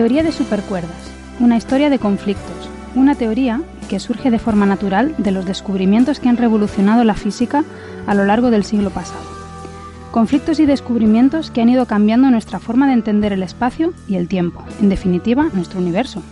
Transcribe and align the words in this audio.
Teoría 0.00 0.22
de 0.22 0.32
supercuerdas. 0.32 1.12
Una 1.40 1.58
historia 1.58 1.90
de 1.90 1.98
conflictos. 1.98 2.70
Una 2.94 3.16
teoría 3.16 3.60
que 3.90 4.00
surge 4.00 4.30
de 4.30 4.38
forma 4.38 4.64
natural 4.64 5.14
de 5.18 5.30
los 5.30 5.44
descubrimientos 5.44 6.20
que 6.20 6.30
han 6.30 6.38
revolucionado 6.38 7.04
la 7.04 7.12
física 7.12 7.64
a 8.06 8.14
lo 8.14 8.24
largo 8.24 8.50
del 8.50 8.64
siglo 8.64 8.88
pasado. 8.88 9.20
Conflictos 10.10 10.58
y 10.58 10.64
descubrimientos 10.64 11.50
que 11.50 11.60
han 11.60 11.68
ido 11.68 11.84
cambiando 11.84 12.30
nuestra 12.30 12.60
forma 12.60 12.86
de 12.86 12.94
entender 12.94 13.34
el 13.34 13.42
espacio 13.42 13.92
y 14.08 14.14
el 14.14 14.26
tiempo, 14.26 14.64
en 14.80 14.88
definitiva, 14.88 15.50
nuestro 15.52 15.80
universo. 15.80 16.22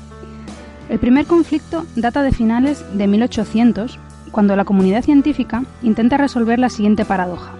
El 0.89 0.99
primer 0.99 1.27
conflicto 1.27 1.85
data 1.95 2.23
de 2.23 2.33
finales 2.33 2.83
de 2.95 3.07
1800, 3.07 3.99
cuando 4.33 4.57
la 4.57 4.65
comunidad 4.65 5.05
científica 5.05 5.65
intenta 5.83 6.17
resolver 6.17 6.59
la 6.59 6.71
siguiente 6.71 7.05
paradoja. 7.05 7.53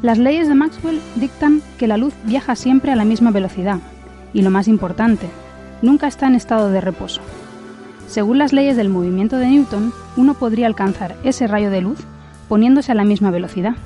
Las 0.00 0.16
leyes 0.16 0.48
de 0.48 0.54
Maxwell 0.54 1.02
dictan 1.16 1.60
que 1.76 1.86
la 1.86 1.98
luz 1.98 2.14
viaja 2.24 2.56
siempre 2.56 2.92
a 2.92 2.96
la 2.96 3.04
misma 3.04 3.30
velocidad, 3.30 3.80
y 4.34 4.42
lo 4.42 4.50
más 4.50 4.68
importante, 4.68 5.30
nunca 5.80 6.06
está 6.08 6.26
en 6.26 6.34
estado 6.34 6.70
de 6.70 6.82
reposo. 6.82 7.22
Según 8.08 8.38
las 8.38 8.52
leyes 8.52 8.76
del 8.76 8.90
movimiento 8.90 9.38
de 9.38 9.46
Newton, 9.46 9.92
uno 10.16 10.34
podría 10.34 10.66
alcanzar 10.66 11.16
ese 11.24 11.46
rayo 11.46 11.70
de 11.70 11.80
luz 11.80 12.00
poniéndose 12.48 12.92
a 12.92 12.94
la 12.94 13.04
misma 13.04 13.30
velocidad. 13.30 13.76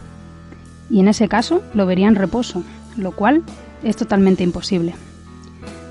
Y 0.90 1.00
en 1.00 1.08
ese 1.08 1.28
caso 1.28 1.62
lo 1.74 1.86
vería 1.86 2.08
en 2.08 2.16
reposo, 2.16 2.64
lo 2.96 3.12
cual 3.12 3.42
es 3.84 3.96
totalmente 3.96 4.42
imposible. 4.42 4.94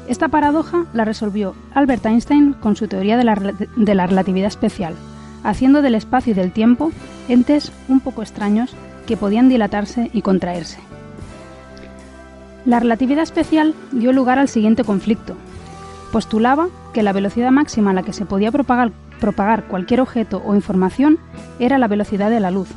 Esta 0.08 0.28
paradoja 0.28 0.86
la 0.94 1.06
resolvió 1.06 1.56
Albert 1.74 2.06
Einstein 2.06 2.54
con 2.54 2.76
su 2.76 2.88
teoría 2.88 3.18
de 3.18 3.24
la, 3.24 3.36
de 3.36 3.96
la 3.96 4.08
relatividad 4.08 4.48
especial, 4.48 4.96
haciendo 5.44 5.82
del 5.82 5.96
espacio 5.96 6.32
y 6.32 6.36
del 6.36 6.52
tiempo 6.52 6.92
entes 7.28 7.72
un 7.88 8.00
poco 8.00 8.22
extraños 8.22 8.76
que 9.06 9.18
podían 9.18 9.50
dilatarse 9.50 10.10
y 10.14 10.22
contraerse. 10.22 10.80
La 12.68 12.82
relatividad 12.82 13.24
especial 13.24 13.74
dio 13.94 14.12
lugar 14.12 14.40
al 14.40 14.50
siguiente 14.50 14.84
conflicto. 14.84 15.38
Postulaba 16.12 16.68
que 16.94 17.02
la 17.02 17.14
velocidad 17.14 17.50
máxima 17.50 17.92
a 17.92 17.94
la 17.94 18.04
que 18.04 18.12
se 18.12 18.26
podía 18.26 18.52
propagar, 18.52 19.64
cualquier 19.70 20.02
objeto 20.02 20.44
o 20.46 20.54
información 20.54 21.18
era 21.60 21.78
la 21.78 21.88
velocidad 21.88 22.30
de 22.30 22.42
la 22.42 22.52
luz. 22.52 22.68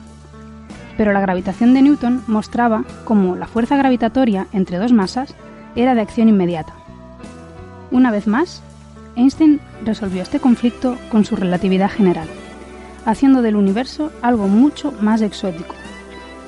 Pero 0.96 1.12
la 1.12 1.20
gravitación 1.20 1.74
de 1.74 1.82
Newton 1.82 2.22
mostraba 2.28 2.84
cómo 3.04 3.34
la 3.34 3.48
fuerza 3.48 3.76
gravitatoria 3.76 4.46
entre 4.52 4.78
dos 4.78 4.92
masas 4.92 5.34
era 5.74 5.96
de 5.96 6.02
acción 6.02 6.28
inmediata. 6.28 6.72
Una 7.90 8.12
vez 8.12 8.28
más, 8.28 8.62
Einstein 9.16 9.60
resolvió 9.84 10.22
este 10.22 10.38
conflicto 10.38 10.98
con 11.10 11.24
su 11.24 11.34
relatividad 11.34 11.90
general, 11.90 12.28
haciendo 13.06 13.42
del 13.42 13.56
universo 13.56 14.12
algo 14.22 14.46
mucho 14.46 14.92
más 15.00 15.20
exótico, 15.20 15.74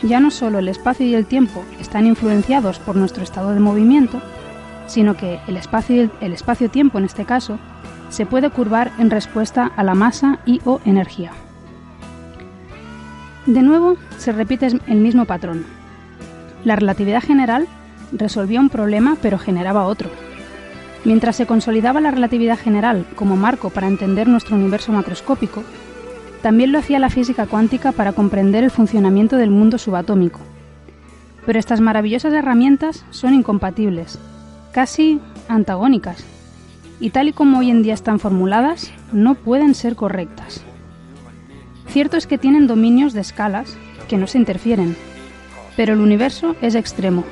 ya 0.02 0.20
no 0.20 0.30
solo 0.30 0.58
el 0.58 0.68
espacio 0.68 1.06
y 1.06 1.14
el 1.14 1.26
tiempo 1.26 1.64
están 1.80 2.06
influenciados 2.06 2.78
por 2.78 2.96
nuestro 2.96 3.22
estado 3.22 3.54
de 3.54 3.60
movimiento, 3.60 4.20
sino 4.86 5.16
que 5.16 5.40
el 5.46 5.56
espacio 5.56 6.10
el 6.20 6.32
espacio-tiempo 6.32 6.98
en 6.98 7.04
este 7.04 7.24
caso 7.24 7.58
se 8.10 8.26
puede 8.26 8.50
curvar 8.50 8.92
en 8.98 9.10
respuesta 9.10 9.70
a 9.76 9.82
la 9.82 9.94
masa 9.94 10.40
y 10.44 10.60
o 10.64 10.80
energía. 10.84 11.32
De 13.46 13.62
nuevo, 13.62 13.96
se 14.18 14.32
repite 14.32 14.68
el 14.86 14.98
mismo 14.98 15.24
patrón. 15.24 15.64
La 16.64 16.76
relatividad 16.76 17.22
general 17.22 17.66
resolvía 18.12 18.60
un 18.60 18.68
problema 18.68 19.16
pero 19.20 19.38
generaba 19.38 19.84
otro. 19.84 20.10
Mientras 21.04 21.34
se 21.36 21.46
consolidaba 21.46 22.00
la 22.00 22.12
relatividad 22.12 22.58
general 22.58 23.06
como 23.16 23.34
marco 23.36 23.70
para 23.70 23.88
entender 23.88 24.28
nuestro 24.28 24.54
universo 24.54 24.92
macroscópico, 24.92 25.64
también 26.42 26.72
lo 26.72 26.78
hacía 26.78 26.98
la 26.98 27.08
física 27.08 27.46
cuántica 27.46 27.92
para 27.92 28.12
comprender 28.12 28.64
el 28.64 28.70
funcionamiento 28.70 29.36
del 29.36 29.50
mundo 29.50 29.78
subatómico. 29.78 30.40
Pero 31.46 31.58
estas 31.58 31.80
maravillosas 31.80 32.32
herramientas 32.34 33.04
son 33.10 33.34
incompatibles, 33.34 34.18
casi 34.72 35.20
antagónicas, 35.48 36.24
y 37.00 37.10
tal 37.10 37.28
y 37.28 37.32
como 37.32 37.58
hoy 37.58 37.70
en 37.70 37.82
día 37.82 37.94
están 37.94 38.18
formuladas, 38.18 38.92
no 39.12 39.34
pueden 39.34 39.74
ser 39.74 39.96
correctas. 39.96 40.62
Cierto 41.88 42.16
es 42.16 42.26
que 42.26 42.38
tienen 42.38 42.66
dominios 42.66 43.12
de 43.12 43.20
escalas 43.20 43.76
que 44.08 44.16
no 44.16 44.26
se 44.26 44.38
interfieren, 44.38 44.96
pero 45.76 45.94
el 45.94 46.00
universo 46.00 46.56
es 46.60 46.74
extremo. 46.74 47.24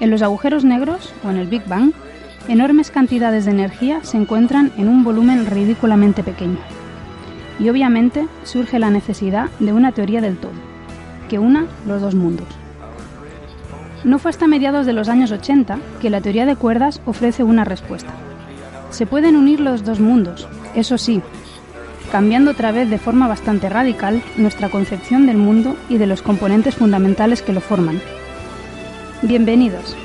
En 0.00 0.10
los 0.10 0.22
agujeros 0.22 0.64
negros 0.64 1.12
o 1.24 1.30
en 1.30 1.36
el 1.36 1.48
Big 1.48 1.66
Bang, 1.66 1.92
enormes 2.48 2.90
cantidades 2.90 3.44
de 3.44 3.52
energía 3.52 4.02
se 4.02 4.16
encuentran 4.16 4.72
en 4.76 4.88
un 4.88 5.04
volumen 5.04 5.46
ridículamente 5.46 6.22
pequeño. 6.22 6.58
Y 7.62 7.68
obviamente 7.68 8.26
surge 8.42 8.80
la 8.80 8.90
necesidad 8.90 9.48
de 9.60 9.72
una 9.72 9.92
teoría 9.92 10.20
del 10.20 10.36
todo, 10.36 10.50
que 11.28 11.38
una 11.38 11.66
los 11.86 12.02
dos 12.02 12.16
mundos. 12.16 12.48
No 14.02 14.18
fue 14.18 14.30
hasta 14.30 14.48
mediados 14.48 14.84
de 14.84 14.92
los 14.92 15.08
años 15.08 15.30
80 15.30 15.78
que 16.00 16.10
la 16.10 16.20
teoría 16.20 16.44
de 16.44 16.56
cuerdas 16.56 17.00
ofrece 17.06 17.44
una 17.44 17.64
respuesta. 17.64 18.10
Se 18.90 19.06
pueden 19.06 19.36
unir 19.36 19.60
los 19.60 19.84
dos 19.84 20.00
mundos, 20.00 20.48
eso 20.74 20.98
sí, 20.98 21.22
cambiando 22.10 22.50
otra 22.50 22.72
vez 22.72 22.90
de 22.90 22.98
forma 22.98 23.28
bastante 23.28 23.68
radical 23.68 24.20
nuestra 24.36 24.68
concepción 24.68 25.26
del 25.26 25.36
mundo 25.36 25.76
y 25.88 25.98
de 25.98 26.08
los 26.08 26.20
componentes 26.20 26.74
fundamentales 26.74 27.42
que 27.42 27.52
lo 27.52 27.60
forman. 27.60 28.00
Bienvenidos. 29.22 29.96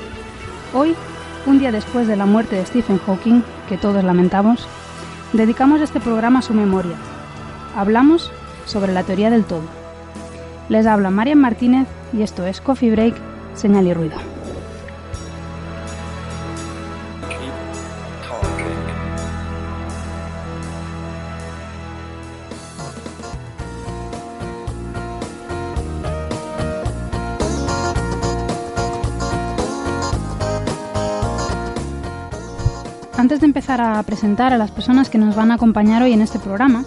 Hoy, 0.72 0.94
un 1.44 1.58
día 1.58 1.72
después 1.72 2.06
de 2.06 2.14
la 2.14 2.24
muerte 2.24 2.54
de 2.54 2.66
Stephen 2.66 2.98
Hawking, 2.98 3.42
que 3.68 3.78
todos 3.78 4.04
lamentamos, 4.04 4.68
dedicamos 5.32 5.80
este 5.80 5.98
programa 5.98 6.38
a 6.38 6.42
su 6.42 6.54
memoria. 6.54 6.94
Hablamos 7.76 8.30
sobre 8.66 8.92
la 8.92 9.02
teoría 9.02 9.30
del 9.30 9.44
todo. 9.44 9.62
Les 10.68 10.86
habla 10.86 11.10
Marian 11.10 11.40
Martínez 11.40 11.86
y 12.12 12.22
esto 12.22 12.46
es 12.46 12.60
Coffee 12.60 12.90
Break, 12.90 13.14
Señal 13.54 13.86
y 13.86 13.94
Ruido. 13.94 14.16
Antes 33.16 33.40
de 33.40 33.46
empezar 33.46 33.80
a 33.80 34.00
presentar 34.04 34.52
a 34.52 34.58
las 34.58 34.70
personas 34.70 35.10
que 35.10 35.18
nos 35.18 35.34
van 35.34 35.50
a 35.50 35.54
acompañar 35.54 36.02
hoy 36.02 36.12
en 36.12 36.22
este 36.22 36.38
programa, 36.38 36.84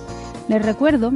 les 0.51 0.66
recuerdo, 0.66 1.13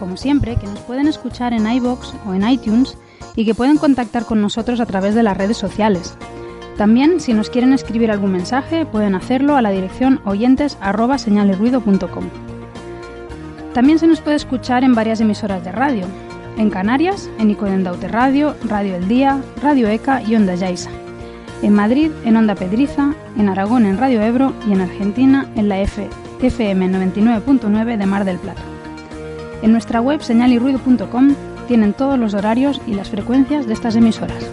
como 0.00 0.16
siempre, 0.16 0.56
que 0.56 0.66
nos 0.66 0.80
pueden 0.80 1.06
escuchar 1.06 1.52
en 1.52 1.70
iBox 1.70 2.12
o 2.26 2.34
en 2.34 2.48
iTunes 2.48 2.98
y 3.36 3.44
que 3.44 3.54
pueden 3.54 3.78
contactar 3.78 4.24
con 4.24 4.40
nosotros 4.40 4.80
a 4.80 4.86
través 4.86 5.14
de 5.14 5.22
las 5.22 5.36
redes 5.36 5.56
sociales. 5.56 6.16
También, 6.76 7.20
si 7.20 7.34
nos 7.34 7.50
quieren 7.50 7.72
escribir 7.72 8.10
algún 8.10 8.32
mensaje, 8.32 8.84
pueden 8.84 9.14
hacerlo 9.14 9.54
a 9.54 9.62
la 9.62 9.70
dirección 9.70 10.20
oyentes@señalesruido.com. 10.24 12.24
También 13.74 14.00
se 14.00 14.08
nos 14.08 14.20
puede 14.20 14.36
escuchar 14.36 14.82
en 14.82 14.96
varias 14.96 15.20
emisoras 15.20 15.64
de 15.64 15.70
radio. 15.70 16.06
En 16.58 16.68
Canarias, 16.68 17.30
en 17.38 17.52
Icodendaute 17.52 18.08
Radio, 18.08 18.56
Radio 18.64 18.96
El 18.96 19.06
Día, 19.06 19.40
Radio 19.62 19.86
ECA 19.86 20.20
y 20.20 20.34
Onda 20.34 20.56
Yaiza. 20.56 20.90
En 21.62 21.74
Madrid, 21.74 22.10
en 22.24 22.36
Onda 22.36 22.56
Pedriza, 22.56 23.14
en 23.36 23.48
Aragón, 23.48 23.86
en 23.86 23.98
Radio 23.98 24.20
Ebro 24.20 24.52
y 24.68 24.72
en 24.72 24.80
Argentina, 24.80 25.48
en 25.54 25.68
la 25.68 25.80
F 25.80 26.08
FM 26.40 26.88
99.9 26.88 27.96
de 27.96 28.06
Mar 28.06 28.24
del 28.24 28.38
Plata. 28.38 28.62
En 29.62 29.72
nuestra 29.72 30.00
web 30.00 30.22
señalirruido.com 30.22 31.34
tienen 31.66 31.94
todos 31.94 32.18
los 32.18 32.34
horarios 32.34 32.80
y 32.86 32.94
las 32.94 33.08
frecuencias 33.08 33.66
de 33.66 33.74
estas 33.74 33.96
emisoras. 33.96 34.44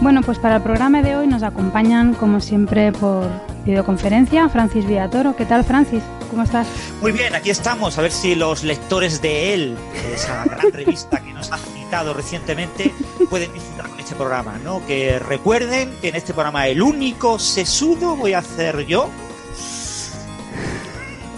Bueno, 0.00 0.22
pues 0.22 0.38
para 0.38 0.56
el 0.56 0.62
programa 0.62 1.02
de 1.02 1.16
hoy 1.16 1.26
nos 1.26 1.42
acompañan, 1.42 2.14
como 2.14 2.40
siempre, 2.40 2.90
por, 2.90 3.28
videoconferencia, 3.64 4.48
Francis 4.48 4.86
Villatoro. 4.86 5.36
¿Qué 5.36 5.44
tal, 5.44 5.64
Francis? 5.64 6.02
¿Cómo 6.30 6.42
estás? 6.42 6.66
Muy 7.00 7.12
bien, 7.12 7.34
aquí 7.34 7.50
estamos. 7.50 7.98
A 7.98 8.02
ver 8.02 8.12
si 8.12 8.34
los 8.34 8.62
lectores 8.64 9.20
de 9.20 9.54
él, 9.54 9.76
esa 10.14 10.44
gran 10.44 10.72
revista 10.72 11.20
que 11.20 11.32
nos 11.32 11.50
ha 11.52 11.58
citado 11.58 12.14
recientemente, 12.14 12.94
pueden 13.28 13.52
disfrutar 13.52 13.89
este 14.10 14.18
programa, 14.18 14.58
¿no? 14.64 14.84
Que 14.88 15.20
recuerden 15.20 15.96
que 16.00 16.08
en 16.08 16.16
este 16.16 16.34
programa 16.34 16.66
el 16.66 16.82
único 16.82 17.38
sesudo 17.38 18.16
voy 18.16 18.32
a 18.32 18.38
hacer 18.38 18.84
yo. 18.84 19.08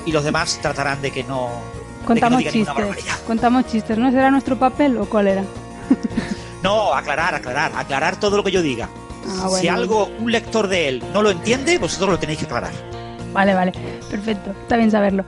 Y 0.07 0.13
los 0.13 0.25
demás 0.25 0.59
tratarán 0.63 1.03
de 1.03 1.11
que 1.11 1.23
no. 1.23 1.51
Contamos 2.07 2.43
de 2.43 2.51
que 2.51 2.59
no 2.65 2.75
chistes. 2.75 3.15
Contamos 3.27 3.67
chistes. 3.67 3.99
¿No 3.99 4.11
será 4.11 4.31
nuestro 4.31 4.59
papel 4.59 4.97
o 4.97 5.05
cuál 5.05 5.29
era? 5.29 5.45
No, 6.63 6.95
aclarar, 6.95 7.35
aclarar, 7.35 7.73
aclarar 7.75 8.21
todo 8.21 8.37
lo 8.37 8.45
que 8.45 8.53
yo 8.53 8.63
diga. 8.63 8.89
Ah, 9.27 9.49
Si 9.61 9.67
algo 9.67 10.09
un 10.21 10.31
lector 10.31 10.69
de 10.69 10.87
él 10.87 11.03
no 11.13 11.21
lo 11.21 11.33
entiende, 11.33 11.77
vosotros 11.79 12.11
lo 12.11 12.19
tenéis 12.21 12.39
que 12.39 12.45
aclarar. 12.45 12.71
Vale, 13.33 13.53
vale. 13.53 13.73
Perfecto. 14.09 14.53
Está 14.63 14.77
bien 14.77 14.89
saberlo. 14.93 15.25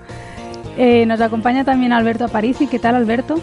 Eh, 0.78 1.04
nos 1.06 1.20
acompaña 1.20 1.64
también 1.64 1.92
Alberto 1.92 2.24
Aparici. 2.24 2.68
¿Qué 2.68 2.78
tal, 2.78 2.94
Alberto? 2.94 3.40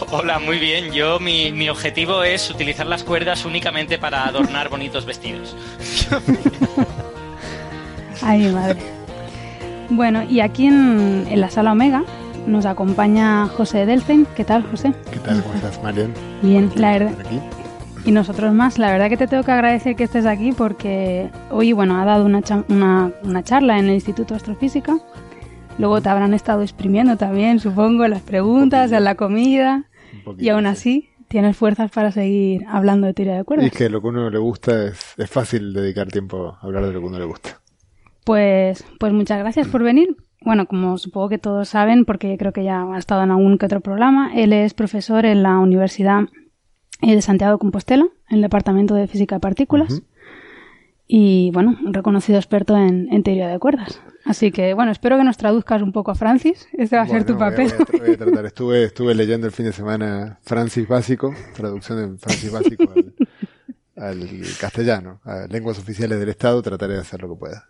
Hola, 0.10 0.38
muy 0.38 0.58
bien. 0.58 0.92
Yo, 0.92 1.18
mi, 1.20 1.52
mi 1.52 1.68
objetivo 1.68 2.22
es 2.22 2.50
utilizar 2.50 2.86
las 2.86 3.02
cuerdas 3.04 3.44
únicamente 3.44 3.98
para 3.98 4.26
adornar 4.26 4.68
bonitos 4.68 5.04
vestidos. 5.04 5.56
Ay, 8.22 8.40
mi 8.40 8.52
madre. 8.52 8.78
Bueno, 9.90 10.22
y 10.24 10.40
aquí 10.40 10.66
en, 10.66 11.26
en 11.28 11.40
la 11.40 11.50
sala 11.50 11.72
Omega 11.72 12.04
nos 12.46 12.66
acompaña 12.66 13.46
José 13.48 13.86
Delstein. 13.86 14.26
¿Qué 14.36 14.44
tal, 14.44 14.64
José? 14.70 14.92
¿Qué 15.10 15.18
tal? 15.20 15.42
¿Cómo 15.42 15.54
estás, 15.54 15.82
Marian? 15.82 16.12
Bien, 16.42 16.70
la 16.74 16.92
verdad. 16.92 17.12
Y 18.04 18.12
nosotros 18.12 18.52
más. 18.52 18.78
La 18.78 18.90
verdad 18.90 19.08
que 19.08 19.16
te 19.16 19.26
tengo 19.26 19.42
que 19.42 19.52
agradecer 19.52 19.96
que 19.96 20.04
estés 20.04 20.26
aquí 20.26 20.52
porque 20.52 21.30
hoy, 21.50 21.72
bueno, 21.72 22.00
ha 22.00 22.04
dado 22.04 22.24
una, 22.24 22.42
cha- 22.42 22.64
una, 22.68 23.10
una 23.22 23.42
charla 23.42 23.78
en 23.78 23.86
el 23.88 23.94
Instituto 23.94 24.34
de 24.34 24.38
Astrofísica. 24.38 24.98
Luego 25.78 26.00
te 26.00 26.08
habrán 26.08 26.34
estado 26.34 26.62
exprimiendo 26.62 27.16
también, 27.16 27.60
supongo, 27.60 28.04
en 28.04 28.10
las 28.10 28.22
preguntas, 28.22 28.90
en 28.92 29.04
la 29.04 29.14
comida. 29.14 29.84
Y 30.38 30.48
aún 30.48 30.62
sí. 30.62 30.68
así, 30.68 31.08
tienes 31.28 31.56
fuerzas 31.56 31.90
para 31.90 32.10
seguir 32.10 32.64
hablando 32.68 33.06
de 33.06 33.14
teoría 33.14 33.34
de 33.34 33.40
Y 33.40 33.44
cuerdas. 33.44 33.66
es 33.66 33.72
que 33.72 33.88
lo 33.88 34.00
que 34.00 34.08
uno 34.08 34.30
le 34.30 34.38
gusta 34.38 34.86
es, 34.86 35.14
es 35.18 35.30
fácil 35.30 35.72
dedicar 35.72 36.08
tiempo 36.08 36.56
a 36.60 36.66
hablar 36.66 36.86
de 36.86 36.92
lo 36.92 37.00
que 37.00 37.06
uno 37.06 37.18
le 37.18 37.24
gusta. 37.24 37.60
Pues, 38.24 38.84
pues 38.98 39.12
muchas 39.12 39.38
gracias 39.38 39.68
por 39.68 39.82
venir. 39.82 40.16
Bueno, 40.42 40.66
como 40.66 40.98
supongo 40.98 41.28
que 41.28 41.38
todos 41.38 41.68
saben, 41.68 42.04
porque 42.04 42.36
creo 42.38 42.52
que 42.52 42.62
ya 42.62 42.82
ha 42.82 42.98
estado 42.98 43.22
en 43.22 43.30
algún 43.30 43.58
que 43.58 43.66
otro 43.66 43.80
programa, 43.80 44.32
él 44.34 44.52
es 44.52 44.74
profesor 44.74 45.24
en 45.26 45.42
la 45.42 45.58
Universidad 45.58 46.24
eh, 47.00 47.14
de 47.14 47.22
Santiago 47.22 47.54
de 47.54 47.58
Compostela, 47.58 48.06
en 48.28 48.36
el 48.36 48.42
Departamento 48.42 48.94
de 48.94 49.06
Física 49.06 49.36
de 49.36 49.40
Partículas. 49.40 50.02
Y 51.10 51.50
bueno, 51.52 51.74
un 51.82 51.94
reconocido 51.94 52.38
experto 52.38 52.76
en, 52.76 53.08
en 53.10 53.22
teoría 53.22 53.48
de 53.48 53.58
cuerdas. 53.58 54.00
Así 54.26 54.52
que 54.52 54.74
bueno, 54.74 54.92
espero 54.92 55.16
que 55.16 55.24
nos 55.24 55.38
traduzcas 55.38 55.80
un 55.80 55.90
poco 55.90 56.10
a 56.10 56.14
Francis. 56.14 56.68
Este 56.74 56.96
va 56.96 57.02
a 57.02 57.08
ser 57.08 57.24
tu 57.24 57.34
Bueno, 57.34 57.50
papel. 57.50 57.68
Voy 57.68 58.00
a, 58.00 58.04
voy 58.04 58.14
a 58.14 58.18
tratar. 58.18 58.44
Estuve, 58.46 58.84
estuve 58.84 59.14
leyendo 59.14 59.46
el 59.46 59.52
fin 59.52 59.64
de 59.64 59.72
semana 59.72 60.38
Francis 60.42 60.86
Básico, 60.86 61.34
traducción 61.56 61.98
en 62.00 62.18
Francis 62.18 62.52
Básico 62.52 62.84
al, 62.92 63.14
al 63.96 64.28
castellano, 64.60 65.20
a 65.24 65.46
lenguas 65.48 65.78
oficiales 65.78 66.20
del 66.20 66.28
Estado. 66.28 66.60
Trataré 66.60 66.92
de 66.94 67.00
hacer 67.00 67.22
lo 67.22 67.30
que 67.30 67.38
pueda. 67.38 67.64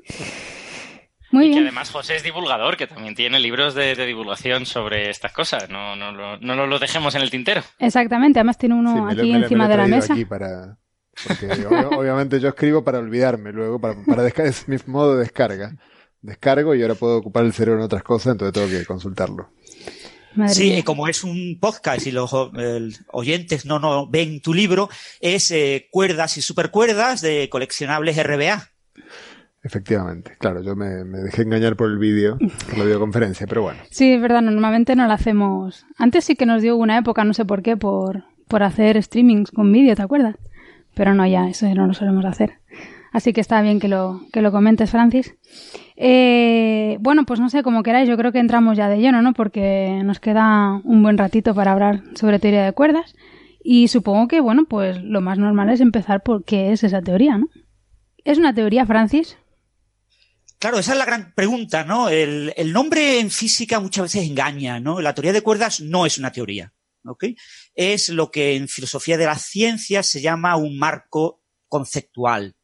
Muy 1.31 1.45
y 1.45 1.49
que 1.51 1.55
bien. 1.57 1.65
además 1.65 1.91
José 1.91 2.17
es 2.17 2.23
divulgador, 2.25 2.77
que 2.77 2.87
también 2.89 3.15
tiene 3.15 3.39
libros 3.39 3.75
de, 3.75 3.95
de 3.95 4.07
divulgación 4.07 4.67
sobre 4.67 5.11
estas 5.11 5.31
cosas. 5.33 5.69
No, 5.71 5.95
no, 5.95 6.11
lo- 6.11 6.39
no 6.39 6.57
nos 6.57 6.69
lo 6.69 6.79
dejemos 6.81 7.15
en 7.15 7.23
el 7.23 7.31
tintero. 7.31 7.61
Exactamente, 7.79 8.41
además 8.41 8.59
tiene 8.59 8.75
uno 8.75 8.95
Sí, 8.95 9.01
me 9.01 9.01
lo- 9.03 9.09
aquí 9.11 9.17
me 9.21 9.27
lo- 9.27 9.33
me 9.35 9.39
lo 9.39 9.45
encima 9.45 9.65
he 9.67 9.69
de 9.69 9.77
la 9.77 9.87
mesa. 9.87 10.13
aquí 10.15 10.25
para, 10.25 10.79
porque 11.27 11.49
ob- 11.49 11.97
obviamente 11.99 12.41
yo 12.41 12.49
escribo 12.49 12.85
para 12.85 12.99
olvidarme 12.99 13.53
luego, 13.53 13.81
para, 13.81 13.97
para 14.05 14.27
es 14.29 14.69
mi 14.69 14.77
modo 14.87 15.15
de 15.15 15.21
descarga. 15.23 15.75
Descargo 16.21 16.75
y 16.75 16.83
ahora 16.83 16.95
puedo 16.95 17.17
ocupar 17.17 17.45
el 17.45 17.53
cerebro 17.53 17.81
en 17.81 17.85
otras 17.87 18.03
cosas, 18.03 18.33
entonces 18.33 18.53
tengo 18.53 18.69
que 18.69 18.85
consultarlo. 18.87 19.51
Madre 20.35 20.55
Sí, 20.55 20.71
mía. 20.71 20.83
como 20.85 21.09
es 21.09 21.25
un 21.25 21.59
podcast 21.61 22.07
y 22.07 22.11
los 22.13 22.31
eh, 22.59 22.89
oyentes 23.13 23.65
no, 23.67 23.79
no 23.79 24.09
ven 24.09 24.41
tu 24.43 24.53
libro, 24.53 24.89
es 25.21 25.51
eh, 25.51 25.89
Cuerdas 25.91 26.37
y 26.37 26.43
Supercuerdas 26.43 27.21
de 27.23 27.49
coleccionables 27.51 28.23
RBA. 28.23 28.69
Efectivamente, 29.63 30.37
claro, 30.39 30.63
yo 30.63 30.77
me, 30.77 31.05
me 31.05 31.19
dejé 31.19 31.43
engañar 31.43 31.77
por 31.77 31.91
el 31.91 31.99
vídeo, 31.99 32.39
por 32.69 32.79
la 32.79 32.85
videoconferencia, 32.85 33.47
pero 33.47 33.63
bueno. 33.63 33.81
Sí, 33.91 34.13
es 34.13 34.21
verdad, 34.23 34.41
normalmente 34.41 34.95
no 34.95 35.07
lo 35.07 35.13
hacemos. 35.13 35.85
Antes 35.97 36.25
sí 36.25 36.37
que 36.37 36.47
nos 36.47 36.63
dio 36.63 36.77
una 36.77 36.97
época, 36.99 37.25
no 37.25 37.35
sé 37.35 37.45
por 37.45 37.63
qué, 37.63 37.77
por, 37.77 38.25
por 38.47 38.63
hacer 38.63 39.03
streamings 39.03 39.51
con 39.51 39.73
vídeo, 39.73 39.97
¿te 39.97 40.03
acuerdas? 40.03 40.37
Pero 40.99 41.15
no, 41.15 41.25
ya, 41.25 41.49
eso 41.49 41.73
no 41.77 41.87
lo 41.87 41.95
solemos 41.95 42.25
hacer. 42.25 42.59
Así 43.13 43.33
que 43.33 43.41
está 43.41 43.63
bien 43.63 43.79
que 43.79 43.87
lo, 43.87 44.21
que 44.33 44.43
lo 44.43 44.51
comentes, 44.51 44.91
Francis. 44.91 45.33
Eh, 45.95 46.97
bueno, 46.99 47.25
pues 47.25 47.39
no 47.39 47.49
sé, 47.49 47.63
como 47.63 47.85
queráis, 47.85 48.09
yo 48.09 48.17
creo 48.17 48.33
que 48.33 48.41
entramos 48.41 48.77
ya 48.77 48.89
de 48.89 48.99
lleno, 48.99 49.23
¿no? 49.23 49.33
Porque 49.33 50.03
nos 50.05 50.19
queda 50.19 50.81
un 50.83 51.05
buen 51.05 51.17
ratito 51.17 51.55
para 51.55 51.71
hablar 51.71 52.03
sobre 52.17 52.41
teoría 52.41 52.65
de 52.65 52.73
cuerdas. 52.73 53.15
Y 53.63 53.87
supongo 53.87 54.27
que, 54.27 54.41
bueno, 54.41 54.65
pues 54.69 55.01
lo 55.01 55.21
más 55.21 55.39
normal 55.39 55.71
es 55.71 55.81
empezar 55.81 56.25
por 56.25 56.45
qué 56.45 56.73
es 56.73 56.83
esa 56.83 57.01
teoría, 57.01 57.39
¿no? 57.39 57.47
¿Es 58.25 58.37
una 58.37 58.53
teoría, 58.53 58.85
Francis? 58.85 59.39
Claro, 60.59 60.81
esa 60.81 60.95
es 60.95 60.99
la 60.99 61.05
gran 61.05 61.33
pregunta, 61.33 61.85
¿no? 61.85 62.09
El, 62.09 62.53
el 62.57 62.73
nombre 62.73 63.21
en 63.21 63.31
física 63.31 63.79
muchas 63.79 64.03
veces 64.03 64.29
engaña, 64.29 64.81
¿no? 64.81 65.01
La 65.01 65.15
teoría 65.15 65.33
de 65.33 65.43
cuerdas 65.43 65.81
no 65.81 66.07
es 66.07 66.19
una 66.19 66.33
teoría, 66.33 66.73
¿ok? 67.05 67.25
Es 67.75 68.09
lo 68.09 68.31
que 68.31 68.57
en 68.57 68.69
filosofía 68.69 69.17
de 69.17 69.27
las 69.27 69.43
ciencias 69.43 70.07
se 70.07 70.21
llama 70.21 70.57
un 70.57 70.79
marco 70.79 71.43
conceptual. 71.69 72.57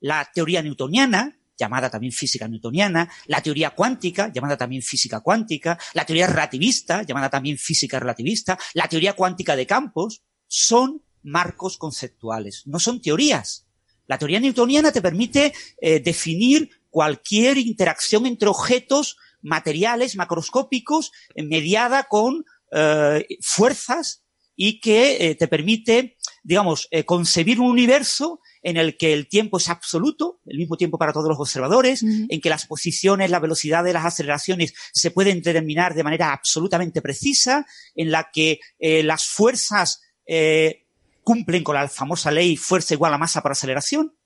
La 0.00 0.30
teoría 0.32 0.62
newtoniana, 0.62 1.38
llamada 1.56 1.90
también 1.90 2.12
física 2.12 2.48
newtoniana, 2.48 3.10
la 3.26 3.40
teoría 3.40 3.70
cuántica, 3.70 4.32
llamada 4.32 4.56
también 4.56 4.82
física 4.82 5.20
cuántica, 5.20 5.78
la 5.94 6.04
teoría 6.04 6.26
relativista, 6.26 7.02
llamada 7.02 7.30
también 7.30 7.58
física 7.58 8.00
relativista, 8.00 8.58
la 8.74 8.88
teoría 8.88 9.14
cuántica 9.14 9.54
de 9.56 9.66
campos, 9.66 10.22
son 10.46 11.02
marcos 11.22 11.78
conceptuales, 11.78 12.62
no 12.66 12.78
son 12.78 13.00
teorías. 13.00 13.66
La 14.06 14.18
teoría 14.18 14.40
newtoniana 14.40 14.92
te 14.92 15.00
permite 15.00 15.54
eh, 15.80 16.00
definir 16.00 16.68
cualquier 16.90 17.58
interacción 17.58 18.26
entre 18.26 18.48
objetos 18.48 19.16
materiales 19.40 20.16
macroscópicos 20.16 21.12
eh, 21.34 21.42
mediada 21.42 22.04
con 22.04 22.44
eh, 22.72 23.26
fuerzas 23.40 24.22
y 24.56 24.80
que 24.80 25.30
eh, 25.30 25.34
te 25.34 25.48
permite, 25.48 26.16
digamos, 26.42 26.88
eh, 26.90 27.04
concebir 27.04 27.60
un 27.60 27.70
universo 27.70 28.40
en 28.62 28.76
el 28.76 28.96
que 28.96 29.12
el 29.12 29.28
tiempo 29.28 29.58
es 29.58 29.68
absoluto, 29.68 30.40
el 30.46 30.56
mismo 30.56 30.76
tiempo 30.76 30.98
para 30.98 31.12
todos 31.12 31.28
los 31.28 31.38
observadores, 31.38 32.02
en 32.02 32.40
que 32.40 32.48
las 32.48 32.66
posiciones, 32.66 33.30
la 33.30 33.40
velocidad 33.40 33.82
de 33.82 33.92
las 33.92 34.04
aceleraciones 34.04 34.72
se 34.92 35.10
pueden 35.10 35.42
determinar 35.42 35.94
de 35.94 36.04
manera 36.04 36.32
absolutamente 36.32 37.02
precisa, 37.02 37.66
en 37.96 38.12
la 38.12 38.30
que 38.32 38.60
eh, 38.78 39.02
las 39.02 39.24
fuerzas 39.24 40.00
eh, 40.26 40.86
cumplen 41.24 41.64
con 41.64 41.74
la 41.74 41.88
famosa 41.88 42.30
ley 42.30 42.56
fuerza 42.56 42.94
igual 42.94 43.12
a 43.14 43.18
masa 43.18 43.42
por 43.42 43.52
aceleración, 43.52 44.16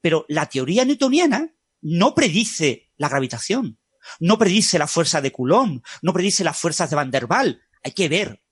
pero 0.00 0.26
la 0.28 0.46
teoría 0.46 0.84
newtoniana 0.84 1.54
no 1.80 2.14
predice 2.16 2.90
la 2.96 3.08
gravitación, 3.08 3.78
no 4.18 4.38
predice 4.38 4.78
la 4.78 4.88
fuerza 4.88 5.20
de 5.20 5.30
Coulomb, 5.30 5.82
no 6.02 6.12
predice 6.12 6.42
las 6.42 6.58
fuerzas 6.58 6.90
de 6.90 6.96
Van 6.96 7.12
der 7.12 7.26
Waals. 7.26 7.58
Hay 7.84 7.92
que 7.92 8.08
ver 8.08 8.42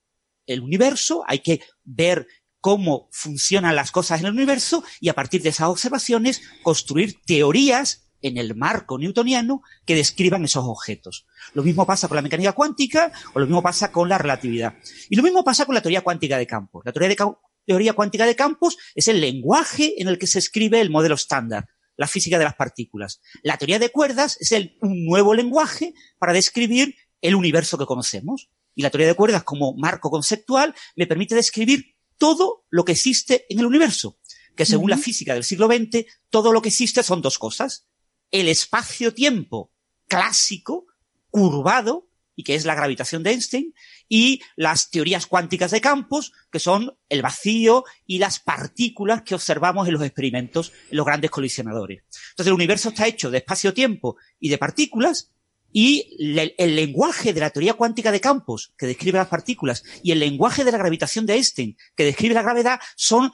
el 0.46 0.60
universo, 0.60 1.24
hay 1.26 1.40
que 1.40 1.60
ver 1.82 2.28
cómo 2.60 3.08
funcionan 3.10 3.74
las 3.74 3.90
cosas 3.90 4.20
en 4.20 4.26
el 4.26 4.32
universo 4.32 4.84
y 5.00 5.08
a 5.08 5.14
partir 5.14 5.42
de 5.42 5.48
esas 5.48 5.68
observaciones 5.68 6.42
construir 6.62 7.20
teorías 7.26 8.08
en 8.22 8.38
el 8.38 8.54
marco 8.54 8.98
newtoniano 8.98 9.62
que 9.84 9.96
describan 9.96 10.44
esos 10.44 10.64
objetos. 10.64 11.26
Lo 11.54 11.64
mismo 11.64 11.84
pasa 11.84 12.06
con 12.06 12.16
la 12.16 12.22
mecánica 12.22 12.52
cuántica 12.52 13.12
o 13.34 13.40
lo 13.40 13.46
mismo 13.46 13.62
pasa 13.62 13.90
con 13.90 14.08
la 14.08 14.16
relatividad. 14.16 14.74
Y 15.10 15.16
lo 15.16 15.24
mismo 15.24 15.42
pasa 15.42 15.66
con 15.66 15.74
la 15.74 15.82
teoría 15.82 16.02
cuántica 16.02 16.38
de 16.38 16.46
campos. 16.46 16.84
La 16.84 16.92
teoría, 16.92 17.08
de 17.08 17.92
cuántica 17.94 18.26
de 18.26 18.36
campos 18.36 18.78
es 18.94 19.08
el 19.08 19.20
lenguaje 19.20 20.00
en 20.00 20.06
el 20.06 20.18
que 20.18 20.28
se 20.28 20.38
escribe 20.38 20.80
el 20.80 20.90
modelo 20.90 21.16
estándar, 21.16 21.68
la 21.96 22.06
física 22.06 22.38
de 22.38 22.44
las 22.44 22.54
partículas. 22.54 23.20
La 23.42 23.56
teoría 23.56 23.80
de 23.80 23.90
cuerdas 23.90 24.36
es 24.40 24.52
el, 24.52 24.78
un 24.80 25.04
nuevo 25.04 25.34
lenguaje 25.34 25.94
para 26.18 26.32
describir 26.32 26.94
el 27.20 27.34
universo 27.34 27.76
que 27.76 27.86
conocemos. 27.86 28.50
Y 28.74 28.82
la 28.82 28.90
teoría 28.90 29.08
de 29.08 29.14
cuerdas 29.14 29.44
como 29.44 29.74
marco 29.74 30.10
conceptual 30.10 30.74
me 30.96 31.06
permite 31.06 31.34
describir 31.34 31.96
todo 32.18 32.64
lo 32.70 32.84
que 32.84 32.92
existe 32.92 33.46
en 33.48 33.58
el 33.58 33.66
universo. 33.66 34.18
Que 34.56 34.66
según 34.66 34.90
la 34.90 34.98
física 34.98 35.34
del 35.34 35.44
siglo 35.44 35.66
XX, 35.66 36.04
todo 36.30 36.52
lo 36.52 36.62
que 36.62 36.68
existe 36.68 37.02
son 37.02 37.22
dos 37.22 37.38
cosas. 37.38 37.86
El 38.30 38.48
espacio-tiempo 38.48 39.72
clásico, 40.08 40.86
curvado, 41.30 42.08
y 42.34 42.44
que 42.44 42.54
es 42.54 42.64
la 42.64 42.74
gravitación 42.74 43.22
de 43.22 43.30
Einstein, 43.30 43.74
y 44.08 44.40
las 44.56 44.90
teorías 44.90 45.26
cuánticas 45.26 45.70
de 45.70 45.80
campos, 45.80 46.32
que 46.50 46.58
son 46.58 46.96
el 47.08 47.22
vacío 47.22 47.84
y 48.06 48.18
las 48.18 48.38
partículas 48.38 49.22
que 49.22 49.34
observamos 49.34 49.86
en 49.86 49.94
los 49.94 50.02
experimentos, 50.02 50.72
en 50.90 50.96
los 50.96 51.06
grandes 51.06 51.30
colisionadores. 51.30 52.04
Entonces 52.30 52.46
el 52.48 52.52
universo 52.52 52.90
está 52.90 53.06
hecho 53.06 53.30
de 53.30 53.38
espacio-tiempo 53.38 54.16
y 54.38 54.48
de 54.48 54.58
partículas, 54.58 55.32
y 55.72 56.16
el 56.18 56.76
lenguaje 56.76 57.32
de 57.32 57.40
la 57.40 57.50
teoría 57.50 57.74
cuántica 57.74 58.12
de 58.12 58.20
campos, 58.20 58.72
que 58.76 58.86
describe 58.86 59.18
las 59.18 59.28
partículas, 59.28 59.82
y 60.02 60.12
el 60.12 60.18
lenguaje 60.18 60.64
de 60.64 60.72
la 60.72 60.78
gravitación 60.78 61.26
de 61.26 61.34
Einstein, 61.34 61.76
que 61.96 62.04
describe 62.04 62.34
la 62.34 62.42
gravedad, 62.42 62.80
son 62.96 63.30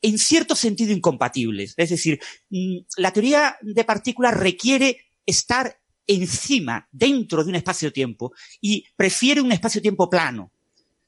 en 0.00 0.18
cierto 0.18 0.54
sentido 0.54 0.92
incompatibles. 0.92 1.74
Es 1.76 1.90
decir, 1.90 2.20
mm, 2.50 2.78
la 2.96 3.12
teoría 3.12 3.56
de 3.62 3.84
partículas 3.84 4.34
requiere 4.36 4.98
estar 5.26 5.78
encima, 6.06 6.88
dentro 6.92 7.42
de 7.42 7.50
un 7.50 7.56
espacio-tiempo, 7.56 8.32
y 8.60 8.86
prefiere 8.96 9.40
un 9.40 9.52
espacio-tiempo 9.52 10.10
plano. 10.10 10.52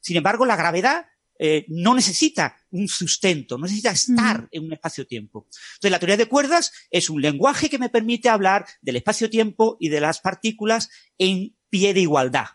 Sin 0.00 0.16
embargo, 0.16 0.46
la 0.46 0.56
gravedad 0.56 1.06
eh, 1.38 1.64
no 1.68 1.94
necesita 1.94 2.56
un 2.70 2.88
sustento, 2.88 3.56
no 3.56 3.64
necesita 3.64 3.90
estar 3.90 4.48
en 4.50 4.64
un 4.64 4.72
espacio-tiempo. 4.72 5.46
Entonces, 5.74 5.90
la 5.90 5.98
teoría 5.98 6.16
de 6.16 6.28
cuerdas 6.28 6.72
es 6.90 7.10
un 7.10 7.20
lenguaje 7.20 7.68
que 7.68 7.78
me 7.78 7.88
permite 7.88 8.28
hablar 8.28 8.66
del 8.82 8.96
espacio-tiempo 8.96 9.76
y 9.80 9.88
de 9.88 10.00
las 10.00 10.20
partículas 10.20 10.90
en 11.18 11.56
pie 11.68 11.94
de 11.94 12.00
igualdad. 12.00 12.46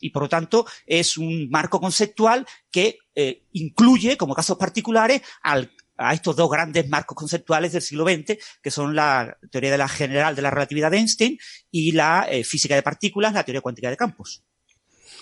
Y 0.00 0.10
por 0.10 0.22
lo 0.22 0.28
tanto, 0.28 0.66
es 0.86 1.18
un 1.18 1.48
marco 1.50 1.80
conceptual 1.80 2.46
que 2.70 2.98
eh, 3.14 3.44
incluye, 3.52 4.16
como 4.16 4.34
casos 4.34 4.56
particulares, 4.56 5.22
al, 5.42 5.72
a 5.96 6.14
estos 6.14 6.36
dos 6.36 6.48
grandes 6.48 6.88
marcos 6.88 7.16
conceptuales 7.16 7.72
del 7.72 7.82
siglo 7.82 8.04
XX, 8.04 8.38
que 8.62 8.70
son 8.70 8.94
la 8.94 9.36
teoría 9.50 9.72
de 9.72 9.78
la 9.78 9.88
general 9.88 10.36
de 10.36 10.42
la 10.42 10.50
relatividad 10.50 10.90
de 10.90 10.98
Einstein 10.98 11.38
y 11.70 11.92
la 11.92 12.26
eh, 12.30 12.44
física 12.44 12.76
de 12.76 12.82
partículas, 12.82 13.34
la 13.34 13.44
teoría 13.44 13.60
cuántica 13.60 13.90
de 13.90 13.96
campos. 13.96 14.44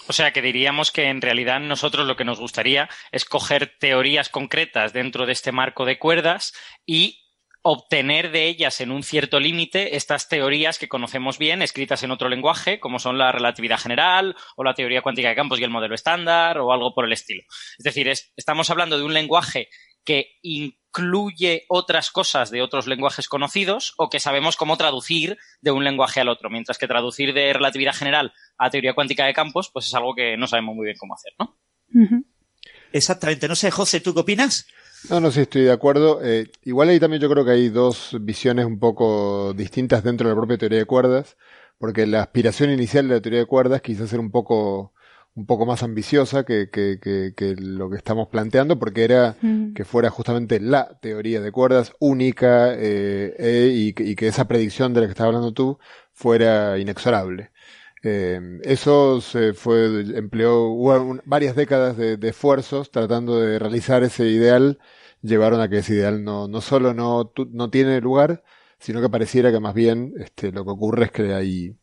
O 0.09 0.13
sea 0.13 0.33
que 0.33 0.43
diríamos 0.43 0.91
que 0.91 1.09
en 1.09 1.21
realidad 1.21 1.61
nosotros 1.61 2.07
lo 2.07 2.17
que 2.17 2.25
nos 2.25 2.39
gustaría 2.39 2.89
es 3.13 3.25
coger 3.25 3.77
teorías 3.79 4.29
concretas 4.29 4.93
dentro 4.93 5.27
de 5.27 5.33
este 5.33 5.53
marco 5.53 5.85
de 5.85 5.99
cuerdas 5.99 6.53
y 6.85 7.23
obtener 7.69 8.31
de 8.31 8.47
ellas 8.47 8.81
en 8.81 8.93
un 8.93 9.03
cierto 9.03 9.41
límite 9.41 9.97
estas 9.97 10.29
teorías 10.29 10.79
que 10.79 10.89
conocemos 10.89 11.37
bien, 11.37 11.63
escritas 11.63 12.05
en 12.05 12.13
otro 12.13 12.29
lenguaje, 12.29 12.79
como 12.79 13.01
son 13.01 13.19
la 13.19 13.33
relatividad 13.33 13.79
general 13.79 14.37
o 14.57 14.63
la 14.63 14.75
teoría 14.75 15.03
cuántica 15.03 15.31
de 15.31 15.35
campos 15.35 15.59
y 15.59 15.65
el 15.65 15.71
modelo 15.71 15.97
estándar 15.97 16.59
o 16.59 16.73
algo 16.73 16.95
por 16.95 17.07
el 17.07 17.13
estilo. 17.13 17.43
Es 17.77 17.83
decir, 17.83 18.09
estamos 18.37 18.71
hablando 18.71 18.97
de 18.97 19.03
un 19.03 19.13
lenguaje 19.13 19.69
que 20.07 20.39
incluye 20.41 21.67
otras 21.69 22.11
cosas 22.11 22.51
de 22.51 22.63
otros 22.63 22.87
lenguajes 22.87 23.29
conocidos 23.29 23.93
o 23.99 24.09
que 24.09 24.21
sabemos 24.21 24.57
cómo 24.57 24.79
traducir 24.79 25.37
de 25.61 25.73
un 25.73 25.85
lenguaje 25.85 26.21
al 26.21 26.31
otro, 26.31 26.49
mientras 26.49 26.79
que 26.79 26.89
traducir 26.89 27.35
de 27.35 27.53
relatividad 27.53 27.93
general 27.93 28.33
a 28.57 28.71
teoría 28.71 28.95
cuántica 28.95 29.27
de 29.27 29.35
campos, 29.35 29.69
pues 29.71 29.87
es 29.87 29.95
algo 29.95 30.15
que 30.15 30.39
no 30.39 30.47
sabemos 30.47 30.75
muy 30.75 30.87
bien 30.87 30.97
cómo 30.99 31.15
hacer, 31.15 31.35
¿no? 31.39 31.59
Exactamente. 32.93 33.49
No 33.49 33.57
sé, 33.57 33.71
José, 33.71 34.01
¿tú 34.01 34.15
qué 34.15 34.21
opinas? 34.21 34.67
No, 35.11 35.21
no, 35.21 35.31
sí, 35.31 35.41
estoy 35.41 35.63
de 35.63 35.73
acuerdo. 35.73 36.21
Eh, 36.23 36.51
igual 36.63 36.89
ahí 36.89 36.99
también 36.99 37.21
yo 37.21 37.29
creo 37.29 37.45
que 37.45 37.51
hay 37.51 37.69
dos 37.69 38.17
visiones 38.21 38.65
un 38.65 38.79
poco 38.79 39.53
distintas 39.55 40.03
dentro 40.03 40.29
de 40.29 40.35
la 40.35 40.41
propia 40.41 40.59
teoría 40.59 40.79
de 40.79 40.85
cuerdas, 40.87 41.37
porque 41.79 42.07
la 42.07 42.23
aspiración 42.23 42.71
inicial 42.71 43.09
de 43.09 43.17
la 43.17 43.21
teoría 43.21 43.41
de 43.41 43.47
cuerdas 43.47 43.83
quizás 43.83 44.13
era 44.13 44.21
un 44.21 44.31
poco 44.31 44.95
un 45.37 45.45
poco 45.47 45.67
más 45.67 45.83
ambiciosa 45.83 46.45
que, 46.45 46.71
que, 46.71 46.99
que, 46.99 47.57
lo 47.59 47.91
que 47.91 47.97
estamos 47.97 48.29
planteando, 48.29 48.79
porque 48.79 49.05
era 49.05 49.37
mm. 49.43 49.75
que 49.75 49.85
fuera 49.85 50.09
justamente 50.11 50.59
la 50.61 50.99
teoría 51.01 51.43
de 51.43 51.53
cuerdas 51.53 51.93
única 52.01 52.73
eh, 52.75 53.35
e, 53.39 53.69
y, 53.75 53.93
que 53.93 54.29
esa 54.29 54.49
predicción 54.49 54.95
de 54.95 55.03
la 55.03 55.07
que 55.07 55.13
estás 55.13 55.27
hablando 55.27 55.53
tú 55.53 55.79
fuera 56.15 56.79
inexorable. 56.79 57.51
Eh, 58.03 58.41
eso 58.63 59.21
se 59.21 59.53
fue, 59.53 60.05
empleó 60.17 60.75
varias 61.27 61.55
décadas 61.55 61.99
de, 61.99 62.17
de, 62.17 62.29
esfuerzos 62.31 62.91
tratando 62.91 63.39
de 63.39 63.59
realizar 63.59 64.03
ese 64.05 64.27
ideal, 64.29 64.79
llevaron 65.23 65.61
a 65.61 65.69
que 65.69 65.79
ese 65.79 65.95
ideal 65.95 66.25
no, 66.25 66.49
no 66.49 66.61
solo 66.63 66.95
no, 66.95 67.33
no 67.51 67.71
tiene 67.71 68.01
lugar, 68.01 68.43
sino 68.79 69.03
que 69.03 69.11
pareciera 69.11 69.53
que 69.53 69.61
más 69.61 69.75
bien 69.75 70.15
este, 70.19 70.53
lo 70.53 70.65
que 70.65 70.71
ocurre 70.71 71.05
es 71.07 71.11
que 71.11 71.35
hay 71.35 71.77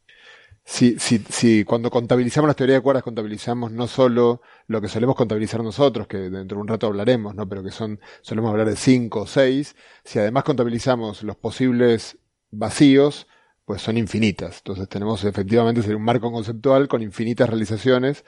si, 0.66 0.98
si, 0.98 1.20
si 1.20 1.66
cuando 1.66 1.92
contabilizamos 1.92 2.48
las 2.48 2.56
teorías 2.56 2.78
de 2.78 2.82
cuerdas 2.82 3.04
contabilizamos 3.04 3.72
no 3.72 3.88
solo 3.88 4.42
lo 4.68 4.82
que 4.82 4.88
solemos 4.88 5.16
contabilizar 5.16 5.62
nosotros, 5.62 6.08
que 6.08 6.18
dentro 6.18 6.58
de 6.58 6.62
un 6.62 6.68
rato 6.68 6.88
hablaremos, 6.88 7.36
¿no? 7.36 7.48
pero 7.50 7.64
que 7.64 7.72
son, 7.72 8.00
solemos 8.22 8.52
hablar 8.52 8.70
de 8.70 8.76
cinco 8.76 9.22
o 9.22 9.28
seis, 9.28 9.76
si 10.06 10.20
además 10.20 10.44
contabilizamos 10.46 11.24
los 11.24 11.36
posibles 11.36 12.18
vacíos, 12.52 13.28
pues 13.66 13.82
son 13.82 13.98
infinitas. 13.98 14.60
Entonces 14.60 14.88
tenemos 14.90 15.24
efectivamente 15.26 15.94
un 15.96 16.04
marco 16.04 16.32
conceptual 16.32 16.88
con 16.88 17.02
infinitas 17.02 17.50
realizaciones 17.50 18.24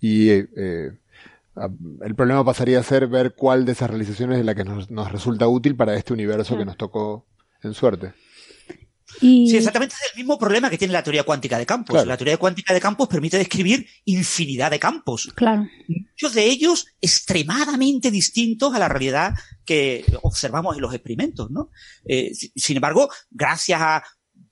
y 0.00 0.30
eh, 0.30 0.48
eh 0.56 0.90
el 2.02 2.14
problema 2.14 2.44
pasaría 2.44 2.78
a 2.78 2.84
ser 2.84 3.08
ver 3.08 3.34
cuál 3.34 3.64
de 3.64 3.72
esas 3.72 3.90
realizaciones 3.90 4.38
es 4.38 4.44
la 4.44 4.54
que 4.54 4.62
nos, 4.62 4.92
nos 4.92 5.10
resulta 5.10 5.48
útil 5.48 5.74
para 5.74 5.96
este 5.96 6.12
universo 6.12 6.56
que 6.56 6.64
nos 6.64 6.76
tocó 6.76 7.26
en 7.64 7.74
suerte. 7.74 8.12
Sí, 9.20 9.56
exactamente 9.56 9.94
es 9.94 10.12
el 10.12 10.18
mismo 10.18 10.38
problema 10.38 10.68
que 10.68 10.78
tiene 10.78 10.92
la 10.92 11.02
teoría 11.02 11.24
cuántica 11.24 11.58
de 11.58 11.66
campos. 11.66 12.06
La 12.06 12.16
teoría 12.16 12.36
cuántica 12.36 12.74
de 12.74 12.80
campos 12.80 13.08
permite 13.08 13.38
describir 13.38 13.86
infinidad 14.04 14.70
de 14.70 14.78
campos. 14.78 15.32
Claro. 15.34 15.66
Muchos 15.88 16.34
de 16.34 16.44
ellos 16.44 16.86
extremadamente 17.00 18.10
distintos 18.10 18.74
a 18.74 18.78
la 18.78 18.88
realidad 18.88 19.34
que 19.64 20.04
observamos 20.22 20.76
en 20.76 20.82
los 20.82 20.94
experimentos, 20.94 21.50
¿no? 21.50 21.70
Eh, 22.04 22.32
sin 22.34 22.76
embargo, 22.76 23.08
gracias 23.30 23.80
a 23.80 24.04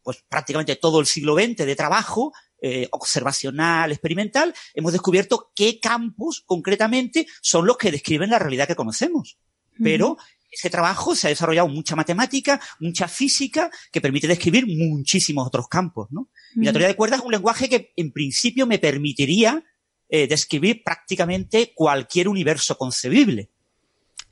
pues 0.02 0.24
prácticamente 0.28 0.76
todo 0.76 1.00
el 1.00 1.06
siglo 1.06 1.34
XX 1.34 1.66
de 1.66 1.74
trabajo, 1.76 2.32
eh, 2.62 2.88
observacional, 2.92 3.90
experimental, 3.90 4.54
hemos 4.74 4.92
descubierto 4.92 5.50
qué 5.54 5.80
campos 5.80 6.44
concretamente 6.46 7.26
son 7.42 7.66
los 7.66 7.76
que 7.76 7.90
describen 7.90 8.30
la 8.30 8.38
realidad 8.38 8.68
que 8.68 8.76
conocemos. 8.76 9.38
Pero 9.82 10.16
ese 10.56 10.70
trabajo 10.70 11.14
se 11.14 11.26
ha 11.26 11.30
desarrollado 11.30 11.68
mucha 11.68 11.94
matemática, 11.94 12.60
mucha 12.80 13.08
física, 13.08 13.70
que 13.92 14.00
permite 14.00 14.26
describir 14.26 14.66
muchísimos 14.66 15.46
otros 15.46 15.68
campos, 15.68 16.08
¿no? 16.10 16.30
Y 16.54 16.64
la 16.64 16.72
teoría 16.72 16.88
de 16.88 16.96
cuerdas 16.96 17.20
es 17.20 17.26
un 17.26 17.32
lenguaje 17.32 17.68
que 17.68 17.92
en 17.94 18.10
principio 18.10 18.66
me 18.66 18.78
permitiría 18.78 19.62
eh, 20.08 20.26
describir 20.26 20.82
prácticamente 20.82 21.72
cualquier 21.74 22.28
universo 22.28 22.78
concebible. 22.78 23.50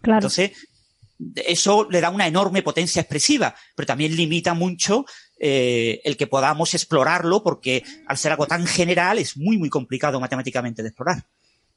Claro. 0.00 0.18
Entonces, 0.18 0.52
eso 1.46 1.86
le 1.90 2.00
da 2.00 2.08
una 2.08 2.26
enorme 2.26 2.62
potencia 2.62 3.02
expresiva, 3.02 3.54
pero 3.76 3.86
también 3.86 4.16
limita 4.16 4.54
mucho 4.54 5.04
eh, 5.38 6.00
el 6.04 6.16
que 6.16 6.26
podamos 6.26 6.72
explorarlo, 6.72 7.42
porque 7.42 7.84
al 8.06 8.16
ser 8.16 8.32
algo 8.32 8.46
tan 8.46 8.66
general 8.66 9.18
es 9.18 9.36
muy, 9.36 9.58
muy 9.58 9.68
complicado 9.68 10.18
matemáticamente 10.20 10.82
de 10.82 10.88
explorar. 10.88 11.26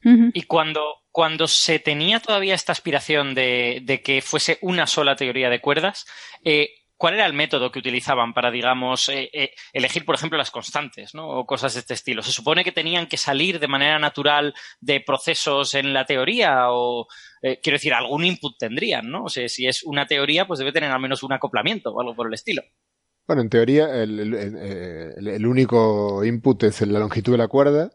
Y 0.04 0.44
cuando, 0.44 0.98
cuando 1.12 1.48
se 1.48 1.80
tenía 1.80 2.20
todavía 2.20 2.54
esta 2.54 2.72
aspiración 2.72 3.34
de, 3.34 4.02
que 4.04 4.22
fuese 4.22 4.60
una 4.62 4.88
sola 4.88 5.16
teoría 5.16 5.50
de 5.50 5.60
cuerdas, 5.60 6.06
eh, 6.44 6.70
¿cuál 6.96 7.16
era 7.16 7.26
el 7.26 7.34
método 7.34 7.72
que 7.72 7.80
utilizaban 7.80 8.34
para, 8.34 8.52
digamos, 8.52 9.10
eh, 9.10 9.30
eh, 9.34 9.52
elegir, 9.74 10.06
por 10.06 10.16
ejemplo, 10.16 10.38
las 10.38 10.52
constantes, 10.52 11.14
¿no? 11.14 11.28
O 11.28 11.46
cosas 11.46 11.74
de 11.74 11.82
este 11.82 11.96
estilo. 11.96 12.22
¿Se 12.22 12.32
supone 12.32 12.64
que 12.64 12.72
tenían 12.72 13.08
que 13.08 13.18
salir 13.18 13.60
de 13.60 13.68
manera 13.68 14.00
natural 14.00 14.54
de 14.80 15.02
procesos 15.02 15.74
en 15.74 15.94
la 15.94 16.06
teoría? 16.06 16.72
O, 16.72 17.08
quiero 17.42 17.76
decir, 17.76 17.94
algún 17.94 18.24
input 18.24 18.58
tendrían, 18.58 19.10
¿no? 19.10 19.24
O 19.24 19.30
sea, 19.30 19.50
si 19.50 19.68
es 19.68 19.84
una 19.84 20.06
teoría, 20.06 20.46
pues 20.46 20.60
debe 20.60 20.72
tener 20.72 20.92
al 20.92 21.02
menos 21.02 21.24
un 21.24 21.34
acoplamiento 21.34 21.92
o 21.92 22.00
algo 22.00 22.16
por 22.16 22.28
el 22.28 22.34
estilo. 22.34 22.62
Bueno, 23.28 23.42
en 23.42 23.50
teoría, 23.50 23.88
el 23.94 25.46
único 25.46 26.24
input 26.24 26.64
es 26.64 26.82
la 26.82 27.00
longitud 27.00 27.34
de 27.34 27.38
la 27.40 27.48
cuerda 27.50 27.92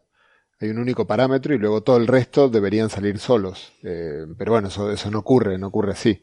hay 0.59 0.69
un 0.69 0.79
único 0.79 1.05
parámetro 1.05 1.53
y 1.53 1.57
luego 1.57 1.83
todo 1.83 1.97
el 1.97 2.07
resto 2.07 2.49
deberían 2.49 2.89
salir 2.89 3.19
solos. 3.19 3.73
Eh, 3.83 4.25
pero 4.37 4.53
bueno, 4.53 4.69
eso, 4.69 4.91
eso 4.91 5.11
no 5.11 5.19
ocurre, 5.19 5.57
no 5.57 5.67
ocurre 5.67 5.93
así. 5.93 6.21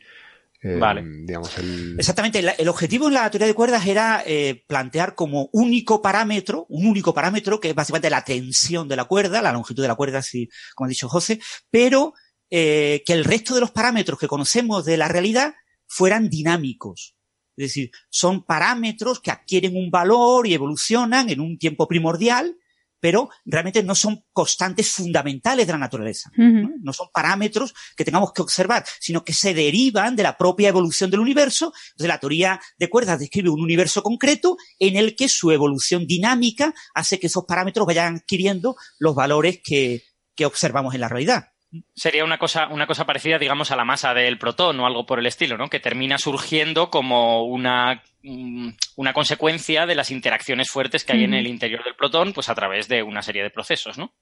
Eh, 0.62 0.76
vale. 0.76 1.02
Digamos, 1.24 1.56
el... 1.58 1.96
Exactamente. 1.98 2.38
El, 2.58 2.68
objetivo 2.68 3.08
en 3.08 3.14
la 3.14 3.30
teoría 3.30 3.46
de 3.46 3.54
cuerdas 3.54 3.86
era 3.86 4.22
eh, 4.26 4.64
plantear 4.66 5.14
como 5.14 5.48
único 5.52 6.02
parámetro, 6.02 6.66
un 6.68 6.86
único 6.86 7.14
parámetro 7.14 7.60
que 7.60 7.70
es 7.70 7.74
básicamente 7.74 8.10
la 8.10 8.24
tensión 8.24 8.88
de 8.88 8.96
la 8.96 9.04
cuerda, 9.04 9.42
la 9.42 9.52
longitud 9.52 9.82
de 9.82 9.88
la 9.88 9.94
cuerda, 9.94 10.18
así 10.18 10.48
como 10.74 10.86
ha 10.86 10.88
dicho 10.88 11.08
José, 11.08 11.40
pero 11.70 12.14
que 12.50 13.04
el 13.06 13.24
resto 13.24 13.54
de 13.54 13.60
los 13.60 13.70
parámetros 13.70 14.18
que 14.18 14.26
conocemos 14.26 14.84
de 14.84 14.96
la 14.96 15.06
realidad 15.06 15.54
fueran 15.86 16.28
dinámicos. 16.28 17.14
Es 17.56 17.68
decir, 17.68 17.90
son 18.08 18.44
parámetros 18.44 19.20
que 19.20 19.30
adquieren 19.30 19.76
un 19.76 19.90
valor 19.90 20.46
y 20.46 20.54
evolucionan 20.54 21.30
en 21.30 21.40
un 21.40 21.58
tiempo 21.58 21.86
primordial 21.86 22.56
pero 23.00 23.30
realmente 23.44 23.82
no 23.82 23.94
son 23.94 24.24
constantes 24.32 24.92
fundamentales 24.92 25.66
de 25.66 25.72
la 25.72 25.78
naturaleza. 25.78 26.30
¿no? 26.36 26.92
son 26.92 27.08
parámetros 27.12 27.74
que 27.96 28.04
tengamos 28.04 28.32
que 28.32 28.42
observar, 28.42 28.84
sino 29.00 29.24
que 29.24 29.32
se 29.32 29.54
derivan 29.54 30.16
de 30.16 30.22
la 30.22 30.36
propia 30.36 30.68
evolución 30.68 31.10
del 31.10 31.20
universo. 31.20 31.72
Entonces, 31.92 32.08
la 32.08 32.18
teoría 32.18 32.60
de 32.78 32.90
cuerdas 32.90 33.18
describe 33.18 33.50
un 33.50 33.62
universo 33.62 34.02
concreto 34.02 34.56
en 34.78 34.96
el 34.96 35.16
que 35.16 35.28
su 35.28 35.50
evolución 35.50 36.06
dinámica 36.06 36.74
hace 36.94 37.18
que 37.18 37.26
esos 37.26 37.44
parámetros 37.44 37.86
vayan 37.86 38.16
adquiriendo 38.16 38.76
los 38.98 39.14
valores 39.14 39.60
que, 39.62 40.04
que 40.34 40.46
observamos 40.46 40.94
en 40.94 41.00
la 41.00 41.08
realidad. 41.08 41.48
Sería 41.94 42.24
una 42.24 42.38
cosa, 42.38 42.66
una 42.68 42.86
cosa 42.86 43.06
parecida, 43.06 43.38
digamos, 43.38 43.70
a 43.70 43.76
la 43.76 43.84
masa 43.84 44.12
del 44.12 44.38
protón 44.38 44.80
o 44.80 44.86
algo 44.86 45.06
por 45.06 45.20
el 45.20 45.26
estilo, 45.26 45.56
¿no? 45.56 45.68
Que 45.68 45.78
termina 45.78 46.18
surgiendo 46.18 46.90
como 46.90 47.44
una, 47.44 48.02
mm, 48.22 48.70
una 48.96 49.12
consecuencia 49.12 49.86
de 49.86 49.94
las 49.94 50.10
interacciones 50.10 50.68
fuertes 50.68 51.04
que 51.04 51.12
hay 51.12 51.24
en 51.24 51.34
el 51.34 51.46
interior 51.46 51.84
del 51.84 51.94
protón, 51.94 52.32
pues 52.32 52.48
a 52.48 52.54
través 52.54 52.88
de 52.88 53.02
una 53.02 53.22
serie 53.22 53.42
de 53.42 53.50
procesos, 53.50 53.98
¿no? 53.98 54.12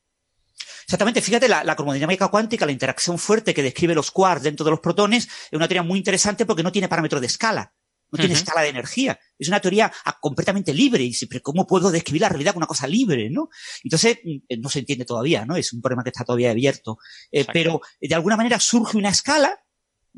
Exactamente, 0.84 1.22
fíjate, 1.22 1.48
la, 1.48 1.64
la 1.64 1.76
cromodinámica 1.76 2.28
cuántica, 2.28 2.66
la 2.66 2.72
interacción 2.72 3.18
fuerte 3.18 3.54
que 3.54 3.62
describe 3.62 3.94
los 3.94 4.10
quarks 4.10 4.42
dentro 4.42 4.64
de 4.64 4.70
los 4.70 4.80
protones, 4.80 5.24
es 5.24 5.52
una 5.52 5.68
teoría 5.68 5.82
muy 5.82 5.98
interesante 5.98 6.44
porque 6.44 6.62
no 6.62 6.72
tiene 6.72 6.88
parámetros 6.88 7.20
de 7.20 7.26
escala 7.26 7.72
no 8.10 8.18
tiene 8.18 8.34
escala 8.34 8.62
de 8.62 8.68
energía. 8.68 9.18
Es 9.38 9.48
una 9.48 9.60
teoría 9.60 9.92
ah, 10.04 10.18
completamente 10.20 10.72
libre 10.72 11.04
y 11.04 11.12
siempre, 11.12 11.40
¿cómo 11.40 11.66
puedo 11.66 11.90
describir 11.90 12.22
la 12.22 12.28
realidad 12.28 12.52
con 12.52 12.60
una 12.60 12.66
cosa 12.66 12.86
libre, 12.86 13.30
no? 13.30 13.48
Entonces, 13.84 14.18
mm, 14.24 14.60
no 14.60 14.68
se 14.68 14.80
entiende 14.80 15.04
todavía, 15.04 15.44
¿no? 15.44 15.56
Es 15.56 15.72
un 15.72 15.80
problema 15.80 16.02
que 16.02 16.10
está 16.10 16.24
todavía 16.24 16.50
abierto. 16.50 16.98
Eh, 17.30 17.46
pero, 17.52 17.80
de 18.00 18.14
alguna 18.14 18.36
manera, 18.36 18.58
surge 18.60 18.96
una 18.96 19.10
escala 19.10 19.60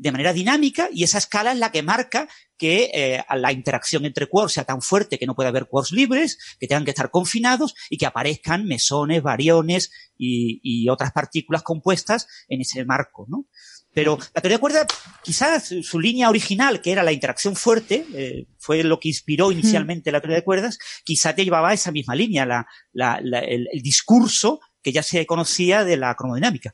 de 0.01 0.11
manera 0.11 0.33
dinámica 0.33 0.89
y 0.91 1.03
esa 1.03 1.19
escala 1.19 1.51
es 1.51 1.59
la 1.59 1.71
que 1.71 1.83
marca 1.83 2.27
que 2.57 2.89
eh, 2.93 3.23
la 3.35 3.51
interacción 3.51 4.05
entre 4.05 4.27
quarks 4.27 4.53
sea 4.53 4.63
tan 4.63 4.81
fuerte 4.81 5.19
que 5.19 5.27
no 5.27 5.35
puede 5.35 5.49
haber 5.49 5.67
quarks 5.67 5.91
libres, 5.91 6.37
que 6.59 6.67
tengan 6.67 6.85
que 6.85 6.91
estar 6.91 7.11
confinados 7.11 7.75
y 7.89 7.97
que 7.97 8.07
aparezcan 8.07 8.65
mesones, 8.65 9.21
variones 9.21 9.91
y, 10.17 10.59
y 10.63 10.89
otras 10.89 11.11
partículas 11.11 11.61
compuestas 11.61 12.27
en 12.47 12.61
ese 12.61 12.83
marco, 12.83 13.25
¿no? 13.29 13.45
Pero 13.93 14.17
la 14.33 14.41
teoría 14.41 14.57
de 14.57 14.61
cuerdas, 14.61 14.87
quizás 15.23 15.73
su 15.81 15.99
línea 15.99 16.29
original, 16.29 16.81
que 16.81 16.91
era 16.91 17.03
la 17.03 17.11
interacción 17.11 17.55
fuerte, 17.55 18.05
eh, 18.13 18.45
fue 18.57 18.83
lo 18.83 18.99
que 18.99 19.09
inspiró 19.09 19.51
inicialmente 19.51 20.11
la 20.11 20.21
teoría 20.21 20.37
de 20.37 20.43
cuerdas, 20.43 20.79
quizás 21.03 21.35
te 21.35 21.43
llevaba 21.43 21.69
a 21.69 21.73
esa 21.73 21.91
misma 21.91 22.15
línea, 22.15 22.45
la, 22.45 22.67
la, 22.93 23.17
el, 23.17 23.67
el, 23.71 23.81
discurso 23.81 24.61
que 24.81 24.93
ya 24.93 25.03
se 25.03 25.25
conocía 25.25 25.83
de 25.83 25.97
la 25.97 26.15
cromodinámica. 26.15 26.73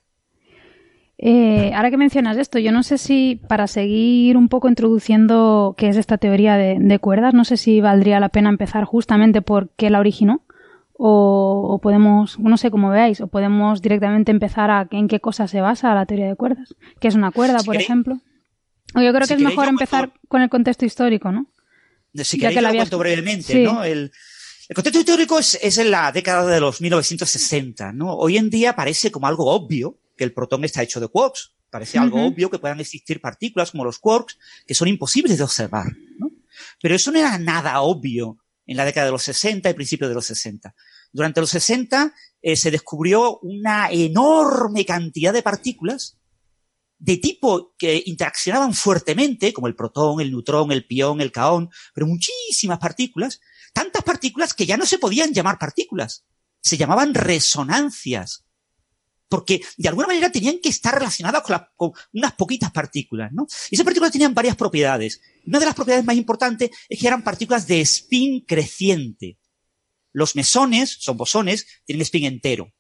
Eh, 1.20 1.72
ahora 1.74 1.90
que 1.90 1.98
mencionas 1.98 2.38
esto, 2.38 2.60
yo 2.60 2.72
no 2.72 2.84
sé 2.84 3.00
si 3.00 3.42
para 3.48 3.66
seguir 3.66 4.38
un 4.38 4.50
poco 4.50 4.70
introduciendo 4.70 5.74
qué 5.76 5.88
es 5.90 5.98
esta 5.98 6.20
teoría 6.20 6.58
de, 6.58 6.78
de 6.80 7.00
cuerdas, 7.00 7.34
no 7.34 7.44
sé 7.44 7.58
si 7.58 7.82
valdría 7.82 8.20
la 8.20 8.30
pena 8.30 8.50
empezar 8.50 8.84
justamente 8.84 9.42
por 9.42 9.72
qué 9.72 9.90
la 9.90 10.00
originó 10.00 10.44
o, 10.98 11.68
o, 11.70 11.80
podemos, 11.80 12.40
no 12.40 12.58
sé 12.58 12.72
cómo 12.72 12.90
veáis, 12.90 13.22
o 13.22 13.28
podemos 13.28 13.82
directamente 13.82 14.32
empezar 14.32 14.72
a 14.72 14.88
en 14.92 15.08
qué 15.08 15.20
cosa 15.20 15.48
se 15.48 15.62
basa 15.62 15.94
la 15.94 16.06
teoría 16.06 16.28
de 16.28 16.36
cuerdas, 16.36 16.76
que 17.00 17.08
es 17.08 17.16
una 17.16 17.32
cuerda, 17.32 17.60
si 17.60 17.66
por 17.66 17.74
queréis, 17.74 17.90
ejemplo. 17.90 18.20
O 18.96 19.02
yo 19.02 19.14
creo 19.14 19.28
si 19.28 19.30
que 19.30 19.34
es 19.36 19.42
mejor 19.42 19.68
empezar 19.68 20.10
cuento, 20.10 20.28
con 20.28 20.42
el 20.42 20.50
contexto 20.50 20.86
histórico, 20.86 21.32
¿no? 21.32 21.48
Si 22.16 22.40
ya 22.40 22.50
que 22.50 22.62
lo 22.62 22.70
cuento 22.70 22.98
brevemente, 22.98 23.54
sí. 23.54 23.64
¿no? 23.64 23.84
El, 23.84 24.12
el, 24.70 24.76
contexto 24.76 25.00
histórico 25.00 25.38
es, 25.38 25.60
es, 25.62 25.78
en 25.78 25.92
la 25.92 26.12
década 26.12 26.46
de 26.46 26.60
los 26.60 26.82
1960, 26.82 27.94
¿no? 27.94 28.16
Hoy 28.16 28.38
en 28.38 28.50
día 28.50 28.76
parece 28.76 29.12
como 29.12 29.28
algo 29.28 29.52
obvio 29.52 30.00
que 30.18 30.24
el 30.24 30.34
protón 30.34 30.64
está 30.64 30.82
hecho 30.82 31.00
de 31.00 31.08
quarks. 31.08 31.54
Parece 31.70 31.98
uh 31.98 32.02
-huh. 32.02 32.04
algo 32.06 32.26
obvio 32.26 32.50
que 32.50 32.60
puedan 32.60 32.80
existir 32.80 33.22
partículas 33.22 33.72
como 33.72 33.84
los 33.84 34.00
quarks 34.00 34.40
que 34.66 34.74
son 34.74 34.88
imposibles 34.88 35.38
de 35.38 35.44
observar, 35.44 35.88
¿no? 36.18 36.32
Pero 36.82 36.96
eso 36.96 37.12
no 37.12 37.20
era 37.20 37.38
nada 37.38 37.82
obvio 37.82 38.38
en 38.68 38.78
la 38.78 38.86
década 38.86 39.06
de 39.06 39.12
los 39.14 39.24
60 39.24 39.70
y 39.70 39.74
principios 39.74 40.10
de 40.10 40.16
los 40.16 40.26
60. 40.26 40.76
Durante 41.12 41.42
los 41.42 41.50
60 41.50 42.14
eh, 42.42 42.56
se 42.56 42.70
descubrió 42.70 43.40
una 43.40 43.90
enorme 43.90 44.86
cantidad 44.86 45.34
de 45.34 45.42
partículas 45.42 46.18
de 47.00 47.18
tipo 47.18 47.76
que 47.78 48.02
interaccionaban 48.06 48.74
fuertemente, 48.74 49.54
como 49.54 49.68
el 49.68 49.76
protón, 49.76 50.20
el 50.20 50.32
neutrón, 50.32 50.72
el 50.72 50.86
pión, 50.86 51.22
el 51.22 51.32
caón, 51.32 51.70
pero 51.94 52.08
muchísimas 52.08 52.80
partículas, 52.80 53.40
tantas 53.74 54.04
partículas 54.04 54.54
que 54.54 54.66
ya 54.66 54.78
no 54.78 54.86
se 54.86 54.98
podían 54.98 55.34
llamar 55.34 55.60
partículas, 55.60 56.26
se 56.60 56.78
llamaban 56.78 57.14
resonancias, 57.14 58.47
porque 59.30 59.62
de 59.78 59.90
alguna 59.90 60.08
manera 60.08 60.32
tenían 60.32 60.60
que 60.62 60.70
estar 60.70 60.94
relacionadas 60.94 61.44
con, 61.76 61.92
unas 62.14 62.34
poquitas 62.34 62.72
partículas, 62.72 63.32
¿no? 63.34 63.46
Y 63.70 63.76
esas 63.76 63.86
partículas 63.86 64.12
tenían 64.12 64.34
varias 64.34 64.56
propiedades. 64.56 65.22
Una 65.46 65.60
de 65.60 65.66
las 65.66 65.76
propiedades 65.76 66.06
más 66.06 66.16
importantes 66.16 66.72
es 66.88 67.00
que 67.00 67.08
eran 67.08 67.24
partículas 67.24 67.68
de 67.68 67.82
spin 67.82 68.42
creciente. 68.42 69.38
Los 70.14 70.36
mesones, 70.36 70.98
son 71.00 71.18
bosones, 71.18 71.68
tienen 71.86 72.02
spin 72.02 72.26
entero. 72.26 72.74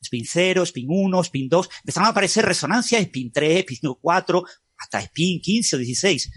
Spin 0.00 0.24
0, 0.24 0.62
spin 0.62 0.86
1, 0.88 1.20
spin 1.22 1.48
2. 1.48 1.68
Empezaron 1.82 2.06
a 2.06 2.10
aparecer 2.10 2.44
resonancias, 2.44 3.02
spin 3.02 3.32
3, 3.32 3.60
spin 3.60 3.94
4, 4.00 4.44
hasta 4.76 5.00
spin 5.00 5.40
15 5.40 5.76
o 5.76 5.78
16. 5.78 6.30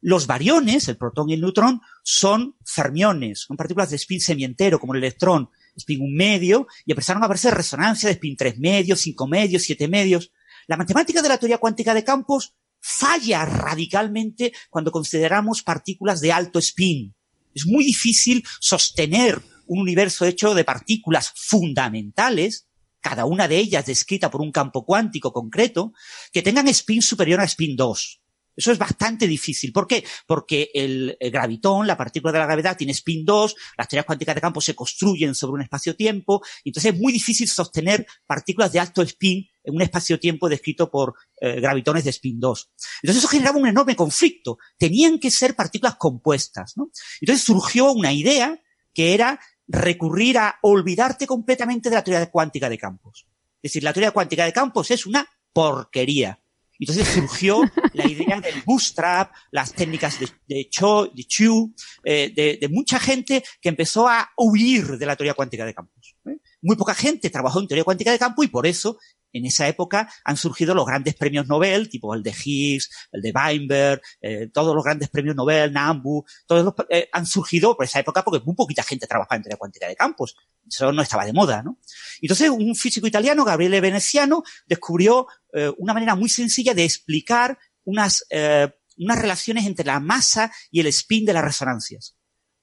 Los 0.00 0.26
bariones, 0.26 0.86
el 0.88 0.96
protón 0.96 1.30
y 1.30 1.34
el 1.34 1.40
neutrón, 1.40 1.80
son 2.04 2.56
fermiones, 2.64 3.40
son 3.40 3.56
partículas 3.56 3.90
de 3.90 3.96
spin 3.96 4.20
semientero, 4.20 4.78
como 4.78 4.94
el 4.94 4.98
electrón, 4.98 5.50
spin 5.78 6.02
1 6.02 6.14
medio, 6.14 6.66
y 6.84 6.92
empezaron 6.92 7.22
a 7.22 7.26
aparecer 7.26 7.54
resonancias 7.54 8.10
de 8.10 8.14
spin 8.14 8.36
3 8.36 8.58
medios, 8.58 9.00
5 9.00 9.26
medios, 9.26 9.62
7 9.62 9.88
medios. 9.88 10.32
La 10.66 10.76
matemática 10.76 11.22
de 11.22 11.28
la 11.28 11.38
teoría 11.38 11.58
cuántica 11.58 11.94
de 11.94 12.04
campos 12.04 12.54
falla 12.80 13.44
radicalmente 13.44 14.52
cuando 14.70 14.92
consideramos 14.92 15.62
partículas 15.62 16.20
de 16.20 16.32
alto 16.32 16.58
spin. 16.58 17.14
Es 17.54 17.66
muy 17.66 17.84
difícil 17.84 18.44
sostener 18.60 19.40
un 19.66 19.80
universo 19.80 20.24
hecho 20.24 20.54
de 20.54 20.64
partículas 20.64 21.32
fundamentales, 21.34 22.68
cada 23.00 23.24
una 23.26 23.48
de 23.48 23.58
ellas 23.58 23.86
descrita 23.86 24.30
por 24.30 24.40
un 24.40 24.52
campo 24.52 24.84
cuántico 24.84 25.32
concreto, 25.32 25.92
que 26.32 26.42
tengan 26.42 26.68
spin 26.68 27.02
superior 27.02 27.40
a 27.40 27.44
spin 27.44 27.76
2. 27.76 28.20
Eso 28.58 28.72
es 28.72 28.78
bastante 28.78 29.28
difícil. 29.28 29.72
¿Por 29.72 29.86
qué? 29.86 30.04
Porque 30.26 30.70
el, 30.74 31.16
gravitón, 31.30 31.86
la 31.86 31.96
partícula 31.96 32.32
de 32.32 32.40
la 32.40 32.46
gravedad, 32.46 32.76
tiene 32.76 32.92
spin 32.92 33.24
2, 33.24 33.54
las 33.78 33.86
teorías 33.86 34.04
cuánticas 34.04 34.34
de 34.34 34.40
campo 34.40 34.60
se 34.60 34.74
construyen 34.74 35.36
sobre 35.36 35.52
un 35.52 35.62
espacio-tiempo, 35.62 36.42
entonces 36.64 36.92
es 36.92 37.00
muy 37.00 37.12
difícil 37.12 37.48
sostener 37.48 38.04
partículas 38.26 38.72
de 38.72 38.80
alto 38.80 39.00
spin 39.02 39.46
en 39.62 39.74
un 39.76 39.82
espacio-tiempo 39.82 40.48
descrito 40.48 40.90
por 40.90 41.14
eh, 41.40 41.60
gravitones 41.60 42.02
de 42.02 42.10
spin 42.10 42.40
2. 42.40 42.70
Entonces 43.02 43.22
eso 43.22 43.28
generaba 43.28 43.58
un 43.58 43.68
enorme 43.68 43.94
conflicto. 43.94 44.58
Tenían 44.76 45.20
que 45.20 45.30
ser 45.30 45.54
partículas 45.54 45.94
compuestas, 45.94 46.76
¿no? 46.76 46.90
Entonces 47.20 47.44
surgió 47.44 47.92
una 47.92 48.12
idea 48.12 48.60
que 48.92 49.14
era 49.14 49.38
recurrir 49.68 50.38
a 50.38 50.58
olvidarte 50.62 51.28
completamente 51.28 51.90
de 51.90 51.94
la 51.94 52.02
teoría 52.02 52.28
cuántica 52.28 52.68
de 52.68 52.78
campos. 52.78 53.28
Es 53.62 53.70
decir, 53.70 53.84
la 53.84 53.92
teoría 53.92 54.10
cuántica 54.10 54.44
de 54.44 54.52
campos 54.52 54.90
es 54.90 55.06
una 55.06 55.28
porquería. 55.52 56.40
Entonces 56.78 57.08
surgió 57.08 57.62
la 57.92 58.06
idea 58.06 58.40
del 58.40 58.62
bootstrap, 58.64 59.32
las 59.50 59.72
técnicas 59.72 60.20
de, 60.20 60.28
de, 60.46 60.68
Cho, 60.70 61.10
de 61.14 61.24
Chu, 61.24 61.74
eh, 62.04 62.58
de, 62.60 62.68
mucha 62.68 63.00
gente 63.00 63.42
que 63.60 63.68
empezó 63.68 64.08
a 64.08 64.30
huir 64.36 64.98
de 64.98 65.06
la 65.06 65.16
teoría 65.16 65.34
cuántica 65.34 65.66
de 65.66 65.74
campos. 65.74 66.16
¿eh? 66.26 66.38
Muy 66.62 66.76
poca 66.76 66.94
gente 66.94 67.30
trabajó 67.30 67.60
en 67.60 67.66
teoría 67.66 67.84
cuántica 67.84 68.12
de 68.12 68.18
campo 68.18 68.42
y 68.44 68.48
por 68.48 68.66
eso 68.66 68.98
en 69.32 69.46
esa 69.46 69.68
época 69.68 70.10
han 70.24 70.36
surgido 70.36 70.74
los 70.74 70.86
grandes 70.86 71.14
premios 71.14 71.46
Nobel, 71.46 71.88
tipo 71.88 72.14
el 72.14 72.22
de 72.22 72.34
Higgs, 72.44 72.90
el 73.12 73.22
de 73.22 73.32
Weinberg, 73.32 74.00
eh, 74.20 74.48
todos 74.52 74.74
los 74.74 74.84
grandes 74.84 75.08
premios 75.08 75.36
Nobel, 75.36 75.72
Nambu, 75.72 76.24
todos 76.46 76.64
los, 76.64 76.74
eh, 76.88 77.08
han 77.12 77.26
surgido 77.26 77.76
por 77.76 77.84
esa 77.84 78.00
época 78.00 78.24
porque 78.24 78.44
muy 78.44 78.54
poquita 78.54 78.82
gente 78.82 79.06
trabajaba 79.06 79.36
en 79.36 79.42
teoría 79.42 79.56
cuántica 79.56 79.88
de 79.88 79.96
campos. 79.96 80.36
Eso 80.66 80.92
no 80.92 81.02
estaba 81.02 81.24
de 81.24 81.32
moda, 81.32 81.62
¿no? 81.62 81.78
Entonces, 82.20 82.50
un 82.50 82.74
físico 82.74 83.06
italiano, 83.06 83.44
Gabriele 83.44 83.80
Veneziano, 83.80 84.42
descubrió 84.66 85.26
eh, 85.52 85.72
una 85.78 85.94
manera 85.94 86.14
muy 86.14 86.28
sencilla 86.28 86.74
de 86.74 86.84
explicar 86.84 87.58
unas, 87.84 88.24
eh, 88.30 88.70
unas 88.98 89.18
relaciones 89.18 89.66
entre 89.66 89.86
la 89.86 90.00
masa 90.00 90.52
y 90.70 90.80
el 90.80 90.86
spin 90.88 91.24
de 91.24 91.32
las 91.32 91.44
resonancias. 91.44 92.16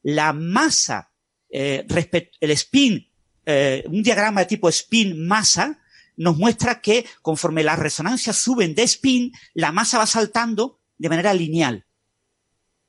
La 0.03 0.33
masa, 0.33 1.11
el 1.49 2.51
spin, 2.51 3.09
un 3.47 4.03
diagrama 4.03 4.41
de 4.41 4.45
tipo 4.45 4.69
spin-masa, 4.69 5.79
nos 6.17 6.37
muestra 6.37 6.81
que 6.81 7.05
conforme 7.21 7.63
las 7.63 7.79
resonancias 7.79 8.37
suben 8.37 8.75
de 8.75 8.83
spin, 8.83 9.31
la 9.53 9.71
masa 9.71 9.97
va 9.97 10.05
saltando 10.05 10.79
de 10.97 11.09
manera 11.09 11.33
lineal. 11.33 11.85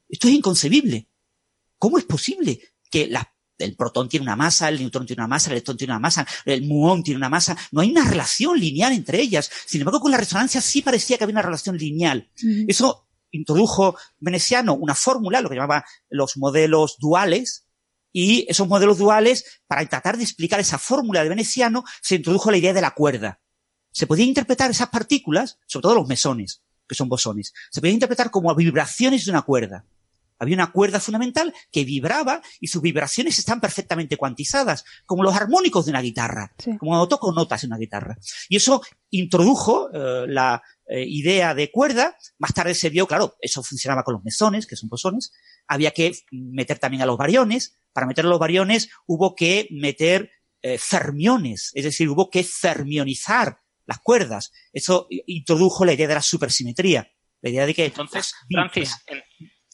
Esto 0.08 0.28
es 0.28 0.34
inconcebible. 0.34 1.08
¿Cómo 1.78 1.98
es 1.98 2.04
posible 2.04 2.60
que 2.90 3.06
la, 3.08 3.34
el 3.58 3.76
protón 3.76 4.08
tiene 4.08 4.24
una 4.24 4.36
masa, 4.36 4.68
el 4.68 4.78
neutrón 4.78 5.06
tiene 5.06 5.22
una 5.22 5.28
masa, 5.28 5.50
el 5.50 5.54
electrón 5.54 5.76
tiene 5.76 5.92
una 5.92 6.00
masa, 6.00 6.26
el 6.44 6.62
muón 6.62 7.02
tiene 7.02 7.18
una 7.18 7.28
masa? 7.28 7.56
No 7.72 7.80
hay 7.80 7.90
una 7.90 8.08
relación 8.08 8.58
lineal 8.58 8.92
entre 8.92 9.20
ellas. 9.20 9.50
Sin 9.66 9.80
embargo, 9.80 10.00
con 10.00 10.10
la 10.10 10.18
resonancia 10.18 10.60
sí 10.60 10.82
parecía 10.82 11.18
que 11.18 11.24
había 11.24 11.34
una 11.34 11.42
relación 11.42 11.76
lineal. 11.76 12.30
Eso 12.68 13.08
introdujo 13.32 13.96
Veneciano 14.18 14.74
una 14.74 14.94
fórmula, 14.94 15.40
lo 15.40 15.48
que 15.48 15.56
llamaba 15.56 15.84
los 16.08 16.36
modelos 16.36 16.96
duales, 16.98 17.65
y 18.18 18.46
esos 18.48 18.66
modelos 18.66 18.96
duales, 18.96 19.60
para 19.66 19.84
tratar 19.84 20.16
de 20.16 20.22
explicar 20.22 20.58
esa 20.58 20.78
fórmula 20.78 21.22
de 21.22 21.28
Veneciano, 21.28 21.84
se 22.00 22.14
introdujo 22.14 22.50
la 22.50 22.56
idea 22.56 22.72
de 22.72 22.80
la 22.80 22.92
cuerda. 22.92 23.42
Se 23.92 24.06
podía 24.06 24.24
interpretar 24.24 24.70
esas 24.70 24.88
partículas, 24.88 25.58
sobre 25.66 25.82
todo 25.82 25.96
los 25.96 26.08
mesones, 26.08 26.62
que 26.88 26.94
son 26.94 27.10
bosones, 27.10 27.52
se 27.70 27.82
podía 27.82 27.92
interpretar 27.92 28.30
como 28.30 28.54
vibraciones 28.54 29.26
de 29.26 29.32
una 29.32 29.42
cuerda. 29.42 29.84
Había 30.38 30.54
una 30.54 30.72
cuerda 30.72 30.98
fundamental 30.98 31.52
que 31.70 31.84
vibraba 31.84 32.40
y 32.58 32.68
sus 32.68 32.80
vibraciones 32.80 33.38
están 33.38 33.60
perfectamente 33.60 34.16
cuantizadas, 34.16 34.86
como 35.04 35.22
los 35.22 35.34
armónicos 35.34 35.84
de 35.84 35.90
una 35.90 36.00
guitarra, 36.00 36.54
sí. 36.56 36.78
como 36.78 36.92
cuando 36.92 37.08
toco 37.08 37.32
notas 37.32 37.64
en 37.64 37.70
una 37.70 37.78
guitarra. 37.78 38.16
Y 38.48 38.56
eso 38.56 38.80
introdujo 39.10 39.90
eh, 39.92 40.24
la 40.26 40.62
eh, 40.88 41.04
idea 41.06 41.54
de 41.54 41.70
cuerda. 41.70 42.16
Más 42.38 42.54
tarde 42.54 42.74
se 42.74 42.90
vio, 42.90 43.06
claro, 43.06 43.36
eso 43.40 43.62
funcionaba 43.62 44.02
con 44.02 44.14
los 44.14 44.24
mesones, 44.24 44.66
que 44.66 44.76
son 44.76 44.88
bosones. 44.88 45.32
Había 45.66 45.90
que 45.90 46.12
meter 46.30 46.78
también 46.78 47.02
a 47.02 47.06
los 47.06 47.18
variones. 47.18 47.78
Para 47.92 48.06
meter 48.06 48.24
a 48.24 48.28
los 48.28 48.38
variones 48.38 48.90
hubo 49.06 49.34
que 49.34 49.68
meter 49.70 50.30
eh, 50.62 50.78
fermiones, 50.78 51.70
es 51.74 51.84
decir, 51.84 52.08
hubo 52.08 52.30
que 52.30 52.42
fermionizar 52.44 53.60
las 53.86 54.00
cuerdas. 54.00 54.52
Eso 54.72 55.06
introdujo 55.26 55.84
la 55.84 55.92
idea 55.92 56.08
de 56.08 56.14
la 56.14 56.22
supersimetría. 56.22 57.10
La 57.40 57.50
idea 57.50 57.66
de 57.66 57.74
que. 57.74 57.84
Entonces, 57.84 58.34
Francis, 58.50 58.96
en, 59.06 59.22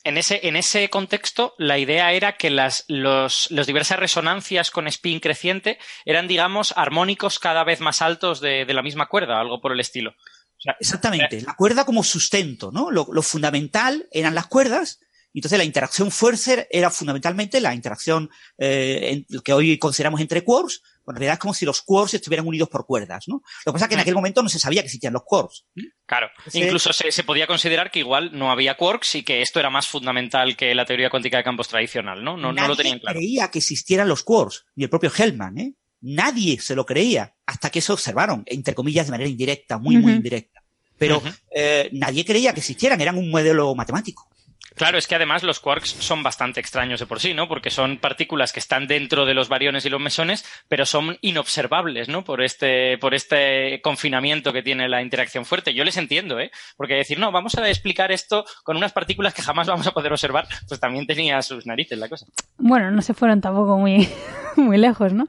en, 0.05 0.19
ese, 0.19 0.47
en 0.47 0.57
ese 0.57 0.89
contexto, 0.91 1.55
la 1.59 1.79
idea 1.79 2.13
era 2.13 2.37
que 2.37 2.51
las 2.51 2.85
los, 2.89 3.51
los 3.51 3.67
diversas 3.67 3.99
resonancias 3.99 4.71
con 4.71 4.87
spin 4.87 5.21
creciente 5.21 5.79
eran, 6.05 6.29
digamos, 6.29 6.75
armónicos 6.77 7.39
cada 7.39 7.65
vez 7.65 7.81
más 7.81 8.03
altos 8.03 8.41
de, 8.41 8.65
de 8.67 8.75
la 8.75 8.83
misma 8.83 9.09
cuerda, 9.09 9.41
algo 9.41 9.61
por 9.61 9.73
el 9.73 9.81
estilo. 9.81 10.15
Sea, 10.63 10.77
Exactamente, 10.79 11.41
la 11.41 11.55
cuerda 11.55 11.85
como 11.85 12.05
sustento, 12.05 12.71
¿no? 12.71 12.91
Lo, 12.91 13.09
lo 13.13 13.23
fundamental 13.23 14.07
eran 14.13 14.35
las 14.35 14.47
cuerdas 14.47 15.01
Entonces 15.35 15.59
la 15.59 15.65
interacción 15.65 16.11
fuerza 16.11 16.65
era 16.71 16.91
fundamentalmente 16.91 17.61
la 17.61 17.75
interacción 17.75 18.31
eh, 18.59 19.25
que 19.45 19.53
hoy 19.53 19.79
consideramos 19.79 20.21
entre 20.21 20.45
quarks. 20.45 20.83
Bueno, 21.05 21.17
en 21.17 21.21
realidad 21.23 21.33
es 21.35 21.39
como 21.41 21.55
si 21.55 21.65
los 21.65 21.83
quarks 21.83 22.15
estuvieran 22.15 22.47
unidos 22.47 22.69
por 22.69 22.87
cuerdas, 22.87 23.25
¿no? 23.27 23.43
Lo 23.67 23.73
que 23.73 23.75
pasa 23.75 23.87
es 23.87 23.89
que 23.89 23.95
en 23.95 24.01
aquel 24.03 24.15
momento 24.15 24.41
no 24.41 24.49
se 24.49 24.61
sabía 24.61 24.83
que 24.83 24.87
existían 24.87 25.15
los 25.15 25.25
quarks. 25.25 25.65
Claro. 26.07 26.31
Incluso 26.53 26.93
se, 26.93 27.11
se, 27.11 27.25
podía 27.25 27.49
considerar 27.49 27.91
que 27.91 27.99
igual 27.99 28.31
no 28.33 28.53
había 28.53 28.77
quarks 28.77 29.17
y 29.17 29.23
que 29.25 29.43
esto 29.43 29.59
era 29.59 29.71
más 29.71 29.89
fundamental 29.89 30.57
que 30.57 30.75
la 30.77 30.85
teoría 30.85 31.11
cuántica 31.11 31.39
de 31.39 31.45
campos 31.45 31.67
tradicional, 31.67 32.23
¿no? 32.23 32.37
No, 32.37 32.53
no 32.53 32.69
lo 32.69 32.77
tenían 32.77 33.01
claro. 33.01 33.19
creía 33.19 33.51
que 33.51 33.59
existieran 33.59 34.07
los 34.07 34.23
quarks, 34.23 34.67
ni 34.77 34.85
el 34.85 34.91
propio 34.91 35.11
Hellman, 35.11 35.59
¿eh? 35.59 35.75
Nadie 36.03 36.61
se 36.61 36.75
lo 36.75 36.85
creía 36.85 37.35
hasta 37.47 37.71
que 37.71 37.81
se 37.81 37.93
observaron, 37.93 38.43
entre 38.47 38.75
comillas, 38.75 39.07
de 39.07 39.13
manera 39.13 39.31
indirecta, 39.31 39.79
muy, 39.79 39.97
muy 39.97 40.13
indirecta. 40.13 40.63
Pero 40.99 41.19
uh 41.19 41.23
-huh. 41.23 41.39
eh, 41.55 41.89
nadie 41.93 42.25
creía 42.25 42.53
que 42.53 42.61
existieran, 42.61 43.01
eran 43.01 43.19
un 43.19 43.31
modelo 43.31 43.75
matemático. 43.75 44.29
Claro, 44.75 44.99
es 44.99 45.07
que 45.07 45.15
además 45.15 45.43
los 45.43 45.61
quarks 45.61 45.91
son 45.91 46.23
bastante 46.23 46.61
extraños 46.61 47.01
de 47.01 47.07
por 47.07 47.21
sí, 47.21 47.35
¿no? 47.35 47.49
Porque 47.49 47.71
son 47.71 47.99
partículas 47.99 48.53
que 48.53 48.61
están 48.61 48.87
dentro 48.87 49.27
de 49.27 49.35
los 49.35 49.49
bariones 49.49 49.85
y 49.85 49.91
los 49.91 50.01
mesones, 50.01 50.45
pero 50.69 50.87
son 50.87 51.19
inobservables, 51.21 52.09
¿no? 52.09 52.25
Por 52.25 52.43
este, 52.43 52.99
por 52.99 53.15
este 53.15 53.81
confinamiento 53.83 54.53
que 54.53 54.63
tiene 54.63 54.89
la 54.89 55.03
interacción 55.03 55.45
fuerte. 55.45 55.75
Yo 55.75 55.85
les 55.85 55.97
entiendo, 55.97 56.41
¿eh? 56.41 56.51
Porque 56.77 56.95
decir, 56.95 57.19
no, 57.19 57.33
vamos 57.33 57.55
a 57.57 57.69
explicar 57.69 58.13
esto 58.13 58.45
con 58.65 58.77
unas 58.77 58.93
partículas 58.93 59.35
que 59.35 59.43
jamás 59.43 59.67
vamos 59.67 59.87
a 59.87 59.93
poder 59.93 60.13
observar, 60.13 60.47
pues 60.69 60.81
también 60.81 61.07
tenía 61.07 61.41
sus 61.43 61.67
narices 61.67 61.99
la 61.99 62.09
cosa. 62.09 62.27
Bueno, 62.59 62.91
no 62.91 63.03
se 63.03 63.15
fueron 63.15 63.41
tampoco 63.41 63.79
muy, 63.79 64.09
muy 64.57 64.79
lejos, 64.79 65.13
¿no? 65.13 65.29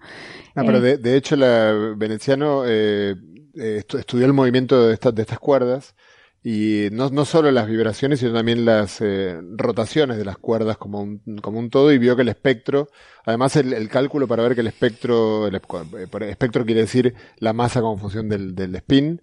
No, 0.55 0.65
pero 0.65 0.79
de, 0.79 0.97
de 0.97 1.17
hecho, 1.17 1.35
la 1.35 1.93
Veneciano 1.95 2.63
eh, 2.65 3.15
eh, 3.55 3.83
estudió 3.97 4.25
el 4.25 4.33
movimiento 4.33 4.87
de, 4.87 4.93
estas 4.93 5.15
de 5.15 5.23
estas 5.23 5.39
cuerdas 5.39 5.95
y 6.43 6.89
no, 6.91 7.09
no 7.09 7.23
solo 7.23 7.51
las 7.51 7.67
vibraciones, 7.67 8.19
sino 8.19 8.33
también 8.33 8.65
las 8.65 8.99
eh, 8.99 9.39
rotaciones 9.55 10.17
de 10.17 10.25
las 10.25 10.37
cuerdas 10.37 10.77
como 10.77 11.01
un, 11.01 11.21
como 11.41 11.57
un 11.57 11.69
todo 11.69 11.91
y 11.93 11.97
vio 11.97 12.17
que 12.17 12.23
el 12.23 12.29
espectro, 12.29 12.89
además 13.25 13.55
el, 13.55 13.71
el 13.71 13.87
cálculo 13.87 14.27
para 14.27 14.43
ver 14.43 14.53
que 14.53 14.61
el 14.61 14.67
espectro, 14.67 15.47
el, 15.47 15.55
el, 15.55 16.23
espectro 16.23 16.65
quiere 16.65 16.81
decir 16.81 17.15
la 17.37 17.53
masa 17.53 17.79
como 17.79 17.97
función 17.97 18.27
del, 18.27 18.55
del 18.55 18.75
spin, 18.75 19.21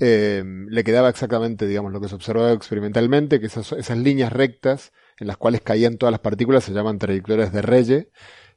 eh, 0.00 0.44
le 0.68 0.84
quedaba 0.84 1.08
exactamente, 1.08 1.66
digamos, 1.66 1.92
lo 1.92 2.00
que 2.00 2.08
se 2.08 2.14
observaba 2.14 2.52
experimentalmente, 2.52 3.40
que 3.40 3.46
esas, 3.46 3.72
esas 3.72 3.98
líneas 3.98 4.32
rectas 4.32 4.92
en 5.18 5.26
las 5.26 5.36
cuales 5.36 5.60
caían 5.62 5.98
todas 5.98 6.12
las 6.12 6.20
partículas 6.20 6.64
se 6.64 6.72
llaman 6.72 6.98
trayectorias 6.98 7.52
de 7.52 7.62
Reye, 7.62 8.08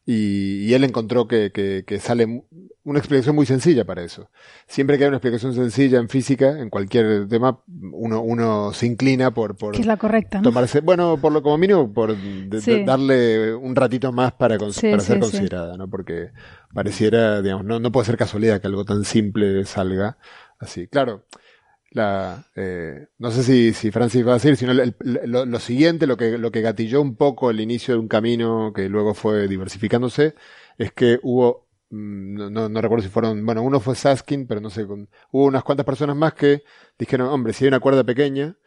y, 0.05 0.65
y, 0.65 0.73
él 0.73 0.83
encontró 0.83 1.27
que, 1.27 1.51
que, 1.53 1.85
que, 1.87 1.99
sale 1.99 2.43
una 2.85 2.99
explicación 2.99 3.35
muy 3.35 3.45
sencilla 3.45 3.85
para 3.85 4.03
eso. 4.03 4.29
Siempre 4.67 4.97
que 4.97 5.05
hay 5.05 5.07
una 5.07 5.17
explicación 5.17 5.53
sencilla 5.53 5.99
en 5.99 6.09
física, 6.09 6.59
en 6.59 6.69
cualquier 6.69 7.27
tema, 7.27 7.59
uno, 7.91 8.21
uno 8.21 8.73
se 8.73 8.85
inclina 8.85 9.33
por, 9.33 9.55
por 9.55 9.73
que 9.73 9.81
es 9.81 9.87
la 9.87 9.97
correcta, 9.97 10.39
¿no? 10.39 10.43
tomarse, 10.43 10.81
bueno, 10.81 11.17
por 11.17 11.31
lo 11.31 11.41
como 11.41 11.57
mínimo, 11.57 11.91
por 11.93 12.17
de, 12.17 12.61
sí. 12.61 12.71
de 12.71 12.83
darle 12.83 13.53
un 13.53 13.75
ratito 13.75 14.11
más 14.11 14.33
para, 14.33 14.57
sí, 14.71 14.89
para 14.89 15.01
ser 15.01 15.19
considerada, 15.19 15.77
¿no? 15.77 15.89
Porque 15.89 16.31
pareciera, 16.73 17.41
digamos, 17.41 17.65
no, 17.65 17.79
no 17.79 17.91
puede 17.91 18.05
ser 18.05 18.17
casualidad 18.17 18.59
que 18.59 18.67
algo 18.67 18.83
tan 18.83 19.05
simple 19.05 19.63
salga 19.65 20.17
así. 20.59 20.87
Claro, 20.87 21.25
la, 21.93 22.47
eh, 22.55 23.07
no 23.19 23.31
sé 23.31 23.43
si, 23.43 23.73
si 23.73 23.91
Francis 23.91 24.25
va 24.27 24.31
a 24.31 24.35
decir, 24.35 24.57
sino 24.57 24.71
el, 24.71 24.79
el, 24.79 24.95
lo, 25.25 25.45
lo, 25.45 25.59
siguiente, 25.59 26.07
lo 26.07 26.17
que, 26.17 26.37
lo 26.37 26.51
que 26.51 26.61
gatilló 26.61 27.01
un 27.01 27.15
poco 27.15 27.49
el 27.49 27.61
inicio 27.61 27.93
de 27.93 27.99
un 27.99 28.07
camino 28.07 28.73
que 28.73 28.89
luego 28.89 29.13
fue 29.13 29.47
diversificándose, 29.47 30.35
es 30.77 30.91
que 30.91 31.19
hubo, 31.21 31.62
mm, 31.93 32.51
no, 32.51 32.69
no 32.69 32.81
recuerdo 32.81 33.03
si 33.03 33.09
fueron, 33.09 33.45
bueno, 33.45 33.61
uno 33.61 33.79
fue 33.79 33.95
Saskin, 33.95 34.47
pero 34.47 34.61
no 34.61 34.69
sé, 34.69 34.85
con, 34.85 35.09
hubo 35.31 35.45
unas 35.45 35.63
cuantas 35.63 35.85
personas 35.85 36.15
más 36.15 36.33
que 36.33 36.63
dijeron, 36.97 37.27
hombre, 37.27 37.53
si 37.53 37.63
hay 37.63 37.69
una 37.69 37.79
cuerda 37.79 38.03
pequeña, 38.03 38.57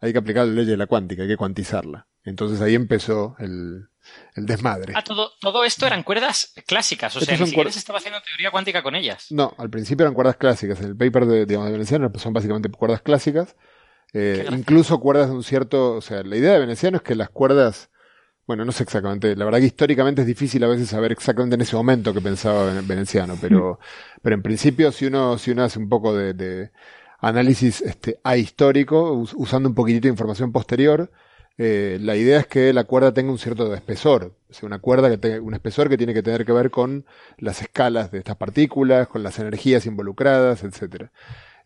hay 0.00 0.12
que 0.12 0.18
aplicar 0.18 0.46
la 0.46 0.52
ley 0.52 0.64
de 0.66 0.76
la 0.76 0.86
cuántica, 0.86 1.22
hay 1.22 1.28
que 1.28 1.36
cuantizarla. 1.36 2.08
Entonces 2.24 2.60
ahí 2.60 2.74
empezó 2.74 3.36
el, 3.38 3.88
el 4.34 4.46
desmadre. 4.46 4.92
Ah, 4.96 5.02
todo, 5.02 5.32
todo 5.40 5.64
esto 5.64 5.86
eran 5.86 6.02
cuerdas 6.02 6.52
clásicas, 6.66 7.14
o 7.16 7.18
Estos 7.18 7.36
sea, 7.36 7.44
ni 7.44 7.50
siquiera 7.50 7.70
se 7.70 7.78
estaba 7.78 7.98
haciendo 7.98 8.20
teoría 8.22 8.50
cuántica 8.50 8.82
con 8.82 8.94
ellas. 8.94 9.26
No, 9.30 9.54
al 9.58 9.70
principio 9.70 10.04
eran 10.04 10.14
cuerdas 10.14 10.36
clásicas. 10.36 10.80
El 10.80 10.96
paper 10.96 11.26
de, 11.26 11.46
digamos, 11.46 11.68
de 11.68 11.72
Veneciano 11.72 12.10
son 12.16 12.32
básicamente 12.32 12.68
cuerdas 12.70 13.02
clásicas. 13.02 13.56
Eh, 14.12 14.46
incluso 14.50 15.00
cuerdas 15.00 15.28
de 15.28 15.34
un 15.34 15.42
cierto, 15.42 15.94
o 15.94 16.00
sea, 16.00 16.22
la 16.22 16.36
idea 16.36 16.52
de 16.52 16.60
Veneciano 16.60 16.98
es 16.98 17.02
que 17.02 17.14
las 17.14 17.30
cuerdas, 17.30 17.90
bueno, 18.46 18.64
no 18.64 18.72
sé 18.72 18.82
exactamente, 18.82 19.36
la 19.36 19.44
verdad 19.44 19.60
que 19.60 19.66
históricamente 19.66 20.22
es 20.22 20.26
difícil 20.26 20.62
a 20.64 20.68
veces 20.68 20.88
saber 20.88 21.12
exactamente 21.12 21.54
en 21.54 21.60
ese 21.60 21.76
momento 21.76 22.12
que 22.12 22.20
pensaba 22.20 22.72
Veneciano, 22.82 23.36
pero, 23.40 23.74
mm. 23.80 24.20
pero 24.22 24.34
en 24.34 24.42
principio 24.42 24.92
si 24.92 25.06
uno, 25.06 25.38
si 25.38 25.52
uno 25.52 25.64
hace 25.64 25.78
un 25.78 25.88
poco 25.88 26.14
de, 26.14 26.34
de 26.34 26.70
análisis 27.20 27.80
este, 27.82 28.18
ahistórico, 28.24 29.12
usando 29.36 29.68
un 29.68 29.74
poquitito 29.74 30.08
de 30.08 30.12
información 30.12 30.50
posterior, 30.52 31.10
eh, 31.58 31.98
la 32.00 32.16
idea 32.16 32.40
es 32.40 32.46
que 32.48 32.72
la 32.72 32.82
cuerda 32.84 33.14
tenga 33.14 33.30
un 33.30 33.38
cierto 33.38 33.72
espesor, 33.74 34.34
o 34.50 34.52
sea, 34.52 34.66
una 34.66 34.80
cuerda 34.80 35.08
que 35.08 35.18
tenga 35.18 35.40
un 35.40 35.54
espesor 35.54 35.88
que 35.88 35.96
tiene 35.96 36.12
que 36.12 36.22
tener 36.22 36.44
que 36.44 36.52
ver 36.52 36.70
con 36.72 37.06
las 37.38 37.62
escalas 37.62 38.10
de 38.10 38.18
estas 38.18 38.36
partículas, 38.36 39.06
con 39.06 39.22
las 39.22 39.38
energías 39.38 39.86
involucradas, 39.86 40.64
etc. 40.64 41.10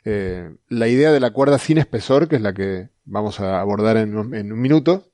Eh, 0.05 0.55
la 0.69 0.89
idea 0.89 1.11
de 1.11 1.21
la 1.21 1.31
cuerda 1.31 1.59
sin 1.59 1.79
espesor, 1.79 2.29
que 2.29 2.37
es 2.37 2.43
la 2.43 2.53
que 2.53 2.91
vamos 3.07 3.41
a 3.41 3.61
abordar 3.61 3.97
en 3.97 4.17
un, 4.17 4.35
en 4.35 4.53
un 4.53 4.61
minuto, 4.61 5.09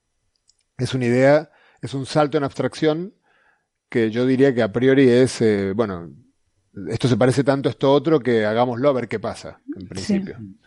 es 0.79 0.95
una 0.95 1.05
idea, 1.05 1.51
es 1.83 1.93
un 1.95 2.07
salto 2.07 2.39
en 2.39 2.45
abstracción 2.45 3.15
que 3.91 4.11
yo 4.11 4.25
diría 4.25 4.55
que 4.55 4.63
a 4.63 4.73
priori 4.73 5.09
es, 5.09 5.43
eh, 5.43 5.73
bueno, 5.75 6.11
esto 6.89 7.09
se 7.09 7.19
parece 7.19 7.45
tanto 7.45 7.69
a 7.69 7.73
esto 7.73 7.93
otro 7.93 8.21
que 8.21 8.47
hagámoslo 8.47 8.89
a 8.89 8.95
ver 8.95 9.09
qué 9.09 9.21
pasa, 9.21 9.61
en 9.79 9.87
principio. 9.87 10.37
Sí. 10.39 10.63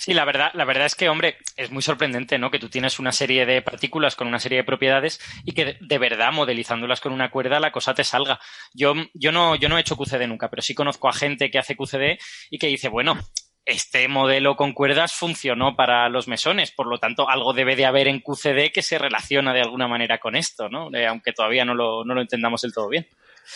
Sí, 0.00 0.14
la 0.14 0.24
verdad, 0.24 0.50
la 0.54 0.64
verdad 0.64 0.86
es 0.86 0.94
que, 0.94 1.10
hombre, 1.10 1.36
es 1.58 1.70
muy 1.70 1.82
sorprendente, 1.82 2.38
¿no? 2.38 2.50
Que 2.50 2.58
tú 2.58 2.70
tienes 2.70 2.98
una 2.98 3.12
serie 3.12 3.44
de 3.44 3.60
partículas 3.60 4.16
con 4.16 4.28
una 4.28 4.38
serie 4.38 4.56
de 4.56 4.64
propiedades 4.64 5.20
y 5.44 5.52
que 5.52 5.76
de 5.78 5.98
verdad, 5.98 6.32
modelizándolas 6.32 7.02
con 7.02 7.12
una 7.12 7.30
cuerda, 7.30 7.60
la 7.60 7.70
cosa 7.70 7.92
te 7.92 8.02
salga. 8.02 8.40
Yo, 8.72 8.94
yo 9.12 9.30
no, 9.30 9.56
yo 9.56 9.68
no 9.68 9.76
he 9.76 9.82
hecho 9.82 9.96
QCD 9.96 10.26
nunca, 10.26 10.48
pero 10.48 10.62
sí 10.62 10.74
conozco 10.74 11.10
a 11.10 11.12
gente 11.12 11.50
que 11.50 11.58
hace 11.58 11.76
QCD 11.76 12.18
y 12.48 12.58
que 12.58 12.68
dice, 12.68 12.88
bueno, 12.88 13.18
este 13.64 14.08
modelo 14.08 14.56
con 14.56 14.72
cuerdas 14.72 15.12
funcionó 15.12 15.76
para 15.76 16.08
los 16.08 16.28
mesones, 16.28 16.70
por 16.70 16.86
lo 16.86 16.98
tanto, 16.98 17.28
algo 17.28 17.52
debe 17.52 17.76
de 17.76 17.86
haber 17.86 18.08
en 18.08 18.20
QCD 18.20 18.72
que 18.72 18.82
se 18.82 18.98
relaciona 18.98 19.52
de 19.52 19.60
alguna 19.60 19.86
manera 19.86 20.18
con 20.18 20.36
esto, 20.36 20.68
¿no? 20.68 20.92
Eh, 20.94 21.06
aunque 21.06 21.32
todavía 21.32 21.64
no 21.64 21.74
lo, 21.74 22.04
no 22.04 22.14
lo 22.14 22.20
entendamos 22.20 22.62
del 22.62 22.72
todo 22.72 22.88
bien. 22.88 23.06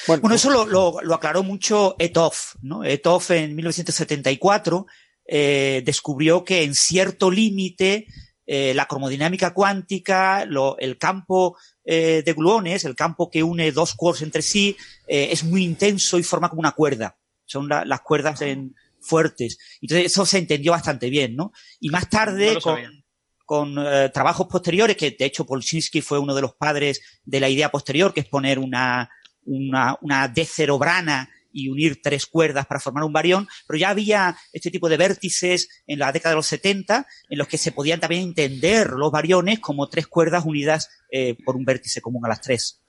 Bueno, 0.07 0.23
bueno 0.23 0.37
eso 0.37 0.51
lo, 0.51 0.67
lo, 0.67 1.01
lo, 1.03 1.15
aclaró 1.15 1.43
mucho 1.43 1.97
Ethoff, 1.99 2.57
¿no? 2.63 2.85
Ethoff 2.85 3.31
en 3.31 3.55
1974 3.55 4.87
eh, 5.27 5.83
descubrió 5.85 6.45
que 6.45 6.63
en 6.63 6.75
cierto 6.75 7.31
límite 7.31 8.07
eh, 8.47 8.75
la 8.75 8.87
cromodinámica 8.87 9.55
cuántica, 9.55 10.45
lo, 10.45 10.77
el 10.79 10.99
campo 10.99 11.57
eh, 11.85 12.23
de 12.25 12.33
gluones, 12.35 12.85
el 12.85 12.95
campo 12.95 13.31
que 13.31 13.43
une 13.43 13.73
dos 13.73 13.95
quarks 13.95 14.23
entre 14.23 14.43
sí, 14.43 14.77
eh, 15.07 15.29
es 15.31 15.45
muy 15.45 15.65
intenso 15.65 16.19
y 16.19 16.23
forma 16.23 16.51
como 16.51 16.61
una 16.61 16.73
cuerda. 16.73 17.17
Son 17.47 17.69
la, 17.69 17.85
las 17.85 18.03
cuerdas 18.03 18.43
en, 18.43 18.75
fuertes. 19.05 19.59
Entonces 19.81 20.07
eso 20.07 20.27
se 20.27 20.39
entendió 20.39 20.73
bastante 20.73 21.11
bien, 21.11 21.37
¿no? 21.37 21.53
Y 21.81 21.91
más 21.91 22.09
tarde, 22.09 22.55
no 22.55 22.61
con, 22.61 23.05
con 23.45 23.75
eh, 23.79 24.11
trabajos 24.13 24.47
posteriores, 24.47 24.97
que 24.97 25.11
de 25.11 25.25
hecho 25.25 25.47
Polchinski 25.47 26.01
fue 26.01 26.19
uno 26.19 26.35
de 26.35 26.43
los 26.43 26.55
padres 26.55 27.01
de 27.25 27.41
la 27.41 27.49
idea 27.49 27.71
posterior, 27.71 28.13
que 28.13 28.21
es 28.21 28.29
poner 28.29 28.59
una, 28.59 29.11
una, 29.45 29.97
una 30.01 30.29
decerobrana 30.29 31.29
y 31.55 31.69
unir 31.69 32.03
tres 32.03 32.27
cuerdas 32.27 32.67
para 32.67 32.81
formar 32.81 33.05
un 33.05 33.13
barión, 33.13 33.49
pero 33.67 33.79
ya 33.79 33.91
había 33.91 34.37
este 34.53 34.71
tipo 34.71 34.89
de 34.89 34.97
vértices 34.97 35.69
en 35.87 36.01
la 36.01 36.11
década 36.11 36.33
de 36.33 36.37
los 36.37 36.49
70 36.49 37.07
en 37.29 37.39
los 37.39 37.47
que 37.47 37.59
se 37.59 37.71
podían 37.73 38.01
también 38.01 38.23
entender 38.23 38.91
los 38.91 39.13
bariones 39.13 39.61
como 39.61 39.89
tres 39.89 40.09
cuerdas 40.09 40.45
unidas 40.45 40.89
eh, 41.11 41.37
por 41.45 41.57
un 41.57 41.65
vértice 41.65 42.01
común 42.01 42.27
a 42.27 42.29
las 42.29 42.41
tres. 42.41 42.84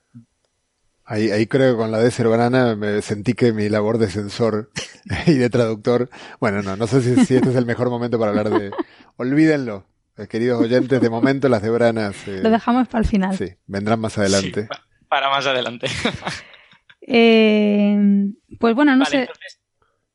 Ahí, 1.08 1.30
ahí 1.30 1.46
creo 1.46 1.72
que 1.72 1.78
con 1.78 1.92
la 1.92 1.98
de 1.98 2.10
Cervanana 2.10 2.74
me 2.74 3.00
sentí 3.00 3.34
que 3.34 3.52
mi 3.52 3.68
labor 3.68 3.98
de 3.98 4.08
censor 4.08 4.70
y 5.26 5.34
de 5.34 5.48
traductor, 5.48 6.10
bueno, 6.40 6.62
no, 6.62 6.76
no 6.76 6.86
sé 6.88 7.00
si, 7.00 7.24
si 7.24 7.36
este 7.36 7.50
es 7.50 7.56
el 7.56 7.64
mejor 7.64 7.90
momento 7.90 8.18
para 8.18 8.30
hablar 8.30 8.50
de... 8.50 8.72
Olvídenlo, 9.16 9.86
eh, 10.18 10.26
queridos 10.26 10.60
oyentes, 10.60 11.00
de 11.00 11.08
momento 11.08 11.48
las 11.48 11.62
de 11.62 11.70
Branas... 11.70 12.16
Eh, 12.26 12.40
Lo 12.42 12.50
dejamos 12.50 12.88
para 12.88 13.02
el 13.02 13.08
final. 13.08 13.36
Sí, 13.36 13.54
vendrán 13.66 14.00
más 14.00 14.18
adelante. 14.18 14.62
Sí, 14.62 14.78
para 15.08 15.30
más 15.30 15.46
adelante. 15.46 15.88
Eh, 17.08 17.96
pues 18.58 18.74
bueno, 18.74 18.96
no 18.96 19.04
vale, 19.04 19.10
sé. 19.10 19.20
Entonces, 19.20 19.60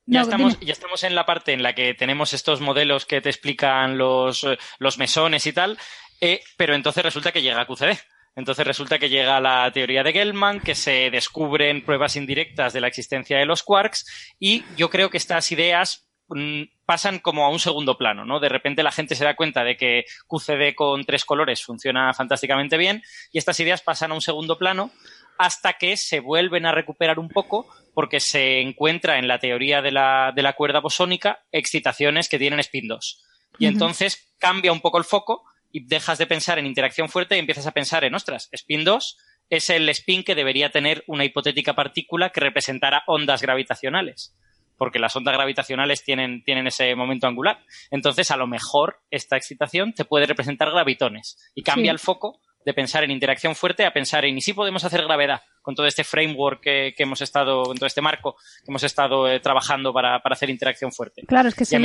ya, 0.05 0.19
no, 0.19 0.23
estamos, 0.25 0.59
ya 0.59 0.73
estamos 0.73 1.03
en 1.05 1.15
la 1.15 1.25
parte 1.25 1.53
en 1.53 1.63
la 1.63 1.73
que 1.73 1.93
tenemos 1.93 2.33
estos 2.33 2.59
modelos 2.59 3.05
que 3.05 3.21
te 3.21 3.29
explican 3.29 3.97
los, 3.97 4.45
los 4.77 4.97
mesones 4.97 5.47
y 5.47 5.53
tal, 5.53 5.77
eh, 6.19 6.41
pero 6.57 6.75
entonces 6.75 7.01
resulta 7.01 7.31
que 7.31 7.41
llega 7.41 7.61
a 7.61 7.65
QCD. 7.65 7.97
Entonces 8.35 8.65
resulta 8.65 8.97
que 8.97 9.09
llega 9.09 9.41
la 9.41 9.69
teoría 9.73 10.03
de 10.03 10.13
Gell-Mann, 10.13 10.61
que 10.61 10.75
se 10.75 11.09
descubren 11.09 11.83
pruebas 11.83 12.15
indirectas 12.15 12.73
de 12.73 12.81
la 12.81 12.87
existencia 12.87 13.37
de 13.37 13.45
los 13.45 13.63
quarks, 13.63 14.05
y 14.39 14.63
yo 14.77 14.89
creo 14.89 15.09
que 15.09 15.17
estas 15.17 15.51
ideas 15.51 16.07
mmm, 16.29 16.63
pasan 16.85 17.19
como 17.19 17.45
a 17.45 17.49
un 17.49 17.59
segundo 17.59 17.97
plano, 17.97 18.25
¿no? 18.25 18.39
De 18.39 18.49
repente 18.49 18.83
la 18.83 18.91
gente 18.91 19.15
se 19.15 19.25
da 19.25 19.35
cuenta 19.35 19.63
de 19.63 19.75
que 19.75 20.05
QCD 20.27 20.75
con 20.75 21.03
tres 21.03 21.25
colores 21.25 21.63
funciona 21.63 22.13
fantásticamente 22.13 22.77
bien, 22.77 23.03
y 23.33 23.37
estas 23.37 23.59
ideas 23.59 23.81
pasan 23.81 24.11
a 24.11 24.15
un 24.15 24.21
segundo 24.21 24.57
plano 24.57 24.91
hasta 25.37 25.73
que 25.73 25.97
se 25.97 26.19
vuelven 26.19 26.65
a 26.65 26.71
recuperar 26.71 27.19
un 27.19 27.27
poco 27.27 27.67
porque 27.93 28.19
se 28.19 28.61
encuentra 28.61 29.17
en 29.17 29.27
la 29.27 29.39
teoría 29.39 29.81
de 29.81 29.91
la, 29.91 30.31
de 30.35 30.43
la 30.43 30.53
cuerda 30.53 30.79
bosónica 30.79 31.39
excitaciones 31.51 32.29
que 32.29 32.37
tienen 32.39 32.59
spin 32.59 32.87
2. 32.87 33.23
Y 33.57 33.65
uh 33.65 33.67
-huh. 33.67 33.73
entonces 33.73 34.33
cambia 34.37 34.71
un 34.71 34.81
poco 34.81 34.97
el 34.97 35.03
foco 35.03 35.43
y 35.71 35.85
dejas 35.85 36.17
de 36.17 36.27
pensar 36.27 36.59
en 36.59 36.65
interacción 36.65 37.09
fuerte 37.09 37.35
y 37.35 37.39
empiezas 37.39 37.67
a 37.67 37.71
pensar 37.71 38.03
en, 38.03 38.15
ostras, 38.15 38.49
spin 38.51 38.83
2 38.83 39.17
es 39.49 39.69
el 39.69 39.89
spin 39.89 40.23
que 40.23 40.35
debería 40.35 40.71
tener 40.71 41.03
una 41.07 41.25
hipotética 41.25 41.75
partícula 41.75 42.29
que 42.29 42.39
representara 42.39 43.03
ondas 43.07 43.41
gravitacionales 43.41 44.35
porque 44.81 44.97
las 44.97 45.15
ondas 45.15 45.35
gravitacionales 45.35 46.03
tienen, 46.03 46.43
tienen 46.43 46.65
ese 46.65 46.95
momento 46.95 47.27
angular. 47.27 47.59
Entonces, 47.91 48.31
a 48.31 48.35
lo 48.35 48.47
mejor 48.47 48.99
esta 49.11 49.37
excitación 49.37 49.93
te 49.93 50.05
puede 50.05 50.25
representar 50.25 50.71
gravitones 50.71 51.37
y 51.53 51.61
cambia 51.61 51.91
el 51.91 51.99
foco 51.99 52.41
de 52.65 52.73
pensar 52.73 53.03
en 53.03 53.11
interacción 53.11 53.53
fuerte 53.53 53.85
a 53.85 53.93
pensar 53.93 54.25
en 54.25 54.39
y 54.39 54.41
si 54.41 54.53
podemos 54.53 54.83
hacer 54.83 55.03
gravedad 55.03 55.43
con 55.61 55.75
todo 55.75 55.85
este 55.85 56.03
framework 56.03 56.61
que, 56.61 56.95
hemos 56.97 57.21
estado, 57.21 57.61
con 57.61 57.77
todo 57.77 57.85
este 57.85 58.01
marco 58.01 58.37
que 58.63 58.71
hemos 58.71 58.81
estado 58.81 59.29
eh, 59.29 59.39
trabajando 59.39 59.93
para, 59.93 60.15
hacer 60.15 60.49
interacción 60.49 60.91
fuerte. 60.91 61.21
Claro, 61.27 61.49
es 61.49 61.53
que 61.53 61.65
se, 61.65 61.77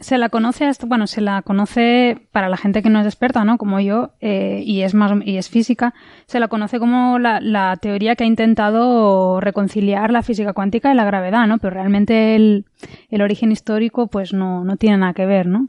se 0.00 0.18
la 0.18 0.30
conoce 0.30 0.64
hasta, 0.64 0.86
bueno, 0.86 1.06
se 1.06 1.20
la 1.20 1.42
conoce 1.42 2.18
para 2.32 2.48
la 2.48 2.56
gente 2.56 2.82
que 2.82 2.90
no 2.90 3.00
es 3.00 3.06
experta, 3.06 3.44
¿no? 3.44 3.58
Como 3.58 3.80
yo, 3.80 4.12
eh, 4.20 4.62
y 4.64 4.82
es 4.82 4.94
más, 4.94 5.12
y 5.24 5.36
es 5.36 5.48
física, 5.48 5.94
se 6.26 6.40
la 6.40 6.48
conoce 6.48 6.78
como 6.78 7.18
la, 7.18 7.76
teoría 7.80 8.16
que 8.16 8.24
ha 8.24 8.26
intentado 8.26 9.40
reconciliar 9.40 10.10
la 10.10 10.22
física 10.22 10.52
cuántica 10.52 10.92
y 10.92 10.96
la 10.96 11.04
gravedad, 11.04 11.46
¿no? 11.46 11.58
Pero 11.58 11.74
realmente 11.74 12.34
el, 12.34 12.64
el 13.10 13.22
origen 13.22 13.52
histórico, 13.52 14.08
pues 14.08 14.32
no, 14.32 14.64
no 14.64 14.76
tiene 14.76 14.96
nada 14.96 15.12
que 15.12 15.26
ver, 15.26 15.46
¿no? 15.46 15.68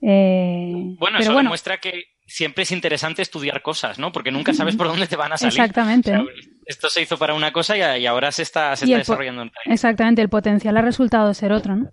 Eh, 0.00 0.96
bueno, 0.98 1.18
eso 1.18 1.36
demuestra 1.36 1.78
que 1.78 2.04
siempre 2.26 2.64
es 2.64 2.72
interesante 2.72 3.22
estudiar 3.22 3.62
cosas, 3.62 3.98
¿no? 3.98 4.12
Porque 4.12 4.30
nunca 4.30 4.52
sabes 4.52 4.76
por 4.76 4.88
dónde 4.88 5.06
te 5.06 5.16
van 5.16 5.32
a 5.32 5.36
salir. 5.36 5.58
Exactamente. 5.58 6.12
esto 6.64 6.88
se 6.88 7.02
hizo 7.02 7.16
para 7.16 7.34
una 7.34 7.52
cosa 7.52 7.76
y, 7.98 8.06
ahora 8.06 8.32
se 8.32 8.42
está, 8.42 8.74
se 8.76 8.84
está 8.84 8.98
desarrollando. 8.98 9.50
Exactamente, 9.64 10.22
el 10.22 10.28
potencial 10.28 10.76
ha 10.76 10.82
resultado 10.82 11.32
ser 11.34 11.52
otro, 11.52 11.76
¿no? 11.76 11.92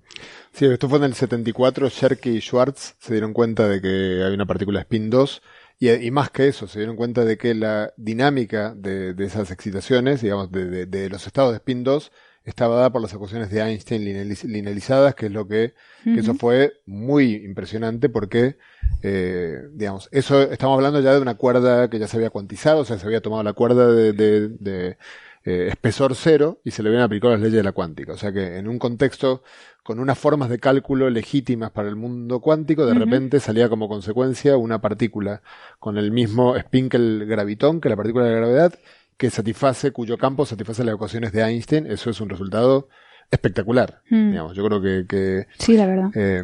Sí, 0.51 0.65
esto 0.65 0.89
fue 0.89 0.97
en 0.99 1.05
el 1.05 1.13
74, 1.13 1.89
Sherky 1.89 2.31
y 2.31 2.41
Schwartz 2.41 2.95
se 2.99 3.13
dieron 3.13 3.33
cuenta 3.33 3.67
de 3.67 3.81
que 3.81 4.21
había 4.23 4.35
una 4.35 4.45
partícula 4.45 4.81
spin 4.81 5.09
2 5.09 5.41
y, 5.79 6.11
más 6.11 6.29
que 6.29 6.47
eso, 6.47 6.67
se 6.67 6.79
dieron 6.79 6.95
cuenta 6.95 7.25
de 7.25 7.37
que 7.37 7.53
la 7.53 7.91
dinámica 7.97 8.73
de, 8.73 9.13
esas 9.19 9.51
excitaciones, 9.51 10.21
digamos, 10.21 10.49
de, 10.51 11.09
los 11.09 11.27
estados 11.27 11.51
de 11.51 11.57
spin 11.57 11.83
2 11.83 12.11
estaba 12.43 12.75
dada 12.75 12.91
por 12.91 13.01
las 13.01 13.13
ecuaciones 13.13 13.49
de 13.49 13.61
Einstein 13.61 14.03
linealizadas, 14.03 15.15
que 15.15 15.27
es 15.27 15.31
lo 15.31 15.47
que, 15.47 15.73
que 16.03 16.19
eso 16.19 16.33
fue 16.35 16.73
muy 16.85 17.35
impresionante 17.35 18.09
porque, 18.09 18.57
eh, 19.01 19.59
digamos, 19.71 20.09
eso 20.11 20.41
estamos 20.41 20.75
hablando 20.75 20.99
ya 20.99 21.13
de 21.13 21.21
una 21.21 21.35
cuerda 21.35 21.89
que 21.89 21.99
ya 21.99 22.07
se 22.07 22.17
había 22.17 22.29
cuantizado, 22.29 22.81
o 22.81 22.85
sea, 22.85 22.99
se 22.99 23.05
había 23.05 23.21
tomado 23.21 23.43
la 23.43 23.53
cuerda 23.53 23.87
de, 23.91 24.13
de 24.13 24.97
eh, 25.45 25.67
espesor 25.69 26.15
cero 26.15 26.61
y 26.63 26.71
se 26.71 26.81
le 26.81 26.87
habían 26.87 27.03
aplicado 27.03 27.33
las 27.33 27.41
leyes 27.41 27.57
de 27.57 27.63
la 27.63 27.73
cuántica. 27.73 28.13
O 28.13 28.17
sea 28.17 28.31
que 28.31 28.57
en 28.57 28.67
un 28.69 28.79
contexto 28.79 29.43
con 29.83 29.99
unas 29.99 30.17
formas 30.17 30.49
de 30.49 30.57
cálculo 30.57 31.09
legítimas 31.09 31.71
para 31.71 31.89
el 31.89 31.97
mundo 31.97 32.39
cuántico, 32.39 32.85
de 32.85 32.93
repente 32.93 33.41
salía 33.41 33.67
como 33.67 33.89
consecuencia 33.89 34.55
una 34.55 34.79
partícula 34.79 35.41
con 35.79 35.97
el 35.97 36.11
mismo 36.11 36.55
spin 36.55 36.87
que 36.87 36.95
el 36.95 37.25
gravitón, 37.25 37.81
que 37.81 37.89
la 37.89 37.97
partícula 37.97 38.23
de 38.25 38.35
gravedad, 38.35 38.73
que 39.17 39.29
satisface, 39.29 39.91
cuyo 39.91 40.17
campo 40.17 40.45
satisface 40.45 40.83
las 40.83 40.95
ecuaciones 40.95 41.31
de 41.31 41.41
Einstein. 41.41 41.87
Eso 41.87 42.09
es 42.09 42.21
un 42.21 42.29
resultado 42.29 42.89
espectacular. 43.31 44.01
Mm. 44.09 44.31
Digamos, 44.31 44.55
yo 44.55 44.65
creo 44.65 44.81
que, 44.81 45.05
que 45.07 45.47
sí, 45.57 45.75
la 45.77 45.85
verdad. 45.85 46.11
Eh, 46.15 46.43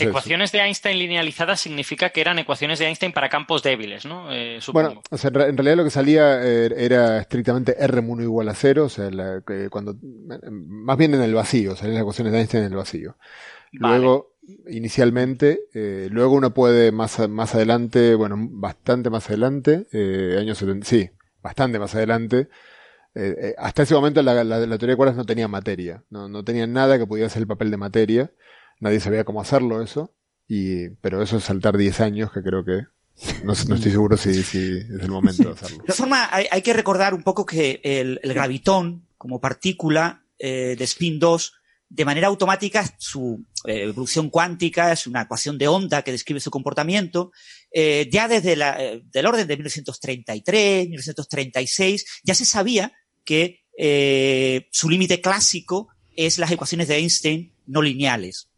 ecuaciones 0.00 0.52
de 0.52 0.60
Einstein 0.60 0.98
linealizadas 0.98 1.60
significa 1.60 2.10
que 2.10 2.20
eran 2.20 2.38
ecuaciones 2.38 2.78
de 2.78 2.86
Einstein 2.86 3.12
para 3.12 3.28
campos 3.28 3.62
débiles, 3.62 4.06
¿no? 4.06 4.32
Eh, 4.32 4.60
bueno, 4.72 5.02
en 5.10 5.56
realidad 5.56 5.76
lo 5.76 5.84
que 5.84 5.90
salía 5.90 6.42
eh, 6.42 6.72
era 6.76 7.18
estrictamente 7.18 7.76
R1 7.78 8.22
igual 8.22 8.48
a 8.48 8.54
cero, 8.54 8.84
o 8.84 8.88
sea, 8.88 9.10
cuando, 9.70 9.96
más 10.42 10.96
bien 10.96 11.14
en 11.14 11.22
el 11.22 11.34
vacío, 11.34 11.76
salían 11.76 11.94
las 11.94 12.02
ecuaciones 12.02 12.32
de 12.32 12.38
Einstein 12.38 12.64
en 12.64 12.70
el 12.70 12.76
vacío. 12.76 13.16
Luego, 13.72 14.34
inicialmente, 14.68 15.60
eh, 15.74 16.08
luego 16.10 16.34
uno 16.34 16.52
puede 16.52 16.90
más, 16.90 17.28
más 17.28 17.54
adelante, 17.54 18.14
bueno, 18.14 18.36
bastante 18.38 19.10
más 19.10 19.28
adelante, 19.28 19.86
años 20.38 20.58
70, 20.58 20.86
sí, 20.86 21.10
bastante 21.42 21.78
más 21.78 21.94
adelante, 21.94 22.48
hasta 23.58 23.82
ese 23.82 23.94
momento 23.94 24.22
la, 24.22 24.44
teoría 24.44 24.88
de 24.88 24.96
cuerdas 24.96 25.16
no 25.16 25.26
tenía 25.26 25.48
materia, 25.48 26.04
no, 26.10 26.28
no 26.28 26.44
tenía 26.44 26.66
nada 26.66 26.96
que 26.96 27.06
pudiera 27.06 27.28
ser 27.28 27.42
el 27.42 27.48
papel 27.48 27.70
de 27.70 27.76
materia 27.76 28.30
nadie 28.80 28.98
sabía 28.98 29.24
cómo 29.24 29.40
hacerlo 29.40 29.82
eso, 29.82 30.12
y, 30.48 30.88
pero 31.00 31.22
eso 31.22 31.36
es 31.36 31.44
saltar 31.44 31.76
10 31.76 32.00
años 32.00 32.32
que 32.32 32.42
creo 32.42 32.64
que 32.64 32.86
no, 33.44 33.52
estoy 33.52 33.92
seguro 33.92 34.16
si, 34.16 34.30
es 34.30 34.54
el 34.54 35.10
momento 35.10 35.44
de 35.44 35.50
hacerlo. 35.50 35.84
De 35.86 35.92
formas, 35.92 36.28
hay, 36.32 36.62
que 36.62 36.72
recordar 36.72 37.14
un 37.14 37.22
poco 37.22 37.44
que 37.44 37.80
el, 37.84 38.18
gravitón, 38.24 39.06
como 39.18 39.40
partícula 39.40 40.22
de 40.38 40.76
spin 40.80 41.18
2, 41.18 41.52
de 41.90 42.04
manera 42.04 42.28
automática, 42.28 42.84
su 42.98 43.44
eh, 43.66 43.82
evolución 43.82 44.30
cuántica 44.30 44.92
es 44.92 45.06
una 45.06 45.22
ecuación 45.22 45.58
de 45.58 45.68
onda 45.68 46.02
que 46.02 46.12
describe 46.12 46.40
su 46.40 46.50
comportamiento. 46.50 47.32
Eh, 47.72 48.08
ya 48.10 48.26
desde 48.28 48.56
la, 48.56 48.82
eh, 48.82 49.02
del 49.04 49.26
orden 49.26 49.46
de 49.46 49.56
1933, 49.56 50.88
1936, 50.88 52.04
ya 52.24 52.34
se 52.34 52.44
sabía 52.44 52.92
que 53.24 53.60
su 54.70 54.90
límite 54.90 55.22
clásico 55.22 55.88
es 56.14 56.38
las 56.38 56.50
ecuaciones 56.50 56.88
de 56.88 56.96
Einstein 56.96 57.54
no 57.66 57.80
lineales. 57.80 58.50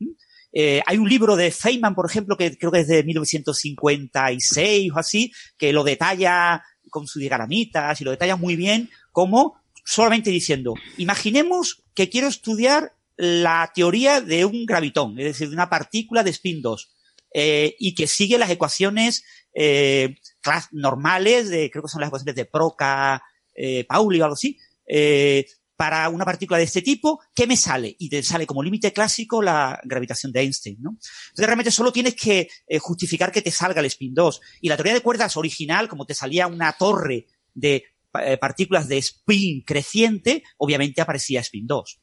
Eh, 0.53 0.83
hay 0.87 0.99
un 0.99 1.09
libro 1.09 1.37
de 1.37 1.51
Feynman, 1.51 1.95
por 1.95 2.07
ejemplo, 2.07 2.37
que 2.37 2.57
creo 2.57 2.71
que 2.71 2.81
es 2.81 2.89
de 2.89 3.03
1956 3.05 4.93
o 4.93 4.99
así, 4.99 5.33
que 5.57 5.73
lo 5.73 5.83
detalla 5.85 6.63
con 6.91 7.07
sus 7.07 7.21
diagramitas 7.21 8.01
y 8.01 8.05
lo 8.05 8.11
detalla 8.11 8.37
muy 8.37 8.57
bien, 8.57 8.91
como 9.13 9.55
solamente 9.85 10.31
diciendo, 10.31 10.75
imaginemos 10.99 11.83
que 11.95 12.09
quiero 12.09 12.29
estudiar 12.29 12.93
la 13.17 13.71
teoría 13.75 14.21
de 14.21 14.45
un 14.45 14.67
gravitón, 14.67 15.19
es 15.19 15.25
decir, 15.25 15.49
de 15.49 15.55
una 15.55 15.71
partícula 15.71 16.23
de 16.23 16.31
spin 16.31 16.61
2, 16.61 16.91
eh, 17.35 17.75
y 17.79 17.95
que 17.95 18.07
sigue 18.07 18.39
las 18.39 18.51
ecuaciones 18.51 19.25
eh, 19.55 20.17
normales, 20.73 21.49
de, 21.49 21.71
creo 21.71 21.83
que 21.83 21.89
son 21.89 22.01
las 22.01 22.09
ecuaciones 22.09 22.35
de 22.35 22.45
Proca, 22.45 23.23
eh, 23.55 23.85
Pauli 23.85 24.21
o 24.21 24.25
algo 24.25 24.35
así, 24.35 24.59
eh, 24.87 25.47
para 25.77 26.09
una 26.11 26.25
partícula 26.25 26.59
de 26.59 26.65
este 26.65 26.83
tipo, 26.83 27.21
¿qué 27.35 27.47
me 27.47 27.57
sale? 27.57 27.97
Y 27.99 28.09
te 28.09 28.23
sale 28.23 28.47
como 28.47 28.63
límite 28.63 28.93
clásico 28.93 29.43
la 29.43 29.81
gravitación 29.83 30.31
de 30.31 30.41
Einstein, 30.41 30.77
¿no? 30.81 30.91
Entonces 30.91 31.47
realmente 31.47 31.73
solo 31.73 31.93
tienes 31.93 32.15
que 32.15 32.49
eh, 32.69 32.79
justificar 32.79 33.33
que 33.33 33.43
te 33.43 33.51
salga 33.51 33.81
el 33.81 33.87
spin 33.87 34.15
2. 34.15 34.41
Y 34.61 34.69
la 34.69 34.77
teoría 34.77 34.95
de 34.95 35.01
cuerdas 35.01 35.37
original, 35.37 35.89
como 35.89 36.07
te 36.07 36.15
salía 36.15 36.47
una 36.47 36.73
torre 36.75 37.27
de 37.53 37.85
eh, 38.23 38.37
partículas 38.37 38.87
de 38.87 38.99
spin 38.99 39.63
creciente, 39.63 40.45
obviamente 40.59 41.01
aparecía 41.01 41.41
spin 41.41 41.67
2. 41.67 42.01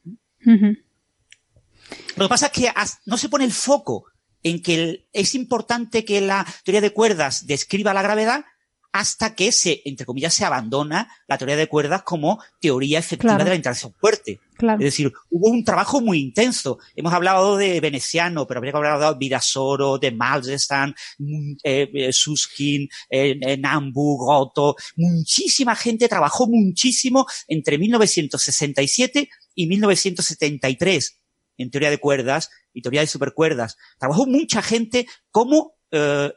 Lo 2.16 2.24
que 2.24 2.28
pasa 2.28 2.46
es 2.46 2.52
que 2.52 2.68
no 3.06 3.16
se 3.16 3.30
pone 3.30 3.46
el 3.46 3.52
foco 3.52 4.04
en 4.42 4.62
que 4.62 5.06
es 5.12 5.34
importante 5.34 6.04
que 6.04 6.20
la 6.20 6.46
teoría 6.64 6.80
de 6.80 6.92
cuerdas 6.92 7.46
describa 7.46 7.94
la 7.94 8.02
gravedad, 8.02 8.44
hasta 8.92 9.34
que 9.34 9.52
se, 9.52 9.82
entre 9.84 10.04
comillas, 10.04 10.34
se 10.34 10.44
abandona 10.44 11.08
la 11.28 11.38
teoría 11.38 11.56
de 11.56 11.68
cuerdas 11.68 12.02
como 12.02 12.42
teoría 12.60 12.98
efectiva 12.98 13.36
de 13.36 13.50
la 13.50 13.54
interacción 13.54 13.94
fuerte. 13.94 14.40
Es 14.60 14.78
decir, 14.78 15.12
hubo 15.30 15.48
un 15.48 15.64
trabajo 15.64 16.00
muy 16.00 16.18
intenso. 16.18 16.78
Hemos 16.94 17.14
hablado 17.14 17.56
de 17.56 17.80
Veneciano, 17.80 18.46
pero 18.46 18.58
habría 18.58 18.72
que 18.72 18.78
hablar 18.78 18.98
de 18.98 19.18
Vidasoro, 19.18 19.98
de 19.98 20.10
Malzestan, 20.10 20.94
mm, 21.18 21.52
eh, 21.62 21.90
eh, 21.94 22.12
Suskin, 22.12 22.88
eh, 23.08 23.56
Nambu, 23.58 24.18
Goto. 24.18 24.76
Muchísima 24.96 25.74
gente 25.76 26.08
trabajó 26.08 26.46
muchísimo 26.46 27.26
entre 27.48 27.78
1967 27.78 29.30
y 29.54 29.66
1973 29.66 31.19
en 31.62 31.70
teoría 31.70 31.90
de 31.90 31.98
cuerdas 31.98 32.50
y 32.72 32.82
teoría 32.82 33.00
de 33.00 33.06
supercuerdas. 33.06 33.76
Trabajó 33.98 34.26
mucha 34.26 34.62
gente 34.62 35.06
como 35.30 35.74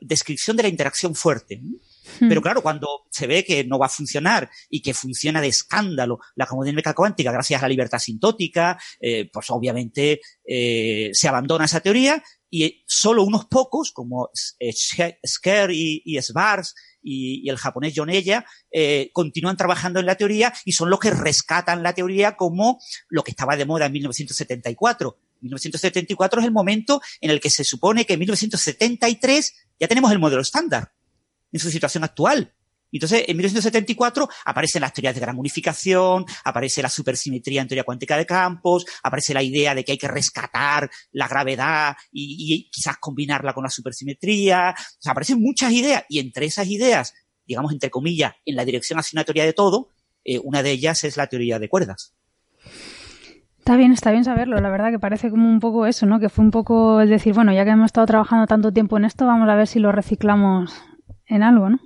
descripción 0.01 0.57
de 0.57 0.63
la 0.63 0.69
interacción 0.69 1.13
fuerte. 1.13 1.61
Pero 2.19 2.41
claro, 2.41 2.61
cuando 2.61 3.05
se 3.09 3.27
ve 3.27 3.43
que 3.43 3.63
no 3.63 3.79
va 3.79 3.87
a 3.87 3.89
funcionar 3.89 4.49
y 4.69 4.81
que 4.81 4.93
funciona 4.93 5.41
de 5.41 5.47
escándalo 5.47 6.19
la 6.35 6.47
mecánica 6.51 6.93
cuántica 6.93 7.31
gracias 7.31 7.61
a 7.61 7.65
la 7.65 7.69
libertad 7.69 7.99
sintótica, 7.99 8.77
eh, 8.99 9.29
pues 9.31 9.49
obviamente 9.49 10.21
eh, 10.45 11.09
se 11.13 11.27
abandona 11.27 11.65
esa 11.65 11.79
teoría 11.79 12.21
y 12.55 12.83
solo 12.85 13.23
unos 13.23 13.45
pocos, 13.45 13.91
como 13.91 14.29
Sker 14.35 15.71
y, 15.71 16.03
y 16.05 16.19
y, 17.01 17.49
el 17.49 17.57
japonés 17.57 17.93
John 17.95 18.11
eh, 18.11 19.09
continúan 19.11 19.57
trabajando 19.57 19.99
en 19.99 20.05
la 20.05 20.13
teoría 20.13 20.53
y 20.63 20.73
son 20.73 20.91
los 20.91 20.99
que 20.99 21.09
rescatan 21.09 21.81
la 21.81 21.93
teoría 21.93 22.37
como 22.37 22.79
lo 23.09 23.23
que 23.23 23.31
estaba 23.31 23.55
de 23.55 23.65
moda 23.65 23.87
en 23.87 23.93
1974. 23.93 25.17
1974 25.41 26.41
es 26.41 26.45
el 26.45 26.53
momento 26.53 27.01
en 27.21 27.31
el 27.31 27.41
que 27.41 27.49
se 27.49 27.63
supone 27.63 28.05
que 28.05 28.13
en 28.13 28.19
1973 28.19 29.53
ya 29.79 29.87
tenemos 29.87 30.11
el 30.11 30.19
modelo 30.19 30.43
estándar 30.43 30.93
en 31.51 31.59
su 31.59 31.71
situación 31.71 32.03
actual. 32.03 32.53
Entonces, 32.97 33.25
en 33.27 33.37
1974 33.37 34.27
aparecen 34.45 34.81
las 34.81 34.93
teorías 34.93 35.15
de 35.15 35.21
gran 35.21 35.37
unificación, 35.37 36.25
aparece 36.43 36.81
la 36.81 36.89
supersimetría 36.89 37.61
en 37.61 37.67
teoría 37.67 37.83
cuántica 37.83 38.17
de 38.17 38.25
campos, 38.25 38.85
aparece 39.03 39.33
la 39.33 39.43
idea 39.43 39.73
de 39.75 39.83
que 39.83 39.93
hay 39.93 39.97
que 39.97 40.07
rescatar 40.07 40.89
la 41.11 41.27
gravedad 41.27 41.95
y, 42.11 42.69
quizás 42.71 42.97
combinarla 42.97 43.53
con 43.53 43.63
la 43.63 43.69
supersimetría. 43.69 44.75
O 44.77 45.01
sea, 45.01 45.11
aparecen 45.11 45.41
muchas 45.41 45.71
ideas 45.71 46.03
y 46.09 46.19
entre 46.19 46.45
esas 46.45 46.67
ideas, 46.67 47.13
digamos 47.45 47.71
entre 47.71 47.89
comillas, 47.89 48.33
en 48.45 48.55
la 48.55 48.65
dirección 48.65 48.99
hacia 48.99 49.17
una 49.17 49.23
teoría 49.23 49.45
de 49.45 49.53
todo, 49.53 49.89
eh, 50.23 50.39
una 50.39 50.63
de 50.63 50.71
ellas 50.71 51.03
es 51.03 51.17
la 51.17 51.27
teoría 51.27 51.59
de 51.59 51.69
cuerdas. 51.69 52.13
Está 53.57 53.77
bien, 53.77 53.93
está 53.93 54.11
bien 54.11 54.25
saberlo. 54.25 54.59
La 54.59 54.69
verdad 54.69 54.91
que 54.91 54.99
parece 54.99 55.29
como 55.29 55.49
un 55.49 55.61
poco 55.61 55.85
eso, 55.85 56.05
¿no? 56.05 56.19
Que 56.19 56.27
fue 56.27 56.43
un 56.43 56.51
poco 56.51 56.99
el 56.99 57.09
decir, 57.09 57.33
bueno, 57.33 57.53
ya 57.53 57.63
que 57.63 57.71
hemos 57.71 57.85
estado 57.85 58.05
trabajando 58.05 58.45
tanto 58.45 58.73
tiempo 58.73 58.97
en 58.97 59.05
esto, 59.05 59.25
vamos 59.25 59.47
a 59.47 59.55
ver 59.55 59.67
si 59.67 59.79
lo 59.79 59.93
reciclamos 59.93 60.73
en 61.27 61.43
algo, 61.43 61.69
¿no? 61.69 61.79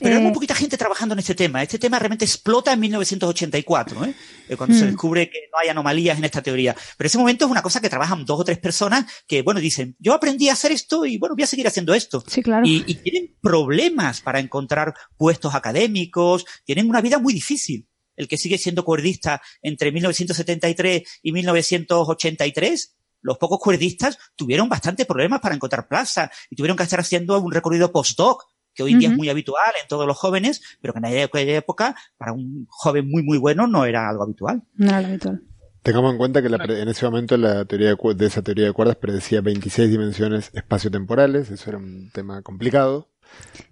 Pero 0.00 0.16
hay 0.16 0.20
muy 0.22 0.30
Eh, 0.30 0.34
poquita 0.34 0.54
gente 0.54 0.76
trabajando 0.76 1.12
en 1.14 1.18
este 1.20 1.34
tema. 1.34 1.62
Este 1.62 1.78
tema 1.78 1.98
realmente 1.98 2.24
explota 2.24 2.72
en 2.72 2.80
1984, 2.80 4.04
¿eh? 4.04 4.14
Eh, 4.48 4.56
cuando 4.56 4.76
se 4.76 4.84
Mm. 4.84 4.88
descubre 4.88 5.30
que 5.30 5.38
no 5.52 5.58
hay 5.62 5.68
anomalías 5.68 6.18
en 6.18 6.24
esta 6.24 6.42
teoría. 6.42 6.74
Pero 6.96 7.06
ese 7.06 7.18
momento 7.18 7.44
es 7.44 7.50
una 7.50 7.62
cosa 7.62 7.80
que 7.80 7.88
trabajan 7.88 8.24
dos 8.24 8.40
o 8.40 8.44
tres 8.44 8.58
personas 8.58 9.06
que, 9.26 9.42
bueno, 9.42 9.60
dicen, 9.60 9.96
yo 9.98 10.12
aprendí 10.14 10.48
a 10.48 10.52
hacer 10.54 10.72
esto 10.72 11.04
y, 11.06 11.18
bueno, 11.18 11.34
voy 11.34 11.44
a 11.44 11.46
seguir 11.46 11.66
haciendo 11.66 11.94
esto. 11.94 12.22
Sí, 12.26 12.42
claro. 12.42 12.66
Y, 12.66 12.84
y 12.86 12.94
tienen 12.96 13.36
problemas 13.40 14.20
para 14.20 14.40
encontrar 14.40 14.94
puestos 15.16 15.54
académicos, 15.54 16.44
tienen 16.64 16.88
una 16.88 17.00
vida 17.00 17.18
muy 17.18 17.32
difícil. 17.32 17.88
El 18.16 18.28
que 18.28 18.36
sigue 18.38 18.58
siendo 18.58 18.84
cuerdista 18.84 19.42
entre 19.60 19.90
1973 19.90 21.02
y 21.22 21.32
1983, 21.32 22.94
los 23.22 23.38
pocos 23.38 23.58
cuerdistas 23.58 24.18
tuvieron 24.36 24.68
bastantes 24.68 25.06
problemas 25.06 25.40
para 25.40 25.54
encontrar 25.54 25.88
plaza 25.88 26.30
y 26.50 26.56
tuvieron 26.56 26.76
que 26.76 26.82
estar 26.82 27.00
haciendo 27.00 27.40
un 27.40 27.50
recorrido 27.52 27.90
postdoc, 27.90 28.44
que 28.74 28.82
hoy 28.82 28.92
en 28.92 28.98
día 28.98 29.08
es 29.10 29.16
muy 29.16 29.28
habitual 29.28 29.72
en 29.80 29.88
todos 29.88 30.06
los 30.06 30.16
jóvenes, 30.16 30.60
pero 30.80 30.92
que 30.92 30.98
en 30.98 31.04
aquella 31.06 31.56
época, 31.56 31.94
para 32.18 32.32
un 32.32 32.66
joven 32.68 33.08
muy, 33.10 33.22
muy 33.22 33.38
bueno, 33.38 33.66
no 33.66 33.84
era 33.84 34.08
algo 34.08 34.22
habitual. 34.24 34.62
No 34.74 34.88
era 34.88 35.00
lo 35.02 35.08
habitual. 35.08 35.42
Tengamos 35.82 36.12
en 36.12 36.18
cuenta 36.18 36.40
que 36.42 36.48
la 36.48 36.56
pre- 36.58 36.80
en 36.80 36.88
ese 36.88 37.04
momento 37.04 37.36
la 37.36 37.66
teoría 37.66 37.88
de, 37.88 37.96
cu- 37.96 38.14
de 38.14 38.26
esa 38.26 38.40
teoría 38.42 38.64
de 38.64 38.72
cuerdas 38.72 38.96
predecía 38.96 39.40
26 39.42 39.90
dimensiones 39.90 40.50
espaciotemporales, 40.54 41.50
eso 41.50 41.68
era 41.70 41.78
un 41.78 42.10
tema 42.10 42.40
complicado 42.42 43.10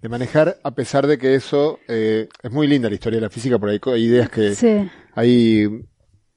de 0.01 0.09
manejar, 0.09 0.57
a 0.63 0.71
pesar 0.75 1.07
de 1.07 1.17
que 1.17 1.33
eso 1.35 1.79
eh, 1.87 2.27
es 2.43 2.51
muy 2.51 2.67
linda 2.67 2.87
la 2.89 2.95
historia 2.95 3.17
de 3.17 3.21
la 3.25 3.29
física, 3.29 3.57
por 3.57 3.69
ahí 3.69 3.79
co- 3.79 3.93
hay 3.93 4.03
ideas 4.03 4.29
que 4.29 4.53
Sí. 4.55 4.89
hay 5.13 5.67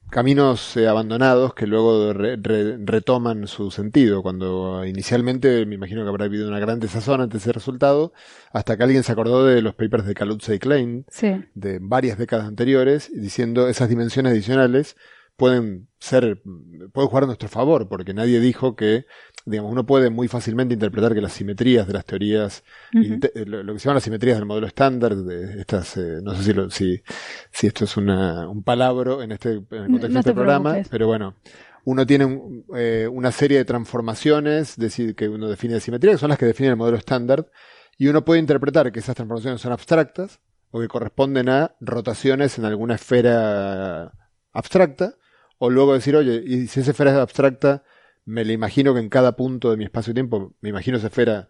caminos 0.09 0.75
eh, 0.77 0.87
abandonados 0.87 1.53
que 1.53 1.67
luego 1.67 2.13
re- 2.13 2.37
re- 2.37 2.77
retoman 2.83 3.47
su 3.47 3.71
sentido, 3.71 4.21
cuando 4.23 4.85
inicialmente 4.85 5.65
me 5.65 5.75
imagino 5.75 6.03
que 6.03 6.09
habrá 6.09 6.25
habido 6.25 6.47
una 6.47 6.59
gran 6.59 6.79
desazón 6.79 7.21
ante 7.21 7.37
ese 7.37 7.51
resultado, 7.51 8.13
hasta 8.51 8.77
que 8.77 8.83
alguien 8.83 9.03
se 9.03 9.11
acordó 9.11 9.45
de 9.45 9.61
los 9.61 9.75
papers 9.75 10.05
de 10.05 10.13
Kaluza 10.13 10.53
y 10.53 10.59
Klein, 10.59 11.05
Sí. 11.09 11.43
de 11.55 11.79
varias 11.81 12.17
décadas 12.17 12.47
anteriores, 12.47 13.11
diciendo 13.13 13.67
esas 13.67 13.89
dimensiones 13.89 14.31
adicionales 14.31 14.95
pueden 15.37 15.87
ser, 15.99 16.41
pueden 16.91 17.09
jugar 17.09 17.23
a 17.23 17.27
nuestro 17.27 17.47
favor, 17.47 17.87
porque 17.87 18.13
nadie 18.13 18.39
dijo 18.39 18.75
que, 18.75 19.05
digamos, 19.45 19.71
uno 19.71 19.85
puede 19.85 20.09
muy 20.09 20.27
fácilmente 20.27 20.73
interpretar 20.73 21.13
que 21.13 21.21
las 21.21 21.33
simetrías 21.33 21.87
de 21.87 21.93
las 21.93 22.05
teorías, 22.05 22.63
lo, 22.91 23.63
lo 23.63 23.73
que 23.73 23.79
se 23.79 23.85
llaman 23.85 23.95
las 23.97 24.03
simetrías 24.03 24.37
del 24.37 24.45
modelo 24.47 24.67
estándar, 24.67 25.15
de 25.15 25.61
estas, 25.61 25.95
eh, 25.97 26.19
no 26.23 26.35
sé 26.35 26.43
si, 26.43 26.53
lo- 26.53 26.69
si, 26.69 27.01
si 27.51 27.67
esto 27.67 27.85
es 27.85 27.95
una, 27.97 28.49
un 28.49 28.63
palabro 28.63 29.21
en 29.21 29.31
este, 29.31 29.51
en 29.53 29.55
el 29.55 29.67
contexto 29.67 30.07
No 30.07 30.13
de 30.13 30.19
este 30.19 30.31
te 30.31 30.33
programa, 30.33 30.71
preocupes. 30.71 30.89
pero 30.89 31.07
bueno, 31.07 31.35
uno 31.85 32.05
tiene 32.05 32.25
un- 32.25 32.65
eh, 32.75 33.07
una 33.09 33.31
serie 33.31 33.59
de 33.59 33.65
transformaciones 33.65 34.75
decir, 34.75 35.15
que 35.15 35.29
uno 35.29 35.47
define 35.47 35.75
de 35.75 35.79
simetría, 35.81 36.13
que 36.13 36.17
son 36.17 36.29
las 36.29 36.39
que 36.39 36.45
definen 36.47 36.71
el 36.71 36.77
modelo 36.77 36.97
estándar, 36.97 37.49
y 37.97 38.07
uno 38.07 38.25
puede 38.25 38.39
interpretar 38.39 38.91
que 38.91 38.99
esas 38.99 39.15
transformaciones 39.15 39.61
son 39.61 39.71
abstractas 39.71 40.39
o 40.71 40.79
que 40.81 40.87
corresponden 40.87 41.47
a 41.49 41.75
rotaciones 41.79 42.57
en 42.57 42.65
alguna 42.65 42.95
esfera 42.95 44.13
abstracta, 44.51 45.13
o 45.57 45.69
luego 45.69 45.93
decir, 45.93 46.15
oye, 46.15 46.43
y 46.45 46.67
si 46.67 46.79
esa 46.81 46.91
esfera 46.91 47.11
es 47.11 47.17
abstracta, 47.17 47.83
me 48.25 48.43
la 48.43 48.51
imagino 48.53 48.93
que 48.93 48.99
en 48.99 49.09
cada 49.09 49.35
punto 49.35 49.71
de 49.71 49.77
mi 49.77 49.85
espacio-tiempo, 49.85 50.53
me 50.61 50.69
imagino 50.69 50.97
esa 50.97 51.07
esfera 51.07 51.49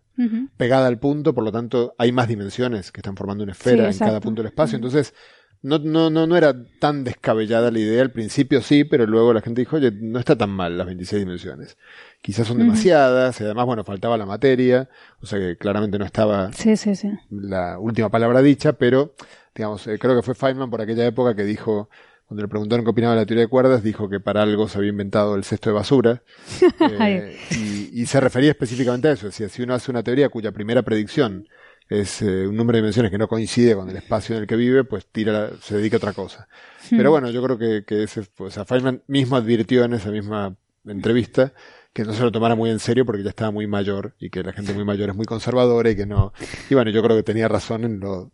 pegada 0.58 0.88
al 0.88 0.98
punto, 1.00 1.34
por 1.36 1.44
lo 1.44 1.52
tanto 1.52 1.94
hay 1.98 2.12
más 2.12 2.28
dimensiones 2.28 2.92
que 2.92 3.02
están 3.02 3.16
formando 3.16 3.44
una 3.44 3.54
esfera 3.54 3.90
en 3.90 3.98
cada 3.98 4.20
punto 4.20 4.42
del 4.42 4.48
espacio. 4.50 4.76
Entonces, 4.76 5.14
no, 5.62 5.80
no, 5.80 6.10
no, 6.10 6.28
no 6.28 6.38
era 6.38 6.56
tan 6.80 7.04
descabellada 7.04 7.72
la 7.72 7.80
idea. 7.80 8.02
Al 8.02 8.12
principio 8.12 8.62
sí, 8.62 8.84
pero 8.84 9.06
luego 9.08 9.34
la 9.34 9.42
gente 9.42 9.62
dijo, 9.62 9.76
oye, 9.76 9.92
no 9.92 10.20
está 10.20 10.36
tan 10.38 10.50
mal 10.52 10.78
las 10.78 10.86
26 10.88 11.20
dimensiones. 11.24 11.78
Quizás 12.22 12.48
son 12.48 12.58
demasiadas, 12.60 13.40
y 13.42 13.44
además, 13.44 13.66
bueno, 13.66 13.84
faltaba 13.84 14.18
la 14.18 14.26
materia, 14.26 14.90
o 15.22 15.26
sea 15.26 15.40
que 15.40 15.58
claramente 15.58 15.98
no 16.00 16.06
estaba 16.06 16.52
Sí, 16.54 16.78
sí, 16.78 16.96
sí. 16.96 17.10
la 17.32 17.80
última 17.80 18.10
palabra 18.10 18.42
dicha, 18.42 18.74
pero, 18.74 19.16
digamos, 19.56 19.86
eh, 19.88 19.98
creo 20.00 20.16
que 20.16 20.22
fue 20.22 20.36
Feynman 20.36 20.70
por 20.70 20.82
aquella 20.82 21.06
época 21.06 21.36
que 21.36 21.44
dijo, 21.44 21.90
cuando 22.28 22.44
le 22.44 22.50
preguntaron 22.50 22.86
qué 22.86 22.92
opinaba 22.92 23.16
de 23.16 23.22
la 23.22 23.26
teoría 23.26 23.44
de 23.46 23.50
cuerdas, 23.50 23.84
dijo 23.84 24.10
que 24.10 24.20
para 24.20 24.44
algo 24.44 24.68
se 24.68 24.78
había 24.78 24.90
inventado 24.92 25.36
el 25.36 25.44
cesto 25.46 25.70
de 25.70 25.74
basura. 25.76 26.24
eh, 26.80 27.38
y, 27.52 28.02
y 28.02 28.06
se 28.06 28.20
refería 28.20 28.52
específicamente 28.52 29.08
a 29.08 29.12
eso. 29.14 29.28
Decía, 29.28 29.50
si 29.50 29.62
uno 29.64 29.74
hace 29.74 29.92
una 29.92 30.04
teoría 30.04 30.30
cuya 30.30 30.52
primera 30.52 30.82
predicción 30.84 31.48
es 31.90 32.22
eh, 32.22 32.48
un 32.48 32.56
número 32.58 32.76
de 32.76 32.82
dimensiones 32.82 33.12
que 33.12 33.18
no 33.18 33.30
coincide 33.30 33.76
con 33.76 33.90
el 33.90 33.96
espacio 33.96 34.36
en 34.36 34.42
el 34.42 34.48
que 34.48 34.58
vive, 34.58 34.84
pues 34.84 35.08
tira, 35.08 35.32
la- 35.32 35.52
se 35.62 35.78
dedica 35.78 35.96
a 35.96 36.00
otra 36.00 36.14
cosa. 36.14 36.48
Pero 36.90 37.12
bueno, 37.12 37.30
yo 37.32 37.42
creo 37.44 37.58
que, 37.58 37.84
que 37.86 38.04
ese, 38.04 38.24
o 38.40 38.50
sea, 38.50 38.66
Feynman 38.66 39.04
mismo 39.08 39.38
advirtió 39.38 39.86
en 39.86 39.94
esa 39.94 40.12
misma 40.12 40.56
entrevista 40.86 41.54
que 41.94 42.04
no 42.04 42.14
se 42.14 42.22
lo 42.24 42.32
tomara 42.32 42.56
muy 42.56 42.70
en 42.70 42.80
serio 42.80 43.06
porque 43.06 43.24
ya 43.24 43.30
estaba 43.30 43.52
muy 43.52 43.68
mayor 43.68 44.16
y 44.20 44.30
que 44.30 44.44
la 44.44 44.54
gente 44.54 44.74
muy 44.74 44.86
mayor 44.86 45.10
es 45.10 45.16
muy 45.16 45.26
conservadora 45.26 45.90
y 45.90 45.96
que 45.96 46.06
no. 46.06 46.34
Y 46.70 46.76
bueno, 46.76 46.92
yo 46.92 47.02
creo 47.02 47.16
que 47.18 47.24
tenía 47.24 47.48
razón 47.48 47.84
en 47.86 48.00
lo 48.00 48.32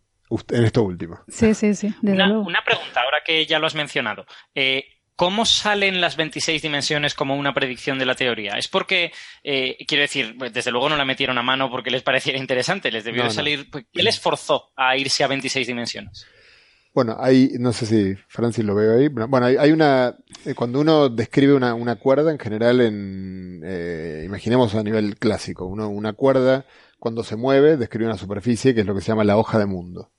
en 0.50 0.65
esto 0.65 0.84
último. 0.84 1.19
Sí, 1.28 1.54
sí, 1.54 1.74
sí. 1.76 1.93
Una, 2.02 2.63
pregunta, 2.65 3.02
ahora 3.02 3.17
que 3.26 3.46
ya 3.46 3.60
lo 3.60 3.67
has 3.67 3.76
mencionado. 3.76 4.26
Eh, 4.56 4.86
¿Cómo 5.15 5.46
salen 5.46 6.02
las 6.02 6.17
26 6.17 6.62
dimensiones 6.62 7.13
como 7.13 7.36
una 7.36 7.54
predicción 7.54 8.00
de 8.00 8.06
la 8.08 8.15
teoría? 8.15 8.54
¿Es 8.58 8.67
porque, 8.67 9.12
eh, 9.43 9.78
quiero 9.88 10.02
decir, 10.02 10.36
pues, 10.39 10.52
desde 10.52 10.72
luego 10.72 10.89
no 10.89 10.96
la 10.96 11.06
metieron 11.06 11.38
a 11.38 11.43
mano 11.43 11.69
porque 11.69 11.91
les 11.91 12.02
pareciera 12.04 12.39
interesante, 12.39 12.91
les 12.91 13.04
debió 13.04 13.24
No, 13.24 13.30
de 13.30 13.36
salir. 13.36 13.69
pues, 13.69 13.86
¿Qué 13.93 14.02
les 14.02 14.19
forzó 14.19 14.72
a 14.76 14.98
irse 14.98 15.24
a 15.24 15.28
26 15.28 15.67
dimensiones? 15.67 16.26
Bueno, 16.96 17.15
hay, 17.19 17.50
no 17.60 17.74
sé 17.74 17.86
si 17.88 18.15
Francis 18.28 18.63
lo 18.65 18.76
veo 18.76 18.98
ahí. 18.98 19.08
Bueno, 19.08 19.28
Bueno, 19.28 19.46
hay, 19.48 19.56
hay 19.58 19.72
una, 19.72 20.15
eh, 20.46 20.54
cuando 20.56 20.80
uno 20.80 21.10
describe 21.10 21.54
una, 21.54 21.74
una 21.74 21.96
cuerda, 21.96 22.32
en 22.32 22.38
general, 22.39 22.82
en, 22.82 23.62
eh, 23.63 24.24
imaginemos 24.26 24.76
a 24.76 24.84
nivel 24.84 25.17
clásico, 25.17 25.65
uno, 25.65 25.89
una 25.89 26.13
cuerda, 26.13 26.65
cuando 27.03 27.21
se 27.25 27.35
mueve, 27.35 27.75
describe 27.75 28.05
una 28.05 28.17
superficie 28.17 28.73
que 28.73 28.79
es 28.79 28.87
lo 28.87 28.95
que 28.95 29.01
se 29.01 29.09
llama 29.09 29.25
la 29.25 29.35
hoja 29.35 29.59
de 29.59 29.65
mundo. 29.65 30.13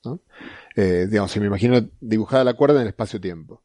Eh, 0.77 1.07
digamos, 1.09 1.31
si 1.31 1.41
me 1.41 1.47
imagino 1.47 1.81
dibujada 1.99 2.45
la 2.45 2.53
cuerda 2.53 2.77
en 2.77 2.83
el 2.83 2.89
espacio-tiempo. 2.89 3.63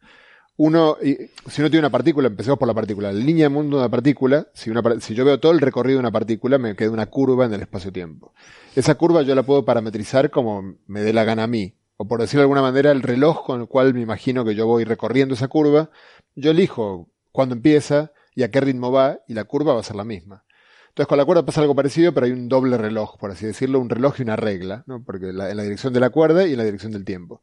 Uno, 0.55 0.95
y, 1.03 1.17
si 1.49 1.59
uno 1.59 1.69
tiene 1.69 1.79
una 1.79 1.89
partícula, 1.89 2.29
empecemos 2.29 2.57
por 2.57 2.69
la 2.69 2.73
partícula. 2.73 3.11
La 3.11 3.19
línea 3.19 3.43
de 3.43 3.49
mundo 3.49 3.75
de 3.75 3.83
una 3.83 3.91
partícula, 3.91 4.47
si, 4.53 4.71
si 5.01 5.15
yo 5.15 5.25
veo 5.25 5.37
todo 5.37 5.51
el 5.51 5.59
recorrido 5.59 5.97
de 5.97 5.99
una 5.99 6.11
partícula, 6.13 6.57
me 6.59 6.77
queda 6.77 6.91
una 6.91 7.07
curva 7.07 7.45
en 7.45 7.53
el 7.53 7.59
espacio-tiempo. 7.59 8.33
Esa 8.73 8.95
curva 8.95 9.21
yo 9.23 9.35
la 9.35 9.43
puedo 9.43 9.65
parametrizar 9.65 10.29
como 10.29 10.75
me 10.87 11.01
dé 11.01 11.11
la 11.11 11.25
gana 11.25 11.43
a 11.43 11.47
mí. 11.47 11.75
O 11.97 12.07
por 12.07 12.21
decirlo 12.21 12.39
de 12.39 12.43
alguna 12.43 12.61
manera, 12.61 12.91
el 12.91 13.01
reloj 13.01 13.45
con 13.45 13.59
el 13.59 13.67
cual 13.67 13.93
me 13.93 13.99
imagino 13.99 14.45
que 14.45 14.55
yo 14.55 14.65
voy 14.65 14.85
recorriendo 14.85 15.35
esa 15.35 15.49
curva, 15.49 15.89
yo 16.35 16.51
elijo 16.51 17.09
cuándo 17.33 17.53
empieza 17.53 18.13
y 18.33 18.43
a 18.43 18.49
qué 18.49 18.61
ritmo 18.61 18.93
va, 18.93 19.19
y 19.27 19.33
la 19.33 19.43
curva 19.43 19.73
va 19.73 19.81
a 19.81 19.83
ser 19.83 19.97
la 19.97 20.05
misma. 20.05 20.45
Entonces 20.99 21.11
con 21.11 21.17
la 21.17 21.23
cuerda 21.23 21.45
pasa 21.45 21.61
algo 21.61 21.75
parecido, 21.75 22.13
pero 22.13 22.25
hay 22.25 22.33
un 22.33 22.49
doble 22.49 22.77
reloj, 22.77 23.17
por 23.17 23.31
así 23.31 23.45
decirlo, 23.45 23.79
un 23.79 23.89
reloj 23.89 24.15
y 24.19 24.23
una 24.23 24.35
regla. 24.35 24.83
Porque 25.05 25.31
la- 25.31 25.49
en 25.49 25.55
la 25.55 25.63
dirección 25.63 25.93
de 25.93 26.01
la 26.01 26.09
cuerda 26.09 26.45
y 26.45 26.51
en 26.51 26.57
la 26.57 26.65
dirección 26.65 26.91
del 26.91 27.05
tiempo. 27.05 27.41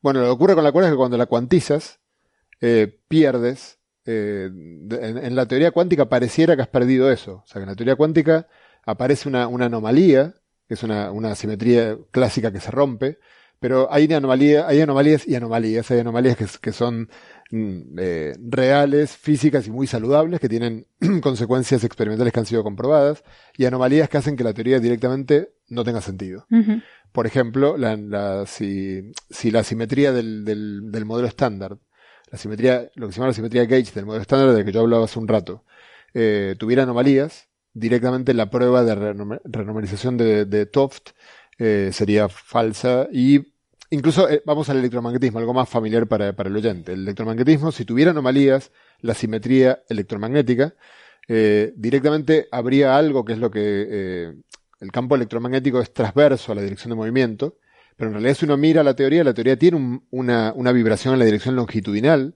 Bueno, 0.00 0.20
lo 0.20 0.26
que 0.26 0.30
ocurre 0.32 0.54
con 0.54 0.64
la 0.64 0.72
cuerda 0.72 0.88
es 0.88 0.94
que 0.94 0.96
cuando 0.96 1.18
la 1.18 1.26
cuantizas, 1.26 2.00
eh, 2.62 3.00
pierdes. 3.08 3.78
eh, 4.06 4.50
en, 4.50 5.34
la 5.36 5.46
teoría 5.46 5.70
cuántica 5.70 6.08
pareciera 6.08 6.56
que 6.56 6.62
has 6.62 6.68
perdido 6.68 7.10
eso. 7.12 7.42
O 7.44 7.46
sea, 7.46 7.60
que 7.60 7.64
en 7.64 7.68
la 7.70 7.76
teoría 7.76 7.96
cuántica 7.96 8.48
aparece 8.86 9.28
una, 9.28 9.44
anomalía, 9.44 10.34
que 10.66 10.74
es 10.74 10.82
una, 10.82 11.34
simetría 11.34 11.98
clásica 12.10 12.52
que 12.52 12.60
se 12.60 12.70
rompe, 12.70 13.18
pero 13.60 13.88
hay, 13.92 14.10
anomalías 14.14 14.72
y 14.72 14.80
anomalías. 14.80 15.90
Hay 15.90 16.00
anomalías 16.00 16.58
que, 16.58 16.72
son 16.72 17.10
eh, 17.98 18.34
reales, 18.40 19.16
físicas 19.16 19.66
y 19.66 19.70
muy 19.70 19.86
saludables, 19.86 20.40
que 20.40 20.48
tienen 20.48 20.86
consecuencias 21.22 21.84
experimentales 21.84 22.32
que 22.32 22.40
han 22.40 22.46
sido 22.46 22.62
comprobadas, 22.62 23.22
y 23.56 23.64
anomalías 23.64 24.08
que 24.08 24.18
hacen 24.18 24.36
que 24.36 24.44
la 24.44 24.52
teoría 24.54 24.80
directamente 24.80 25.54
no 25.68 25.84
tenga 25.84 26.00
sentido. 26.00 26.46
Por 27.12 27.26
ejemplo, 27.26 27.76
la, 27.76 27.96
la- 27.96 28.46
si, 28.46 29.12
si 29.30 29.50
la 29.50 29.62
simetría 29.62 30.12
del, 30.12 30.44
del, 30.44 30.90
del 30.90 31.04
modelo 31.04 31.28
estándar, 31.28 31.78
la 32.30 32.38
simetría, 32.38 32.90
lo 32.96 33.06
que 33.06 33.12
se 33.12 33.18
llama 33.18 33.28
la 33.28 33.34
simetría 33.34 33.64
Gauge 33.66 33.92
del 33.94 34.06
modelo 34.06 34.22
estándar 34.22 34.52
del 34.52 34.64
que 34.64 34.72
yo 34.72 34.80
hablaba 34.80 35.04
hace 35.04 35.18
un 35.20 35.28
rato, 35.28 35.64
eh, 36.12 36.56
tuviera 36.58 36.82
anomalías, 36.82 37.48
directamente 37.72 38.34
la 38.34 38.50
prueba 38.50 38.82
de 38.84 38.94
renom- 38.96 39.40
renormalización 39.44 40.16
de, 40.16 40.44
de 40.44 40.66
Toft 40.66 41.10
eh, 41.58 41.90
sería 41.92 42.28
falsa 42.28 43.06
y 43.12 43.53
incluso 43.94 44.28
eh, 44.28 44.42
vamos 44.44 44.68
al 44.68 44.78
electromagnetismo, 44.78 45.38
algo 45.38 45.54
más 45.54 45.68
familiar 45.68 46.06
para, 46.06 46.28
el 46.28 46.56
oyente. 46.56 46.92
El 46.92 47.00
electromagnetismo, 47.02 47.72
si 47.72 47.84
tuviera 47.84 48.10
anomalías, 48.10 48.70
la 49.00 49.14
simetría 49.14 49.82
electromagnética, 49.88 50.74
eh, 51.28 51.72
directamente 51.76 52.48
habría 52.50 52.96
algo 52.96 53.24
que 53.24 53.32
es 53.32 53.38
lo 53.38 53.50
que 53.50 53.60
eh, 53.62 54.34
el 54.80 54.92
campo 54.92 55.14
electromagnético 55.14 55.80
es 55.80 55.92
transverso 55.92 56.52
a 56.52 56.54
la 56.54 56.62
dirección 56.62 56.90
de 56.90 56.96
movimiento, 56.96 57.56
pero 57.96 58.08
en 58.08 58.14
realidad 58.14 58.34
si 58.34 58.44
uno 58.44 58.56
mira 58.56 58.82
la 58.82 58.94
teoría, 58.94 59.24
la 59.24 59.32
teoría 59.32 59.56
tiene 59.56 59.76
un- 59.76 60.06
una, 60.10 60.72
vibración 60.72 61.14
en 61.14 61.20
la 61.20 61.24
dirección 61.24 61.56
longitudinal, 61.56 62.34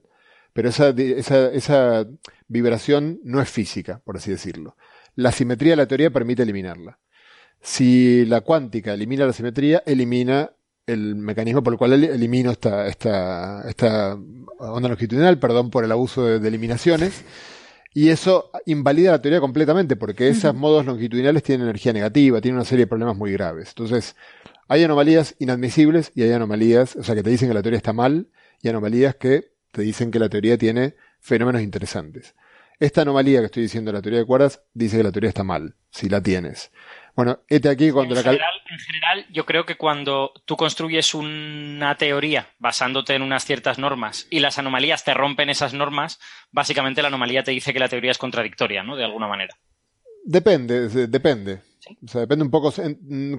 pero 0.53 0.69
esa 0.69 2.05
vibración 2.47 3.19
no 3.23 3.41
es 3.41 3.49
física, 3.49 4.01
por 4.03 4.17
así 4.17 4.31
decirlo. 4.31 4.75
La 5.15 5.31
simetría 5.31 5.73
de 5.73 5.77
la 5.77 5.87
teoría 5.87 6.09
permite 6.11 6.43
eliminarla. 6.43 6.99
Si 7.61 8.25
la 8.25 8.41
cuántica 8.41 8.93
elimina 8.93 9.25
la 9.25 9.33
simetría, 9.33 9.83
elimina 9.85 10.51
el 10.91 11.15
mecanismo 11.15 11.63
por 11.63 11.73
el 11.73 11.79
cual 11.79 11.93
elimino 12.03 12.51
esta, 12.51 12.87
esta, 12.87 13.67
esta 13.67 14.17
onda 14.59 14.89
longitudinal, 14.89 15.39
perdón 15.39 15.69
por 15.69 15.83
el 15.83 15.91
abuso 15.91 16.25
de, 16.25 16.47
eliminaciones. 16.47 17.23
Y 17.93 18.09
eso 18.09 18.51
invalida 18.65 19.11
la 19.11 19.21
teoría 19.21 19.39
completamente, 19.39 19.95
porque 19.95 20.29
esos 20.29 20.53
modos 20.53 20.85
longitudinales 20.85 21.41
tienen 21.43 21.65
energía 21.65 21.91
negativa, 21.91 22.39
tienen 22.39 22.57
una 22.57 22.65
serie 22.65 22.85
de 22.85 22.87
problemas 22.87 23.17
muy 23.17 23.31
graves. 23.31 23.69
Entonces, 23.69 24.15
hay 24.67 24.83
anomalías 24.83 25.35
inadmisibles 25.39 26.11
y 26.13 26.21
hay 26.21 26.31
anomalías, 26.31 26.95
o 26.95 27.03
sea, 27.03 27.15
que 27.15 27.23
te 27.23 27.31
dicen 27.31 27.47
que 27.47 27.55
la 27.55 27.63
teoría 27.63 27.77
está 27.77 27.93
mal, 27.93 28.27
y 28.61 28.69
anomalías 28.69 29.15
que 29.15 29.53
te 29.71 29.81
dicen 29.81 30.11
que 30.11 30.19
la 30.19 30.29
teoría 30.29 30.57
tiene 30.57 30.95
fenómenos 31.19 31.61
interesantes. 31.61 32.35
Esta 32.79 33.01
anomalía 33.01 33.39
que 33.39 33.47
estoy 33.47 33.63
diciendo 33.63 33.91
de 33.91 33.97
la 33.97 34.01
teoría 34.01 34.19
de 34.19 34.25
cuerdas 34.25 34.61
dice 34.73 34.97
que 34.97 35.03
la 35.03 35.11
teoría 35.11 35.29
está 35.29 35.43
mal, 35.43 35.75
si 35.89 36.07
la 36.07 36.21
tienes. 36.21 36.71
Bueno, 37.15 37.39
este 37.47 37.69
aquí 37.69 37.91
cuando 37.91 38.15
en 38.15 38.23
General, 38.23 38.61
en 38.69 38.79
general, 38.79 39.25
yo 39.31 39.45
creo 39.45 39.65
que 39.65 39.75
cuando 39.75 40.31
tú 40.45 40.55
construyes 40.55 41.13
una 41.13 41.95
teoría 41.95 42.47
basándote 42.59 43.15
en 43.15 43.21
unas 43.21 43.45
ciertas 43.45 43.79
normas 43.79 44.27
y 44.29 44.39
las 44.39 44.59
anomalías 44.59 45.03
te 45.03 45.13
rompen 45.13 45.49
esas 45.49 45.73
normas, 45.73 46.19
básicamente 46.51 47.01
la 47.01 47.09
anomalía 47.09 47.43
te 47.43 47.51
dice 47.51 47.73
que 47.73 47.79
la 47.79 47.89
teoría 47.89 48.11
es 48.11 48.17
contradictoria, 48.17 48.83
¿no? 48.83 48.95
De 48.95 49.03
alguna 49.03 49.27
manera. 49.27 49.55
Depende, 50.23 50.87
depende. 51.07 51.61
O 52.03 52.07
sea, 52.07 52.21
depende 52.21 52.45
un 52.45 52.51
poco. 52.51 52.73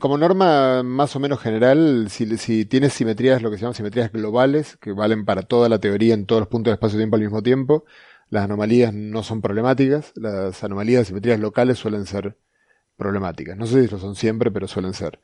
Como 0.00 0.18
norma 0.18 0.82
más 0.82 1.14
o 1.14 1.20
menos 1.20 1.40
general, 1.40 2.06
si, 2.10 2.36
si 2.38 2.64
tienes 2.64 2.94
simetrías, 2.94 3.42
lo 3.42 3.50
que 3.50 3.56
se 3.56 3.62
llama 3.62 3.74
simetrías 3.74 4.10
globales, 4.12 4.76
que 4.78 4.92
valen 4.92 5.24
para 5.24 5.42
toda 5.42 5.68
la 5.68 5.78
teoría 5.78 6.14
en 6.14 6.26
todos 6.26 6.40
los 6.40 6.48
puntos 6.48 6.70
de 6.70 6.74
espacio-tiempo 6.74 7.16
al 7.16 7.22
mismo 7.22 7.42
tiempo, 7.42 7.84
las 8.28 8.44
anomalías 8.44 8.92
no 8.94 9.22
son 9.22 9.40
problemáticas. 9.42 10.12
Las 10.16 10.64
anomalías 10.64 11.02
de 11.02 11.04
simetrías 11.06 11.38
locales 11.38 11.78
suelen 11.78 12.06
ser 12.06 12.38
problemáticas. 13.00 13.56
No 13.56 13.66
sé 13.66 13.82
si 13.82 13.90
lo 13.90 13.98
son 13.98 14.14
siempre, 14.14 14.52
pero 14.52 14.68
suelen 14.68 14.92
ser. 14.92 15.18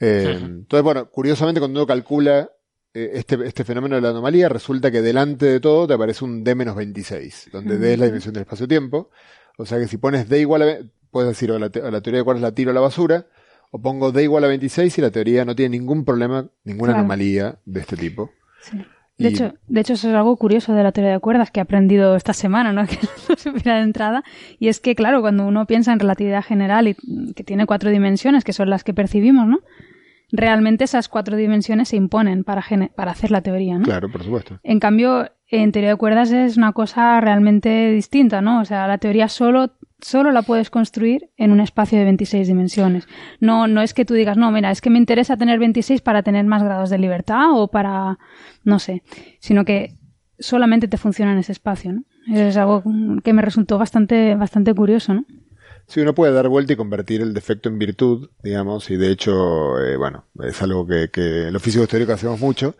Eh, 0.00 0.36
entonces, 0.40 0.82
bueno, 0.82 1.08
curiosamente 1.10 1.60
cuando 1.60 1.78
uno 1.78 1.86
calcula 1.86 2.50
eh, 2.94 3.12
este, 3.14 3.38
este, 3.46 3.64
fenómeno 3.64 3.94
de 3.94 4.00
la 4.00 4.08
anomalía, 4.08 4.48
resulta 4.48 4.90
que 4.90 5.02
delante 5.02 5.46
de 5.46 5.60
todo 5.60 5.86
te 5.86 5.94
aparece 5.94 6.24
un 6.24 6.42
D-26, 6.42 7.50
donde 7.52 7.78
D 7.78 7.92
es 7.92 7.98
la 7.98 8.06
dimensión 8.06 8.34
del 8.34 8.42
espacio-tiempo. 8.42 9.10
O 9.58 9.66
sea 9.66 9.78
que 9.78 9.86
si 9.86 9.98
pones 9.98 10.28
D 10.28 10.40
igual 10.40 10.62
a, 10.62 10.78
puedes 11.10 11.28
decir, 11.28 11.52
o 11.52 11.58
la, 11.58 11.70
la 11.72 12.00
teoría 12.00 12.18
de 12.18 12.24
cuerdas 12.24 12.42
la 12.42 12.52
tiro 12.52 12.70
a 12.70 12.74
la 12.74 12.80
basura, 12.80 13.26
o 13.70 13.80
pongo 13.80 14.10
D 14.10 14.24
igual 14.24 14.44
a 14.44 14.48
26 14.48 14.98
y 14.98 15.00
la 15.00 15.10
teoría 15.10 15.44
no 15.44 15.54
tiene 15.54 15.78
ningún 15.78 16.04
problema, 16.04 16.48
ninguna 16.64 16.94
anomalía 16.94 17.58
de 17.64 17.80
este 17.80 17.96
tipo. 17.96 18.32
Sí. 18.60 18.82
De, 19.18 19.28
hecho, 19.28 19.54
de 19.68 19.80
hecho, 19.80 19.92
eso 19.92 20.08
es 20.08 20.14
algo 20.14 20.36
curioso 20.36 20.74
de 20.74 20.82
la 20.82 20.92
teoría 20.92 21.12
de 21.12 21.20
cuerdas 21.20 21.50
que 21.50 21.60
he 21.60 21.62
aprendido 21.62 22.16
esta 22.16 22.32
semana, 22.32 22.72
¿no? 22.72 22.86
Que 22.86 22.98
no 23.28 23.36
supiera 23.36 23.76
de 23.76 23.82
entrada. 23.82 24.24
Y 24.58 24.68
es 24.68 24.80
que, 24.80 24.94
claro, 24.94 25.20
cuando 25.20 25.46
uno 25.46 25.66
piensa 25.66 25.92
en 25.92 26.00
relatividad 26.00 26.42
general 26.42 26.88
y 26.88 26.96
que 27.34 27.44
tiene 27.44 27.66
cuatro 27.66 27.90
dimensiones, 27.90 28.44
que 28.44 28.52
son 28.52 28.70
las 28.70 28.84
que 28.84 28.94
percibimos, 28.94 29.46
¿no? 29.46 29.60
Realmente 30.30 30.84
esas 30.84 31.08
cuatro 31.08 31.36
dimensiones 31.36 31.90
se 31.90 31.96
imponen 31.96 32.42
para, 32.42 32.64
para 32.96 33.10
hacer 33.10 33.30
la 33.30 33.42
teoría, 33.42 33.78
¿no? 33.78 33.84
Claro, 33.84 34.10
por 34.10 34.24
supuesto. 34.24 34.58
En 34.62 34.80
cambio, 34.80 35.30
en 35.48 35.70
teoría 35.72 35.90
de 35.90 35.96
cuerdas 35.96 36.32
es 36.32 36.56
una 36.56 36.72
cosa 36.72 37.20
realmente 37.20 37.92
distinta, 37.92 38.40
¿no? 38.40 38.60
O 38.60 38.64
sea, 38.64 38.86
la 38.86 38.96
teoría 38.96 39.28
solo 39.28 39.74
solo 40.02 40.30
la 40.32 40.42
puedes 40.42 40.70
construir 40.70 41.30
en 41.36 41.52
un 41.52 41.60
espacio 41.60 41.98
de 41.98 42.04
26 42.04 42.46
dimensiones. 42.46 43.06
No, 43.40 43.66
no 43.66 43.80
es 43.80 43.94
que 43.94 44.04
tú 44.04 44.14
digas, 44.14 44.36
no, 44.36 44.50
mira, 44.50 44.70
es 44.70 44.80
que 44.80 44.90
me 44.90 44.98
interesa 44.98 45.36
tener 45.36 45.58
26 45.58 46.00
para 46.02 46.22
tener 46.22 46.44
más 46.44 46.62
grados 46.62 46.90
de 46.90 46.98
libertad 46.98 47.52
o 47.52 47.68
para, 47.68 48.18
no 48.64 48.78
sé, 48.78 49.02
sino 49.38 49.64
que 49.64 49.96
solamente 50.38 50.88
te 50.88 50.98
funciona 50.98 51.32
en 51.32 51.38
ese 51.38 51.52
espacio, 51.52 51.92
¿no? 51.92 52.04
Es 52.32 52.56
algo 52.56 52.82
que 53.24 53.32
me 53.32 53.42
resultó 53.42 53.78
bastante, 53.78 54.34
bastante 54.34 54.74
curioso, 54.74 55.14
¿no? 55.14 55.24
Sí, 55.86 56.00
uno 56.00 56.14
puede 56.14 56.32
dar 56.32 56.48
vuelta 56.48 56.72
y 56.72 56.76
convertir 56.76 57.20
el 57.20 57.34
defecto 57.34 57.68
en 57.68 57.78
virtud, 57.78 58.30
digamos, 58.42 58.88
y 58.90 58.96
de 58.96 59.10
hecho, 59.10 59.78
eh, 59.80 59.96
bueno, 59.96 60.26
es 60.44 60.62
algo 60.62 60.86
que, 60.86 61.10
que 61.10 61.50
los 61.50 61.60
físicos 61.60 61.88
teóricos 61.88 62.14
hacemos 62.14 62.40
mucho, 62.40 62.76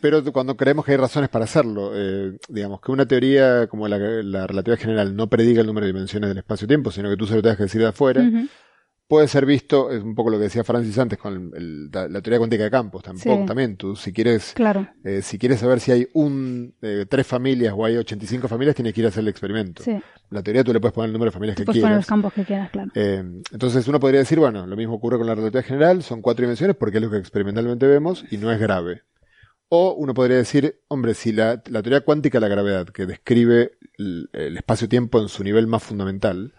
pero 0.00 0.22
cuando 0.32 0.56
creemos 0.56 0.84
que 0.84 0.92
hay 0.92 0.96
razones 0.96 1.28
para 1.28 1.44
hacerlo, 1.44 1.92
eh, 1.94 2.38
digamos 2.48 2.80
que 2.80 2.92
una 2.92 3.06
teoría 3.06 3.66
como 3.66 3.88
la, 3.88 3.98
la, 3.98 4.46
relatividad 4.46 4.78
general 4.78 5.16
no 5.16 5.28
prediga 5.28 5.60
el 5.60 5.66
número 5.66 5.86
de 5.86 5.92
dimensiones 5.92 6.28
del 6.28 6.38
espacio-tiempo, 6.38 6.90
sino 6.90 7.10
que 7.10 7.16
tú 7.16 7.26
se 7.26 7.34
lo 7.34 7.42
tengas 7.42 7.56
que 7.56 7.64
decir 7.64 7.80
de 7.80 7.88
afuera, 7.88 8.22
puede 9.08 9.28
ser 9.28 9.46
visto, 9.46 9.90
es 9.90 10.02
un 10.02 10.14
poco 10.14 10.30
lo 10.30 10.38
que 10.38 10.44
decía 10.44 10.64
Francis 10.64 10.98
antes 10.98 11.18
con 11.18 11.50
la, 11.92 12.20
teoría 12.20 12.38
cuántica 12.38 12.64
de 12.64 12.70
campos, 12.70 13.02
tampoco, 13.02 13.44
también 13.44 13.76
tú, 13.76 13.94
si 13.94 14.12
quieres, 14.12 14.54
eh, 15.04 15.22
si 15.22 15.38
quieres 15.38 15.60
saber 15.60 15.80
si 15.80 15.92
hay 15.92 16.08
un, 16.14 16.74
eh, 16.82 17.06
tres 17.08 17.26
familias 17.26 17.72
o 17.76 17.84
hay 17.84 17.96
85 17.96 18.48
familias, 18.48 18.74
tienes 18.74 18.94
que 18.94 19.00
ir 19.00 19.06
a 19.06 19.10
hacer 19.10 19.22
el 19.22 19.28
experimento. 19.28 19.82
La 20.30 20.42
teoría 20.42 20.64
tú 20.64 20.72
le 20.72 20.80
puedes 20.80 20.94
poner 20.94 21.08
el 21.08 21.12
número 21.12 21.30
de 21.30 21.34
familias 21.34 21.56
que 21.56 21.64
quieras. 21.64 21.82
poner 21.82 21.96
los 21.98 22.06
campos 22.06 22.32
que 22.32 22.44
quieras, 22.44 22.70
claro. 22.70 22.90
entonces 22.94 23.86
uno 23.86 24.00
podría 24.00 24.20
decir, 24.20 24.38
bueno, 24.38 24.66
lo 24.66 24.76
mismo 24.76 24.94
ocurre 24.94 25.18
con 25.18 25.26
la 25.26 25.34
relatividad 25.34 25.64
general, 25.64 26.02
son 26.02 26.20
cuatro 26.20 26.42
dimensiones 26.42 26.76
porque 26.76 26.98
es 26.98 27.02
lo 27.02 27.10
que 27.10 27.18
experimentalmente 27.18 27.86
vemos 27.86 28.24
y 28.30 28.38
no 28.38 28.50
es 28.50 28.58
grave. 28.58 29.02
O 29.68 29.94
uno 29.94 30.14
podría 30.14 30.36
decir, 30.36 30.80
hombre, 30.88 31.14
si 31.14 31.32
la, 31.32 31.60
teoría 31.60 32.02
cuántica 32.02 32.38
de 32.38 32.48
la 32.48 32.54
gravedad, 32.54 32.86
que 32.86 33.04
describe 33.04 33.72
el, 33.98 34.28
espacio-tiempo 34.56 35.20
en 35.20 35.28
su 35.28 35.42
nivel 35.42 35.66
más 35.66 35.82
fundamental, 35.82 36.54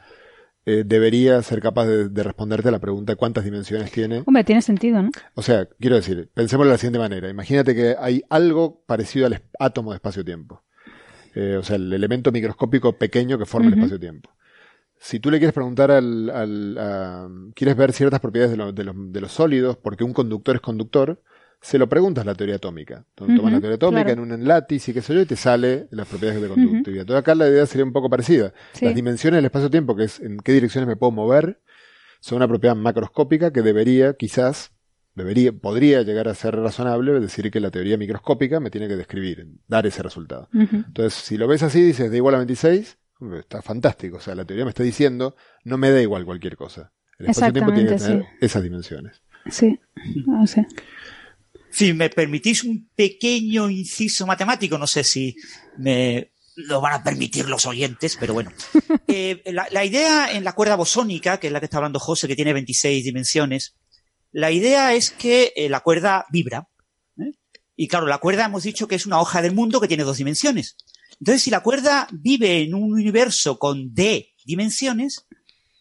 eh, 0.65 0.83
debería 0.85 1.41
ser 1.41 1.61
capaz 1.61 1.85
de, 1.85 2.23
responderte 2.23 2.67
a 2.67 2.71
la 2.71 2.79
pregunta 2.79 3.13
de 3.13 3.15
cuántas 3.15 3.45
dimensiones 3.45 3.91
tiene. 3.91 4.23
Hombre, 4.25 4.43
tiene 4.43 4.61
sentido, 4.61 5.01
¿no? 5.01 5.11
O 5.35 5.41
sea, 5.41 5.69
quiero 5.79 5.95
decir, 5.95 6.29
pensémoslo 6.33 6.69
de 6.69 6.73
la 6.73 6.77
siguiente 6.77 6.99
manera. 6.99 7.29
Imagínate 7.29 7.73
que 7.73 7.95
hay 7.97 8.23
algo 8.29 8.83
parecido 8.85 9.27
al 9.27 9.41
átomo 9.57 9.91
de 9.91 9.95
espacio-tiempo. 9.95 10.63
Eh, 11.33 11.55
o 11.55 11.63
sea, 11.63 11.77
el 11.77 11.93
elemento 11.93 12.33
microscópico 12.33 12.97
pequeño 12.97 13.37
que 13.37 13.45
forma 13.45 13.67
el 13.67 13.75
espacio-tiempo. 13.75 14.31
Si 14.99 15.21
tú 15.21 15.31
le 15.31 15.37
quieres 15.37 15.53
preguntar 15.53 15.91
al... 15.91 16.29
al 16.29 17.53
quieres 17.55 17.77
ver 17.77 17.93
ciertas 17.93 18.19
propiedades 18.19 18.57
de, 18.57 18.93
de 18.93 19.21
los 19.21 19.31
sólidos, 19.31 19.77
porque 19.77 20.03
un 20.03 20.11
conductor 20.11 20.55
es 20.55 20.61
conductor, 20.61 21.21
se 21.61 21.77
lo 21.77 21.89
preguntas 21.89 22.25
la 22.25 22.35
teoría 22.35 22.55
atómica. 22.55 23.05
Tomas 23.15 23.51
la 23.51 23.59
teoría 23.59 23.75
atómica 23.75 24.11
en 24.11 24.19
un 24.19 24.47
látiz 24.47 24.87
y 24.89 24.93
qué 24.93 25.01
sé 25.01 25.13
yo, 25.13 25.21
y 25.21 25.25
te 25.25 25.35
sale 25.35 25.87
las 25.91 26.07
propiedades 26.07 26.41
de 26.41 26.47
conductividad. 26.47 27.01
Entonces 27.01 27.19
acá 27.19 27.35
la 27.35 27.47
idea 27.47 27.65
sería 27.65 27.85
un 27.85 27.93
poco 27.93 28.09
parecida. 28.09 28.53
Las 28.81 28.95
dimensiones 28.95 29.39
del 29.39 29.45
espacio-tiempo, 29.45 29.95
que 29.95 30.03
es 30.05 30.19
en 30.19 30.37
qué 30.37 30.53
direcciones 30.53 30.87
me 30.87 30.95
puedo 30.95 31.11
mover, 31.11 31.61
son 32.19 32.37
una 32.37 32.47
propiedad 32.47 32.75
macroscópica 32.75 33.51
que 33.51 33.61
debería, 33.61 34.13
quizás, 34.13 34.71
debería, 35.15 35.51
podría 35.51 36.03
llegar 36.03 36.27
a 36.27 36.35
ser 36.35 36.55
razonable 36.55 37.19
decir 37.19 37.49
que 37.51 37.59
la 37.59 37.71
teoría 37.71 37.97
microscópica 37.97 38.59
me 38.59 38.69
tiene 38.69 38.87
que 38.87 38.95
describir, 38.95 39.47
dar 39.67 39.85
ese 39.87 40.03
resultado. 40.03 40.49
Entonces, 40.53 41.13
si 41.13 41.37
lo 41.37 41.47
ves 41.47 41.63
así, 41.63 41.81
dices 41.81 42.11
de 42.11 42.17
igual 42.17 42.35
a 42.35 42.37
26, 42.37 42.97
está 43.39 43.61
fantástico. 43.61 44.17
O 44.17 44.19
sea, 44.19 44.35
la 44.35 44.45
teoría 44.45 44.65
me 44.65 44.69
está 44.69 44.83
diciendo, 44.83 45.35
no 45.63 45.77
me 45.77 45.91
da 45.91 46.01
igual 46.01 46.25
cualquier 46.25 46.55
cosa. 46.55 46.93
El 47.17 47.27
espacio-tiempo 47.27 47.73
tiene 47.73 47.89
que 47.89 47.95
tener 47.97 48.25
esas 48.39 48.61
dimensiones. 48.61 49.23
Sí, 49.49 49.79
no 50.25 50.45
sé. 50.45 50.67
Si 51.77 51.93
me 51.93 52.09
permitís 52.09 52.63
un 52.63 52.89
pequeño 52.95 53.69
inciso 53.69 54.25
matemático, 54.25 54.79
no 54.79 54.87
sé 54.87 55.03
si 55.03 55.35
me 55.77 56.31
lo 56.55 56.81
van 56.81 56.93
a 56.93 57.03
permitir 57.03 57.47
los 57.47 57.67
oyentes, 57.67 58.17
pero 58.19 58.33
bueno. 58.33 58.51
Eh, 59.09 59.41
la, 59.45 59.85
idea 59.85 60.33
en 60.33 60.43
la 60.43 60.51
cuerda 60.51 60.75
bosónica, 60.75 61.39
que 61.39 61.47
es 61.47 61.53
la 61.53 61.59
que 61.61 61.65
está 61.67 61.77
hablando 61.77 61.97
José, 61.97 62.27
que 62.27 62.35
tiene 62.35 62.51
26 62.51 63.05
dimensiones, 63.05 63.75
la 64.31 64.51
idea 64.51 64.93
es 64.93 65.11
que 65.11 65.53
eh, 65.55 65.69
la 65.69 65.79
cuerda 65.79 66.25
vibra. 66.29 66.67
¿eh? 67.17 67.31
Y 67.77 67.87
claro, 67.87 68.05
la 68.05 68.17
cuerda 68.17 68.45
hemos 68.45 68.63
dicho 68.63 68.87
que 68.87 68.95
es 68.95 69.05
una 69.05 69.21
hoja 69.21 69.41
del 69.41 69.53
mundo 69.53 69.79
que 69.79 69.87
tiene 69.87 70.03
dos 70.03 70.17
dimensiones. 70.17 70.75
Entonces, 71.19 71.41
si 71.41 71.51
la 71.51 71.61
cuerda 71.61 72.07
vive 72.11 72.61
en 72.63 72.73
un 72.75 72.91
universo 72.91 73.57
con 73.57 73.93
D 73.93 74.33
dimensiones, 74.45 75.25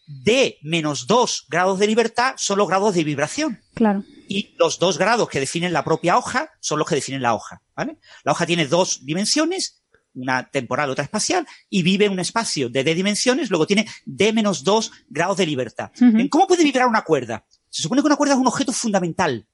D 0.07 0.57
menos 0.61 1.05
2 1.05 1.47
grados 1.49 1.79
de 1.79 1.87
libertad 1.87 2.35
son 2.37 2.59
los 2.59 2.67
grados 2.69 2.95
de 2.95 3.03
vibración. 3.03 3.59
Claro 3.73 4.05
y 4.27 4.55
los 4.57 4.79
dos 4.79 4.97
grados 4.97 5.29
que 5.29 5.39
definen 5.39 5.73
la 5.73 5.83
propia 5.83 6.17
hoja 6.17 6.51
son 6.59 6.79
los 6.79 6.87
que 6.87 6.95
definen 6.95 7.21
la 7.21 7.33
hoja, 7.33 7.61
¿vale? 7.75 7.99
La 8.23 8.33
hoja 8.33 8.45
tiene 8.45 8.67
dos 8.67 9.05
dimensiones, 9.05 9.81
una 10.13 10.49
temporal, 10.49 10.89
otra 10.89 11.03
espacial, 11.03 11.47
y 11.69 11.83
vive 11.83 12.05
en 12.05 12.11
un 12.11 12.19
espacio 12.19 12.69
de 12.69 12.83
D 12.83 12.95
dimensiones, 12.95 13.49
luego 13.49 13.67
tiene 13.67 13.87
D 14.05 14.33
menos 14.33 14.63
dos 14.63 14.91
grados 15.07 15.37
de 15.37 15.45
libertad. 15.45 15.91
¿Cómo 16.29 16.47
puede 16.47 16.63
vibrar 16.63 16.87
una 16.87 17.03
cuerda? 17.03 17.45
Se 17.69 17.81
supone 17.81 18.01
que 18.01 18.07
una 18.07 18.15
cuerda 18.15 18.33
es 18.33 18.39
un 18.39 18.47
objeto 18.47 18.73
fundamental. 18.73 19.47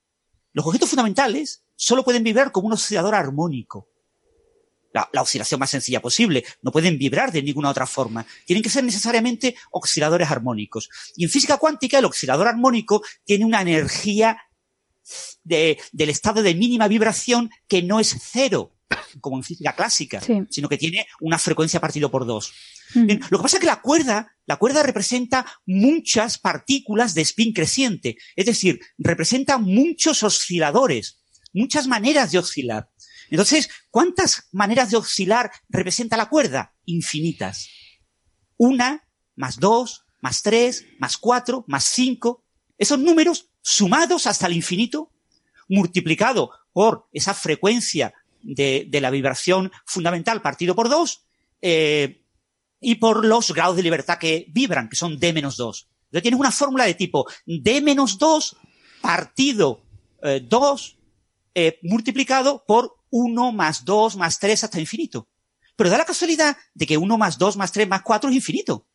Los 0.54 0.66
objetos 0.66 0.90
fundamentales 0.90 1.64
solo 1.76 2.04
pueden 2.04 2.24
vibrar 2.24 2.52
como 2.52 2.68
un 2.68 2.74
oscilador 2.74 3.16
armónico. 3.16 3.90
La, 4.94 5.10
la, 5.12 5.24
oscilación 5.24 5.60
más 5.60 5.72
sencilla 5.72 6.00
posible. 6.00 6.46
No 6.62 6.72
pueden 6.72 7.00
vibrar 7.00 7.32
de 7.32 7.42
ninguna 7.42 7.72
otra 7.72 7.88
forma. 7.88 8.28
Tienen 8.46 8.62
que 8.62 8.70
ser 8.70 8.84
necesariamente 8.84 9.56
osciladores 9.72 10.30
armónicos. 10.30 10.88
Y 11.16 11.24
en 11.24 11.32
física 11.32 11.58
cuántica, 11.58 11.98
el 11.98 12.06
oscilador 12.06 12.48
armónico 12.48 13.02
tiene 13.26 13.44
una 13.44 13.64
energía 13.64 14.38
del 15.44 16.10
estado 16.10 16.42
de 16.42 16.56
mínima 16.56 16.88
vibración 16.88 17.50
que 17.68 17.82
no 17.82 18.00
es 18.00 18.16
cero, 18.22 18.76
como 19.22 19.38
en 19.38 19.44
física 19.44 19.76
clásica, 19.76 20.22
sino 20.50 20.70
que 20.70 20.78
tiene 20.78 21.08
una 21.22 21.38
frecuencia 21.38 21.80
partido 21.80 22.10
por 22.10 22.26
dos. 22.26 22.54
lo 22.96 23.38
que 23.38 23.42
pasa 23.42 23.58
es 23.58 23.62
que 23.62 23.68
la 23.68 23.82
cuerda, 23.82 24.36
la 24.46 24.58
cuerda 24.58 24.84
representa 24.84 25.46
muchas 25.66 26.38
partículas 26.38 27.14
de 27.14 27.22
spin 27.22 27.54
creciente, 27.54 28.18
es 28.36 28.46
decir, 28.46 28.80
representa 28.98 29.58
muchos 29.58 30.24
osciladores, 30.24 31.20
muchas 31.54 31.88
maneras 31.88 32.32
de 32.32 32.40
oscilar. 32.40 32.90
Entonces, 33.30 33.70
¿cuántas 33.90 34.48
maneras 34.52 34.92
de 34.92 34.98
oscilar 34.98 35.52
representa 35.70 36.18
la 36.18 36.30
cuerda? 36.30 36.76
Infinitas. 36.86 37.70
Una, 38.58 39.08
más 39.36 39.60
dos, 39.60 40.06
más 40.22 40.42
tres, 40.42 40.86
más 41.00 41.18
cuatro, 41.18 41.66
más 41.68 41.84
cinco. 41.84 42.46
Esos 42.78 43.00
números 43.00 43.50
sumados 43.62 44.28
hasta 44.28 44.48
el 44.48 44.54
infinito, 44.54 45.12
multiplicado 45.68 46.52
por 46.72 47.08
esa 47.12 47.34
frecuencia 47.34 48.14
de, 48.42 48.88
la 49.02 49.10
vibración 49.10 49.72
fundamental 49.86 50.42
partido 50.42 50.76
por 50.76 50.90
dos, 50.90 51.26
eh, 51.62 52.24
y 52.84 52.96
por 52.96 53.26
los 53.26 53.52
grados 53.54 53.78
de 53.78 53.84
libertad 53.84 54.20
que 54.20 54.46
vibran, 54.50 54.90
que 54.90 54.96
son 54.96 55.18
D 55.18 55.34
menos 55.34 55.58
2. 55.58 55.88
Entonces 56.06 56.22
tienes 56.22 56.40
una 56.40 56.52
fórmula 56.52 56.84
de 56.84 56.94
tipo 56.94 57.26
D 57.46 57.82
menos 57.82 58.18
2 58.20 58.58
partido 59.02 59.82
2 60.22 60.98
eh, 61.56 61.68
eh, 61.68 61.80
multiplicado 61.84 62.64
por 62.68 62.96
1 63.10 63.52
más 63.52 63.86
2 63.86 64.18
más 64.18 64.38
3 64.38 64.66
hasta 64.66 64.80
infinito. 64.80 65.28
Pero 65.76 65.90
da 65.90 65.98
la 65.98 66.06
casualidad 66.06 66.56
de 66.74 66.86
que 66.86 66.98
1 66.98 67.18
más 67.18 67.38
2 67.38 67.58
más 67.58 67.72
3 67.72 67.88
más 67.88 68.02
4 68.04 68.30
es 68.30 68.36
infinito. 68.36 68.86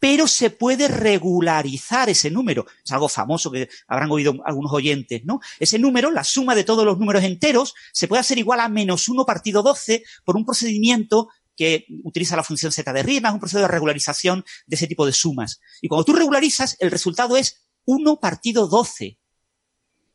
Pero 0.00 0.26
se 0.26 0.50
puede 0.50 0.88
regularizar 0.88 2.08
ese 2.08 2.30
número. 2.30 2.66
Es 2.84 2.90
algo 2.90 3.08
famoso 3.08 3.52
que 3.52 3.68
habrán 3.86 4.10
oído 4.10 4.34
algunos 4.44 4.72
oyentes, 4.72 5.22
¿no? 5.24 5.40
Ese 5.60 5.78
número, 5.78 6.10
la 6.10 6.24
suma 6.24 6.54
de 6.54 6.64
todos 6.64 6.84
los 6.84 6.98
números 6.98 7.22
enteros, 7.22 7.74
se 7.92 8.08
puede 8.08 8.20
hacer 8.20 8.38
igual 8.38 8.60
a 8.60 8.68
menos 8.68 9.08
1 9.08 9.24
partido 9.24 9.62
12 9.62 10.02
por 10.24 10.36
un 10.36 10.44
procedimiento 10.44 11.28
que 11.54 11.84
utiliza 12.04 12.36
la 12.36 12.42
función 12.42 12.72
z 12.72 12.90
de 12.92 13.02
Riemann, 13.02 13.34
un 13.34 13.40
proceso 13.40 13.60
de 13.60 13.68
regularización 13.68 14.44
de 14.66 14.76
ese 14.76 14.86
tipo 14.86 15.04
de 15.04 15.12
sumas. 15.12 15.60
Y 15.82 15.88
cuando 15.88 16.04
tú 16.04 16.14
regularizas, 16.14 16.76
el 16.80 16.90
resultado 16.90 17.36
es 17.36 17.66
1 17.84 18.18
partido 18.18 18.66
12. 18.66 19.18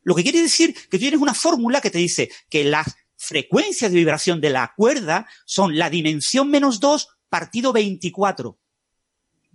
Lo 0.02 0.16
que 0.16 0.24
quiere 0.24 0.42
decir 0.42 0.74
que 0.74 0.98
tú 0.98 1.00
tienes 1.00 1.20
una 1.20 1.36
fórmula 1.36 1.82
que 1.82 1.92
te 1.92 2.00
dice 2.00 2.32
que 2.50 2.64
las 2.64 2.96
frecuencias 3.16 3.92
de 3.92 3.98
vibración 3.98 4.42
de 4.42 4.50
la 4.50 4.74
cuerda 4.76 5.28
son 5.46 5.78
la 5.78 5.90
dimensión 5.90 6.50
menos 6.50 6.80
2 6.80 7.08
partido 7.30 7.74
24. 7.74 8.58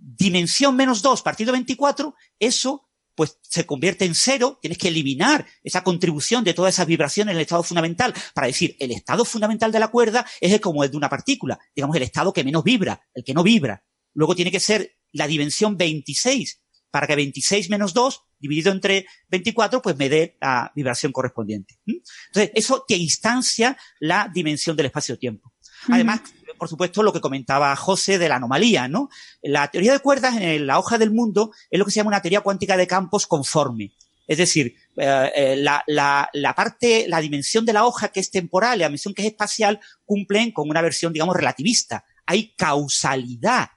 Dimensión 0.03 0.75
menos 0.75 1.03
2 1.03 1.21
partido 1.21 1.51
24, 1.51 2.15
eso 2.39 2.87
pues 3.13 3.37
se 3.41 3.65
convierte 3.65 4.05
en 4.05 4.15
cero, 4.15 4.57
tienes 4.59 4.77
que 4.77 4.87
eliminar 4.87 5.45
esa 5.63 5.83
contribución 5.83 6.43
de 6.43 6.53
todas 6.53 6.73
esas 6.73 6.87
vibraciones 6.87 7.33
en 7.33 7.37
el 7.37 7.41
estado 7.43 7.61
fundamental 7.61 8.13
para 8.33 8.47
decir, 8.47 8.75
el 8.79 8.91
estado 8.91 9.25
fundamental 9.25 9.71
de 9.71 9.79
la 9.79 9.89
cuerda 9.89 10.25
es 10.39 10.59
como 10.59 10.83
el 10.83 10.89
de 10.89 10.97
una 10.97 11.09
partícula, 11.09 11.59
digamos 11.75 11.95
el 11.97 12.03
estado 12.03 12.33
que 12.33 12.43
menos 12.43 12.63
vibra, 12.63 13.01
el 13.13 13.23
que 13.23 13.33
no 13.33 13.43
vibra. 13.43 13.83
Luego 14.13 14.33
tiene 14.33 14.49
que 14.49 14.59
ser 14.59 14.97
la 15.11 15.27
dimensión 15.27 15.77
26, 15.77 16.61
para 16.89 17.07
que 17.07 17.15
26 17.15 17.69
menos 17.69 17.93
2 17.93 18.23
dividido 18.39 18.71
entre 18.71 19.05
24, 19.29 19.81
pues 19.81 19.95
me 19.97 20.09
dé 20.09 20.37
la 20.41 20.71
vibración 20.75 21.11
correspondiente. 21.11 21.79
Entonces, 21.85 22.51
eso 22.55 22.83
te 22.87 22.95
instancia 22.95 23.77
la 23.99 24.29
dimensión 24.33 24.75
del 24.75 24.87
espacio-tiempo. 24.87 25.53
Además, 25.89 26.21
por 26.61 26.69
supuesto, 26.69 27.01
lo 27.01 27.11
que 27.11 27.21
comentaba 27.21 27.75
José 27.75 28.19
de 28.19 28.29
la 28.29 28.35
anomalía, 28.35 28.87
¿no? 28.87 29.09
La 29.41 29.71
teoría 29.71 29.93
de 29.93 29.99
cuerdas 29.99 30.35
en 30.39 30.67
la 30.67 30.77
hoja 30.77 30.99
del 30.99 31.09
mundo 31.09 31.51
es 31.71 31.79
lo 31.79 31.85
que 31.85 31.89
se 31.89 31.95
llama 31.95 32.09
una 32.09 32.21
teoría 32.21 32.41
cuántica 32.41 32.77
de 32.77 32.85
campos 32.85 33.25
conforme. 33.25 33.93
Es 34.27 34.37
decir, 34.37 34.75
eh, 34.95 35.31
eh, 35.35 35.55
la, 35.55 35.83
la, 35.87 36.29
la, 36.33 36.53
parte, 36.53 37.07
la 37.07 37.19
dimensión 37.19 37.65
de 37.65 37.73
la 37.73 37.83
hoja 37.83 38.09
que 38.09 38.19
es 38.19 38.29
temporal 38.29 38.75
y 38.75 38.81
la 38.81 38.89
dimensión 38.89 39.15
que 39.15 39.23
es 39.23 39.29
espacial 39.29 39.79
cumplen 40.05 40.51
con 40.51 40.69
una 40.69 40.83
versión, 40.83 41.11
digamos, 41.11 41.35
relativista. 41.35 42.05
Hay 42.27 42.53
causalidad, 42.55 43.69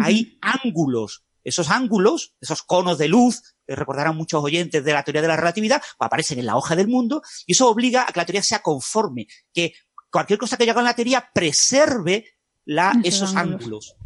hay 0.00 0.36
ángulos. 0.40 1.22
Esos 1.44 1.70
ángulos, 1.70 2.34
esos 2.40 2.64
conos 2.64 2.98
de 2.98 3.06
luz, 3.06 3.54
que 3.64 3.76
recordarán 3.76 4.16
muchos 4.16 4.42
oyentes 4.42 4.84
de 4.84 4.92
la 4.92 5.04
teoría 5.04 5.22
de 5.22 5.28
la 5.28 5.36
relatividad, 5.36 5.80
pues 5.80 6.06
aparecen 6.06 6.40
en 6.40 6.46
la 6.46 6.56
hoja 6.56 6.74
del 6.74 6.88
mundo 6.88 7.22
y 7.46 7.52
eso 7.52 7.68
obliga 7.68 8.02
a 8.02 8.06
que 8.12 8.18
la 8.18 8.26
teoría 8.26 8.42
sea 8.42 8.62
conforme, 8.62 9.28
que 9.54 9.74
cualquier 10.12 10.38
cosa 10.38 10.56
que 10.56 10.66
yo 10.66 10.72
haga 10.72 10.82
en 10.82 10.86
la 10.86 10.94
teoría 10.94 11.30
preserve 11.34 12.26
la, 12.64 12.92
esos, 13.02 13.34
ángulos. 13.34 13.96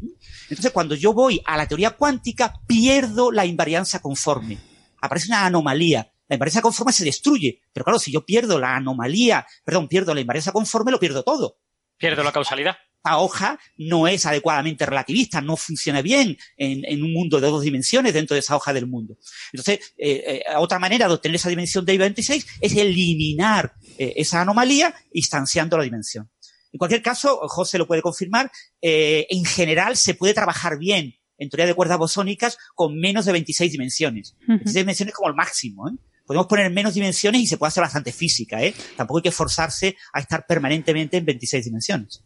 Entonces, 0.49 0.73
cuando 0.73 0.95
yo 0.95 1.13
voy 1.13 1.43
a 1.45 1.59
la 1.59 1.69
teoría 1.69 1.91
cuántica, 1.91 2.55
pierdo 2.67 3.31
la 3.31 3.45
invarianza 3.45 4.01
conforme. 4.01 4.57
Aparece 5.03 5.29
una 5.29 5.45
anomalía. 5.45 6.11
La 6.29 6.37
invarianza 6.37 6.63
conforme 6.63 6.93
se 6.93 7.05
destruye. 7.05 7.61
Pero 7.73 7.85
claro, 7.85 7.99
si 7.99 8.11
yo 8.11 8.25
pierdo 8.25 8.59
la 8.59 8.77
anomalía, 8.77 9.47
perdón, 9.65 9.89
pierdo 9.89 10.15
la 10.15 10.21
invarianza 10.21 10.53
conforme, 10.53 10.91
lo 10.91 10.99
pierdo 10.99 11.23
todo. 11.23 11.59
Pierdo 11.99 12.23
la 12.23 12.33
causalidad. 12.33 12.77
La 13.07 13.19
hoja 13.19 13.59
no 13.79 14.09
es 14.09 14.27
adecuadamente 14.27 14.85
relativista, 14.85 15.41
no 15.41 15.57
funciona 15.57 16.03
bien 16.03 16.37
en, 16.57 17.03
un 17.03 17.13
mundo 17.13 17.41
de 17.41 17.47
dos 17.47 17.63
dimensiones 17.63 18.13
dentro 18.13 18.35
de 18.35 18.41
esa 18.41 18.57
hoja 18.57 18.73
del 18.73 18.89
mundo. 18.89 19.17
Entonces, 19.53 19.95
eh, 19.97 20.23
eh, 20.27 20.43
otra 20.57 20.81
manera 20.81 21.07
de 21.07 21.15
obtener 21.15 21.37
esa 21.37 21.49
dimensión 21.49 21.85
de 21.85 21.99
I26 21.99 22.47
es 22.61 22.77
eliminar 22.77 23.75
eh, 23.97 24.15
esa 24.17 24.43
anomalía 24.43 24.93
instanciando 25.13 25.79
la 25.79 25.85
dimensión. 25.85 26.29
En 26.73 26.79
cualquier 26.79 27.01
caso, 27.01 27.39
José 27.49 27.79
lo 27.79 27.87
puede 27.87 28.03
confirmar, 28.03 28.51
en 28.83 29.45
general 29.45 29.97
se 29.97 30.15
puede 30.15 30.35
trabajar 30.35 30.77
bien 30.79 31.15
en 31.39 31.49
teoría 31.49 31.67
de 31.67 31.75
cuerdas 31.75 31.99
bosónicas 31.99 32.59
con 32.75 32.99
menos 32.99 33.25
de 33.25 33.33
26 33.33 33.73
dimensiones. 33.73 34.37
26 34.47 34.75
dimensiones 34.75 35.15
como 35.15 35.29
el 35.29 35.35
máximo. 35.35 35.89
¿eh? 35.89 35.93
Podemos 36.27 36.47
poner 36.47 36.71
menos 36.71 36.95
dimensiones 36.95 37.41
y 37.43 37.47
se 37.47 37.57
puede 37.57 37.69
hacer 37.69 37.83
bastante 37.83 38.13
física. 38.13 38.63
¿eh? 38.63 38.75
Tampoco 38.97 39.19
hay 39.19 39.23
que 39.23 39.31
forzarse 39.31 39.97
a 40.13 40.21
estar 40.21 40.47
permanentemente 40.47 41.17
en 41.19 41.25
26 41.25 41.65
dimensiones. 41.65 42.23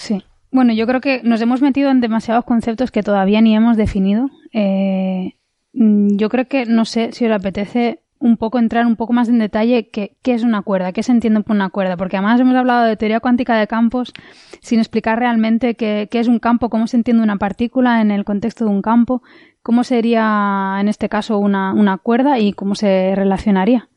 Sí. 0.00 0.24
Bueno, 0.50 0.72
yo 0.72 0.86
creo 0.86 1.02
que 1.02 1.20
nos 1.24 1.42
hemos 1.42 1.60
metido 1.60 1.90
en 1.90 2.00
demasiados 2.00 2.46
conceptos 2.46 2.90
que 2.90 3.02
todavía 3.02 3.42
ni 3.42 3.54
hemos 3.54 3.76
definido. 3.76 4.30
Eh, 4.50 5.34
mm, 5.74 6.16
yo 6.16 6.30
creo 6.30 6.48
que, 6.48 6.64
no 6.64 6.86
sé 6.86 7.12
si 7.12 7.26
os 7.26 7.32
apetece 7.32 8.02
un 8.18 8.38
poco 8.38 8.58
entrar 8.58 8.86
un 8.86 8.96
poco 8.96 9.12
más 9.12 9.28
en 9.28 9.38
detalle 9.38 9.90
qué, 9.90 10.16
qué 10.22 10.32
es 10.32 10.42
una 10.42 10.62
cuerda, 10.62 10.92
qué 10.92 11.02
se 11.02 11.12
entiende 11.12 11.42
por 11.42 11.54
una 11.54 11.68
cuerda, 11.68 11.98
porque 11.98 12.16
además 12.16 12.40
hemos 12.40 12.54
hablado 12.56 12.86
de 12.86 12.96
teoría 12.96 13.20
cuántica 13.20 13.58
de 13.58 13.66
campos 13.66 14.14
sin 14.60 14.78
explicar 14.78 15.18
realmente 15.18 15.74
qué, 15.74 16.08
es 16.10 16.28
un 16.28 16.38
campo, 16.38 16.70
cómo 16.70 16.86
se 16.86 16.96
entiende 16.96 17.22
una 17.22 17.36
partícula 17.36 18.00
en 18.00 18.10
el 18.10 18.24
contexto 18.24 18.64
de 18.64 18.70
un 18.70 18.80
campo, 18.80 19.22
cómo 19.62 19.84
sería 19.84 20.78
en 20.80 20.88
este 20.88 21.10
caso 21.10 21.38
una 21.38 21.98
cuerda 22.02 22.38
y 22.38 22.54
cómo 22.54 22.74
se 22.74 23.12
relacionaría. 23.14 23.90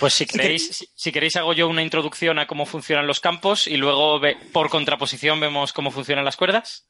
Pues 0.00 0.14
si 0.14 0.26
queréis, 0.26 0.90
si, 0.94 1.12
queréis 1.12 1.36
hago 1.36 1.52
yo 1.52 1.68
una 1.68 1.82
introducción 1.82 2.38
a 2.38 2.46
cómo 2.46 2.66
funcionan 2.66 3.06
los 3.06 3.20
campos 3.20 3.66
y 3.66 3.76
luego 3.76 4.20
por 4.52 4.68
contraposición 4.68 5.40
vemos 5.40 5.72
cómo 5.72 5.90
funcionan 5.90 6.24
las 6.24 6.36
cuerdas. 6.36 6.88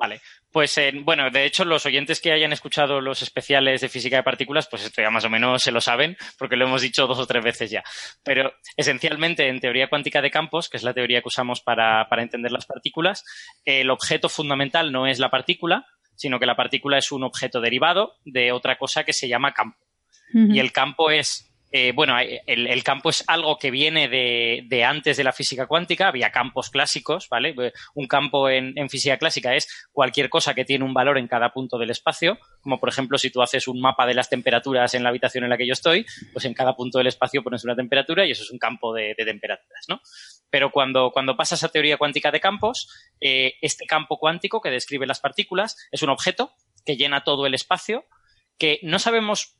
Vale, 0.00 0.22
pues 0.50 0.78
eh, 0.78 0.92
bueno, 1.02 1.30
de 1.30 1.44
hecho 1.44 1.66
los 1.66 1.84
oyentes 1.84 2.22
que 2.22 2.32
hayan 2.32 2.54
escuchado 2.54 3.02
los 3.02 3.20
especiales 3.20 3.82
de 3.82 3.90
física 3.90 4.16
de 4.16 4.22
partículas, 4.22 4.66
pues 4.66 4.82
esto 4.82 5.02
ya 5.02 5.10
más 5.10 5.26
o 5.26 5.30
menos 5.30 5.62
se 5.62 5.72
lo 5.72 5.82
saben, 5.82 6.16
porque 6.38 6.56
lo 6.56 6.64
hemos 6.64 6.80
dicho 6.80 7.06
dos 7.06 7.18
o 7.18 7.26
tres 7.26 7.44
veces 7.44 7.70
ya. 7.70 7.84
Pero 8.24 8.50
esencialmente 8.78 9.46
en 9.48 9.60
teoría 9.60 9.90
cuántica 9.90 10.22
de 10.22 10.30
campos, 10.30 10.70
que 10.70 10.78
es 10.78 10.84
la 10.84 10.94
teoría 10.94 11.20
que 11.20 11.28
usamos 11.28 11.60
para, 11.60 12.08
para 12.08 12.22
entender 12.22 12.50
las 12.50 12.64
partículas, 12.64 13.24
el 13.66 13.90
objeto 13.90 14.30
fundamental 14.30 14.90
no 14.90 15.06
es 15.06 15.18
la 15.18 15.30
partícula, 15.30 15.84
sino 16.14 16.40
que 16.40 16.46
la 16.46 16.56
partícula 16.56 16.96
es 16.96 17.12
un 17.12 17.22
objeto 17.22 17.60
derivado 17.60 18.16
de 18.24 18.52
otra 18.52 18.78
cosa 18.78 19.04
que 19.04 19.12
se 19.12 19.28
llama 19.28 19.52
campo. 19.52 19.78
Y 20.32 20.60
el 20.60 20.70
campo 20.70 21.10
es 21.10 21.49
eh, 21.72 21.92
bueno, 21.94 22.16
el, 22.18 22.82
campo 22.82 23.10
es 23.10 23.22
algo 23.28 23.56
que 23.56 23.70
viene 23.70 24.08
de, 24.08 24.84
antes 24.84 25.16
de 25.16 25.22
la 25.24 25.32
física 25.32 25.66
cuántica, 25.66 26.08
había 26.08 26.32
campos 26.32 26.68
clásicos, 26.68 27.28
¿vale? 27.28 27.54
Un 27.94 28.08
campo 28.08 28.48
en, 28.48 28.74
física 28.88 29.18
clásica 29.18 29.54
es 29.54 29.88
cualquier 29.92 30.28
cosa 30.28 30.52
que 30.54 30.64
tiene 30.64 30.84
un 30.84 30.94
valor 30.94 31.16
en 31.16 31.28
cada 31.28 31.52
punto 31.52 31.78
del 31.78 31.90
espacio, 31.90 32.38
como 32.60 32.80
por 32.80 32.88
ejemplo 32.88 33.18
si 33.18 33.30
tú 33.30 33.40
haces 33.40 33.68
un 33.68 33.80
mapa 33.80 34.04
de 34.06 34.14
las 34.14 34.28
temperaturas 34.28 34.94
en 34.94 35.04
la 35.04 35.10
habitación 35.10 35.44
en 35.44 35.50
la 35.50 35.56
que 35.56 35.66
yo 35.66 35.72
estoy, 35.72 36.04
pues 36.32 36.44
en 36.44 36.54
cada 36.54 36.74
punto 36.74 36.98
del 36.98 37.06
espacio 37.06 37.44
pones 37.44 37.62
una 37.62 37.76
temperatura 37.76 38.26
y 38.26 38.32
eso 38.32 38.42
es 38.42 38.50
un 38.50 38.58
campo 38.58 38.92
de, 38.92 39.14
temperaturas, 39.16 39.84
¿no? 39.88 40.00
Pero 40.50 40.72
cuando, 40.72 41.12
cuando 41.12 41.36
pasas 41.36 41.62
a 41.62 41.68
teoría 41.68 41.98
cuántica 41.98 42.32
de 42.32 42.40
campos, 42.40 42.88
eh, 43.20 43.54
este 43.60 43.86
campo 43.86 44.18
cuántico 44.18 44.60
que 44.60 44.70
describe 44.70 45.06
las 45.06 45.20
partículas 45.20 45.76
es 45.92 46.02
un 46.02 46.10
objeto 46.10 46.52
que 46.84 46.96
llena 46.96 47.22
todo 47.22 47.46
el 47.46 47.54
espacio, 47.54 48.06
que 48.58 48.80
no 48.82 48.98
sabemos 48.98 49.59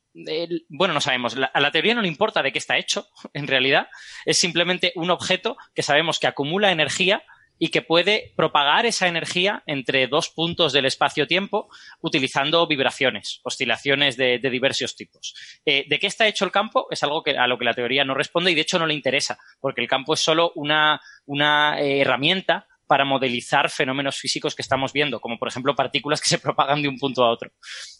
bueno, 0.68 0.94
no 0.94 1.00
sabemos. 1.00 1.36
a 1.36 1.60
la 1.60 1.70
teoría 1.70 1.94
no 1.94 2.02
le 2.02 2.08
importa 2.08 2.42
de 2.42 2.52
qué 2.52 2.58
está 2.58 2.78
hecho, 2.78 3.08
en 3.32 3.46
realidad. 3.46 3.88
Es 4.24 4.38
simplemente 4.38 4.92
un 4.96 5.10
objeto 5.10 5.56
que 5.74 5.82
sabemos 5.82 6.18
que 6.18 6.26
acumula 6.26 6.72
energía 6.72 7.22
y 7.62 7.68
que 7.68 7.82
puede 7.82 8.32
propagar 8.36 8.86
esa 8.86 9.06
energía 9.06 9.62
entre 9.66 10.06
dos 10.06 10.30
puntos 10.30 10.72
del 10.72 10.86
espacio-tiempo 10.86 11.68
utilizando 12.00 12.66
vibraciones, 12.66 13.40
oscilaciones 13.42 14.16
de, 14.16 14.38
diversos 14.38 14.96
tipos. 14.96 15.34
Eh, 15.66 15.84
¿De 15.86 15.98
qué 15.98 16.06
está 16.06 16.26
hecho 16.26 16.46
el 16.46 16.52
campo? 16.52 16.86
Es 16.90 17.02
algo 17.02 17.22
a 17.38 17.46
lo 17.46 17.58
que 17.58 17.64
la 17.66 17.74
teoría 17.74 18.02
no 18.02 18.14
responde 18.14 18.50
y 18.50 18.54
de 18.54 18.62
hecho 18.62 18.78
no 18.78 18.86
le 18.86 18.94
interesa, 18.94 19.38
porque 19.60 19.82
el 19.82 19.88
campo 19.88 20.14
es 20.14 20.20
solo 20.20 20.52
una, 20.54 21.02
una 21.26 21.78
eh, 21.78 22.00
herramienta 22.00 22.66
para 22.90 23.04
modelizar 23.04 23.70
fenómenos 23.70 24.18
físicos 24.18 24.56
que 24.56 24.62
estamos 24.62 24.92
viendo, 24.92 25.20
como 25.20 25.38
por 25.38 25.46
ejemplo 25.46 25.76
partículas 25.76 26.20
que 26.20 26.28
se 26.28 26.38
propagan 26.40 26.82
de 26.82 26.88
un 26.88 26.98
punto 26.98 27.22
a 27.22 27.30
otro. 27.30 27.52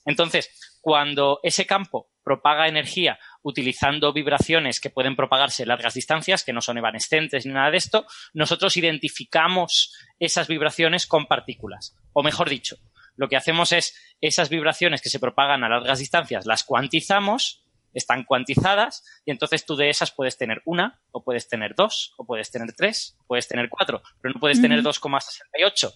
Entonces, 0.05 0.51
cuando 0.81 1.39
ese 1.45 1.65
campo 1.65 2.11
propaga 2.25 2.67
energía 2.67 3.17
utilizando 3.45 4.13
vibraciones 4.13 4.81
que 4.81 4.91
pueden 4.91 5.15
propagarse 5.15 5.65
largas 5.65 5.95
distancias, 5.95 6.43
que 6.43 6.53
no 6.53 6.61
son 6.61 6.79
evanescentes 6.79 7.47
ni 7.47 7.53
nada 7.53 7.71
de 7.71 7.77
esto, 7.77 8.05
nosotros 8.35 8.77
identificamos 8.77 9.95
esas 10.19 10.49
vibraciones 10.49 11.07
con 11.07 11.27
partículas. 11.27 11.97
O 12.13 12.25
mejor 12.25 12.51
dicho, 12.51 12.77
lo 13.15 13.29
que 13.29 13.37
hacemos 13.37 13.71
es 13.71 13.95
esas 14.21 14.49
vibraciones 14.49 15.03
que 15.03 15.09
se 15.09 15.21
propagan 15.21 15.63
a 15.63 15.69
largas 15.69 16.01
distancias, 16.01 16.47
las 16.47 16.65
cuantizamos 16.65 17.63
están 17.95 18.25
cuantizadas 18.25 19.05
y 19.25 19.31
entonces 19.31 19.65
tú 19.65 19.77
de 19.77 19.91
esas 19.91 20.11
puedes 20.11 20.37
tener 20.37 20.63
una, 20.65 21.01
o 21.13 21.23
puedes 21.23 21.49
tener 21.49 21.75
dos, 21.75 22.15
o 22.17 22.25
puedes 22.25 22.51
tener 22.51 22.73
tres, 22.73 23.17
o 23.21 23.27
puedes 23.27 23.49
tener 23.49 23.69
cuatro, 23.69 24.03
pero 24.21 24.35
no 24.35 24.41
puedes 24.41 24.61
tener 24.61 24.83
2,68. 24.83 25.93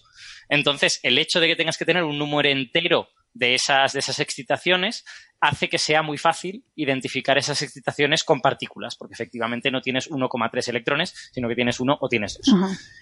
Entonces, 0.49 0.99
el 1.03 1.17
hecho 1.17 1.39
de 1.39 1.47
que 1.47 1.55
tengas 1.55 1.77
que 1.77 1.85
tener 1.85 2.03
un 2.03 2.17
número 2.17 2.49
entero 2.49 3.09
de 3.33 3.53
esas, 3.53 3.93
de 3.93 3.99
esas 3.99 4.19
excitaciones 4.19 5.03
hace 5.41 5.67
que 5.67 5.77
sea 5.77 6.01
muy 6.01 6.17
fácil 6.17 6.65
identificar 6.75 7.37
esas 7.37 7.61
excitaciones 7.61 8.23
con 8.23 8.41
partículas, 8.41 8.95
porque 8.95 9.13
efectivamente 9.13 9.69
no 9.69 9.81
tienes 9.81 10.09
1,3 10.09 10.69
electrones, 10.69 11.13
sino 11.33 11.47
que 11.49 11.55
tienes 11.55 11.79
uno 11.79 11.97
o 11.99 12.07
tienes 12.07 12.37
dos. 12.37 12.47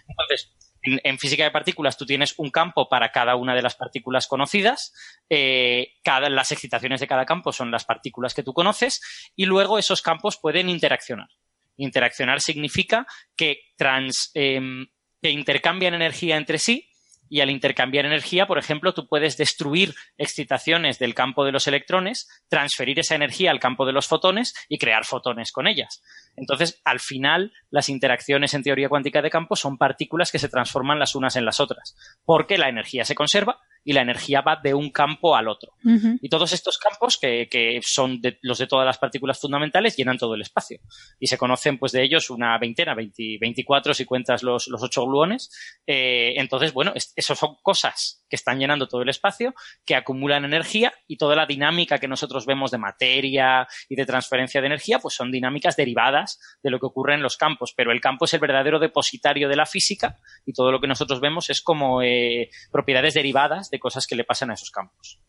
Entonces, 0.08 0.52
en, 0.84 1.18
física 1.18 1.44
de 1.44 1.52
partículas 1.52 1.98
tú 1.98 2.06
tienes 2.06 2.36
un 2.38 2.50
campo 2.50 2.90
para 2.90 3.12
cada 3.12 3.36
una 3.36 3.56
de 3.56 3.62
las 3.62 3.76
partículas 3.76 4.28
conocidas, 4.28 4.94
eh, 5.30 5.94
cada, 6.04 6.30
las 6.30 6.52
excitaciones 6.52 7.00
de 7.00 7.08
cada 7.08 7.26
campo 7.26 7.52
son 7.52 7.72
las 7.72 7.86
partículas 7.86 8.34
que 8.34 8.44
tú 8.44 8.54
conoces 8.54 9.02
y 9.36 9.46
luego 9.46 9.80
esos 9.80 10.02
campos 10.02 10.38
pueden 10.38 10.70
interaccionar. 10.70 11.30
Interaccionar 11.78 12.42
significa 12.42 13.08
que, 13.36 13.60
trans, 13.78 14.32
em, 14.34 14.88
que 15.22 15.32
intercambian 15.32 15.94
energía 15.94 16.38
entre 16.38 16.60
sí 16.60 16.93
y 17.34 17.42
al 17.42 17.50
intercambiar 17.50 18.06
energía, 18.06 18.46
por 18.46 18.60
ejemplo, 18.60 18.94
tú 18.94 19.08
puedes 19.08 19.38
destruir 19.38 19.96
excitaciones 20.20 21.00
del 21.00 21.16
campo 21.16 21.44
de 21.44 21.52
los 21.52 21.66
electrones, 21.66 22.28
transferir 22.48 23.00
esa 23.00 23.16
energía 23.16 23.50
al 23.50 23.60
campo 23.60 23.88
de 23.88 23.92
los 23.92 24.06
fotones 24.06 24.54
y 24.70 24.78
crear 24.78 25.04
fotones 25.04 25.52
con 25.52 25.66
ellas. 25.66 26.04
Entonces, 26.36 26.80
al 26.86 27.00
final, 27.00 27.52
las 27.72 27.90
interacciones 27.90 28.54
en 28.54 28.62
teoría 28.62 28.88
cuántica 28.88 29.24
de 29.24 29.32
campo 29.32 29.56
son 29.56 29.80
partículas 29.80 30.32
que 30.32 30.38
se 30.38 30.48
transforman 30.48 31.00
las 31.00 31.16
unas 31.16 31.36
en 31.36 31.46
las 31.46 31.60
otras, 31.60 31.96
porque 32.24 32.60
la 32.60 32.70
energía 32.70 33.04
se 33.04 33.16
conserva 33.16 33.60
y 33.84 33.94
la 33.94 34.02
energía 34.02 34.42
va 34.42 34.60
de 34.62 34.74
un 34.74 34.90
campo 34.90 35.36
al 35.36 35.48
otro. 35.48 35.74
Y 36.22 36.30
todos 36.30 36.54
estos 36.54 36.78
campos, 36.78 37.18
que, 37.18 37.80
son 37.84 38.22
los 38.42 38.58
de 38.58 38.68
todas 38.68 38.86
las 38.86 38.98
partículas 38.98 39.40
fundamentales, 39.40 39.96
llenan 39.96 40.18
todo 40.18 40.36
el 40.36 40.42
espacio. 40.42 40.80
Y 41.20 41.28
se 41.28 41.38
conocen, 41.38 41.78
pues, 41.78 41.92
de 41.92 42.04
ellos 42.04 42.30
una 42.30 42.58
veintena, 42.58 42.96
24 42.96 43.94
si 43.94 44.06
cuentas 44.06 44.44
los, 44.44 44.68
los 44.68 44.82
ocho 44.82 45.06
gluones. 45.06 45.52
Eh, 45.86 46.34
entonces, 46.38 46.74
bueno, 46.74 46.94
esos 46.96 47.38
son 47.38 47.56
cosas 47.62 48.23
que 48.34 48.36
están 48.36 48.58
llenando 48.58 48.88
todo 48.88 49.04
el 49.04 49.10
espacio, 49.10 49.54
que 49.86 49.96
acumulan 49.96 50.44
energía 50.44 50.92
y 51.08 51.18
toda 51.18 51.36
la 51.36 51.46
dinámica 51.46 52.00
que 52.00 52.08
nosotros 52.08 52.48
vemos 52.48 52.72
de 52.72 52.80
materia 52.80 53.68
y 53.88 53.96
de 53.96 54.08
transferencia 54.08 54.60
de 54.60 54.66
energía, 54.66 54.98
pues 54.98 55.14
son 55.14 55.32
dinámicas 55.32 55.76
derivadas 55.76 56.40
de 56.64 56.72
lo 56.72 56.80
que 56.80 56.88
ocurre 56.88 57.14
en 57.14 57.22
los 57.22 57.38
campos. 57.38 57.76
Pero 57.78 57.92
el 57.92 58.02
campo 58.02 58.26
es 58.26 58.34
el 58.34 58.40
verdadero 58.40 58.80
depositario 58.80 59.48
de 59.50 59.56
la 59.56 59.68
física 59.68 60.18
y 60.48 60.54
todo 60.54 60.72
lo 60.72 60.82
que 60.82 60.88
nosotros 60.88 61.22
vemos 61.22 61.52
es 61.52 61.62
como 61.62 62.02
eh, 62.02 62.50
propiedades 62.72 63.14
derivadas 63.14 63.70
de 63.70 63.78
cosas 63.78 64.08
que 64.08 64.16
le 64.16 64.24
pasan 64.24 64.50
a 64.50 64.56
esos 64.56 64.72
campos. 64.72 65.20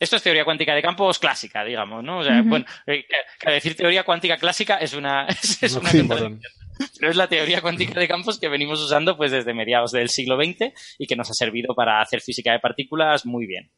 Esto 0.00 0.16
es 0.16 0.22
teoría 0.24 0.44
cuántica 0.44 0.74
de 0.74 0.82
campos 0.82 1.20
clásica, 1.20 1.62
digamos, 1.62 2.02
¿no? 2.02 2.18
O 2.18 2.24
sea, 2.24 2.42
bueno, 2.42 2.66
eh, 2.88 3.04
decir 3.46 3.76
teoría 3.76 4.02
cuántica 4.02 4.36
clásica 4.36 4.78
es 4.78 4.94
una, 4.94 5.28
es, 5.60 5.76
una 5.76 5.92
pero 6.98 7.10
es 7.10 7.16
la 7.16 7.28
teoría 7.28 7.60
cuántica 7.60 7.98
de 7.98 8.08
campos 8.08 8.38
que 8.38 8.48
venimos 8.48 8.80
usando 8.80 9.16
pues 9.16 9.30
desde 9.30 9.54
mediados 9.54 9.92
del 9.92 10.08
siglo 10.08 10.36
XX 10.36 10.72
y 10.98 11.06
que 11.06 11.16
nos 11.16 11.30
ha 11.30 11.34
servido 11.34 11.74
para 11.74 12.00
hacer 12.00 12.20
física 12.20 12.52
de 12.52 12.60
partículas 12.60 13.26
muy 13.26 13.46
bien. 13.46 13.70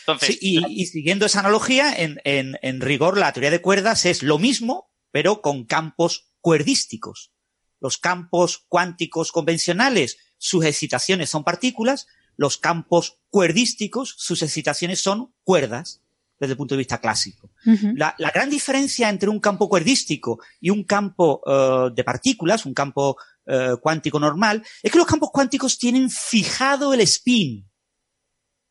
Entonces, 0.00 0.38
y, 0.40 0.86
siguiendo 0.86 1.26
esa 1.26 1.40
analogía, 1.40 1.92
en, 1.96 2.20
en 2.24 2.80
rigor 2.80 3.16
la 3.16 3.32
teoría 3.32 3.50
de 3.50 3.62
cuerdas 3.62 4.06
es 4.06 4.22
lo 4.22 4.38
mismo, 4.38 4.90
pero 5.10 5.40
con 5.40 5.64
campos 5.64 6.28
cuerdísticos. 6.40 7.32
Los 7.80 7.98
campos 7.98 8.64
cuánticos 8.68 9.32
convencionales, 9.32 10.18
sus 10.38 10.64
excitaciones 10.64 11.30
son 11.30 11.44
partículas, 11.44 12.06
los 12.36 12.56
campos 12.58 13.18
cuerdísticos, 13.30 14.14
sus 14.16 14.42
excitaciones 14.42 15.00
son 15.00 15.34
cuerdas 15.44 16.02
desde 16.40 16.52
el 16.52 16.56
punto 16.56 16.74
de 16.74 16.78
vista 16.78 16.98
clásico. 16.98 17.50
la, 17.94 18.14
gran 18.34 18.48
diferencia 18.48 19.10
entre 19.10 19.28
un 19.28 19.38
campo 19.38 19.68
cuerdístico 19.68 20.40
y 20.58 20.70
un 20.70 20.84
campo 20.84 21.42
eh, 21.46 21.90
de 21.94 22.02
partículas, 22.02 22.64
un 22.64 22.72
campo 22.72 23.18
eh, 23.46 23.76
cuántico 23.80 24.18
normal, 24.18 24.64
es 24.82 24.90
que 24.90 24.98
los 24.98 25.06
campos 25.06 25.30
cuánticos 25.32 25.78
tienen 25.78 26.08
fijado 26.08 26.94
el 26.94 27.00
spin. 27.02 27.68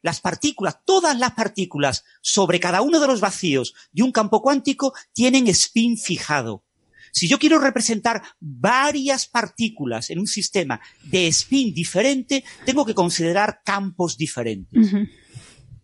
Las 0.01 0.19
partículas, 0.21 0.79
todas 0.83 1.19
las 1.19 1.33
partículas 1.33 2.05
sobre 2.21 2.59
cada 2.59 2.81
uno 2.81 2.99
de 2.99 3.07
los 3.07 3.21
vacíos 3.21 3.75
de 3.91 4.01
un 4.01 4.11
campo 4.11 4.41
cuántico 4.41 4.93
tienen 5.13 5.47
spin 5.47 5.97
fijado. 5.97 6.63
Si 7.11 7.27
yo 7.27 7.37
quiero 7.37 7.59
representar 7.59 8.23
varias 8.39 9.27
partículas 9.27 10.09
en 10.09 10.19
un 10.19 10.27
sistema 10.27 10.79
de 11.03 11.27
spin 11.27 11.73
diferente, 11.73 12.43
tengo 12.65 12.85
que 12.85 12.93
considerar 12.95 13.61
campos 13.65 14.17
diferentes. 14.17 14.93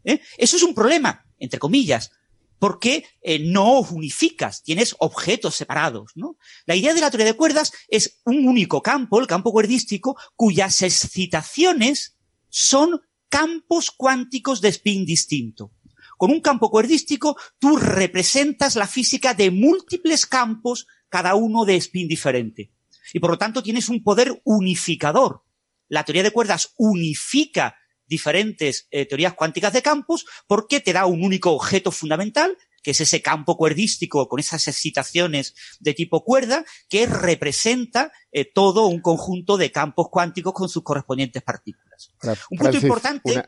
¿Eh? 0.03 0.21
Eso 0.37 0.55
es 0.55 0.63
un 0.63 0.75
problema, 0.75 1.24
entre 1.39 1.59
comillas, 1.59 2.11
porque 2.59 3.05
eh, 3.21 3.39
no 3.39 3.81
unificas, 3.81 4.63
tienes 4.63 4.95
objetos 4.99 5.55
separados. 5.55 6.11
¿no? 6.15 6.37
La 6.65 6.75
idea 6.75 6.93
de 6.93 7.01
la 7.01 7.11
teoría 7.11 7.27
de 7.27 7.37
cuerdas 7.37 7.73
es 7.87 8.21
un 8.25 8.47
único 8.47 8.81
campo, 8.81 9.19
el 9.19 9.27
campo 9.27 9.51
cuerdístico, 9.51 10.17
cuyas 10.35 10.81
excitaciones 10.81 12.17
son 12.49 13.01
campos 13.29 13.91
cuánticos 13.91 14.61
de 14.61 14.69
spin 14.69 15.05
distinto. 15.05 15.71
Con 16.17 16.31
un 16.31 16.39
campo 16.39 16.69
cuerdístico, 16.69 17.35
tú 17.59 17.75
representas 17.75 18.75
la 18.75 18.87
física 18.87 19.33
de 19.33 19.51
múltiples 19.51 20.25
campos 20.25 20.87
cada 21.09 21.35
uno 21.35 21.65
de 21.65 21.75
spin 21.75 22.07
diferente. 22.07 22.71
Y 23.13 23.19
por 23.19 23.31
lo 23.31 23.37
tanto 23.37 23.61
tienes 23.61 23.89
un 23.89 24.01
poder 24.03 24.41
unificador. 24.45 25.43
La 25.87 26.03
teoría 26.03 26.23
de 26.23 26.31
cuerdas 26.31 26.73
unifica 26.77 27.75
diferentes 28.07 28.87
eh, 28.91 29.05
teorías 29.05 29.33
cuánticas 29.33 29.73
de 29.73 29.81
campos 29.81 30.25
porque 30.47 30.79
te 30.79 30.93
da 30.93 31.05
un 31.05 31.23
único 31.23 31.51
objeto 31.51 31.91
fundamental, 31.91 32.57
que 32.81 32.91
es 32.91 33.01
ese 33.01 33.21
campo 33.21 33.57
cuerdístico 33.57 34.27
con 34.27 34.39
esas 34.39 34.67
excitaciones 34.67 35.55
de 35.79 35.93
tipo 35.93 36.23
cuerda, 36.23 36.63
que 36.87 37.05
representa 37.07 38.11
eh, 38.31 38.45
todo 38.45 38.87
un 38.87 39.01
conjunto 39.01 39.57
de 39.57 39.71
campos 39.71 40.07
cuánticos 40.11 40.53
con 40.53 40.69
sus 40.69 40.83
correspondientes 40.83 41.41
partículas. 41.41 42.11
un 42.51 42.57
punto 42.57 42.77
importante. 42.77 43.43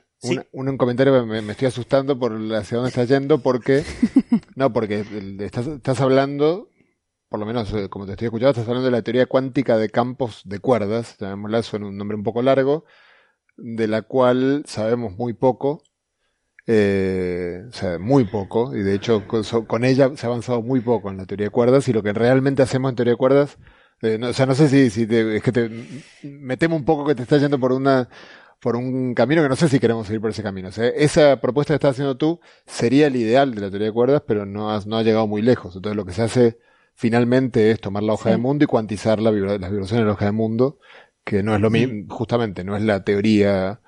un, 0.51 0.77
comentario 0.77 1.25
me, 1.25 1.41
me, 1.41 1.51
estoy 1.51 1.67
asustando 1.67 2.17
por 2.17 2.33
hacia 2.55 2.77
dónde 2.77 2.89
estás 2.89 3.07
yendo 3.07 3.39
porque 3.39 3.83
no 4.55 4.73
porque 4.73 5.05
estás, 5.39 5.67
estás 5.67 6.01
hablando 6.01 6.71
por 7.29 7.39
lo 7.39 7.45
menos 7.45 7.73
eh, 7.73 7.89
como 7.89 8.05
te 8.05 8.11
estoy 8.11 8.27
escuchando, 8.27 8.51
estás 8.51 8.67
hablando 8.67 8.85
de 8.85 8.91
la 8.91 9.01
teoría 9.01 9.25
cuántica 9.25 9.77
de 9.77 9.89
campos 9.89 10.41
de 10.45 10.59
cuerdas, 10.59 11.17
llamémosla, 11.19 11.63
suena 11.63 11.87
un 11.87 11.97
nombre 11.97 12.15
un 12.15 12.23
poco 12.23 12.41
largo, 12.41 12.85
de 13.57 13.87
la 13.87 14.03
cual 14.03 14.63
sabemos 14.65 15.17
muy 15.17 15.33
poco, 15.33 15.83
eh, 16.67 17.63
o 17.69 17.71
sea, 17.73 17.99
muy 17.99 18.25
poco, 18.25 18.75
y 18.75 18.83
de 18.83 18.95
hecho 18.95 19.23
con, 19.27 19.83
ella 19.83 20.11
se 20.15 20.25
ha 20.25 20.29
avanzado 20.29 20.61
muy 20.61 20.81
poco 20.81 21.09
en 21.09 21.17
la 21.17 21.25
teoría 21.25 21.47
de 21.47 21.51
cuerdas, 21.51 21.87
y 21.87 21.93
lo 21.93 22.03
que 22.03 22.13
realmente 22.13 22.61
hacemos 22.61 22.89
en 22.89 22.95
teoría 22.95 23.13
de 23.13 23.17
cuerdas, 23.17 23.57
eh, 24.01 24.17
no, 24.19 24.29
o 24.29 24.33
sea, 24.33 24.45
no 24.45 24.55
sé 24.55 24.69
si, 24.69 24.89
si 24.89 25.07
es 25.09 25.43
que 25.43 25.51
te, 25.51 25.69
me 26.23 26.57
temo 26.57 26.75
un 26.75 26.85
poco 26.85 27.05
que 27.05 27.15
te 27.15 27.23
estás 27.23 27.41
yendo 27.41 27.59
por 27.59 27.71
una, 27.71 28.09
por 28.59 28.75
un 28.75 29.13
camino 29.13 29.41
que 29.43 29.49
no 29.49 29.55
sé 29.55 29.69
si 29.69 29.79
queremos 29.79 30.07
seguir 30.07 30.21
por 30.21 30.31
ese 30.31 30.43
camino. 30.43 30.69
O 30.69 30.71
sea, 30.71 30.87
esa 30.87 31.39
propuesta 31.41 31.73
que 31.73 31.75
estás 31.75 31.91
haciendo 31.91 32.17
tú 32.17 32.39
sería 32.65 33.07
el 33.07 33.15
ideal 33.15 33.53
de 33.53 33.61
la 33.61 33.69
teoría 33.69 33.87
de 33.87 33.93
cuerdas, 33.93 34.23
pero 34.27 34.45
no, 34.45 34.79
no 34.81 34.97
ha 34.97 35.03
llegado 35.03 35.27
muy 35.27 35.41
lejos. 35.41 35.75
Entonces 35.75 35.95
lo 35.95 36.05
que 36.05 36.13
se 36.13 36.23
hace 36.23 36.59
finalmente 36.93 37.71
es 37.71 37.79
tomar 37.79 38.03
la 38.03 38.13
hoja 38.13 38.31
de 38.31 38.37
mundo 38.37 38.63
y 38.63 38.67
cuantizar 38.67 39.19
la 39.19 39.31
las 39.31 39.71
vibraciones 39.71 39.89
de 39.89 40.05
la 40.05 40.13
hoja 40.13 40.25
de 40.25 40.31
mundo, 40.31 40.79
que 41.27 41.43
no 41.43 41.53
es 41.53 41.59
lo 41.59 41.69
mismo, 41.69 42.05
justamente, 42.07 42.63
no 42.63 42.77
es 42.77 42.83
la 42.83 43.03
teoría, 43.03 43.81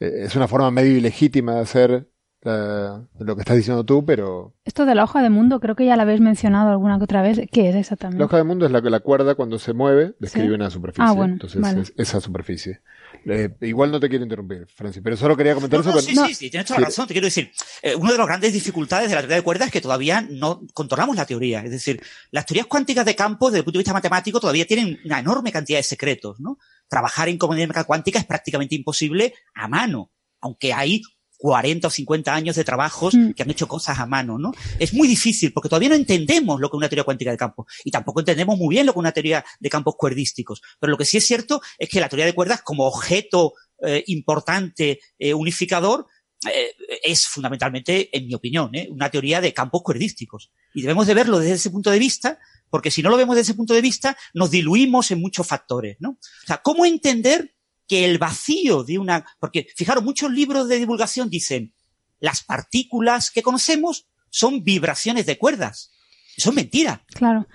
eh, 0.00 0.22
es 0.24 0.34
una 0.34 0.48
forma 0.48 0.70
medio 0.70 0.96
ilegítima 0.96 1.56
de 1.56 1.60
hacer 1.60 2.06
lo 2.42 3.34
que 3.36 3.40
estás 3.40 3.58
diciendo 3.58 3.84
tú, 3.84 4.06
pero... 4.06 4.54
Esto 4.64 4.86
de 4.86 4.94
la 4.94 5.04
hoja 5.04 5.20
de 5.20 5.28
mundo, 5.28 5.60
creo 5.60 5.76
que 5.76 5.84
ya 5.84 5.94
la 5.96 6.04
habéis 6.04 6.22
mencionado 6.22 6.70
alguna 6.70 6.96
que 6.96 7.04
otra 7.04 7.20
vez. 7.20 7.38
¿Qué 7.52 7.68
es 7.68 7.76
exactamente? 7.76 8.18
La 8.18 8.24
hoja 8.24 8.38
de 8.38 8.44
mundo 8.44 8.64
es 8.64 8.72
la 8.72 8.80
que 8.80 8.88
la 8.88 9.00
cuerda 9.00 9.34
cuando 9.34 9.58
se 9.58 9.74
mueve 9.74 10.14
describe 10.20 10.54
una 10.54 10.70
superficie. 10.70 11.04
Ah, 11.06 11.12
bueno, 11.12 11.34
Entonces 11.34 11.92
esa 11.98 12.18
superficie. 12.22 12.80
Eh, 13.26 13.50
igual 13.62 13.90
no 13.90 14.00
te 14.00 14.08
quiero 14.08 14.24
interrumpir, 14.24 14.66
Francis, 14.74 15.02
pero 15.02 15.16
solo 15.16 15.36
quería 15.36 15.54
comentar 15.54 15.80
eso. 15.80 16.00
Sí, 16.00 16.14
sí, 16.14 16.34
sí, 16.34 16.50
tienes 16.50 16.66
toda 16.66 16.80
la 16.80 16.86
razón. 16.86 17.06
Te 17.06 17.14
quiero 17.14 17.26
decir, 17.26 17.52
eh, 17.82 17.94
una 17.94 18.12
de 18.12 18.18
las 18.18 18.26
grandes 18.26 18.52
dificultades 18.52 19.08
de 19.08 19.14
la 19.14 19.20
teoría 19.20 19.36
de 19.36 19.42
cuerdas 19.42 19.66
es 19.66 19.72
que 19.72 19.80
todavía 19.80 20.22
no 20.22 20.62
controlamos 20.72 21.16
la 21.16 21.26
teoría. 21.26 21.62
Es 21.64 21.70
decir, 21.70 22.02
las 22.30 22.46
teorías 22.46 22.66
cuánticas 22.66 23.04
de 23.04 23.14
campo, 23.14 23.48
desde 23.50 23.58
el 23.58 23.64
punto 23.64 23.78
de 23.78 23.82
vista 23.82 23.92
matemático, 23.92 24.40
todavía 24.40 24.66
tienen 24.66 24.98
una 25.04 25.18
enorme 25.18 25.52
cantidad 25.52 25.78
de 25.78 25.82
secretos, 25.82 26.40
¿no? 26.40 26.58
Trabajar 26.88 27.28
en 27.28 27.38
comunidad 27.38 27.86
cuántica 27.86 28.18
es 28.18 28.24
prácticamente 28.24 28.74
imposible 28.74 29.34
a 29.54 29.68
mano, 29.68 30.10
aunque 30.40 30.72
hay 30.72 31.02
40 31.40 31.88
o 31.88 31.90
50 31.90 32.34
años 32.34 32.54
de 32.56 32.64
trabajos 32.64 33.14
mm. 33.14 33.30
que 33.30 33.42
han 33.42 33.50
hecho 33.50 33.66
cosas 33.66 33.98
a 33.98 34.04
mano, 34.04 34.38
¿no? 34.38 34.52
Es 34.78 34.92
muy 34.92 35.08
difícil 35.08 35.54
porque 35.54 35.70
todavía 35.70 35.88
no 35.88 35.94
entendemos 35.94 36.60
lo 36.60 36.68
que 36.68 36.76
es 36.76 36.78
una 36.78 36.88
teoría 36.88 37.04
cuántica 37.04 37.30
de 37.30 37.38
campo 37.38 37.66
y 37.82 37.90
tampoco 37.90 38.20
entendemos 38.20 38.58
muy 38.58 38.74
bien 38.74 38.84
lo 38.84 38.92
que 38.92 38.98
es 38.98 39.00
una 39.00 39.12
teoría 39.12 39.42
de 39.58 39.70
campos 39.70 39.94
cuerdísticos. 39.96 40.60
Pero 40.78 40.90
lo 40.90 40.98
que 40.98 41.06
sí 41.06 41.16
es 41.16 41.26
cierto 41.26 41.62
es 41.78 41.88
que 41.88 41.98
la 41.98 42.10
teoría 42.10 42.26
de 42.26 42.34
cuerdas 42.34 42.60
como 42.60 42.86
objeto 42.86 43.54
eh, 43.82 44.04
importante 44.08 45.00
eh, 45.18 45.32
unificador 45.32 46.06
eh, 46.46 46.74
es 47.02 47.26
fundamentalmente, 47.26 48.14
en 48.14 48.26
mi 48.26 48.34
opinión, 48.34 48.70
una 48.90 49.10
teoría 49.10 49.40
de 49.40 49.54
campos 49.54 49.80
cuerdísticos. 49.82 50.52
Y 50.74 50.82
debemos 50.82 51.06
de 51.06 51.14
verlo 51.14 51.38
desde 51.38 51.54
ese 51.54 51.70
punto 51.70 51.90
de 51.90 51.98
vista 51.98 52.38
porque 52.68 52.90
si 52.90 53.02
no 53.02 53.10
lo 53.10 53.16
vemos 53.16 53.34
desde 53.34 53.50
ese 53.50 53.56
punto 53.56 53.74
de 53.74 53.80
vista, 53.80 54.16
nos 54.32 54.50
diluimos 54.50 55.10
en 55.10 55.20
muchos 55.20 55.46
factores, 55.46 55.96
¿no? 55.98 56.10
O 56.10 56.46
sea, 56.46 56.58
¿cómo 56.58 56.86
entender 56.86 57.52
que 57.90 58.04
el 58.04 58.18
vacío 58.18 58.84
de 58.84 59.00
una, 59.00 59.26
porque 59.40 59.66
fijaros, 59.74 60.04
muchos 60.04 60.30
libros 60.30 60.68
de 60.68 60.78
divulgación 60.78 61.28
dicen, 61.28 61.74
las 62.20 62.44
partículas 62.44 63.32
que 63.32 63.42
conocemos 63.42 64.06
son 64.30 64.62
vibraciones 64.62 65.26
de 65.26 65.38
cuerdas. 65.38 65.90
Eso 66.36 66.50
es 66.50 66.54
mentira. 66.54 67.04
Claro. 67.08 67.48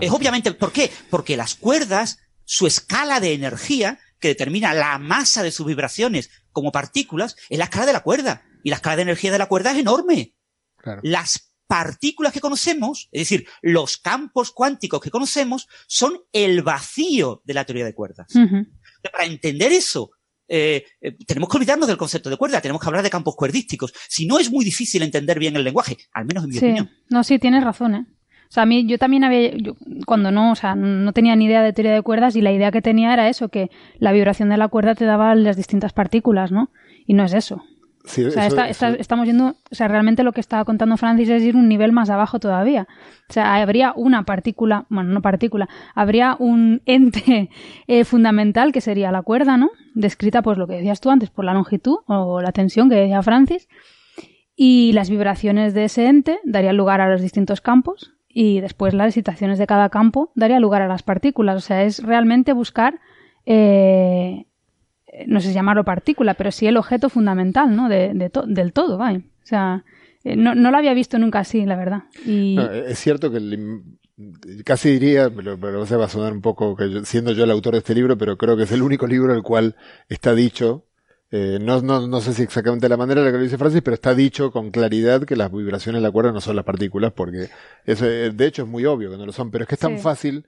Es 0.00 0.12
obviamente, 0.12 0.52
¿por 0.52 0.70
qué? 0.70 0.88
Porque 1.10 1.36
las 1.36 1.56
cuerdas, 1.56 2.20
su 2.44 2.68
escala 2.68 3.18
de 3.18 3.34
energía, 3.34 3.98
que 4.20 4.28
determina 4.28 4.72
la 4.72 4.96
masa 4.98 5.42
de 5.42 5.50
sus 5.50 5.66
vibraciones 5.66 6.30
como 6.52 6.70
partículas, 6.70 7.34
es 7.48 7.58
la 7.58 7.64
escala 7.64 7.86
de 7.86 7.92
la 7.92 8.04
cuerda. 8.04 8.44
Y 8.62 8.70
la 8.70 8.76
escala 8.76 8.94
de 8.94 9.02
energía 9.02 9.32
de 9.32 9.38
la 9.38 9.48
cuerda 9.48 9.72
es 9.72 9.78
enorme. 9.78 10.36
Claro. 10.76 11.00
Las 11.02 11.50
partículas 11.70 12.32
que 12.32 12.40
conocemos, 12.40 13.08
es 13.12 13.22
decir, 13.22 13.46
los 13.62 13.96
campos 13.96 14.50
cuánticos 14.50 15.00
que 15.00 15.12
conocemos, 15.12 15.68
son 15.86 16.20
el 16.32 16.62
vacío 16.62 17.42
de 17.44 17.54
la 17.54 17.64
teoría 17.64 17.84
de 17.84 17.94
cuerdas. 17.94 18.26
Para 19.12 19.24
entender 19.24 19.72
eso, 19.72 20.10
eh, 20.48 20.84
eh, 21.00 21.16
tenemos 21.26 21.48
que 21.48 21.56
olvidarnos 21.58 21.86
del 21.88 21.96
concepto 21.96 22.28
de 22.30 22.36
cuerda, 22.36 22.60
tenemos 22.60 22.82
que 22.82 22.88
hablar 22.88 23.02
de 23.04 23.10
campos 23.10 23.36
cuerdísticos. 23.36 23.92
Si 24.08 24.26
no, 24.26 24.38
es 24.38 24.50
muy 24.50 24.64
difícil 24.64 25.02
entender 25.02 25.38
bien 25.38 25.56
el 25.56 25.64
lenguaje, 25.64 25.96
al 26.12 26.24
menos 26.26 26.44
en 26.44 26.50
mi 26.50 26.56
Sí, 26.56 26.64
opinión. 26.66 26.90
no, 27.08 27.22
sí, 27.24 27.38
tienes 27.38 27.62
razón, 27.64 27.94
¿eh? 27.94 28.06
O 28.48 28.52
sea, 28.52 28.64
a 28.64 28.66
mí 28.66 28.84
yo 28.84 28.98
también 28.98 29.22
había, 29.22 29.56
yo, 29.56 29.76
cuando 30.06 30.32
no, 30.32 30.50
o 30.50 30.56
sea, 30.56 30.74
no 30.74 31.12
tenía 31.12 31.36
ni 31.36 31.44
idea 31.44 31.62
de 31.62 31.72
teoría 31.72 31.92
de 31.94 32.02
cuerdas 32.02 32.34
y 32.34 32.40
la 32.40 32.50
idea 32.50 32.72
que 32.72 32.82
tenía 32.82 33.12
era 33.12 33.28
eso, 33.28 33.48
que 33.48 33.70
la 34.00 34.10
vibración 34.10 34.48
de 34.48 34.56
la 34.56 34.66
cuerda 34.66 34.96
te 34.96 35.04
daba 35.04 35.36
las 35.36 35.56
distintas 35.56 35.92
partículas, 35.92 36.50
¿no? 36.50 36.72
Y 37.06 37.14
no 37.14 37.22
es 37.24 37.32
eso. 37.32 37.62
Sí, 38.10 38.24
O 38.24 38.30
sea, 38.30 38.46
eso- 38.46 38.56
está- 38.56 38.68
eso- 38.68 38.86
está- 38.86 39.00
estamos 39.00 39.26
yendo, 39.26 39.56
o 39.70 39.74
sea, 39.74 39.88
realmente 39.88 40.22
lo 40.22 40.32
que 40.32 40.40
estaba 40.40 40.64
contando 40.64 40.96
Francis 40.96 41.28
es 41.28 41.42
ir 41.42 41.56
un 41.56 41.68
nivel 41.68 41.92
más 41.92 42.10
abajo 42.10 42.38
todavía. 42.40 42.86
O 43.28 43.32
sea, 43.32 43.54
habría 43.54 43.92
una 43.96 44.24
partícula, 44.24 44.86
bueno, 44.88 45.10
no 45.10 45.22
partícula, 45.22 45.68
habría 45.94 46.36
un 46.38 46.82
ente 46.86 47.50
eh, 47.86 48.04
fundamental 48.04 48.72
que 48.72 48.80
sería 48.80 49.12
la 49.12 49.22
cuerda, 49.22 49.56
¿no? 49.56 49.70
Descrita, 49.94 50.42
pues 50.42 50.58
lo 50.58 50.66
que 50.66 50.74
decías 50.74 51.00
tú 51.00 51.10
antes, 51.10 51.30
por 51.30 51.44
la 51.44 51.54
longitud 51.54 51.98
o 52.06 52.40
la 52.40 52.52
tensión 52.52 52.88
que 52.88 52.96
decía 52.96 53.22
Francis. 53.22 53.68
Y 54.56 54.92
las 54.92 55.08
vibraciones 55.08 55.72
de 55.72 55.84
ese 55.84 56.06
ente 56.06 56.38
darían 56.44 56.76
lugar 56.76 57.00
a 57.00 57.08
los 57.08 57.22
distintos 57.22 57.60
campos 57.60 58.12
y 58.28 58.60
después 58.60 58.92
las 58.92 59.06
excitaciones 59.08 59.58
de 59.58 59.66
cada 59.66 59.88
campo 59.88 60.32
darían 60.34 60.60
lugar 60.60 60.82
a 60.82 60.86
las 60.88 61.02
partículas. 61.02 61.56
O 61.56 61.60
sea, 61.60 61.82
es 61.84 62.02
realmente 62.02 62.52
buscar, 62.52 63.00
eh, 63.46 64.44
no 65.26 65.40
sé 65.40 65.48
si 65.48 65.54
llamarlo 65.54 65.84
partícula, 65.84 66.34
pero 66.34 66.50
sí 66.52 66.66
el 66.66 66.76
objeto 66.76 67.08
fundamental, 67.08 67.74
¿no? 67.74 67.88
De, 67.88 68.12
de 68.14 68.30
to- 68.30 68.46
del 68.46 68.72
todo, 68.72 68.98
vaya. 68.98 69.18
O 69.18 69.46
sea, 69.46 69.84
eh, 70.24 70.36
no, 70.36 70.54
no 70.54 70.70
lo 70.70 70.76
había 70.76 70.94
visto 70.94 71.18
nunca 71.18 71.40
así, 71.40 71.64
la 71.66 71.76
verdad. 71.76 72.04
Y 72.24 72.54
No, 72.56 72.70
es 72.70 72.98
cierto 72.98 73.30
que 73.30 73.38
el 73.38 73.82
casi 74.64 74.90
diría, 74.90 75.30
pero, 75.30 75.58
pero 75.58 75.86
se 75.86 75.96
va 75.96 76.04
a 76.04 76.08
sonar 76.08 76.32
un 76.32 76.42
poco 76.42 76.76
que 76.76 76.90
yo- 76.90 77.04
siendo 77.04 77.32
yo 77.32 77.44
el 77.44 77.50
autor 77.50 77.72
de 77.72 77.78
este 77.78 77.94
libro, 77.94 78.18
pero 78.18 78.36
creo 78.36 78.56
que 78.56 78.64
es 78.64 78.72
el 78.72 78.82
único 78.82 79.06
libro 79.06 79.30
en 79.32 79.36
el 79.38 79.42
cual 79.42 79.76
está 80.08 80.34
dicho, 80.34 80.84
eh, 81.32 81.58
no, 81.60 81.80
no, 81.80 82.06
no 82.06 82.20
sé 82.20 82.34
si 82.34 82.42
exactamente 82.42 82.88
la 82.88 82.96
manera 82.98 83.20
en 83.20 83.26
la 83.26 83.32
que 83.32 83.38
lo 83.38 83.44
dice 83.44 83.56
Francis, 83.56 83.80
pero 83.82 83.94
está 83.94 84.14
dicho 84.14 84.50
con 84.50 84.70
claridad 84.70 85.22
que 85.24 85.36
las 85.36 85.50
vibraciones 85.50 86.02
de 86.02 86.06
la 86.08 86.12
cuerda 86.12 86.32
no 86.32 86.40
son 86.40 86.56
las 86.56 86.64
partículas, 86.66 87.12
porque 87.12 87.48
eso, 87.86 88.04
eh, 88.06 88.30
de 88.30 88.46
hecho 88.46 88.62
es 88.64 88.68
muy 88.68 88.84
obvio 88.84 89.10
que 89.10 89.16
no 89.16 89.24
lo 89.26 89.32
son, 89.32 89.50
pero 89.50 89.62
es 89.64 89.68
que 89.68 89.76
es 89.76 89.80
tan 89.80 89.96
Sí. 89.96 90.02
fácil 90.02 90.44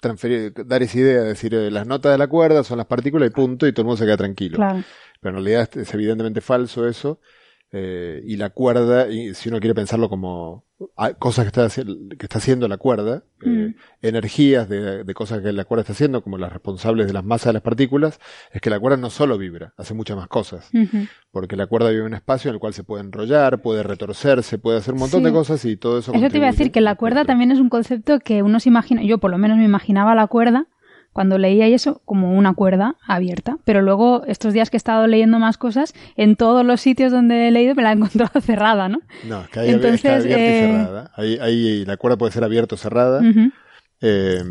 transferir, 0.00 0.52
dar 0.66 0.82
esa 0.82 0.98
idea, 0.98 1.22
decir 1.22 1.54
eh, 1.54 1.70
las 1.70 1.86
notas 1.86 2.12
de 2.12 2.18
la 2.18 2.26
cuerda 2.26 2.64
son 2.64 2.78
las 2.78 2.86
partículas 2.86 3.28
y 3.28 3.30
punto, 3.30 3.66
y 3.66 3.72
todo 3.72 3.82
el 3.82 3.86
mundo 3.86 3.98
se 3.98 4.04
queda 4.06 4.16
tranquilo. 4.16 4.56
claro. 4.56 4.82
Pero 5.20 5.38
en 5.38 5.44
realidad 5.44 5.68
es, 5.70 5.88
es 5.88 5.94
evidentemente 5.94 6.40
falso 6.40 6.88
eso. 6.88 7.20
Eh, 7.72 8.22
y 8.26 8.36
la 8.36 8.50
cuerda, 8.50 9.08
y 9.08 9.34
si 9.34 9.48
uno 9.48 9.60
quiere 9.60 9.74
pensarlo 9.74 10.08
como 10.08 10.64
ah, 10.96 11.12
cosas 11.12 11.44
que 11.44 11.60
está, 11.60 11.82
que 11.84 12.24
está 12.26 12.38
haciendo 12.38 12.66
la 12.68 12.78
cuerda, 12.78 13.22
eh, 13.44 13.48
Mm. 13.48 13.74
energías 14.02 14.68
de, 14.68 15.04
de 15.04 15.14
cosas 15.14 15.40
que 15.42 15.52
la 15.52 15.64
cuerda 15.64 15.82
está 15.82 15.92
haciendo, 15.92 16.22
como 16.22 16.36
las 16.38 16.52
responsables 16.52 17.06
de 17.06 17.12
las 17.12 17.24
masas 17.24 17.46
de 17.46 17.52
las 17.54 17.62
partículas, 17.62 18.18
es 18.52 18.60
que 18.60 18.70
la 18.70 18.80
cuerda 18.80 18.96
no 18.96 19.10
solo 19.10 19.38
vibra, 19.38 19.72
hace 19.76 19.94
muchas 19.94 20.16
más 20.16 20.26
cosas. 20.28 20.70
Porque 21.30 21.54
la 21.56 21.66
cuerda 21.66 21.90
vive 21.90 22.00
en 22.00 22.06
un 22.06 22.14
espacio 22.14 22.48
en 22.48 22.54
el 22.54 22.60
cual 22.60 22.74
se 22.74 22.82
puede 22.82 23.02
enrollar, 23.04 23.60
puede 23.62 23.82
retorcerse, 23.82 24.58
puede 24.58 24.78
hacer 24.78 24.94
un 24.94 25.00
montón 25.00 25.20
Sí. 25.20 25.26
de 25.26 25.32
cosas 25.32 25.64
y 25.64 25.76
todo 25.76 25.98
eso. 25.98 26.12
Eso 26.12 26.28
te 26.28 26.36
iba 26.38 26.48
a 26.48 26.50
decir 26.50 26.72
que 26.72 26.80
la 26.80 26.96
cuerda 26.96 27.24
también 27.24 27.50
es 27.52 27.58
un 27.60 27.68
concepto 27.68 28.18
que 28.18 28.42
uno 28.42 28.58
se 28.60 28.68
imagina, 28.70 29.02
yo 29.02 29.18
por 29.18 29.30
lo 29.30 29.38
menos 29.38 29.58
me 29.58 29.64
imaginaba 29.64 30.14
la 30.14 30.26
cuerda 30.26 30.66
cuando 31.12 31.38
leía 31.38 31.68
y 31.68 31.74
eso 31.74 32.02
como 32.04 32.32
una 32.32 32.54
cuerda 32.54 32.96
abierta, 33.06 33.58
pero 33.64 33.82
luego 33.82 34.22
estos 34.26 34.52
días 34.52 34.70
que 34.70 34.76
he 34.76 34.78
estado 34.78 35.06
leyendo 35.06 35.38
más 35.38 35.58
cosas, 35.58 35.94
en 36.16 36.36
todos 36.36 36.64
los 36.64 36.80
sitios 36.80 37.12
donde 37.12 37.48
he 37.48 37.50
leído 37.50 37.74
me 37.74 37.82
la 37.82 37.90
he 37.90 37.94
encontrado 37.96 38.40
cerrada, 38.40 38.88
¿no? 38.88 39.00
No, 39.24 39.42
es 39.42 39.48
que 39.48 39.60
hay, 39.60 39.70
Entonces, 39.70 40.04
está 40.04 40.16
abierta 40.16 40.44
eh, 40.44 40.56
y 40.56 40.76
cerrada. 40.76 41.12
Ahí, 41.16 41.38
ahí 41.40 41.84
la 41.84 41.96
cuerda 41.96 42.16
puede 42.16 42.32
ser 42.32 42.44
abierta 42.44 42.74
o 42.74 42.78
cerrada. 42.78 43.22
Eh, 44.02 44.42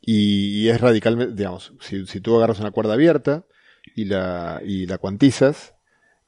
y, 0.00 0.62
y 0.62 0.68
es 0.68 0.80
radicalmente, 0.80 1.34
digamos, 1.34 1.72
si, 1.80 2.06
si 2.06 2.20
tú 2.20 2.36
agarras 2.36 2.60
una 2.60 2.70
cuerda 2.70 2.94
abierta 2.94 3.44
y 3.96 4.04
la, 4.04 4.60
y 4.64 4.86
la 4.86 4.98
cuantizas, 4.98 5.74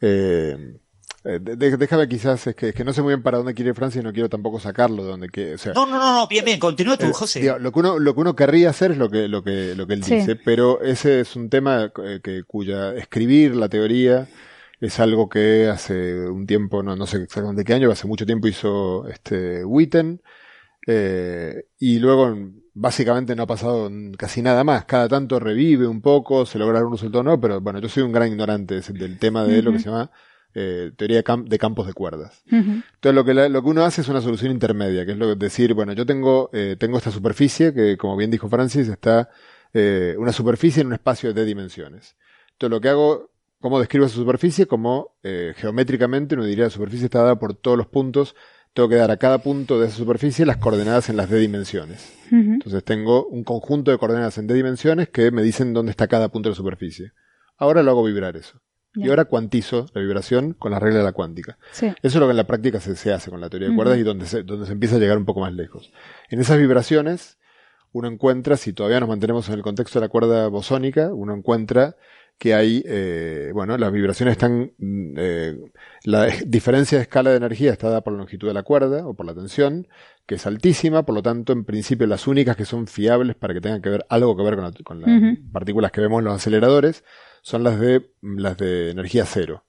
eh, 0.01 0.79
eh, 1.25 1.39
de- 1.41 1.77
déjame 1.77 2.09
quizás, 2.09 2.47
es 2.47 2.55
que, 2.55 2.69
es 2.69 2.75
que 2.75 2.85
no 2.85 2.93
sé 2.93 3.01
muy 3.03 3.13
bien 3.15 3.23
para 3.23 3.39
dónde 3.39 3.55
quiere 3.55 3.73
Francia 3.75 4.01
y 4.01 4.05
no 4.05 4.13
quiero 4.13 4.29
tampoco 4.29 4.61
sacarlo 4.61 5.03
de 5.05 5.11
donde 5.11 5.29
que, 5.29 5.55
o 5.55 5.59
sea, 5.59 5.73
No, 5.73 5.87
no, 5.87 5.99
no, 5.99 6.13
no, 6.21 6.29
bien, 6.29 6.45
bien, 6.45 6.59
continúa 6.61 6.97
tú, 6.97 7.07
eh, 7.07 7.13
José. 7.13 7.41
digo, 7.41 7.59
lo 7.59 7.73
que 7.73 7.79
uno, 7.81 7.99
lo 7.99 8.15
que 8.15 8.21
uno 8.21 8.37
querría 8.37 8.71
hacer 8.71 8.93
es 8.93 8.99
lo 8.99 9.09
que, 9.11 9.27
lo 9.29 9.43
que, 9.43 9.75
lo 9.75 9.87
que 9.87 9.95
él 9.95 10.05
Sí. 10.05 10.17
dice, 10.17 10.37
pero 10.37 10.81
ese 10.83 11.21
es 11.21 11.35
un 11.37 11.49
tema 11.51 11.91
eh, 12.05 12.21
que, 12.23 12.43
cuya 12.45 12.95
escribir 12.95 13.57
la 13.57 13.69
teoría 13.69 14.29
es 14.81 15.01
algo 15.01 15.29
que 15.31 15.69
hace 15.69 16.29
un 16.29 16.47
tiempo, 16.47 16.83
no, 16.83 16.95
no 16.95 17.07
sé 17.07 17.19
exactamente 17.23 17.65
qué 17.65 17.73
año, 17.75 17.91
hace 17.91 18.07
mucho 18.07 18.27
tiempo 18.27 18.47
hizo 18.49 19.09
este 19.09 19.65
Witten, 19.65 20.21
eh, 20.87 21.67
y 21.79 21.99
luego 21.99 22.37
básicamente 22.75 23.35
no 23.35 23.45
ha 23.45 23.47
pasado 23.47 23.91
casi 24.19 24.43
nada 24.43 24.65
más. 24.65 24.85
Cada 24.85 25.09
tanto 25.09 25.39
revive 25.41 25.87
un 25.87 26.03
poco, 26.03 26.45
se 26.45 26.59
logra 26.59 26.85
un 26.85 26.93
resultado 26.93 27.23
nuevo, 27.23 27.41
pero 27.41 27.61
bueno, 27.61 27.79
yo 27.79 27.89
soy 27.89 28.03
un 28.03 28.13
gran 28.13 28.29
ignorante 28.29 28.81
de- 28.81 28.93
del 28.99 29.19
tema 29.19 29.45
de 29.45 29.63
lo 29.63 29.73
que 29.73 29.79
se 29.79 29.87
llama 29.87 30.11
eh, 30.55 30.93
teoría 30.97 31.17
de, 31.19 31.25
cam- 31.25 31.47
de 31.49 31.59
campos 31.59 31.87
de 31.87 31.93
cuerdas. 31.93 32.43
Entonces 32.95 33.15
lo 33.15 33.25
que, 33.25 33.35
la- 33.35 33.49
lo 33.49 33.63
que 33.63 33.69
uno 33.69 33.85
hace 33.85 34.01
es 34.03 34.09
una 34.09 34.21
solución 34.21 34.53
intermedia, 34.53 35.05
que 35.05 35.13
es 35.13 35.19
lo 35.19 35.27
que 35.29 35.35
decir, 35.37 35.75
bueno, 35.75 35.93
yo 35.93 36.07
tengo, 36.07 36.51
eh, 36.53 36.77
tengo 36.79 36.97
esta 36.99 37.11
superficie 37.11 37.73
que, 37.75 37.97
como 37.97 38.17
bien 38.17 38.31
dijo 38.31 38.49
Francis, 38.49 38.89
está 38.89 39.29
eh, 39.73 40.15
una 40.19 40.33
superficie 40.33 40.81
en 40.83 40.87
un 40.89 40.93
espacio 40.95 41.35
de 41.35 41.45
dimensiones. 41.45 42.17
Entonces 42.53 42.71
lo 42.71 42.81
que 42.81 42.89
hago, 42.89 43.31
¿cómo 43.61 43.79
describo 43.81 44.07
esa 44.07 44.15
superficie? 44.15 44.67
Como 44.67 45.17
geométricamente 45.57 46.35
uno 46.37 46.45
diría 46.45 46.65
la 46.65 46.71
superficie 46.71 47.07
está 47.07 47.19
dada 47.21 47.39
por 47.39 47.55
todos 47.55 47.77
los 47.77 47.87
puntos, 47.89 48.37
tengo 48.75 48.89
que 48.89 48.97
dar 48.97 49.11
a 49.11 49.17
cada 49.19 49.39
punto 49.39 49.81
de 49.81 49.87
esa 49.87 49.97
superficie 49.97 50.45
las 50.47 50.57
coordenadas 50.59 51.09
en 51.09 51.17
las 51.17 51.31
D 51.31 51.39
dimensiones. 51.39 52.13
Entonces 52.55 52.83
tengo 52.85 53.27
un 53.27 53.45
conjunto 53.45 53.91
de 53.91 53.99
coordenadas 53.99 54.37
en 54.39 54.47
D 54.47 54.55
dimensiones 54.55 55.09
que 55.09 55.31
me 55.31 55.43
dicen 55.43 55.73
dónde 55.75 55.91
está 55.91 56.07
cada 56.09 56.29
punto 56.29 56.49
de 56.49 56.53
la 56.53 56.57
superficie. 56.57 57.13
Ahora 57.57 57.83
lo 57.83 57.91
hago 57.93 58.03
vibrar 58.05 58.37
eso. 58.37 58.61
Y 58.97 59.09
ahora 59.09 59.25
cuantizo 59.25 59.87
la 59.93 60.01
vibración 60.01 60.53
con 60.53 60.71
la 60.73 60.79
regla 60.79 60.99
de 61.01 61.05
la 61.05 61.13
cuántica. 61.13 61.59
Sí. 61.73 61.87
Eso 61.87 61.97
es 62.03 62.15
lo 62.17 62.27
que 62.27 62.31
en 62.31 62.37
la 62.37 62.47
práctica 62.47 62.81
se, 62.81 62.95
se 62.97 63.13
hace 63.13 63.31
con 63.31 63.41
la 63.41 63.49
teoría 63.51 63.69
de 63.69 63.75
cuerdas 63.77 63.99
y 63.99 64.03
donde 64.03 64.27
se, 64.27 64.43
donde 64.45 64.67
se 64.67 64.73
empieza 64.73 64.97
a 64.97 64.99
llegar 64.99 65.19
un 65.19 65.25
poco 65.25 65.41
más 65.41 65.53
lejos. 65.53 65.93
En 66.31 66.41
esas 66.41 66.59
vibraciones, 66.59 67.39
uno 67.93 68.09
encuentra, 68.09 68.57
si 68.57 68.73
todavía 68.73 69.01
nos 69.01 69.09
mantenemos 69.09 69.49
en 69.49 69.55
el 69.55 69.63
contexto 69.63 69.99
de 69.99 70.05
la 70.07 70.09
cuerda 70.09 70.47
bosónica, 70.49 71.13
uno 71.13 71.35
encuentra 71.35 71.97
que 72.39 72.53
hay, 72.55 72.83
eh, 72.87 73.51
bueno, 73.55 73.79
las 73.79 73.93
vibraciones 73.93 74.33
están, 74.33 74.73
mm, 74.79 75.15
eh, 75.17 75.57
la 76.05 76.27
diferencia 76.47 76.99
de 76.99 77.03
escala 77.03 77.31
de 77.31 77.37
energía 77.37 77.71
está 77.73 77.89
dada 77.89 78.01
por 78.03 78.13
la 78.13 78.19
longitud 78.21 78.49
de 78.49 78.55
la 78.55 78.65
cuerda 78.65 79.07
o 79.07 79.15
por 79.15 79.25
la 79.27 79.35
tensión, 79.35 79.87
que 80.27 80.35
es 80.37 80.47
altísima, 80.47 81.05
por 81.05 81.15
lo 81.15 81.23
tanto, 81.23 81.53
en 81.53 81.65
principio, 81.65 82.07
las 82.09 82.27
únicas 82.27 82.57
que 82.57 82.65
son 82.65 82.87
fiables 82.89 83.37
para 83.37 83.55
que 83.55 83.61
tengan 83.61 83.83
que 83.83 83.91
ver 83.91 84.05
algo 84.09 84.37
que 84.37 84.43
ver 84.43 84.55
con, 84.57 84.65
la- 84.65 84.73
con 84.85 85.01
las 85.01 85.39
partículas 85.53 85.93
que 85.93 86.01
vemos 86.01 86.19
en 86.21 86.25
los 86.25 86.35
aceleradores 86.35 87.05
son 87.45 87.63
las 87.63 87.79
de, 87.79 88.11
las 88.23 88.57
de 88.57 88.91
energía 88.91 89.27
cero. 89.27 89.65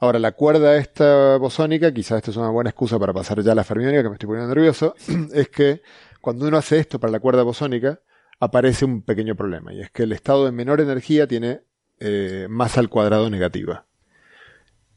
Ahora, 0.00 0.18
la 0.18 0.32
cuerda 0.32 0.78
esta 0.78 1.36
bosónica, 1.36 1.92
quizás 1.92 2.16
esta 2.16 2.30
es 2.30 2.36
una 2.38 2.48
buena 2.48 2.70
excusa 2.70 2.98
para 2.98 3.12
pasar 3.12 3.42
ya 3.42 3.52
a 3.52 3.54
la 3.54 3.62
fermiónica, 3.62 4.02
que 4.02 4.08
me 4.08 4.14
estoy 4.14 4.26
poniendo 4.26 4.54
nervioso, 4.54 4.94
es 5.34 5.50
que 5.50 5.82
cuando 6.22 6.48
uno 6.48 6.56
hace 6.56 6.78
esto 6.78 6.98
para 6.98 7.10
la 7.12 7.20
cuerda 7.20 7.42
bosónica, 7.42 8.00
aparece 8.40 8.86
un 8.86 9.02
pequeño 9.02 9.36
problema, 9.36 9.74
y 9.74 9.82
es 9.82 9.90
que 9.90 10.04
el 10.04 10.12
estado 10.12 10.46
de 10.46 10.52
menor 10.52 10.80
energía 10.80 11.26
tiene 11.28 11.60
eh, 12.00 12.46
masa 12.48 12.80
al 12.80 12.88
cuadrado 12.88 13.28
negativa. 13.28 13.84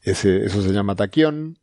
Eso 0.01 0.61
se 0.61 0.71
llama 0.71 0.95
taquión. 0.95 1.59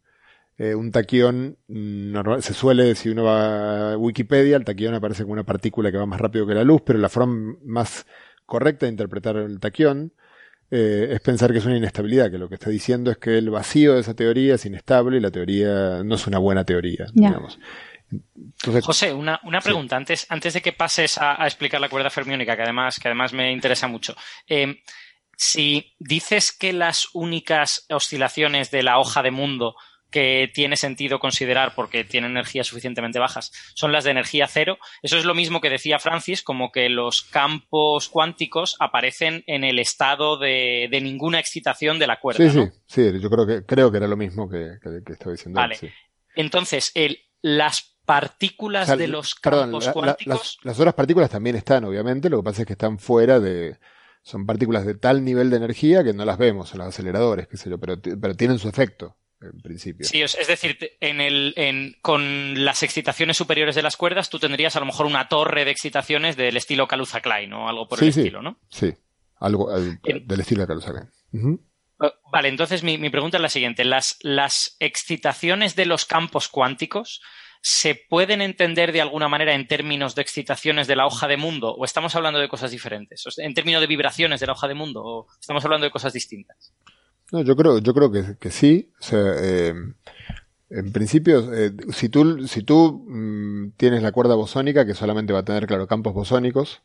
Eh, 0.59 0.75
un 0.75 0.93
taquión, 0.93 1.57
normal- 1.69 2.43
se 2.43 2.53
suele, 2.53 2.95
si 2.97 3.09
uno 3.09 3.25
va 3.25 3.95
a 3.95 3.97
Wikipedia, 3.97 4.57
el 4.57 4.65
taquión 4.65 4.93
aparece 4.95 5.23
como 5.23 5.33
una 5.33 5.45
partícula 5.45 5.91
que 5.91 5.97
va 5.99 6.07
más 6.07 6.21
rápido 6.21 6.47
que 6.47 6.55
la 6.55 6.65
luz, 6.65 6.83
pero 6.85 6.99
la 6.99 7.09
forma 7.09 7.57
más 7.65 8.07
correcta 8.47 8.85
de 8.85 8.93
interpretar 8.93 9.37
el 9.39 9.59
taquión 9.59 10.13
eh, 10.71 11.09
es 11.13 11.21
pensar 11.21 11.53
que 11.53 11.59
es 11.59 11.65
una 11.65 11.77
inestabilidad, 11.77 12.31
que 12.31 12.39
lo 12.39 12.49
que 12.49 12.55
está 12.55 12.71
diciendo 12.71 13.11
es 13.11 13.19
que 13.19 13.39
el 13.39 13.51
vacío 13.51 13.95
de 13.95 14.01
esa 14.01 14.15
teoría 14.15 14.55
es 14.55 14.67
inestable 14.67 15.19
y 15.19 15.21
la 15.21 15.31
teoría 15.31 16.03
no 16.05 16.15
es 16.15 16.27
una 16.27 16.39
buena 16.39 16.65
teoría, 16.65 17.07
digamos. 17.13 17.59
Entonces, 18.11 18.85
José, 18.85 19.13
una, 19.13 19.41
una 19.45 19.61
pregunta 19.61 19.97
antes, 19.97 20.27
antes 20.29 20.55
de 20.55 20.63
que 20.63 20.73
pases 20.73 21.19
a, 21.19 21.43
a 21.43 21.47
explicar 21.47 21.81
la 21.81 21.89
cuerda 21.89 22.11
fermiónica, 22.11 22.57
que 22.57 22.63
además, 22.63 22.97
que 23.01 23.09
además 23.09 23.33
me 23.33 23.51
interesa 23.51 23.89
mucho. 23.89 24.15
Eh, 24.47 24.83
si 25.37 25.95
dices 25.99 26.53
que 26.53 26.73
las 26.73 27.09
únicas 27.13 27.87
oscilaciones 27.91 28.71
de 28.71 28.83
la 28.83 28.99
hoja 28.99 29.23
de 29.23 29.31
mundo 29.31 29.75
que 30.15 30.49
tiene 30.55 30.77
sentido 30.77 31.19
considerar 31.19 31.75
porque 31.75 32.05
tienen 32.05 32.31
energías 32.31 32.69
suficientemente 32.69 33.19
bajas 33.19 33.51
son 33.75 33.91
las 33.91 34.05
de 34.05 34.13
energía 34.13 34.47
cero, 34.47 34.79
eso 35.03 35.19
es 35.19 35.25
lo 35.25 35.35
mismo 35.35 35.61
que 35.61 35.69
decía 35.71 35.99
Francis, 35.99 36.43
como 36.45 36.71
que 36.71 36.89
los 36.89 37.23
campos 37.25 38.09
cuánticos 38.09 38.77
aparecen 38.79 39.43
en 39.49 39.65
el 39.65 39.81
estado 39.81 40.39
de, 40.39 40.89
de 40.91 41.01
ninguna 41.01 41.41
excitación 41.41 41.99
de 41.99 42.07
la 42.07 42.21
cuerda. 42.21 42.49
sí, 42.49 42.57
¿no? 42.57 42.65
sí, 42.67 42.71
sí, 42.87 43.21
yo 43.21 43.29
creo 43.29 43.47
que, 43.47 43.67
creo 43.67 43.91
que 43.91 43.97
era 43.99 44.07
lo 44.07 44.17
mismo 44.17 44.49
que, 44.49 44.79
que- 44.83 45.03
que 45.05 45.13
estaba 45.15 45.33
diciendo. 45.33 45.59
él, 45.61 45.65
Vale. 45.65 45.75
sí. 45.75 45.89
Entonces, 46.37 46.93
el, 46.95 47.19
las 47.43 47.97
partículas 48.05 48.85
O 48.85 48.87
sea, 48.87 48.97
de 48.97 49.09
los 49.09 49.35
perdón, 49.35 49.63
campos 49.65 49.85
la- 49.85 49.89
la- 49.89 49.93
cuánticos. 49.93 50.39
las, 50.39 50.59
las 50.65 50.79
otras 50.81 50.95
partículas 50.95 51.31
también 51.31 51.57
están, 51.57 51.85
obviamente, 51.85 52.31
lo 52.31 52.39
que 52.39 52.45
pasa 52.45 52.63
es 52.63 52.67
que 52.67 52.75
están 52.75 52.99
fuera 52.99 53.41
de... 53.41 53.79
Son 54.23 54.47
partículas 54.47 54.87
de 54.87 54.95
tal 54.95 55.23
nivel 55.25 55.51
de 55.51 55.57
energía 55.59 56.03
que 56.03 56.15
no 56.15 56.25
las 56.25 56.39
vemos 56.39 56.73
en 56.73 56.79
los 56.79 56.89
aceleradores, 56.89 57.47
qué 57.47 57.57
sé 57.59 57.69
yo, 57.69 57.79
pero, 57.79 57.97
pero 58.01 58.35
tienen 58.35 58.59
su 58.59 58.69
efecto. 58.71 59.17
En 59.53 59.61
principio. 59.61 60.07
Sí, 60.07 60.23
es 60.23 60.47
decir, 60.47 60.79
en 61.01 61.21
el, 61.21 61.53
en, 61.57 61.97
con 62.03 62.65
las 62.65 62.83
excitaciones 62.83 63.37
superiores 63.37 63.75
de 63.75 63.83
las 63.83 63.97
cuerdas, 63.97 64.31
tú 64.31 64.39
tendrías 64.39 64.77
a 64.77 64.81
lo 64.81 64.87
mejor 64.87 65.07
una 65.07 65.29
torre 65.29 65.65
de 65.65 65.71
excitaciones 65.71 66.37
del 66.37 66.57
estilo 66.57 66.89
Caluza 66.89 67.21
Klein 67.21 67.53
o 67.53 67.69
algo 67.69 67.89
por 67.89 68.03
el 68.03 68.09
estilo, 68.09 68.43
¿no? 68.43 68.59
Sí, 68.71 68.95
algo 69.39 69.71
del 69.73 70.41
estilo 70.41 70.63
de 70.63 70.67
Caluza 70.67 70.93
Klein. 70.93 71.61
Eh, 72.03 72.11
vale, 72.33 72.49
entonces 72.49 72.83
mi, 72.83 72.99
mi, 72.99 73.11
pregunta 73.11 73.37
es 73.37 73.43
la 73.43 73.49
siguiente. 73.49 73.85
Las, 73.85 74.19
las 74.23 74.77
excitaciones 74.81 75.77
de 75.77 75.87
los 75.87 76.05
campos 76.05 76.49
cuánticos 76.49 77.21
se 77.67 77.95
pueden 77.95 78.43
entender 78.43 78.93
de 78.93 79.01
alguna 79.01 79.27
manera 79.27 79.55
en 79.55 79.67
términos 79.67 80.15
de 80.15 80.21
excitaciones 80.21 80.87
de 80.87 80.97
la 80.97 81.07
hoja 81.07 81.27
de 81.27 81.39
mundo 81.39 81.75
o 81.75 81.87
estamos 81.87 82.15
hablando 82.15 82.39
de 82.39 82.47
cosas 82.47 82.71
diferentes? 82.71 83.25
En 83.39 83.55
términos 83.55 83.81
de 83.81 83.87
vibraciones 83.87 84.41
de 84.41 84.47
la 84.47 84.53
hoja 84.53 84.69
de 84.69 84.75
mundo 84.75 85.03
o 85.03 85.27
estamos 85.41 85.65
hablando 85.65 85.87
de 85.87 85.91
cosas 85.91 86.13
distintas? 86.13 86.75
No, 87.35 87.43
yo 87.43 87.57
creo, 87.57 87.79
yo 87.79 87.93
creo 87.95 88.13
que, 88.13 88.37
que 88.39 88.51
sí. 88.51 88.93
O 89.01 89.03
sea, 89.03 89.21
eh, 89.39 89.75
en 90.71 90.93
principio, 90.93 91.53
eh, 91.53 91.73
si 91.93 92.09
tú, 92.09 92.47
si 92.47 92.63
tú 92.63 93.05
mm, 93.09 93.73
tienes 93.77 94.05
la 94.05 94.13
cuerda 94.13 94.37
bosónica, 94.37 94.87
que 94.87 94.95
solamente 94.95 95.33
va 95.33 95.41
a 95.41 95.45
tener, 95.45 95.67
claro, 95.67 95.89
campos 95.89 96.15
bosónicos, 96.15 96.83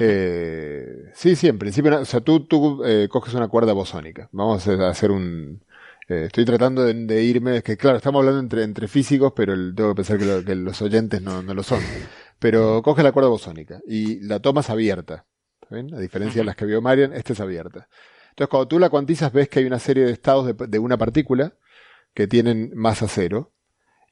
eh, 0.00 1.10
sí, 1.12 1.36
sí, 1.36 1.48
en 1.48 1.58
principio, 1.58 2.00
o 2.00 2.04
sea, 2.06 2.20
tú, 2.22 2.46
tú 2.46 2.82
eh, 2.86 3.08
coges 3.10 3.34
una 3.34 3.48
cuerda 3.48 3.74
bosónica. 3.74 4.30
Vamos 4.32 4.66
a 4.66 4.88
hacer 4.88 5.10
un, 5.10 5.62
eh, 6.08 6.24
estoy 6.28 6.46
tratando 6.46 6.82
de, 6.84 7.22
irme, 7.22 7.58
es 7.58 7.62
que 7.62 7.76
claro, 7.76 7.98
estamos 7.98 8.20
hablando 8.20 8.40
entre, 8.40 8.62
entre 8.62 8.88
físicos, 8.88 9.34
pero 9.36 9.52
tengo 9.74 9.90
que 9.90 9.96
pensar 9.96 10.18
que, 10.44 10.54
los 10.54 10.80
oyentes 10.80 11.20
no, 11.20 11.42
no, 11.42 11.52
lo 11.52 11.62
son. 11.62 11.80
Pero 12.38 12.82
coge 12.82 13.02
la 13.02 13.12
cuerda 13.12 13.28
bosónica 13.28 13.80
y 13.86 14.20
la 14.20 14.40
tomas 14.40 14.70
abierta. 14.70 15.26
A 15.70 15.98
diferencia 15.98 16.40
de 16.40 16.46
las 16.46 16.56
que 16.56 16.64
vio 16.64 16.80
Marian, 16.80 17.12
esta 17.12 17.34
es 17.34 17.40
abierta. 17.40 17.88
Entonces, 18.36 18.50
cuando 18.50 18.68
tú 18.68 18.78
la 18.78 18.90
cuantizas, 18.90 19.32
ves 19.32 19.48
que 19.48 19.60
hay 19.60 19.64
una 19.64 19.78
serie 19.78 20.04
de 20.04 20.12
estados 20.12 20.54
de, 20.58 20.78
una 20.78 20.98
partícula 20.98 21.54
que 22.12 22.26
tienen 22.26 22.70
masa 22.74 23.08
cero. 23.08 23.54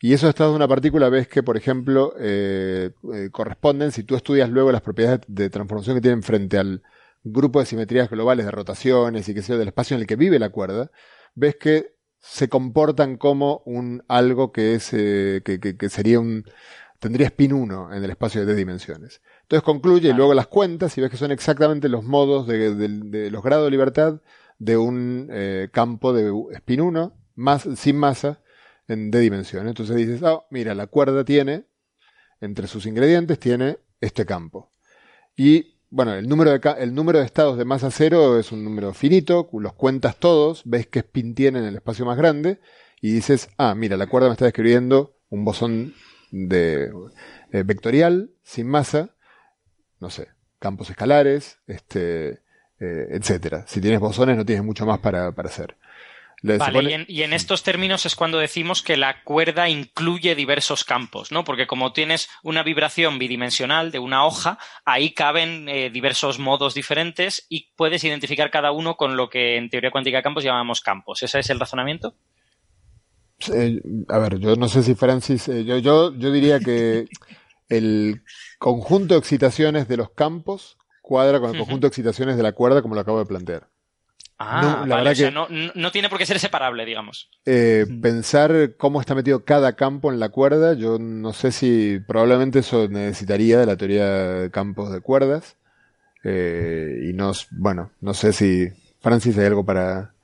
Y 0.01 0.15
esos 0.15 0.31
estados 0.31 0.53
de 0.55 0.57
una 0.57 0.69
partícula 0.69 1.11
ves 1.11 1.29
que, 1.29 1.43
por 1.43 1.59
ejemplo, 1.59 2.15
eh, 2.19 2.93
eh, 3.13 3.29
corresponden, 3.31 3.93
si 3.93 4.03
tú 4.03 4.17
estudias 4.17 4.49
luego 4.49 4.73
las 4.73 4.81
propiedades 4.81 5.21
de 5.27 5.51
transformación 5.51 5.97
que 5.97 6.01
tienen 6.01 6.23
frente 6.23 6.57
al 6.57 6.83
grupo 7.23 7.61
de 7.61 7.67
simetrías 7.67 8.09
globales 8.09 8.47
de 8.47 8.51
rotaciones 8.51 9.29
y 9.29 9.35
que 9.35 9.43
sea 9.43 9.59
del 9.59 9.69
espacio 9.69 9.95
en 9.95 10.01
el 10.01 10.07
que 10.07 10.17
vive 10.17 10.39
la 10.39 10.49
cuerda, 10.49 10.91
ves 11.35 11.57
que 11.57 11.95
se 12.19 12.49
comportan 12.49 13.19
como 13.19 13.63
un 13.67 14.05
algo 14.09 14.53
que 14.53 14.75
es 14.75 14.89
eh, 14.95 15.43
que, 15.45 15.89
sería 15.91 16.19
un 16.19 16.45
tendría 16.99 17.27
spin 17.27 17.53
1 17.53 17.95
en 17.95 18.03
el 18.03 18.11
espacio 18.11 18.41
de 18.41 18.47
tres 18.47 18.57
dimensiones. 18.57 19.21
Entonces 19.45 19.63
concluye 19.63 20.09
y 20.09 20.13
luego 20.15 20.33
las 20.33 20.47
cuentas 20.47 20.97
y 20.97 21.03
ves 21.03 21.11
que 21.11 21.19
son 21.19 21.31
exactamente 21.31 21.91
los 21.91 22.03
modos 22.03 22.47
de, 22.47 22.75
de, 22.75 23.31
los 23.31 23.43
grados 23.43 23.67
de 23.67 23.71
libertad 23.71 24.21
de 24.59 24.79
un 24.79 25.29
eh, 25.31 25.69
campo 25.71 26.15
de 26.15 26.33
spin 26.55 26.81
1 26.81 27.13
más, 27.35 27.69
sin 27.77 27.99
masa 27.99 28.41
en 28.89 29.11
D 29.11 29.21
dimensiones. 29.21 29.69
Entonces 29.69 29.97
dices, 29.97 30.23
oh, 30.23 30.47
mira, 30.51 30.75
la 30.75 30.87
cuerda 30.87 31.25
tiene, 31.25 31.67
entre 32.41 32.67
sus 32.67 32.87
ingredientes, 32.87 33.39
tiene 33.39 33.79
este 34.01 34.25
campo. 34.25 34.71
Y 35.37 35.79
bueno, 35.91 36.15
el 36.15 36.27
número, 36.27 36.51
de, 36.51 36.61
el 36.79 36.95
número 36.95 37.19
de 37.19 37.27
estados 37.27 37.59
de 37.59 37.67
masa 37.67 37.91
cero 37.91 38.39
es 38.39 38.51
un 38.51 38.65
número 38.65 38.95
finito, 38.95 39.49
los 39.53 39.75
cuentas 39.75 40.17
todos, 40.17 40.63
ves 40.65 40.87
qué 40.87 41.01
spin 41.01 41.35
tiene 41.35 41.59
en 41.59 41.67
el 41.67 41.77
espacio 41.77 42.07
más 42.07 42.17
grande 42.17 42.61
y 43.03 43.13
dices, 43.13 43.51
ah, 43.59 43.75
mira, 43.75 43.99
la 43.99 44.07
cuerda 44.07 44.29
me 44.29 44.33
está 44.33 44.47
describiendo 44.47 45.19
un 45.29 45.45
bosón 45.45 45.95
de 46.31 46.91
eh, 47.53 47.63
vectorial 47.63 48.31
sin 48.43 48.67
masa, 48.67 49.14
no 50.05 50.11
sé, 50.11 50.29
campos 50.59 50.91
escalares, 50.91 51.59
este, 51.67 52.43
eh, 52.79 53.07
etcétera. 53.11 53.65
Si 53.67 53.81
tienes 53.81 54.01
bosones 54.01 54.37
no 54.37 54.45
tienes 54.45 54.63
mucho 54.63 54.85
más 54.85 54.99
para, 54.99 55.33
para 55.33 55.49
hacer. 55.49 55.77
Vale, 56.43 57.07
y, 57.09 57.23
en, 57.23 57.33
estos 57.33 57.63
términos 57.63 58.05
es 58.05 58.15
cuando 58.15 58.39
decimos 58.39 58.83
que 58.83 58.99
la 58.99 59.23
cuerda 59.23 59.71
incluye 59.71 60.35
diversos 60.35 60.85
campos, 60.85 61.33
¿no? 61.33 61.43
Porque 61.43 61.67
como 61.67 61.95
tienes 61.95 62.29
una 62.43 62.63
vibración 62.63 63.19
bidimensional 63.19 63.91
de 63.91 63.99
una 63.99 64.27
hoja, 64.27 64.59
ahí 64.85 65.15
caben 65.15 65.71
eh, 65.71 65.89
diversos 65.89 66.39
modos 66.39 66.75
diferentes 66.75 67.47
y 67.49 67.71
puedes 67.77 68.05
identificar 68.05 68.51
cada 68.51 68.73
uno 68.73 68.99
con 68.99 69.17
lo 69.17 69.31
que 69.31 69.57
en 69.57 69.71
teoría 69.71 69.91
cuántica 69.91 70.19
de 70.19 70.23
campos 70.23 70.45
llamamos 70.45 70.83
campos. 70.83 71.23
¿Ese 71.23 71.39
es 71.39 71.49
el 71.49 71.59
razonamiento? 71.59 72.15
Eh, 73.51 73.81
a 74.09 74.19
ver, 74.19 74.39
yo 74.39 74.55
no 74.57 74.69
sé 74.69 74.83
si 74.83 74.95
Francis, 74.95 75.49
eh, 75.49 75.65
yo, 75.65 75.79
yo, 75.79 76.15
yo 76.15 76.31
diría 76.31 76.61
que 76.61 77.07
el 77.69 78.23
conjunto 78.59 79.15
de 79.15 79.21
excitaciones 79.21 79.89
de 79.89 79.97
los 79.97 80.11
campos 80.11 80.77
cuadra 81.03 81.39
con 81.39 81.51
el 81.51 81.59
conjunto 81.59 81.87
de 81.87 81.89
excitaciones 81.89 82.37
de 82.37 82.43
la 82.43 82.53
cuerda 82.53 82.81
como 82.81 82.95
lo 82.95 83.01
acabo 83.03 83.19
de 83.19 83.27
plantear. 83.27 83.69
Ah, 84.39 84.85
la 84.87 84.97
verdad 84.97 85.15
que, 85.15 85.31
no, 85.31 85.93
tiene 85.93 86.09
por 86.09 86.19
qué 86.19 86.27
ser 86.27 86.41
separable, 86.41 86.85
digamos. 86.85 87.31
Eh, 87.47 87.87
pensar 88.03 88.75
cómo 88.77 89.01
está 89.01 89.15
metido 89.15 89.45
cada 89.45 89.75
campo 89.75 90.13
en 90.13 90.19
la 90.19 90.31
cuerda, 90.31 90.75
yo 90.75 90.99
no 90.99 91.33
sé 91.33 91.53
si 91.53 92.01
probablemente 92.07 92.59
eso 92.59 92.89
necesitaría 92.89 93.59
de 93.59 93.67
la 93.67 93.77
teoría 93.77 94.07
de 94.07 94.51
campos 94.51 94.93
de 94.93 95.01
cuerdas. 95.01 95.57
Eh, 96.25 97.07
y 97.09 97.13
no, 97.13 97.33
bueno, 97.53 97.91
no 98.01 98.15
sé 98.15 98.33
si 98.33 98.69
Francis 99.01 99.39
hay 99.39 99.47
algo 99.47 99.65
para 99.65 100.15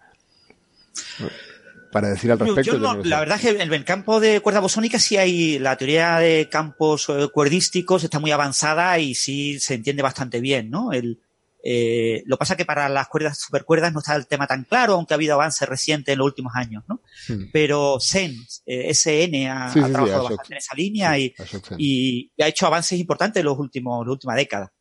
para 1.91 2.09
decir 2.09 2.31
al 2.31 2.39
respecto. 2.39 2.79
la 2.79 3.21
verdad 3.21 3.37
es 3.37 3.43
que 3.43 3.63
en 3.63 3.73
el 3.73 3.85
campo 3.85 4.21
de 4.21 4.41
cuerda 4.41 4.61
bosónica 4.61 4.99
sí 4.99 5.17
hay 5.17 5.59
la 5.59 5.77
teoría 5.77 6.19
de 6.19 6.49
campos 6.51 7.09
eh, 7.09 7.29
cuerdísticos 7.33 8.05
está 8.05 8.19
muy 8.19 8.31
avanzada 8.31 8.99
y 8.99 9.15
sí 9.15 9.59
se 9.61 9.75
entiende 9.75 10.03
bastante 10.03 10.41
bien, 10.41 10.71
¿no? 10.71 10.93
El, 10.93 11.21
eh, 11.63 12.23
lo 12.27 12.39
pasa 12.39 12.57
que 12.57 12.65
para 12.65 12.89
las 12.89 13.09
cuerdas 13.09 13.39
supercuerdas 13.39 13.93
no 13.93 13.99
está 13.99 14.17
el 14.17 14.27
tema 14.27 14.47
tan 14.47 14.65
claro, 14.65 14.95
aunque 14.95 15.15
ha 15.15 15.17
habido 15.17 15.35
avances 15.35 15.69
recientes 15.69 16.13
en 16.13 16.19
los 16.19 16.27
últimos 16.27 16.53
años, 16.55 16.85
¿no? 16.89 17.01
Hmm. 17.29 17.51
Pero 17.53 17.99
SEN, 18.01 18.35
eh, 18.67 18.95
SN 18.95 19.49
ha, 19.49 19.71
trabajado 19.73 20.25
bastante 20.25 20.55
en 20.55 20.59
esa 20.59 20.75
línea 20.75 21.19
y, 21.19 21.35
y, 21.77 22.31
ha 22.43 22.49
hecho 22.49 22.67
avances 22.67 22.99
importantes 22.99 23.41
en 23.41 23.47
los 23.47 23.59
últimos, 23.59 24.07
la 24.07 24.13
última 24.13 24.35
década. 24.35 24.73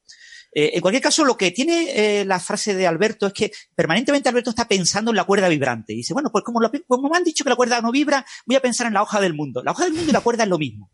Eh, 0.51 0.71
en 0.73 0.81
cualquier 0.81 1.03
caso, 1.03 1.25
lo 1.25 1.37
que 1.37 1.51
tiene 1.51 2.21
eh, 2.21 2.25
la 2.25 2.39
frase 2.39 2.73
de 2.73 2.87
Alberto 2.87 3.27
es 3.27 3.33
que 3.33 3.51
permanentemente 3.75 4.29
Alberto 4.29 4.49
está 4.49 4.67
pensando 4.67 5.11
en 5.11 5.17
la 5.17 5.23
cuerda 5.23 5.47
vibrante. 5.47 5.93
Y 5.93 5.97
dice, 5.97 6.13
bueno, 6.13 6.31
pues 6.31 6.43
como, 6.43 6.59
lo, 6.59 6.71
como 6.87 7.09
me 7.09 7.17
han 7.17 7.23
dicho 7.23 7.43
que 7.43 7.49
la 7.49 7.55
cuerda 7.55 7.81
no 7.81 7.91
vibra, 7.91 8.25
voy 8.45 8.55
a 8.55 8.61
pensar 8.61 8.87
en 8.87 8.93
la 8.93 9.03
hoja 9.03 9.21
del 9.21 9.33
mundo. 9.33 9.63
La 9.63 9.71
hoja 9.71 9.85
del 9.85 9.93
mundo 9.93 10.09
y 10.09 10.13
la 10.13 10.21
cuerda 10.21 10.43
es 10.43 10.49
lo 10.49 10.57
mismo. 10.57 10.91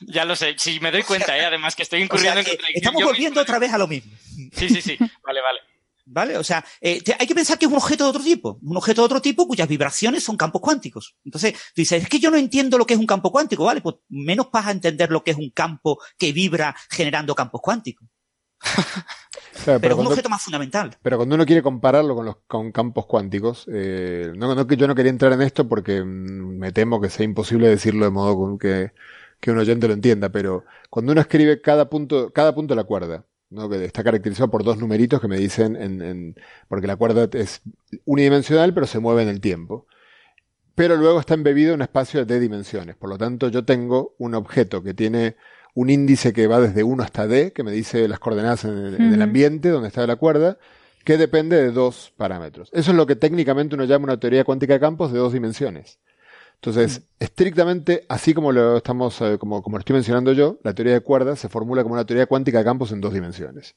Ya 0.00 0.24
lo 0.24 0.34
sé, 0.34 0.54
sí, 0.58 0.80
me 0.80 0.90
doy 0.90 1.02
cuenta, 1.02 1.38
¿eh? 1.38 1.44
además 1.44 1.76
que 1.76 1.82
estoy 1.82 2.02
incurriendo 2.02 2.40
en 2.40 2.46
Estamos 2.74 3.04
volviendo 3.04 3.40
otra 3.40 3.58
vez 3.58 3.72
a 3.72 3.78
lo 3.78 3.86
mismo. 3.86 4.12
Sí, 4.54 4.68
sí, 4.68 4.80
sí, 4.80 4.96
vale, 4.98 5.40
vale. 5.42 5.60
¿Vale? 6.04 6.36
O 6.36 6.42
sea, 6.42 6.64
eh, 6.80 7.00
hay 7.18 7.26
que 7.26 7.34
pensar 7.34 7.58
que 7.58 7.66
es 7.66 7.70
un 7.70 7.76
objeto 7.76 8.04
de 8.04 8.10
otro 8.10 8.22
tipo, 8.22 8.58
un 8.62 8.76
objeto 8.76 9.02
de 9.02 9.06
otro 9.06 9.22
tipo 9.22 9.46
cuyas 9.46 9.68
vibraciones 9.68 10.24
son 10.24 10.36
campos 10.36 10.60
cuánticos. 10.60 11.16
Entonces, 11.24 11.54
dices, 11.76 12.02
es 12.02 12.08
que 12.08 12.18
yo 12.18 12.30
no 12.30 12.36
entiendo 12.36 12.78
lo 12.78 12.86
que 12.86 12.94
es 12.94 13.00
un 13.00 13.06
campo 13.06 13.30
cuántico, 13.30 13.64
¿vale? 13.64 13.80
Pues 13.80 13.96
menos 14.08 14.50
vas 14.50 14.66
a 14.66 14.72
entender 14.72 15.10
lo 15.10 15.22
que 15.22 15.32
es 15.32 15.36
un 15.36 15.50
campo 15.50 16.00
que 16.18 16.32
vibra 16.32 16.74
generando 16.90 17.34
campos 17.34 17.60
cuanticos. 18.62 19.80
pero, 19.80 19.94
es 19.94 20.00
un 20.00 20.06
objeto 20.06 20.28
más 20.28 20.42
fundamental. 20.42 20.96
Pero 21.02 21.16
cuando 21.16 21.34
uno 21.34 21.46
quiere 21.46 21.62
compararlo 21.62 22.14
con 22.14 22.26
los 22.26 22.36
con 22.46 22.72
campos 22.72 23.06
cuánticos, 23.06 23.66
eh, 23.72 24.32
no, 24.36 24.54
no, 24.54 24.66
yo 24.66 24.86
no 24.86 24.94
quería 24.94 25.10
entrar 25.10 25.32
en 25.32 25.42
esto 25.42 25.68
porque 25.68 26.02
mm, 26.02 26.58
me 26.58 26.72
temo 26.72 27.00
que 27.00 27.10
sea 27.10 27.24
imposible 27.24 27.68
decirlo 27.68 28.04
de 28.04 28.10
modo 28.10 28.58
que 28.58 28.92
que 29.42 29.50
un 29.50 29.58
oyente 29.58 29.88
lo 29.88 29.94
entienda, 29.94 30.28
pero 30.30 30.64
cuando 30.88 31.10
uno 31.12 31.20
escribe 31.20 31.60
cada 31.60 31.90
punto, 31.90 32.32
cada 32.32 32.54
punto 32.54 32.74
de 32.74 32.76
la 32.76 32.84
cuerda, 32.84 33.26
¿no? 33.50 33.68
que 33.68 33.84
está 33.84 34.04
caracterizado 34.04 34.50
por 34.52 34.62
dos 34.62 34.78
numeritos 34.78 35.20
que 35.20 35.26
me 35.26 35.36
dicen, 35.36 35.74
en, 35.74 36.00
en, 36.00 36.36
porque 36.68 36.86
la 36.86 36.94
cuerda 36.94 37.28
es 37.32 37.60
unidimensional, 38.04 38.72
pero 38.72 38.86
se 38.86 39.00
mueve 39.00 39.22
en 39.22 39.28
el 39.28 39.40
tiempo. 39.40 39.88
Pero 40.76 40.96
luego 40.96 41.18
está 41.18 41.34
embebido 41.34 41.70
en 41.70 41.80
un 41.80 41.82
espacio 41.82 42.24
de 42.24 42.38
dimensiones. 42.38 42.94
Por 42.96 43.10
lo 43.10 43.18
tanto, 43.18 43.48
yo 43.48 43.64
tengo 43.64 44.14
un 44.18 44.34
objeto 44.36 44.82
que 44.82 44.94
tiene 44.94 45.36
un 45.74 45.90
índice 45.90 46.32
que 46.32 46.46
va 46.46 46.60
desde 46.60 46.82
1 46.82 47.02
hasta 47.02 47.26
D, 47.26 47.52
que 47.52 47.62
me 47.62 47.72
dice 47.72 48.06
las 48.08 48.18
coordenadas 48.18 48.64
en 48.64 48.76
el, 48.76 48.94
en 48.94 49.14
el 49.14 49.22
ambiente 49.22 49.70
donde 49.70 49.88
está 49.88 50.06
la 50.06 50.16
cuerda, 50.16 50.58
que 51.04 51.16
depende 51.16 51.56
de 51.56 51.70
dos 51.70 52.12
parámetros. 52.16 52.70
Eso 52.72 52.90
es 52.90 52.96
lo 52.96 53.06
que 53.06 53.16
técnicamente 53.16 53.74
uno 53.74 53.84
llama 53.84 54.04
una 54.04 54.20
teoría 54.20 54.44
cuántica 54.44 54.74
de 54.74 54.80
campos 54.80 55.12
de 55.12 55.18
dos 55.18 55.32
dimensiones. 55.32 55.98
Entonces, 56.62 57.00
mm. 57.00 57.04
estrictamente, 57.24 58.04
así 58.08 58.34
como 58.34 58.52
lo 58.52 58.76
estamos, 58.76 59.20
eh, 59.20 59.36
como, 59.38 59.62
como 59.62 59.76
lo 59.76 59.80
estoy 59.80 59.94
mencionando 59.94 60.32
yo, 60.32 60.58
la 60.62 60.74
teoría 60.74 60.94
de 60.94 61.00
cuerdas 61.00 61.40
se 61.40 61.48
formula 61.48 61.82
como 61.82 61.94
una 61.94 62.06
teoría 62.06 62.26
cuántica 62.26 62.58
de 62.58 62.64
campos 62.64 62.92
en 62.92 63.00
dos 63.00 63.12
dimensiones. 63.12 63.74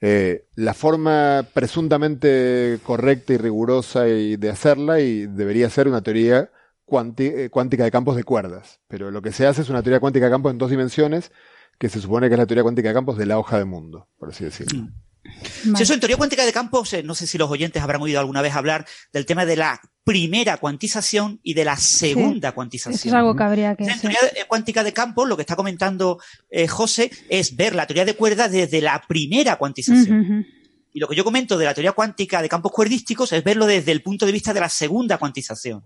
Eh, 0.00 0.46
la 0.56 0.74
forma 0.74 1.46
presuntamente 1.54 2.80
correcta 2.82 3.34
y 3.34 3.36
rigurosa 3.36 4.08
y 4.08 4.36
de 4.36 4.50
hacerla 4.50 4.98
y 4.98 5.26
debería 5.26 5.70
ser 5.70 5.86
una 5.86 6.02
teoría 6.02 6.50
cuántica 6.84 7.84
de 7.84 7.90
campos 7.90 8.16
de 8.16 8.24
cuerdas. 8.24 8.80
Pero 8.88 9.10
lo 9.10 9.22
que 9.22 9.32
se 9.32 9.46
hace 9.46 9.62
es 9.62 9.68
una 9.68 9.82
teoría 9.82 10.00
cuántica 10.00 10.26
de 10.26 10.32
campos 10.32 10.52
en 10.52 10.58
dos 10.58 10.70
dimensiones, 10.70 11.32
que 11.78 11.88
se 11.88 12.00
supone 12.00 12.28
que 12.28 12.34
es 12.34 12.38
la 12.38 12.46
teoría 12.46 12.62
cuántica 12.62 12.88
de 12.88 12.94
campos 12.94 13.18
de 13.18 13.26
la 13.26 13.38
hoja 13.38 13.58
de 13.58 13.64
mundo, 13.64 14.08
por 14.18 14.30
así 14.30 14.44
decirlo. 14.44 14.82
Mm. 14.82 14.92
Si 15.76 15.82
eso 15.82 15.94
en 15.94 16.00
teoría 16.00 16.16
cuántica 16.16 16.44
de 16.44 16.52
campos, 16.52 16.94
no 17.04 17.14
sé 17.14 17.26
si 17.26 17.38
los 17.38 17.50
oyentes 17.50 17.82
habrán 17.82 18.02
oído 18.02 18.18
alguna 18.18 18.42
vez 18.42 18.54
hablar 18.54 18.86
del 19.12 19.24
tema 19.24 19.46
de 19.46 19.56
la 19.56 19.80
primera 20.04 20.56
cuantización 20.56 21.38
y 21.44 21.54
de 21.54 21.64
la 21.64 21.76
segunda 21.76 22.52
cuantización. 22.52 22.94
Eso 22.94 23.08
es 23.08 23.14
algo 23.14 23.36
que 23.36 23.42
habría 23.44 23.76
que 23.76 23.84
En 23.84 24.00
teoría 24.00 24.18
cuántica 24.48 24.82
de 24.82 24.92
campos, 24.92 25.28
lo 25.28 25.36
que 25.36 25.42
está 25.42 25.54
comentando 25.54 26.18
eh, 26.50 26.66
José 26.66 27.10
es 27.28 27.54
ver 27.54 27.74
la 27.74 27.86
teoría 27.86 28.04
de 28.04 28.14
cuerdas 28.14 28.50
desde 28.50 28.80
la 28.80 29.00
primera 29.06 29.56
cuantización. 29.56 30.44
Y 30.94 31.00
lo 31.00 31.08
que 31.08 31.16
yo 31.16 31.24
comento 31.24 31.56
de 31.56 31.64
la 31.64 31.72
teoría 31.72 31.92
cuántica 31.92 32.42
de 32.42 32.48
campos 32.48 32.72
cuerdísticos 32.72 33.32
es 33.32 33.42
verlo 33.42 33.66
desde 33.66 33.92
el 33.92 34.02
punto 34.02 34.26
de 34.26 34.32
vista 34.32 34.52
de 34.52 34.60
la 34.60 34.68
segunda 34.68 35.18
cuantización. 35.18 35.84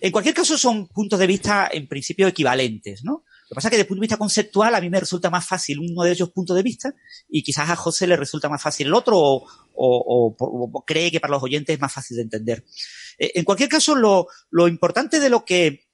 En 0.00 0.12
cualquier 0.12 0.34
caso, 0.34 0.56
son 0.56 0.88
puntos 0.88 1.18
de 1.18 1.26
vista 1.26 1.68
en 1.72 1.88
principio 1.88 2.28
equivalentes, 2.28 3.04
¿no? 3.04 3.24
Lo 3.48 3.54
que 3.54 3.54
pasa 3.54 3.68
es 3.68 3.70
que 3.70 3.76
desde 3.76 3.82
el 3.84 3.88
punto 3.88 4.00
de 4.00 4.04
vista 4.04 4.16
conceptual 4.18 4.74
a 4.74 4.80
mí 4.80 4.90
me 4.90 5.00
resulta 5.00 5.30
más 5.30 5.46
fácil 5.46 5.78
uno 5.78 6.02
de 6.02 6.12
ellos 6.12 6.30
puntos 6.30 6.54
de 6.54 6.62
vista 6.62 6.92
y 7.30 7.42
quizás 7.42 7.70
a 7.70 7.76
José 7.76 8.06
le 8.06 8.16
resulta 8.16 8.50
más 8.50 8.62
fácil 8.62 8.88
el 8.88 8.94
otro 8.94 9.18
o, 9.18 9.46
o, 9.74 10.36
o 10.38 10.84
cree 10.84 11.10
que 11.10 11.18
para 11.18 11.32
los 11.32 11.42
oyentes 11.42 11.74
es 11.74 11.80
más 11.80 11.92
fácil 11.92 12.18
de 12.18 12.24
entender. 12.24 12.64
Eh, 13.18 13.32
en 13.36 13.44
cualquier 13.44 13.70
caso, 13.70 13.94
lo, 13.94 14.26
lo 14.50 14.68
importante 14.68 15.18
de 15.18 15.30
lo 15.30 15.46
que 15.46 15.88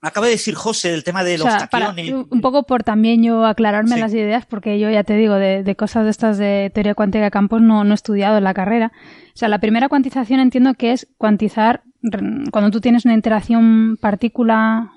acaba 0.00 0.26
de 0.26 0.32
decir 0.32 0.54
José 0.54 0.90
del 0.90 1.02
tema 1.02 1.24
de 1.24 1.38
los 1.38 1.48
o 1.48 2.26
un 2.30 2.40
poco 2.40 2.64
por 2.64 2.84
también 2.84 3.22
yo 3.22 3.44
aclararme 3.44 3.98
las 3.98 4.12
ideas, 4.12 4.46
porque 4.46 4.78
yo 4.78 4.88
ya 4.90 5.02
te 5.02 5.16
digo, 5.16 5.34
de, 5.34 5.64
de, 5.64 5.76
cosas 5.76 6.04
de 6.04 6.10
estas 6.10 6.38
de 6.38 6.70
teoría 6.72 6.94
cuántica 6.94 7.24
de 7.24 7.30
campos 7.30 7.60
no, 7.60 7.82
no 7.82 7.92
he 7.92 7.94
estudiado 7.94 8.38
en 8.38 8.44
la 8.44 8.54
carrera. 8.54 8.92
O 9.34 9.36
sea, 9.36 9.48
la 9.48 9.58
primera 9.58 9.88
cuantización 9.88 10.38
entiendo 10.38 10.74
que 10.74 10.92
es 10.92 11.08
cuantizar 11.18 11.82
cuando 12.52 12.70
tú 12.70 12.80
tienes 12.80 13.04
una 13.04 13.14
interacción 13.14 13.96
partícula 14.00 14.92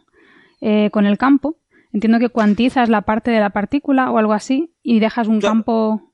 eh, 0.62 0.90
con 0.92 1.06
el 1.06 1.18
campo. 1.18 1.58
Entiendo 1.92 2.20
que 2.20 2.30
cuantizas 2.30 2.90
la 2.90 3.02
parte 3.02 3.32
de 3.32 3.40
la 3.40 3.50
partícula 3.50 4.12
o 4.12 4.18
algo 4.18 4.34
así 4.34 4.76
y 4.84 5.00
dejas 5.00 5.28
un 5.28 5.42
campo. 5.42 6.14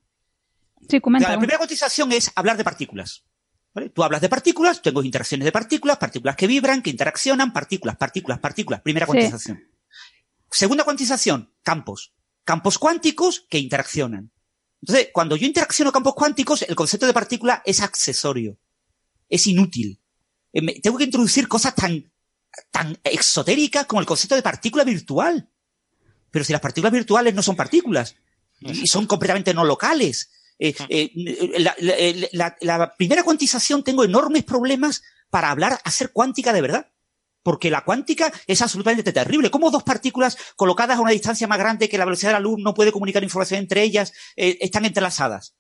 Sí, 0.88 1.02
comenta. 1.02 1.30
La 1.30 1.38
primera 1.38 1.58
cuantización 1.58 2.12
es 2.12 2.32
hablar 2.36 2.56
de 2.58 2.64
partículas. 2.64 3.26
Tú 3.94 4.04
hablas 4.04 4.22
de 4.22 4.30
partículas, 4.30 4.82
tengo 4.82 5.04
interacciones 5.04 5.44
de 5.44 5.52
partículas, 5.52 5.98
partículas 5.98 6.38
que 6.38 6.48
vibran, 6.48 6.82
que 6.82 6.90
interaccionan, 6.90 7.52
partículas, 7.52 7.98
partículas, 7.98 8.40
partículas. 8.40 8.82
Primera 8.82 9.06
cuantización. 9.06 9.68
Segunda 10.50 10.86
cuantización, 10.86 11.54
campos. 11.62 12.14
Campos 12.46 12.78
cuánticos 12.78 13.46
que 13.50 13.60
interaccionan. 13.60 14.32
Entonces, 14.82 15.10
cuando 15.12 15.36
yo 15.36 15.46
interacciono 15.46 15.92
campos 15.92 16.14
cuánticos, 16.16 16.62
el 16.62 16.76
concepto 16.76 17.06
de 17.06 17.14
partícula 17.14 17.62
es 17.66 17.82
accesorio. 17.82 18.58
Es 19.28 19.48
inútil. 19.48 20.00
Eh, 20.56 20.82
tengo 20.82 20.98
que 20.98 21.04
introducir 21.04 21.48
cosas 21.48 21.76
tan, 21.76 22.12
tan 22.72 22.98
exotéricas 23.04 23.86
como 23.86 24.00
el 24.02 24.08
concepto 24.08 24.36
de 24.36 24.42
partícula 24.42 24.84
virtual. 24.84 25.50
Pero 26.32 26.46
si 26.46 26.54
las 26.54 26.62
partículas 26.62 26.94
virtuales 26.94 27.34
no 27.34 27.44
son 27.44 27.56
partículas 27.56 28.16
y 28.62 28.88
son 28.88 29.06
completamente 29.06 29.54
no 29.54 29.64
locales, 29.64 30.32
eh, 30.58 30.74
eh, 30.90 31.60
la, 31.60 31.76
la, 32.32 32.56
la, 32.62 32.94
primera 32.96 33.24
cuantización 33.24 33.84
tengo 33.84 34.04
enormes 34.04 34.44
problemas 34.44 35.04
para 35.30 35.52
hablar, 35.52 35.80
hacer 35.84 36.12
cuántica 36.12 36.54
de 36.54 36.62
verdad. 36.62 36.92
Porque 37.44 37.70
la 37.70 37.86
cuántica 37.86 38.34
es 38.48 38.64
absolutamente 38.64 39.14
terrible. 39.14 39.52
¿Cómo 39.52 39.70
dos 39.70 39.84
partículas 39.84 40.36
colocadas 40.56 40.98
a 40.98 41.02
una 41.02 41.12
distancia 41.12 41.46
más 41.48 41.60
grande 41.60 41.88
que 41.88 41.98
la 41.98 42.06
velocidad 42.06 42.30
de 42.30 42.34
la 42.34 42.40
luz 42.40 42.58
no 42.60 42.74
puede 42.74 42.92
comunicar 42.92 43.24
información 43.24 43.60
entre 43.60 43.84
ellas 43.84 44.14
eh, 44.36 44.58
están 44.62 44.84
entrelazadas? 44.84 45.56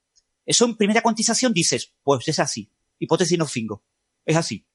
Eso 0.47 0.65
en 0.65 0.77
primera 0.77 1.01
cuantización 1.01 1.53
dices, 1.53 1.93
pues 2.01 2.27
es 2.27 2.39
así. 2.39 2.71
Hipótesis 2.97 3.37
no 3.37 3.45
fingo. 3.45 3.83
Es 4.25 4.35
así. 4.35 4.65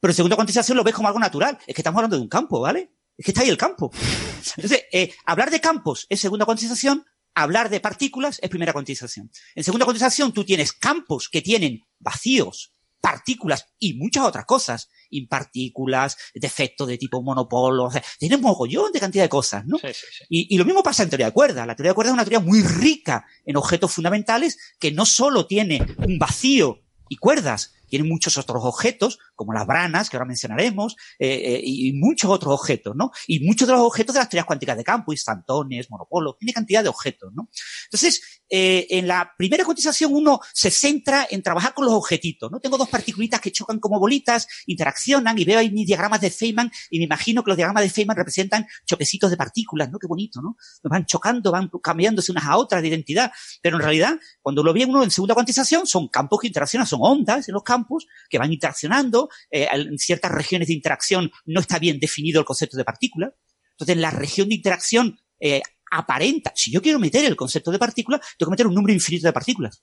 Pero 0.00 0.10
en 0.10 0.16
segunda 0.16 0.36
cuantización 0.36 0.76
lo 0.76 0.84
ves 0.84 0.94
como 0.94 1.08
algo 1.08 1.20
natural. 1.20 1.58
Es 1.66 1.74
que 1.74 1.80
estamos 1.80 1.98
hablando 1.98 2.16
de 2.16 2.22
un 2.22 2.28
campo, 2.28 2.60
¿vale? 2.60 2.92
Es 3.16 3.24
que 3.24 3.30
está 3.30 3.42
ahí 3.42 3.48
el 3.48 3.56
campo. 3.56 3.90
Entonces, 4.56 4.84
eh, 4.92 5.12
hablar 5.24 5.50
de 5.50 5.60
campos 5.60 6.06
es 6.08 6.20
segunda 6.20 6.44
cuantización, 6.44 7.04
hablar 7.34 7.70
de 7.70 7.80
partículas 7.80 8.38
es 8.42 8.50
primera 8.50 8.72
cuantización. 8.72 9.30
En 9.54 9.64
segunda 9.64 9.84
cuantización 9.84 10.32
tú 10.32 10.44
tienes 10.44 10.72
campos 10.72 11.28
que 11.28 11.42
tienen 11.42 11.82
vacíos, 11.98 12.72
partículas 13.00 13.66
y 13.78 13.94
muchas 13.94 14.24
otras 14.24 14.46
cosas, 14.46 14.88
impartículas, 15.10 16.16
defectos 16.34 16.88
de 16.88 16.96
tipo 16.96 17.22
monopolo, 17.22 17.84
o 17.84 17.90
sea, 17.90 18.02
tiene 18.18 18.36
un 18.36 18.40
mogollón 18.40 18.92
de 18.92 19.00
cantidad 19.00 19.24
de 19.24 19.28
cosas, 19.28 19.66
¿no? 19.66 19.76
Sí, 19.76 19.88
sí, 19.88 20.06
sí. 20.10 20.24
Y, 20.30 20.54
y, 20.54 20.58
lo 20.58 20.64
mismo 20.64 20.82
pasa 20.82 21.02
en 21.02 21.10
teoría 21.10 21.26
de 21.26 21.32
cuerdas. 21.32 21.66
La 21.66 21.76
teoría 21.76 21.90
de 21.90 21.94
cuerdas 21.94 22.12
es 22.12 22.14
una 22.14 22.24
teoría 22.24 22.40
muy 22.40 22.62
rica 22.62 23.26
en 23.44 23.58
objetos 23.58 23.92
fundamentales 23.92 24.56
que 24.78 24.90
no 24.90 25.04
solo 25.04 25.46
tiene 25.46 25.84
un 25.98 26.18
vacío 26.18 26.80
y 27.10 27.16
cuerdas, 27.16 27.74
tiene 27.94 28.08
muchos 28.08 28.36
otros 28.38 28.64
objetos, 28.64 29.20
como 29.36 29.52
las 29.52 29.68
branas, 29.68 30.10
que 30.10 30.16
ahora 30.16 30.26
mencionaremos, 30.26 30.96
eh, 31.16 31.28
eh, 31.28 31.60
y 31.62 31.92
muchos 31.92 32.28
otros 32.28 32.52
objetos, 32.52 32.96
¿no? 32.96 33.12
Y 33.28 33.46
muchos 33.46 33.68
de 33.68 33.74
los 33.74 33.82
objetos 33.82 34.14
de 34.14 34.18
las 34.18 34.28
teorías 34.28 34.46
cuánticas 34.46 34.76
de 34.76 34.82
campo, 34.82 35.12
instantones, 35.12 35.88
monopolos, 35.92 36.34
tiene 36.36 36.52
cantidad 36.52 36.82
de 36.82 36.88
objetos, 36.88 37.32
¿no? 37.32 37.48
Entonces, 37.84 38.42
eh, 38.50 38.88
en 38.90 39.06
la 39.06 39.32
primera 39.38 39.62
cotización 39.64 40.12
uno 40.12 40.40
se 40.52 40.72
centra 40.72 41.28
en 41.30 41.40
trabajar 41.40 41.72
con 41.72 41.84
los 41.84 41.94
objetitos, 41.94 42.50
¿no? 42.50 42.58
Tengo 42.58 42.76
dos 42.76 42.88
partículas 42.88 43.40
que 43.40 43.52
chocan 43.52 43.78
como 43.78 44.00
bolitas, 44.00 44.48
interaccionan 44.66 45.38
y 45.38 45.44
veo 45.44 45.60
ahí 45.60 45.70
mis 45.70 45.86
diagramas 45.86 46.20
de 46.20 46.30
Feynman 46.30 46.72
y 46.90 46.98
me 46.98 47.04
imagino 47.04 47.44
que 47.44 47.50
los 47.50 47.56
diagramas 47.56 47.84
de 47.84 47.90
Feynman 47.90 48.16
representan 48.16 48.66
choquecitos 48.84 49.30
de 49.30 49.36
partículas, 49.36 49.88
¿no? 49.88 50.00
Qué 50.00 50.08
bonito, 50.08 50.42
¿no? 50.42 50.56
Van 50.82 51.06
chocando, 51.06 51.52
van 51.52 51.70
cambiándose 51.80 52.32
unas 52.32 52.44
a 52.44 52.56
otras 52.56 52.82
de 52.82 52.88
identidad, 52.88 53.30
pero 53.62 53.76
en 53.76 53.82
realidad, 53.84 54.18
cuando 54.42 54.64
lo 54.64 54.72
ve 54.72 54.84
uno 54.84 55.04
en 55.04 55.12
segunda 55.12 55.34
cuantización, 55.34 55.86
son 55.86 56.08
campos 56.08 56.40
que 56.40 56.48
interaccionan, 56.48 56.88
son 56.88 56.98
ondas 57.00 57.48
en 57.48 57.54
los 57.54 57.62
campos 57.62 57.83
que 58.28 58.38
van 58.38 58.52
interaccionando. 58.52 59.28
Eh, 59.50 59.68
en 59.72 59.98
ciertas 59.98 60.30
regiones 60.32 60.68
de 60.68 60.74
interacción 60.74 61.30
no 61.46 61.60
está 61.60 61.78
bien 61.78 61.98
definido 61.98 62.40
el 62.40 62.46
concepto 62.46 62.76
de 62.76 62.84
partícula. 62.84 63.34
Entonces, 63.72 63.96
la 63.96 64.10
región 64.10 64.48
de 64.48 64.54
interacción 64.54 65.18
eh, 65.40 65.62
aparenta, 65.90 66.52
si 66.54 66.70
yo 66.72 66.82
quiero 66.82 66.98
meter 66.98 67.24
el 67.24 67.36
concepto 67.36 67.70
de 67.70 67.78
partícula, 67.78 68.20
tengo 68.38 68.50
que 68.50 68.54
meter 68.54 68.66
un 68.66 68.74
número 68.74 68.92
infinito 68.92 69.26
de 69.26 69.32
partículas 69.32 69.82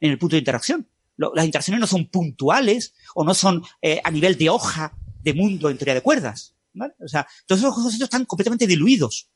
en 0.00 0.10
el 0.10 0.18
punto 0.18 0.36
de 0.36 0.40
interacción. 0.40 0.88
las 1.16 1.44
interacciones 1.44 1.80
no 1.80 1.86
son 1.86 2.08
puntuales 2.08 2.94
o 3.14 3.24
no 3.24 3.34
son 3.34 3.62
eh, 3.80 4.00
a 4.02 4.10
nivel 4.10 4.36
de 4.36 4.48
hoja 4.50 4.96
de 5.22 5.34
mundo 5.34 5.70
en 5.70 5.78
teoría 5.78 5.94
de 5.94 6.00
cuerdas. 6.00 6.56
O 6.74 7.08
sea, 7.08 7.26
todos 7.46 7.60
esos 7.60 7.74
conceptos 7.74 8.06
están 8.06 8.24
completamente 8.24 8.66
diluidos. 8.66 9.30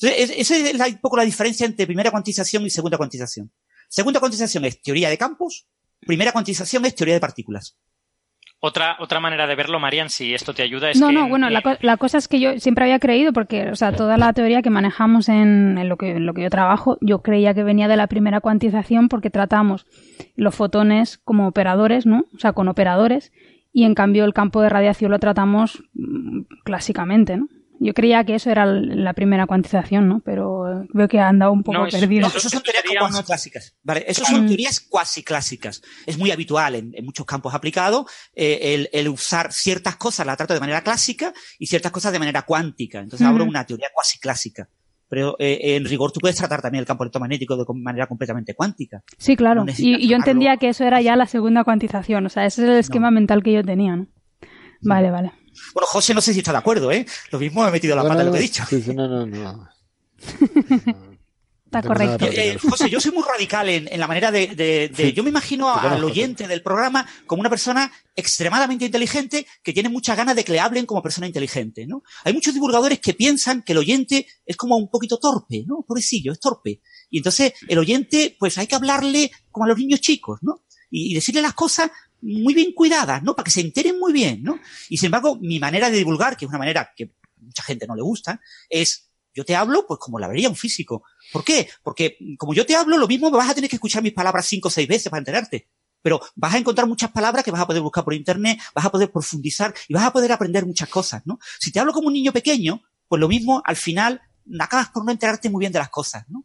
Esa 0.00 0.56
es 0.56 0.92
un 0.92 1.00
poco 1.00 1.16
la 1.16 1.24
diferencia 1.24 1.66
entre 1.66 1.86
primera 1.86 2.10
cuantización 2.10 2.64
y 2.64 2.70
segunda 2.70 2.96
cuantización. 2.96 3.50
Segunda 3.88 4.20
cuantización 4.20 4.64
es 4.64 4.80
teoría 4.82 5.08
de 5.08 5.18
campos, 5.18 5.66
primera 6.06 6.32
cuantización 6.32 6.84
es 6.84 6.94
teoría 6.94 7.14
de 7.14 7.20
partículas. 7.20 7.76
Otra, 8.66 8.96
otra 8.98 9.20
manera 9.20 9.46
de 9.46 9.56
verlo, 9.56 9.78
Marian, 9.78 10.08
si 10.08 10.32
esto 10.32 10.54
te 10.54 10.62
ayuda, 10.62 10.90
es 10.90 10.98
no, 10.98 11.08
que... 11.08 11.12
No, 11.12 11.28
bueno, 11.28 11.50
la, 11.50 11.78
la, 11.82 11.96
cosa 11.98 12.16
es 12.16 12.28
que 12.28 12.40
yo 12.40 12.58
siempre 12.58 12.84
había 12.84 12.98
creído, 12.98 13.34
porque, 13.34 13.68
o 13.68 13.76
sea, 13.76 13.92
toda 13.92 14.16
la 14.16 14.32
teoría 14.32 14.62
que 14.62 14.70
manejamos 14.70 15.28
en, 15.28 15.76
en, 15.76 15.86
lo, 15.90 15.98
que, 15.98 16.12
en 16.12 16.24
lo 16.24 16.32
que 16.32 16.44
yo 16.44 16.48
trabajo, 16.48 16.96
yo 17.02 17.20
creía 17.20 17.52
que 17.52 17.62
venía 17.62 17.88
de 17.88 17.96
la 17.98 18.06
primera 18.06 18.40
cuantización 18.40 19.10
porque 19.10 19.28
tratamos 19.28 19.86
los 20.34 20.54
fotones 20.54 21.18
como 21.18 21.46
operadores, 21.46 22.06
¿no? 22.06 22.24
O 22.34 22.38
sea, 22.38 22.54
con 22.54 22.68
operadores, 22.68 23.32
y 23.70 23.84
en 23.84 23.94
cambio 23.94 24.24
el 24.24 24.32
campo 24.32 24.62
de 24.62 24.70
radiación 24.70 25.10
lo 25.10 25.18
tratamos 25.18 25.82
mm, 25.92 26.44
clásicamente, 26.64 27.36
¿no? 27.36 27.48
Yo 27.84 27.92
creía 27.92 28.24
que 28.24 28.34
eso 28.34 28.50
era 28.50 28.64
la 28.64 29.12
primera 29.12 29.46
cuantización, 29.46 30.08
¿no? 30.08 30.20
Pero 30.24 30.86
veo 30.94 31.06
que 31.06 31.20
ha 31.20 31.28
andado 31.28 31.52
un 31.52 31.62
poco 31.62 31.86
perdido. 31.90 32.22
No, 32.28 32.34
eso 32.34 32.48
son 32.48 32.62
teorías 32.62 32.82
cuasi 32.98 33.22
clásicas. 33.24 33.76
Vale, 33.82 34.04
eso 34.08 34.24
son 34.24 34.46
teorías 34.46 34.80
cuasi 34.80 35.22
clásicas. 35.22 35.82
Es 36.06 36.16
muy 36.16 36.30
habitual 36.30 36.76
en, 36.76 36.92
en 36.94 37.04
muchos 37.04 37.26
campos 37.26 37.52
aplicados 37.52 38.06
eh, 38.34 38.74
el, 38.74 38.88
el, 38.90 39.10
usar 39.10 39.52
ciertas 39.52 39.96
cosas, 39.96 40.24
la 40.24 40.34
trato 40.34 40.54
de 40.54 40.60
manera 40.60 40.80
clásica 40.80 41.34
y 41.58 41.66
ciertas 41.66 41.92
cosas 41.92 42.10
de 42.14 42.18
manera 42.18 42.40
cuántica. 42.42 43.00
Entonces 43.00 43.26
abro 43.26 43.44
una 43.44 43.66
teoría 43.66 43.88
cuasi 43.92 44.18
clásica. 44.18 44.66
Pero 45.10 45.36
eh, 45.38 45.76
en 45.76 45.84
rigor 45.84 46.10
tú 46.10 46.20
puedes 46.20 46.38
tratar 46.38 46.62
también 46.62 46.80
el 46.80 46.86
campo 46.86 47.04
electromagnético 47.04 47.54
de 47.54 47.64
manera 47.74 48.06
completamente 48.06 48.54
cuántica. 48.54 49.02
Sí, 49.18 49.36
claro. 49.36 49.62
No 49.62 49.72
y, 49.76 50.04
y, 50.06 50.08
yo 50.08 50.16
entendía 50.16 50.56
que 50.56 50.70
eso 50.70 50.84
era 50.84 51.02
ya 51.02 51.16
la 51.16 51.26
segunda 51.26 51.64
cuantización. 51.64 52.24
O 52.24 52.30
sea, 52.30 52.46
ese 52.46 52.62
es 52.62 52.68
el 52.70 52.78
esquema 52.78 53.10
mental 53.10 53.42
que 53.42 53.52
yo 53.52 53.62
tenía, 53.62 53.94
¿no? 53.94 54.06
Vale, 54.80 55.10
vale. 55.10 55.32
Bueno, 55.72 55.86
José 55.86 56.14
no 56.14 56.20
sé 56.20 56.32
si 56.32 56.40
está 56.40 56.52
de 56.52 56.58
acuerdo, 56.58 56.90
¿eh? 56.90 57.06
Lo 57.30 57.38
mismo 57.38 57.62
me 57.62 57.68
he 57.68 57.72
metido 57.72 57.96
la 57.96 58.02
pata 58.02 58.20
en 58.20 58.26
lo 58.26 58.32
que 58.32 58.38
he 58.38 58.42
dicho. 58.42 58.64
Sí, 58.68 58.82
sí, 58.82 58.94
no, 58.94 59.08
no, 59.08 59.26
no. 59.26 59.68
Está 61.66 61.82
correcto. 61.82 62.26
Eh, 62.26 62.56
José, 62.56 62.88
yo 62.88 63.00
soy 63.00 63.10
muy 63.10 63.24
radical 63.24 63.68
en, 63.68 63.88
en 63.90 63.98
la 63.98 64.06
manera 64.06 64.30
de, 64.30 64.46
de, 64.48 64.88
de 64.90 65.06
sí. 65.06 65.12
yo 65.12 65.24
me 65.24 65.30
imagino 65.30 65.74
al 65.74 66.04
oyente 66.04 66.46
del 66.46 66.62
programa 66.62 67.04
como 67.26 67.40
una 67.40 67.50
persona 67.50 67.90
extremadamente 68.14 68.84
inteligente 68.84 69.44
que 69.60 69.72
tiene 69.72 69.88
muchas 69.88 70.16
ganas 70.16 70.36
de 70.36 70.44
que 70.44 70.52
le 70.52 70.60
hablen 70.60 70.86
como 70.86 71.02
persona 71.02 71.26
inteligente, 71.26 71.84
¿no? 71.84 72.04
Hay 72.22 72.32
muchos 72.32 72.54
divulgadores 72.54 73.00
que 73.00 73.14
piensan 73.14 73.62
que 73.62 73.72
el 73.72 73.78
oyente 73.78 74.28
es 74.46 74.56
como 74.56 74.76
un 74.76 74.88
poquito 74.88 75.18
torpe, 75.18 75.64
¿no? 75.66 75.84
Pobrecillo, 75.86 76.30
es 76.30 76.38
torpe. 76.38 76.80
Y 77.10 77.18
entonces 77.18 77.54
el 77.66 77.78
oyente, 77.78 78.36
pues 78.38 78.56
hay 78.56 78.68
que 78.68 78.76
hablarle 78.76 79.32
como 79.50 79.64
a 79.64 79.68
los 79.68 79.78
niños 79.78 80.00
chicos, 80.00 80.38
¿no? 80.42 80.62
Y, 80.90 81.10
y 81.10 81.14
decirle 81.14 81.42
las 81.42 81.54
cosas 81.54 81.90
muy 82.24 82.54
bien 82.54 82.72
cuidadas, 82.72 83.22
¿no? 83.22 83.36
Para 83.36 83.44
que 83.44 83.50
se 83.50 83.60
enteren 83.60 83.98
muy 83.98 84.12
bien, 84.12 84.42
¿no? 84.42 84.58
Y 84.88 84.96
sin 84.96 85.06
embargo, 85.06 85.36
mi 85.40 85.60
manera 85.60 85.90
de 85.90 85.98
divulgar, 85.98 86.36
que 86.36 86.46
es 86.46 86.48
una 86.48 86.58
manera 86.58 86.90
que 86.96 87.12
mucha 87.36 87.62
gente 87.62 87.86
no 87.86 87.94
le 87.94 88.02
gusta, 88.02 88.40
es 88.68 89.10
yo 89.34 89.44
te 89.44 89.56
hablo, 89.56 89.84
pues 89.86 89.98
como 90.00 90.18
la 90.18 90.28
vería 90.28 90.48
un 90.48 90.56
físico. 90.56 91.02
¿Por 91.32 91.44
qué? 91.44 91.68
Porque 91.82 92.16
como 92.38 92.54
yo 92.54 92.64
te 92.64 92.76
hablo, 92.76 92.96
lo 92.96 93.08
mismo 93.08 93.30
vas 93.30 93.50
a 93.50 93.54
tener 93.54 93.68
que 93.68 93.76
escuchar 93.76 94.02
mis 94.02 94.12
palabras 94.12 94.46
cinco 94.46 94.68
o 94.68 94.70
seis 94.70 94.88
veces 94.88 95.10
para 95.10 95.18
enterarte. 95.18 95.68
Pero 96.00 96.20
vas 96.36 96.54
a 96.54 96.58
encontrar 96.58 96.86
muchas 96.86 97.10
palabras 97.10 97.44
que 97.44 97.50
vas 97.50 97.60
a 97.60 97.66
poder 97.66 97.82
buscar 97.82 98.04
por 98.04 98.14
internet, 98.14 98.58
vas 98.74 98.84
a 98.84 98.90
poder 98.90 99.10
profundizar 99.10 99.74
y 99.88 99.94
vas 99.94 100.04
a 100.04 100.12
poder 100.12 100.30
aprender 100.32 100.64
muchas 100.64 100.88
cosas, 100.88 101.22
¿no? 101.26 101.38
Si 101.58 101.72
te 101.72 101.80
hablo 101.80 101.92
como 101.92 102.08
un 102.08 102.14
niño 102.14 102.32
pequeño, 102.32 102.82
pues 103.08 103.20
lo 103.20 103.28
mismo, 103.28 103.62
al 103.64 103.76
final, 103.76 104.20
acabas 104.60 104.90
por 104.90 105.04
no 105.04 105.10
enterarte 105.10 105.50
muy 105.50 105.60
bien 105.60 105.72
de 105.72 105.78
las 105.78 105.90
cosas, 105.90 106.24
¿no? 106.28 106.44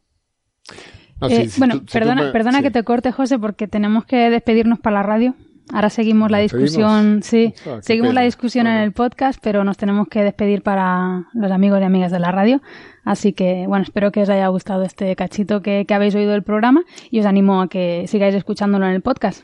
No, 1.22 1.30
eh, 1.30 1.50
bueno, 1.58 1.80
tú, 1.80 1.86
perdona, 1.92 2.24
me, 2.24 2.32
perdona 2.32 2.60
sí. 2.60 2.64
que 2.64 2.72
te 2.72 2.84
corte, 2.84 3.12
José, 3.12 3.38
porque 3.38 3.68
tenemos 3.68 4.06
que 4.06 4.30
despedirnos 4.30 4.80
para 4.80 4.98
la 4.98 5.04
radio. 5.04 5.36
Ahora 5.72 5.90
seguimos 5.90 6.32
la 6.32 6.40
discusión, 6.40 7.22
sí, 7.24 7.54
ah, 7.68 7.80
seguimos 7.82 8.10
pena. 8.10 8.22
la 8.22 8.26
discusión 8.26 8.66
bueno. 8.66 8.78
en 8.80 8.84
el 8.86 8.92
podcast, 8.92 9.40
pero 9.42 9.64
nos 9.64 9.78
tenemos 9.78 10.08
que 10.08 10.24
despedir 10.24 10.62
para 10.64 11.26
los 11.34 11.52
amigos 11.52 11.80
y 11.82 11.84
amigas 11.84 12.12
de 12.12 12.20
la 12.20 12.32
radio. 12.32 12.62
Así 13.06 13.34
que, 13.34 13.66
bueno, 13.68 13.84
espero 13.84 14.12
que 14.12 14.22
os 14.24 14.30
haya 14.30 14.48
gustado 14.48 14.84
este 14.84 15.16
cachito 15.16 15.62
que, 15.62 15.86
que 15.88 15.94
habéis 15.94 16.16
oído 16.16 16.32
del 16.32 16.44
programa 16.44 16.82
y 17.12 17.20
os 17.20 17.26
animo 17.26 17.62
a 17.62 17.70
que 17.70 18.06
sigáis 18.08 18.36
escuchándolo 18.36 18.86
en 18.88 18.94
el 18.94 19.02
podcast. 19.02 19.44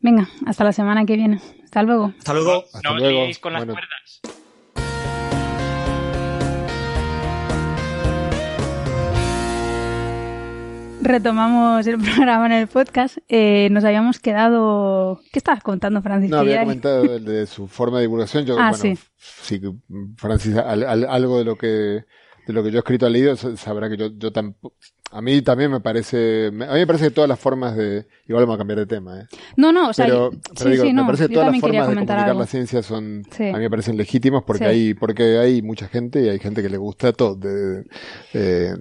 Venga, 0.00 0.28
hasta 0.46 0.64
la 0.64 0.72
semana 0.72 1.04
que 1.06 1.16
viene. 1.16 1.40
Hasta 1.64 1.82
luego. 1.82 2.12
Hasta 2.18 2.32
luego. 2.34 2.64
Hasta 2.72 2.88
no 2.88 2.94
os 2.94 3.00
luego. 3.00 3.26
con 3.40 3.52
las 3.52 3.60
Bueno. 3.66 3.72
cuerdas. 3.74 4.20
Retomamos 11.00 11.86
el 11.86 11.98
programa 12.02 12.46
en 12.46 12.52
el 12.52 12.66
podcast. 12.66 13.18
Eh, 13.28 13.68
nos 13.70 13.84
habíamos 13.84 14.18
quedado... 14.18 15.20
¿Qué 15.32 15.38
estabas 15.38 15.62
contando, 15.62 16.02
Francis? 16.02 16.30
No, 16.30 16.38
había 16.38 16.60
comentado 16.62 17.18
de 17.18 17.46
su 17.46 17.68
forma 17.68 17.98
de 17.98 18.02
divulgación. 18.02 18.44
Yo, 18.44 18.56
Ah, 18.58 18.70
bueno, 18.70 18.76
sí. 18.76 18.98
sí, 19.16 19.60
Francis, 20.16 20.56
al- 20.56 20.84
al- 20.84 21.06
algo 21.08 21.38
de 21.38 21.44
lo 21.44 21.56
que 21.56 22.04
de 22.48 22.52
lo 22.54 22.64
que 22.64 22.70
yo 22.72 22.78
he 22.78 22.80
escrito 22.80 23.06
ha 23.06 23.10
leído, 23.10 23.36
sa- 23.36 23.56
sabrá 23.56 23.88
que 23.88 23.96
yo, 23.96 24.08
yo 24.16 24.32
tampoco, 24.32 24.74
a 25.12 25.22
mí 25.22 25.40
también 25.42 25.70
me 25.70 25.80
parece, 25.80 26.48
a 26.48 26.50
mí 26.50 26.56
me 26.80 26.86
parece 26.86 27.04
que 27.04 27.10
todas 27.12 27.28
las 27.28 27.38
formas 27.38 27.76
de, 27.76 28.06
igual 28.26 28.44
vamos 28.44 28.56
a 28.56 28.58
cambiar 28.58 28.78
de 28.80 28.86
tema, 28.86 29.20
¿eh? 29.20 29.26
No, 29.56 29.70
no, 29.72 29.90
o 29.90 29.92
sea, 29.92 30.06
pero, 30.06 30.30
sí, 30.56 30.70
digo, 30.70 30.84
sí, 30.84 30.92
no, 30.92 31.02
me 31.02 31.06
parece 31.08 31.28
que 31.28 31.34
todas 31.34 31.52
las 31.52 31.60
formas 31.60 31.86
de 31.86 31.92
comunicar 31.94 32.18
algo. 32.18 32.40
la 32.40 32.46
ciencia 32.46 32.82
son, 32.82 33.22
Sí. 33.30 33.44
a 33.48 33.52
mí 33.52 33.58
me 33.60 33.70
parecen 33.70 33.96
legítimos 33.96 34.42
porque 34.44 34.64
hay, 34.64 34.94
porque 34.94 35.38
hay 35.38 35.62
mucha 35.62 35.86
gente 35.88 36.20
y 36.22 36.28
hay 36.28 36.38
gente 36.40 36.62
que 36.62 36.68
le 36.68 36.76
gusta 36.78 37.12
todo, 37.12 37.36
de, 37.36 37.84
eh, 38.34 38.74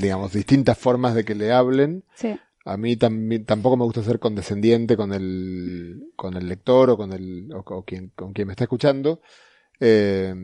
digamos, 0.00 0.32
distintas 0.32 0.76
formas 0.76 1.14
de 1.14 1.24
que 1.24 1.34
le 1.34 1.50
hablen. 1.52 2.04
Sí. 2.14 2.36
A 2.66 2.76
mí 2.76 2.96
también, 2.96 3.44
tampoco 3.44 3.76
me 3.76 3.84
gusta 3.84 4.02
ser 4.02 4.18
condescendiente 4.18 4.96
con 4.96 5.12
el, 5.12 6.04
con 6.16 6.34
el 6.36 6.48
lector 6.48 6.90
o 6.90 6.96
con 6.96 7.12
el, 7.12 7.48
o, 7.52 7.58
o 7.58 7.84
quien, 7.84 8.10
con 8.16 8.32
quien 8.32 8.46
me 8.48 8.52
está 8.54 8.64
escuchando. 8.64 9.20
Eh, 9.80 10.34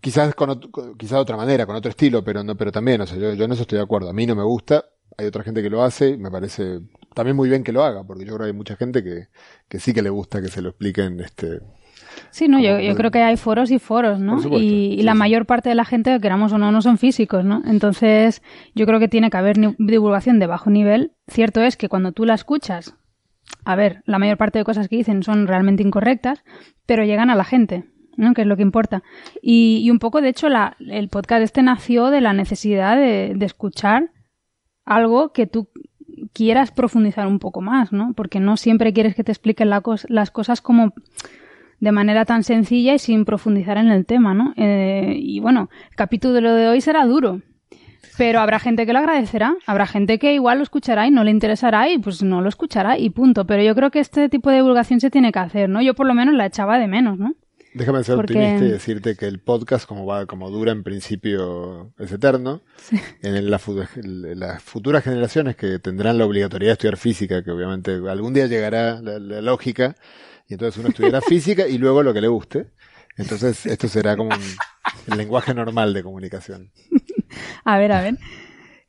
quizás 0.00 0.34
con, 0.34 0.60
quizás 0.96 1.16
de 1.16 1.22
otra 1.22 1.36
manera, 1.36 1.66
con 1.66 1.76
otro 1.76 1.90
estilo, 1.90 2.22
pero 2.24 2.42
no, 2.42 2.56
pero 2.56 2.72
también, 2.72 3.00
o 3.00 3.06
sea, 3.06 3.18
yo, 3.18 3.34
yo 3.34 3.44
en 3.44 3.52
eso 3.52 3.62
estoy 3.62 3.78
de 3.78 3.84
acuerdo. 3.84 4.10
A 4.10 4.12
mí 4.12 4.26
no 4.26 4.34
me 4.34 4.42
gusta, 4.44 4.84
hay 5.16 5.26
otra 5.26 5.42
gente 5.42 5.62
que 5.62 5.70
lo 5.70 5.82
hace, 5.82 6.16
me 6.16 6.30
parece 6.30 6.80
también 7.14 7.36
muy 7.36 7.48
bien 7.48 7.64
que 7.64 7.72
lo 7.72 7.84
haga, 7.84 8.04
porque 8.04 8.24
yo 8.24 8.34
creo 8.34 8.46
que 8.46 8.50
hay 8.50 8.56
mucha 8.56 8.76
gente 8.76 9.02
que, 9.02 9.28
que 9.68 9.80
sí 9.80 9.92
que 9.92 10.02
le 10.02 10.10
gusta 10.10 10.40
que 10.40 10.48
se 10.48 10.62
lo 10.62 10.70
expliquen, 10.70 11.20
este, 11.20 11.60
Sí, 12.30 12.48
no, 12.48 12.58
yo, 12.60 12.94
creo 12.94 13.10
que 13.10 13.22
hay 13.22 13.36
foros 13.36 13.70
y 13.70 13.78
foros, 13.78 14.20
¿no? 14.20 14.40
Supuesto, 14.40 14.64
y, 14.64 14.96
sí, 14.96 15.02
la 15.02 15.12
sí. 15.12 15.18
mayor 15.18 15.46
parte 15.46 15.68
de 15.68 15.74
la 15.74 15.84
gente, 15.84 16.18
queramos 16.20 16.52
o 16.52 16.58
no, 16.58 16.72
no 16.72 16.82
son 16.82 16.98
físicos, 16.98 17.44
¿no? 17.44 17.62
Entonces, 17.66 18.42
yo 18.74 18.86
creo 18.86 18.98
que 18.98 19.08
tiene 19.08 19.30
que 19.30 19.36
haber 19.36 19.56
divulgación 19.78 20.38
de 20.38 20.46
bajo 20.46 20.70
nivel. 20.70 21.12
Cierto 21.28 21.62
es 21.62 21.76
que 21.76 21.88
cuando 21.88 22.12
tú 22.12 22.24
la 22.24 22.34
escuchas, 22.34 22.94
a 23.64 23.76
ver, 23.76 24.02
la 24.04 24.18
mayor 24.18 24.36
parte 24.36 24.58
de 24.58 24.64
cosas 24.64 24.88
que 24.88 24.96
dicen 24.96 25.22
son 25.22 25.46
realmente 25.46 25.82
incorrectas, 25.82 26.44
pero 26.86 27.04
llegan 27.04 27.30
a 27.30 27.36
la 27.36 27.44
gente, 27.44 27.84
¿no? 28.18 28.34
Que 28.34 28.42
es 28.42 28.46
lo 28.46 28.56
que 28.56 28.62
importa. 28.62 29.02
Y, 29.40 29.80
y 29.82 29.90
un 29.90 29.98
poco, 29.98 30.20
de 30.20 30.28
hecho, 30.28 30.48
la, 30.48 30.76
el 30.80 31.08
podcast 31.08 31.42
este 31.42 31.62
nació 31.62 32.10
de 32.10 32.20
la 32.20 32.34
necesidad 32.34 32.96
de, 32.96 33.32
de 33.34 33.46
escuchar 33.46 34.10
algo 34.84 35.32
que 35.32 35.46
tú 35.46 35.68
quieras 36.32 36.70
profundizar 36.70 37.26
un 37.26 37.38
poco 37.38 37.60
más, 37.60 37.92
¿no? 37.92 38.12
Porque 38.14 38.40
no 38.40 38.56
siempre 38.56 38.92
quieres 38.92 39.14
que 39.14 39.24
te 39.24 39.32
expliquen 39.32 39.70
la 39.70 39.82
las 40.08 40.30
cosas 40.30 40.60
como 40.60 40.92
de 41.80 41.92
manera 41.92 42.24
tan 42.24 42.42
sencilla 42.42 42.94
y 42.94 42.98
sin 42.98 43.24
profundizar 43.24 43.78
en 43.78 43.88
el 43.88 44.04
tema, 44.04 44.34
¿no? 44.34 44.52
Eh, 44.56 45.14
y 45.16 45.40
bueno, 45.40 45.70
el 45.90 45.96
capítulo 45.96 46.54
de 46.54 46.68
hoy 46.68 46.80
será 46.80 47.06
duro, 47.06 47.40
pero 48.16 48.40
habrá 48.40 48.58
gente 48.58 48.84
que 48.84 48.92
lo 48.92 48.98
agradecerá, 48.98 49.54
habrá 49.66 49.86
gente 49.86 50.18
que 50.18 50.34
igual 50.34 50.58
lo 50.58 50.64
escuchará 50.64 51.06
y 51.06 51.10
no 51.10 51.22
le 51.22 51.30
interesará 51.30 51.88
y 51.88 51.98
pues 51.98 52.22
no 52.22 52.40
lo 52.40 52.48
escuchará 52.48 52.98
y 52.98 53.10
punto. 53.10 53.46
Pero 53.46 53.62
yo 53.62 53.74
creo 53.74 53.90
que 53.90 54.00
este 54.00 54.28
tipo 54.28 54.50
de 54.50 54.56
divulgación 54.56 55.00
se 55.00 55.10
tiene 55.10 55.30
que 55.30 55.38
hacer, 55.38 55.68
¿no? 55.68 55.80
Yo 55.82 55.94
por 55.94 56.06
lo 56.06 56.14
menos 56.14 56.34
la 56.34 56.46
echaba 56.46 56.78
de 56.78 56.88
menos, 56.88 57.18
¿no? 57.18 57.34
Déjame 57.74 58.02
ser 58.02 58.16
Porque- 58.16 58.32
optimista 58.34 58.64
y 58.64 58.70
decirte 58.70 59.14
que 59.16 59.26
el 59.26 59.40
podcast, 59.40 59.86
como 59.86 60.06
va, 60.06 60.26
como 60.26 60.50
dura 60.50 60.72
en 60.72 60.82
principio, 60.82 61.92
es 61.98 62.10
eterno. 62.12 62.62
En 63.22 63.50
la 63.50 63.60
las 64.34 64.62
futuras 64.62 65.04
generaciones 65.04 65.54
que 65.56 65.78
tendrán 65.78 66.18
la 66.18 66.24
obligatoriedad 66.26 66.70
de 66.70 66.74
estudiar 66.74 66.96
física, 66.96 67.42
que 67.44 67.50
obviamente 67.50 67.92
algún 68.08 68.32
día 68.34 68.46
llegará 68.46 69.00
la, 69.00 69.18
la 69.18 69.42
lógica, 69.42 69.96
y 70.48 70.54
entonces 70.54 70.78
uno 70.78 70.88
estudiará 70.88 71.20
física 71.28 71.68
y 71.68 71.78
luego 71.78 72.02
lo 72.02 72.14
que 72.14 72.20
le 72.20 72.28
guste. 72.28 72.70
Entonces 73.16 73.66
esto 73.66 73.88
será 73.88 74.16
como 74.16 74.30
un, 74.34 74.42
el 75.12 75.18
lenguaje 75.18 75.52
normal 75.52 75.92
de 75.92 76.02
comunicación. 76.02 76.70
A 77.64 77.78
ver, 77.78 77.92
a 77.92 78.00
ver. 78.00 78.16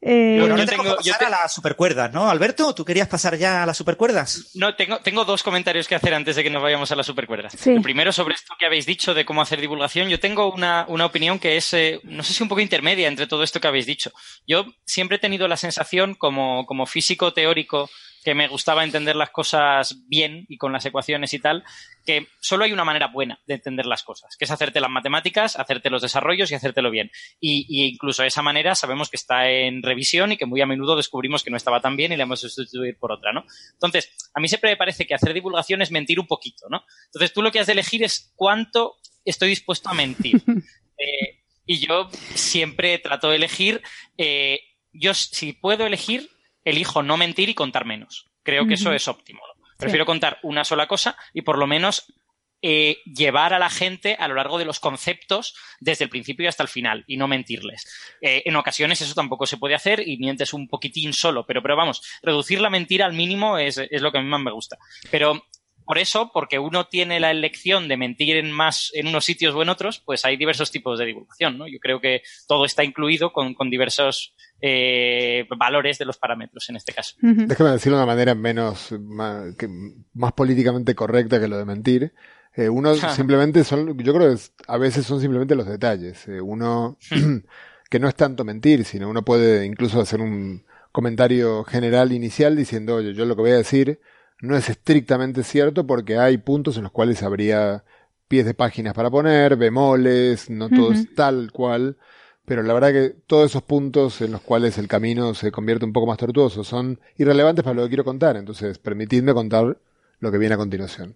Eh, 0.01 0.35
yo 0.37 0.43
ahora 0.43 0.65
tenemos 0.65 0.85
tengo- 0.85 0.97
que 0.97 1.03
yo 1.03 1.11
pasar 1.13 1.19
te- 1.29 1.35
a 1.35 1.41
las 1.41 1.53
supercuerdas, 1.53 2.13
¿no? 2.13 2.29
Alberto, 2.29 2.73
¿tú 2.73 2.85
querías 2.85 3.07
pasar 3.09 3.37
ya 3.37 3.63
a 3.63 3.65
las 3.65 3.75
supercuerdas? 3.75 4.51
No, 4.53 4.73
tengo, 4.75 4.99
tengo 4.99 5.25
dos 5.25 5.43
comentarios 5.43 5.87
que 5.89 5.95
hacer 5.95 6.13
antes 6.13 6.37
de 6.37 6.43
que 6.43 6.49
nos 6.49 6.61
vayamos 6.63 6.89
a 6.91 6.95
las 6.95 7.05
supercuerdas. 7.05 7.53
Sí. 7.57 7.71
El 7.71 7.81
primero 7.81 8.11
sobre 8.13 8.35
esto 8.35 8.53
que 8.57 8.65
habéis 8.65 8.85
dicho 8.85 9.13
de 9.13 9.25
cómo 9.25 9.41
hacer 9.41 9.59
divulgación. 9.59 10.07
Yo 10.07 10.19
tengo 10.19 10.53
una, 10.53 10.85
una 10.87 11.05
opinión 11.05 11.37
que 11.37 11.57
es, 11.57 11.73
eh, 11.73 11.99
no 12.03 12.23
sé 12.23 12.33
si 12.33 12.41
un 12.43 12.47
poco 12.49 12.61
intermedia 12.61 13.07
entre 13.09 13.27
todo 13.27 13.43
esto 13.43 13.59
que 13.59 13.67
habéis 13.67 13.85
dicho. 13.85 14.11
Yo 14.47 14.65
siempre 14.85 15.17
he 15.17 15.19
tenido 15.19 15.47
la 15.49 15.57
sensación, 15.57 16.15
como, 16.15 16.65
como 16.65 16.85
físico 16.85 17.33
teórico, 17.33 17.89
que 18.23 18.35
me 18.35 18.47
gustaba 18.47 18.83
entender 18.83 19.15
las 19.15 19.29
cosas 19.29 20.07
bien 20.07 20.45
y 20.49 20.57
con 20.57 20.73
las 20.73 20.85
ecuaciones 20.85 21.33
y 21.33 21.39
tal, 21.39 21.63
que 22.05 22.27
solo 22.39 22.63
hay 22.63 22.73
una 22.73 22.83
manera 22.83 23.07
buena 23.07 23.39
de 23.45 23.55
entender 23.55 23.85
las 23.85 24.03
cosas, 24.03 24.35
que 24.37 24.45
es 24.45 24.51
hacerte 24.51 24.81
las 24.81 24.89
matemáticas, 24.89 25.57
hacerte 25.57 25.89
los 25.89 26.01
desarrollos 26.01 26.51
y 26.51 26.55
hacértelo 26.55 26.91
bien. 26.91 27.11
Y, 27.39 27.65
y 27.69 27.87
incluso 27.87 28.23
esa 28.23 28.41
manera 28.41 28.75
sabemos 28.75 29.09
que 29.09 29.17
está 29.17 29.49
en 29.49 29.83
revisión 29.83 30.31
y 30.31 30.37
que 30.37 30.45
muy 30.45 30.61
a 30.61 30.65
menudo 30.65 30.95
descubrimos 30.95 31.43
que 31.43 31.51
no 31.51 31.57
estaba 31.57 31.81
tan 31.81 31.95
bien 31.95 32.11
y 32.11 32.17
la 32.17 32.23
hemos 32.23 32.39
sustituir 32.39 32.97
por 32.97 33.11
otra, 33.11 33.31
¿no? 33.33 33.45
Entonces, 33.73 34.11
a 34.33 34.39
mí 34.39 34.47
siempre 34.47 34.71
me 34.71 34.77
parece 34.77 35.05
que 35.05 35.13
hacer 35.13 35.33
divulgación 35.33 35.81
es 35.81 35.91
mentir 35.91 36.19
un 36.19 36.27
poquito, 36.27 36.67
¿no? 36.69 36.83
Entonces, 37.05 37.33
tú 37.33 37.41
lo 37.41 37.51
que 37.51 37.59
has 37.59 37.67
de 37.67 37.73
elegir 37.73 38.03
es 38.03 38.33
cuánto 38.35 38.97
estoy 39.25 39.49
dispuesto 39.49 39.89
a 39.89 39.93
mentir. 39.93 40.41
Eh, 41.01 41.39
y 41.65 41.79
yo 41.79 42.09
siempre 42.35 42.97
trato 42.97 43.29
de 43.29 43.37
elegir, 43.37 43.81
eh, 44.17 44.59
yo 44.91 45.13
si 45.13 45.53
puedo 45.53 45.85
elegir, 45.85 46.29
elijo 46.63 47.03
no 47.03 47.17
mentir 47.17 47.49
y 47.49 47.53
contar 47.53 47.85
menos. 47.85 48.29
Creo 48.43 48.67
que 48.67 48.73
eso 48.75 48.91
es 48.93 49.07
óptimo. 49.07 49.41
Prefiero 49.77 50.05
contar 50.05 50.39
una 50.43 50.63
sola 50.63 50.87
cosa 50.87 51.15
y 51.33 51.41
por 51.41 51.57
lo 51.57 51.67
menos 51.67 52.13
eh, 52.61 52.97
llevar 53.05 53.53
a 53.53 53.59
la 53.59 53.69
gente 53.69 54.17
a 54.19 54.27
lo 54.27 54.35
largo 54.35 54.57
de 54.57 54.65
los 54.65 54.81
conceptos 54.81 55.55
desde 55.79 56.03
el 56.03 56.09
principio 56.09 56.43
y 56.43 56.47
hasta 56.47 56.63
el 56.63 56.67
final 56.67 57.05
y 57.07 57.15
no 57.15 57.27
mentirles. 57.27 57.85
Eh, 58.21 58.43
en 58.45 58.55
ocasiones 58.57 58.99
eso 58.99 59.13
tampoco 59.13 59.45
se 59.45 59.55
puede 59.55 59.75
hacer 59.75 60.05
y 60.05 60.17
mientes 60.17 60.51
un 60.51 60.67
poquitín 60.67 61.13
solo, 61.13 61.45
pero, 61.45 61.61
pero 61.61 61.77
vamos, 61.77 62.01
reducir 62.21 62.59
la 62.59 62.69
mentira 62.69 63.05
al 63.05 63.13
mínimo 63.13 63.57
es, 63.57 63.77
es 63.77 64.01
lo 64.01 64.11
que 64.11 64.17
a 64.17 64.21
mí 64.21 64.27
más 64.27 64.41
me 64.41 64.51
gusta. 64.51 64.77
Pero 65.09 65.45
por 65.89 65.97
eso, 65.97 66.29
porque 66.31 66.59
uno 66.59 66.85
tiene 66.85 67.19
la 67.19 67.31
elección 67.31 67.87
de 67.87 67.97
mentir 67.97 68.37
en 68.37 68.51
más 68.51 68.91
en 68.93 69.07
unos 69.07 69.25
sitios 69.25 69.55
o 69.55 69.63
en 69.63 69.69
otros, 69.69 70.03
pues 70.05 70.23
hay 70.23 70.37
diversos 70.37 70.69
tipos 70.69 70.99
de 70.99 71.05
divulgación, 71.07 71.57
¿no? 71.57 71.67
Yo 71.67 71.79
creo 71.79 71.99
que 71.99 72.21
todo 72.47 72.63
está 72.63 72.83
incluido 72.83 73.33
con, 73.33 73.55
con 73.55 73.71
diversos 73.71 74.35
eh, 74.61 75.47
valores 75.57 75.97
de 75.97 76.05
los 76.05 76.19
parámetros 76.19 76.69
en 76.69 76.75
este 76.75 76.93
caso. 76.93 77.15
Déjame 77.47 77.71
decirlo 77.71 77.97
de 77.97 78.03
una 78.03 78.13
manera 78.13 78.35
menos, 78.35 78.91
más, 78.99 79.55
que- 79.55 79.67
más 80.13 80.33
políticamente 80.33 80.93
correcta 80.93 81.39
que 81.39 81.47
lo 81.47 81.57
de 81.57 81.65
mentir. 81.65 82.13
Eh, 82.55 82.69
uno 82.69 82.93
simplemente 83.15 83.63
son, 83.63 83.97
yo 83.97 84.13
creo 84.13 84.27
que 84.29 84.35
es- 84.35 84.53
a 84.67 84.77
veces 84.77 85.07
son 85.07 85.19
simplemente 85.19 85.55
los 85.55 85.65
detalles. 85.65 86.27
Eh, 86.27 86.39
uno, 86.39 86.99
que 87.89 87.97
no 87.99 88.07
es 88.07 88.13
tanto 88.13 88.43
mentir, 88.45 88.85
sino 88.85 89.09
uno 89.09 89.23
puede 89.25 89.65
incluso 89.65 89.99
hacer 89.99 90.21
un 90.21 90.63
comentario 90.91 91.63
general 91.63 92.11
inicial 92.11 92.55
diciendo, 92.55 92.97
oye, 92.97 93.15
yo 93.15 93.25
lo 93.25 93.35
que 93.35 93.41
voy 93.41 93.51
a 93.51 93.57
decir 93.57 93.99
no 94.41 94.55
es 94.55 94.69
estrictamente 94.69 95.43
cierto 95.43 95.85
porque 95.85 96.17
hay 96.17 96.37
puntos 96.37 96.77
en 96.77 96.83
los 96.83 96.91
cuales 96.91 97.23
habría 97.23 97.83
pies 98.27 98.45
de 98.45 98.53
páginas 98.53 98.93
para 98.93 99.09
poner, 99.09 99.55
bemoles, 99.57 100.49
no 100.49 100.69
todo 100.69 100.91
es 100.91 101.13
tal 101.15 101.51
cual. 101.51 101.97
Pero 102.45 102.63
la 102.63 102.73
verdad 102.73 102.91
que 102.91 103.15
todos 103.27 103.51
esos 103.51 103.63
puntos 103.63 104.21
en 104.21 104.31
los 104.31 104.41
cuales 104.41 104.77
el 104.77 104.87
camino 104.87 105.33
se 105.33 105.51
convierte 105.51 105.85
un 105.85 105.93
poco 105.93 106.07
más 106.07 106.17
tortuoso 106.17 106.63
son 106.63 106.99
irrelevantes 107.17 107.63
para 107.63 107.75
lo 107.75 107.83
que 107.83 107.89
quiero 107.89 108.03
contar. 108.03 108.37
Entonces, 108.37 108.79
permitidme 108.79 109.33
contar 109.33 109.77
lo 110.19 110.31
que 110.31 110.37
viene 110.37 110.55
a 110.55 110.57
continuación. 110.57 111.15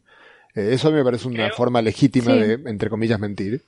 Eh, 0.56 0.70
eso 0.74 0.88
a 0.88 0.92
mí 0.92 0.98
me 0.98 1.04
parece 1.04 1.28
una 1.28 1.46
Creo- 1.46 1.56
forma 1.56 1.82
legítima 1.82 2.32
Sí. 2.34 2.40
de, 2.40 2.54
entre 2.70 2.90
comillas, 2.90 3.20
mentir. 3.20 3.62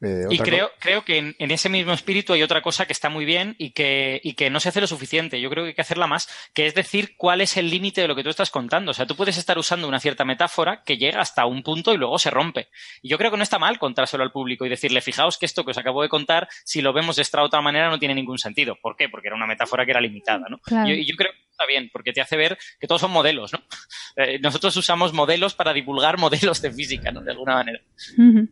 Eh, 0.00 0.26
Y 0.30 0.38
creo, 0.38 0.70
creo 0.78 1.04
que 1.04 1.18
en, 1.18 1.34
en 1.40 1.50
ese 1.50 1.68
mismo 1.68 1.92
espíritu 1.92 2.32
hay 2.32 2.44
otra 2.44 2.62
cosa 2.62 2.86
que 2.86 2.92
está 2.92 3.08
muy 3.08 3.24
bien 3.24 3.56
y 3.58 3.72
que, 3.72 4.20
y 4.22 4.34
que 4.34 4.48
no 4.48 4.60
se 4.60 4.68
hace 4.68 4.80
lo 4.80 4.86
suficiente. 4.86 5.40
Yo 5.40 5.50
creo 5.50 5.64
que 5.64 5.70
hay 5.70 5.74
que 5.74 5.80
hacerla 5.80 6.06
más, 6.06 6.28
que 6.54 6.68
es 6.68 6.74
decir 6.76 7.16
cuál 7.16 7.40
es 7.40 7.56
el 7.56 7.68
límite 7.68 8.02
de 8.02 8.06
lo 8.06 8.14
que 8.14 8.22
tú 8.22 8.30
estás 8.30 8.50
contando. 8.50 8.92
O 8.92 8.94
sea, 8.94 9.06
tú 9.06 9.16
puedes 9.16 9.36
estar 9.38 9.58
usando 9.58 9.88
una 9.88 9.98
cierta 9.98 10.24
metáfora 10.24 10.84
que 10.86 10.98
llega 10.98 11.20
hasta 11.20 11.44
un 11.46 11.64
punto 11.64 11.92
y 11.92 11.96
luego 11.96 12.16
se 12.20 12.30
rompe. 12.30 12.68
Y 13.02 13.08
yo 13.08 13.18
creo 13.18 13.32
que 13.32 13.38
no 13.38 13.42
está 13.42 13.58
mal 13.58 13.80
contárselo 13.80 14.22
al 14.22 14.30
público 14.30 14.64
y 14.64 14.68
decirle, 14.68 15.00
fijaos 15.00 15.36
que 15.36 15.46
esto 15.46 15.64
que 15.64 15.72
os 15.72 15.78
acabo 15.78 16.02
de 16.02 16.08
contar, 16.08 16.46
si 16.64 16.80
lo 16.80 16.92
vemos 16.92 17.16
de 17.16 17.22
esta 17.22 17.42
otra 17.42 17.60
manera, 17.60 17.90
no 17.90 17.98
tiene 17.98 18.14
ningún 18.14 18.38
sentido. 18.38 18.76
¿Por 18.80 18.94
qué? 18.94 19.08
Porque 19.08 19.26
era 19.26 19.36
una 19.36 19.48
metáfora 19.48 19.84
que 19.84 19.90
era 19.90 20.00
limitada, 20.00 20.46
¿no? 20.48 20.58
Claro. 20.58 20.88
Yo- 20.90 20.94
Y 20.94 21.06
yo, 21.10 21.16
creo 21.16 21.32
que 21.32 21.38
está 21.58 21.66
bien, 21.66 21.90
porque 21.92 22.12
te 22.12 22.20
hace 22.20 22.36
ver 22.36 22.56
que 22.80 22.86
todos 22.86 23.00
son 23.00 23.10
modelos, 23.10 23.52
¿no? 23.52 23.62
Eh, 24.16 24.38
nosotros 24.40 24.74
usamos 24.76 25.12
modelos 25.12 25.54
para 25.54 25.72
divulgar 25.72 26.18
modelos 26.18 26.60
de 26.62 26.72
física, 26.72 27.12
¿no? 27.12 27.20
De 27.20 27.30
alguna 27.30 27.54
manera. 27.54 27.80
Ujú. 28.16 28.48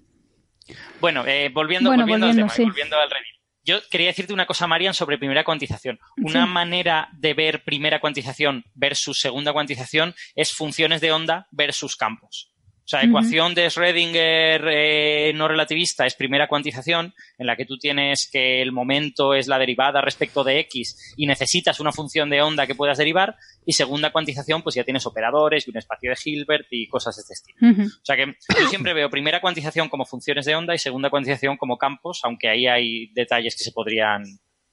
Bueno, 1.01 1.25
eh, 1.27 1.49
volviendo, 1.53 1.91
Bueno, 1.91 2.03
volviendo, 2.05 2.27
al 2.27 2.33
volviendo, 2.33 2.53
tema, 2.53 2.55
sí. 2.55 2.63
volviendo 2.65 2.97
al 2.99 3.11
Reddit. 3.11 3.37
Yo 3.65 3.81
quería 3.91 4.07
decirte 4.09 4.33
una 4.33 4.47
cosa, 4.47 4.69
Marian, 4.69 4.95
sobre 4.95 5.19
primera 5.19 5.43
cuantización. 5.43 5.99
Una 6.19 6.45
Sí. 6.45 6.51
manera 6.53 7.09
de 7.15 7.35
ver 7.35 7.65
primera 7.65 7.99
cuantización 8.01 8.65
versus 8.75 9.19
segunda 9.21 9.53
cuantización 9.53 10.15
es 10.37 10.53
funciones 10.53 11.01
de 11.01 11.11
onda 11.11 11.49
versus 11.51 11.97
campos. 11.97 12.53
O 12.87 12.89
sea, 12.89 13.03
ecuación 13.03 13.53
de 13.53 13.67
Schrödinger 13.67 14.65
eh, 14.71 15.33
no 15.35 15.49
relativista 15.49 16.07
es 16.07 16.15
primera 16.15 16.47
cuantización, 16.47 17.15
en 17.37 17.47
la 17.49 17.57
que 17.57 17.65
tú 17.65 17.79
tienes 17.79 18.31
que 18.31 18.63
el 18.63 18.71
momento 18.71 19.35
es 19.35 19.49
la 19.49 19.59
derivada 19.59 20.01
respecto 20.01 20.45
de 20.45 20.61
x 20.61 21.15
y 21.17 21.27
necesitas 21.27 21.81
una 21.81 21.91
función 21.91 22.31
de 22.31 22.43
onda 22.43 22.65
que 22.65 22.77
puedas 22.77 22.99
derivar. 22.99 23.35
Y 23.65 23.73
segunda 23.73 24.13
cuantización, 24.13 24.63
pues 24.63 24.77
ya 24.77 24.85
tienes 24.85 25.05
operadores 25.05 25.67
y 25.67 25.71
un 25.73 25.79
espacio 25.79 26.11
de 26.11 26.17
Hilbert 26.25 26.69
y 26.71 26.87
cosas 26.87 27.17
de 27.17 27.23
este 27.23 27.35
estilo. 27.35 27.87
O 27.87 28.05
sea 28.05 28.15
que 28.15 28.37
yo 28.57 28.69
siempre 28.69 28.95
veo 28.95 29.11
primera 29.11 29.41
cuantización 29.41 29.89
como 29.89 30.05
funciones 30.05 30.45
de 30.45 30.55
onda 30.55 30.73
y 30.73 30.79
segunda 30.79 31.11
cuantización 31.11 31.57
como 31.57 31.79
campos, 31.79 32.21
aunque 32.23 32.49
ahí 32.49 32.69
hay 32.69 33.09
detalles 33.15 33.57
que 33.57 33.65
se 33.65 33.73
podrían 33.73 34.23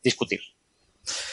discutir. 0.03 0.41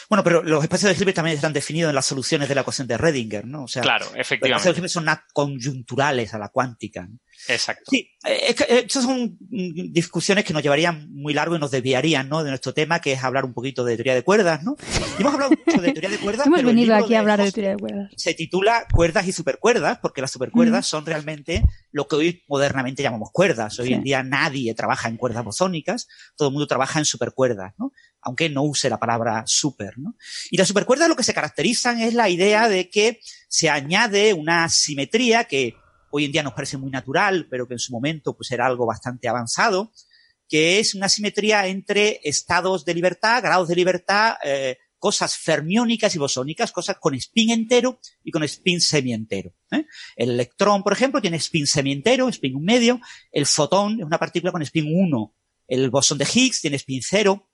Bueno, 0.09 0.25
pero 0.25 0.43
los 0.43 0.63
espacios 0.63 0.93
de 0.93 0.99
Hilbert 0.99 1.17
también 1.17 1.37
están 1.37 1.53
definidos 1.53 1.91
en 1.91 1.95
las 1.95 2.07
soluciones 2.07 2.49
de 2.49 2.55
la 2.55 2.63
ecuación 2.63 2.87
de 2.89 2.99
Redinger, 2.99 3.47
¿no? 3.47 3.65
O 3.65 3.69
sea, 3.69 3.83
claro, 3.83 4.07
efectivamente. 4.15 4.49
Los 4.49 4.61
espacios 4.61 4.75
de 4.75 4.79
Hilbert 4.79 4.93
son 4.93 5.25
conjunturales 5.33 6.35
a 6.35 6.39
la 6.39 6.49
cuántica. 6.49 7.07
¿no? 7.07 7.19
Exacto. 7.49 7.85
Sí, 7.91 8.11
es 8.25 8.55
que, 8.55 8.65
eh, 8.65 8.85
estas 8.87 9.05
son 9.05 9.39
mm, 9.51 9.93
discusiones 9.93 10.45
que 10.45 10.53
nos 10.53 10.63
llevarían 10.63 11.09
muy 11.11 11.33
largo 11.33 11.57
y 11.57 11.59
nos 11.59 11.71
desviarían, 11.71 12.29
¿no? 12.29 12.45
De 12.45 12.51
nuestro 12.51 12.75
tema, 12.75 13.01
que 13.01 13.13
es 13.13 13.25
hablar 13.25 13.45
un 13.45 13.55
poquito 13.55 13.85
de 13.85 13.97
teoría 13.97 14.15
de 14.15 14.23
cuerdas, 14.23 14.63
¿no? 14.63 14.77
Y 15.19 15.23
hemos 15.23 15.35
hablado 15.35 15.53
mucho 15.67 15.81
de 15.81 15.93
teoría 15.93 16.11
de 16.11 16.19
cuerdas. 16.19 16.47
Hemos 16.51 16.59
pero 16.59 16.69
el 16.69 16.75
venido 16.75 16.93
libro 16.95 17.05
aquí 17.05 17.15
a 17.15 17.21
hablar 17.21 17.43
de 17.43 17.53
teoría 17.53 17.71
de 17.71 17.77
cuerdas. 17.79 18.11
Se 18.17 18.35
titula 18.35 18.87
Cuerdas 18.93 19.27
y 19.27 19.33
supercuerdas, 19.33 19.99
porque 20.01 20.21
las 20.21 20.31
supercuerdas 20.31 20.87
son 20.87 21.07
realmente 21.07 21.63
lo 21.93 22.07
que 22.09 22.17
hoy 22.17 22.45
modernamente 22.49 23.03
llamamos 23.03 23.31
cuerdas. 23.33 23.79
Hoy 23.79 23.89
Sí. 23.89 23.93
en 23.95 24.03
día 24.03 24.23
nadie 24.23 24.75
trabaja 24.75 25.09
en 25.09 25.17
cuerdas 25.17 25.45
bosónicas, 25.45 26.09
todo 26.37 26.49
el 26.49 26.53
mundo 26.53 26.67
trabaja 26.67 26.99
en 26.99 27.05
supercuerdas, 27.05 27.73
¿no? 27.79 27.93
Aunque 28.23 28.49
no 28.51 28.63
use 28.63 28.91
la 28.91 28.99
palabra 28.99 29.45
super, 29.47 29.99
¿no? 29.99 30.17
Y 30.51 30.57
las 30.57 30.69
supercuerdas 30.69 31.09
lo 31.09 31.17
que 31.17 31.23
se 31.23 31.35
caracterizan 31.35 32.01
es 32.01 32.15
la 32.15 32.29
idea 32.29 32.69
de 32.69 32.91
que 32.91 33.21
se 33.49 33.71
añade 33.71 34.35
una 34.35 34.69
simetría 34.69 35.45
que 35.45 35.75
hoy 36.11 36.27
en 36.27 36.33
día 36.33 36.43
nos 36.43 36.53
parece 36.53 36.77
muy 36.77 36.91
natural, 36.91 37.47
pero 37.51 37.67
que 37.67 37.75
en 37.75 37.79
su 37.79 37.93
momento 37.93 38.37
pues 38.37 38.51
era 38.51 38.67
algo 38.67 38.87
bastante 38.87 39.29
avanzado, 39.29 39.93
que 40.49 40.81
es 40.81 40.95
una 40.95 41.09
simetría 41.09 41.67
entre 41.67 42.21
estados 42.25 42.85
de 42.85 42.95
libertad, 42.95 43.43
grados 43.43 43.69
de 43.69 43.77
libertad, 43.77 44.35
eh, 44.45 44.79
cosas 45.01 45.37
fermiónicas 45.37 46.15
y 46.15 46.19
bosónicas, 46.19 46.71
cosas 46.71 46.99
con 47.01 47.15
spin 47.15 47.51
entero 47.51 47.99
y 48.23 48.31
con 48.31 48.45
spin 48.45 48.81
semientero. 48.81 49.55
¿eh? 49.73 49.87
El 50.15 50.31
electrón, 50.31 50.83
por 50.83 50.93
ejemplo, 50.93 51.21
tiene 51.21 51.39
spin 51.39 51.67
semientero, 51.67 52.29
spin 52.29 52.55
un 52.55 52.65
medio. 52.65 53.01
El 53.33 53.47
fotón 53.47 53.99
es 53.99 54.07
una 54.07 54.19
partícula 54.19 54.53
con 54.53 54.63
spin 54.63 54.87
1. 54.95 55.35
El 55.69 55.91
bosón 55.91 56.19
de 56.19 56.29
Higgs 56.33 56.61
tiene 56.61 56.77
spin 56.77 57.01
0. 57.03 57.50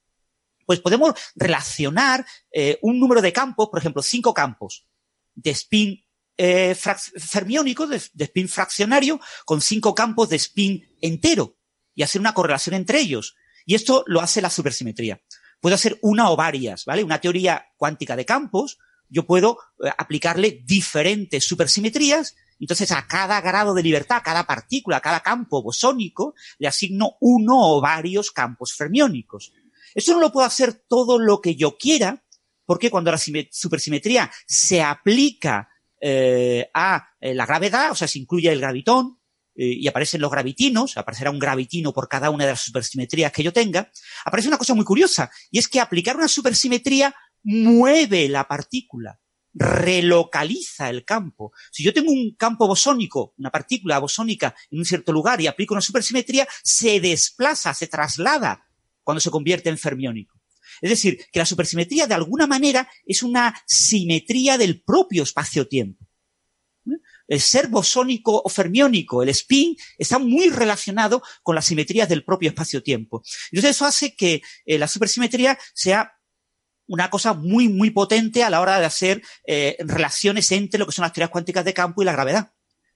Pues 0.66 0.80
podemos 0.80 1.14
relacionar 1.34 2.26
eh, 2.52 2.78
un 2.82 3.00
número 3.00 3.22
de 3.22 3.32
campos, 3.32 3.68
por 3.70 3.78
ejemplo, 3.78 4.02
cinco 4.02 4.34
campos 4.34 4.86
de 5.34 5.50
spin 5.52 6.04
eh, 6.36 6.74
fermiónico, 6.74 7.86
de, 7.86 8.02
de 8.12 8.24
spin 8.24 8.48
fraccionario, 8.48 9.20
con 9.44 9.60
cinco 9.60 9.94
campos 9.94 10.28
de 10.28 10.36
spin 10.36 10.96
entero 11.00 11.56
y 11.94 12.02
hacer 12.02 12.20
una 12.20 12.34
correlación 12.34 12.74
entre 12.74 13.00
ellos. 13.00 13.36
Y 13.64 13.74
esto 13.74 14.04
lo 14.06 14.20
hace 14.20 14.42
la 14.42 14.50
supersimetría. 14.50 15.22
Puedo 15.60 15.74
hacer 15.74 15.98
una 16.02 16.30
o 16.30 16.36
varias, 16.36 16.84
¿vale? 16.84 17.02
Una 17.02 17.20
teoría 17.20 17.66
cuántica 17.76 18.14
de 18.14 18.26
campos, 18.26 18.78
yo 19.08 19.26
puedo 19.26 19.58
eh, 19.84 19.90
aplicarle 19.96 20.62
diferentes 20.64 21.44
supersimetrías, 21.44 22.36
entonces 22.58 22.92
a 22.92 23.06
cada 23.06 23.40
grado 23.40 23.74
de 23.74 23.82
libertad, 23.82 24.18
a 24.18 24.22
cada 24.22 24.46
partícula, 24.46 24.98
a 24.98 25.00
cada 25.00 25.20
campo 25.20 25.62
bosónico, 25.62 26.34
le 26.58 26.68
asigno 26.68 27.16
uno 27.20 27.54
o 27.58 27.80
varios 27.80 28.30
campos 28.30 28.74
fermiónicos. 28.74 29.52
Esto 29.96 30.12
no 30.12 30.20
lo 30.20 30.30
puedo 30.30 30.46
hacer 30.46 30.74
todo 30.74 31.18
lo 31.18 31.40
que 31.40 31.56
yo 31.56 31.78
quiera, 31.78 32.22
porque 32.66 32.90
cuando 32.90 33.10
la 33.10 33.16
sime- 33.16 33.48
supersimetría 33.50 34.30
se 34.46 34.82
aplica 34.82 35.70
eh, 35.98 36.68
a 36.74 37.08
eh, 37.18 37.34
la 37.34 37.46
gravedad, 37.46 37.92
o 37.92 37.94
sea, 37.94 38.06
se 38.06 38.18
incluye 38.18 38.52
el 38.52 38.60
gravitón, 38.60 39.18
eh, 39.54 39.72
y 39.72 39.88
aparecen 39.88 40.20
los 40.20 40.30
gravitinos, 40.30 40.98
aparecerá 40.98 41.30
un 41.30 41.38
gravitino 41.38 41.94
por 41.94 42.08
cada 42.08 42.28
una 42.28 42.44
de 42.44 42.50
las 42.50 42.60
supersimetrías 42.60 43.32
que 43.32 43.42
yo 43.42 43.54
tenga, 43.54 43.90
aparece 44.26 44.48
una 44.48 44.58
cosa 44.58 44.74
muy 44.74 44.84
curiosa, 44.84 45.30
y 45.50 45.58
es 45.58 45.66
que 45.66 45.80
aplicar 45.80 46.14
una 46.14 46.28
supersimetría 46.28 47.14
mueve 47.42 48.28
la 48.28 48.46
partícula, 48.46 49.18
relocaliza 49.54 50.90
el 50.90 51.06
campo. 51.06 51.52
Si 51.72 51.82
yo 51.82 51.94
tengo 51.94 52.12
un 52.12 52.34
campo 52.36 52.66
bosónico, 52.66 53.32
una 53.38 53.50
partícula 53.50 53.98
bosónica 53.98 54.54
en 54.70 54.80
un 54.80 54.84
cierto 54.84 55.10
lugar 55.10 55.40
y 55.40 55.46
aplico 55.46 55.72
una 55.72 55.80
supersimetría, 55.80 56.46
se 56.62 57.00
desplaza, 57.00 57.72
se 57.72 57.86
traslada 57.86 58.65
cuando 59.06 59.20
se 59.20 59.30
convierte 59.30 59.68
en 59.68 59.78
fermiónico. 59.78 60.34
Es 60.80 60.90
decir, 60.90 61.24
que 61.30 61.38
la 61.38 61.46
supersimetría 61.46 62.08
de 62.08 62.14
alguna 62.14 62.48
manera 62.48 62.88
es 63.06 63.22
una 63.22 63.54
simetría 63.64 64.58
del 64.58 64.82
propio 64.82 65.22
espacio-tiempo. 65.22 66.04
El 67.28 67.40
ser 67.40 67.68
bosónico 67.68 68.42
o 68.44 68.48
fermiónico, 68.48 69.22
el 69.22 69.28
spin, 69.28 69.76
está 69.96 70.18
muy 70.18 70.48
relacionado 70.48 71.22
con 71.44 71.54
las 71.54 71.66
simetrías 71.66 72.08
del 72.08 72.24
propio 72.24 72.48
espacio-tiempo. 72.48 73.22
Entonces 73.52 73.76
eso 73.76 73.84
hace 73.84 74.16
que 74.16 74.42
eh, 74.64 74.76
la 74.76 74.88
supersimetría 74.88 75.56
sea 75.72 76.12
una 76.88 77.08
cosa 77.08 77.32
muy, 77.32 77.68
muy 77.68 77.90
potente 77.90 78.42
a 78.42 78.50
la 78.50 78.60
hora 78.60 78.80
de 78.80 78.86
hacer 78.86 79.22
eh, 79.46 79.76
relaciones 79.78 80.50
entre 80.50 80.80
lo 80.80 80.86
que 80.86 80.92
son 80.92 81.04
las 81.04 81.12
teorías 81.12 81.30
cuánticas 81.30 81.64
de 81.64 81.74
campo 81.74 82.02
y 82.02 82.04
la 82.04 82.12
gravedad. 82.12 82.52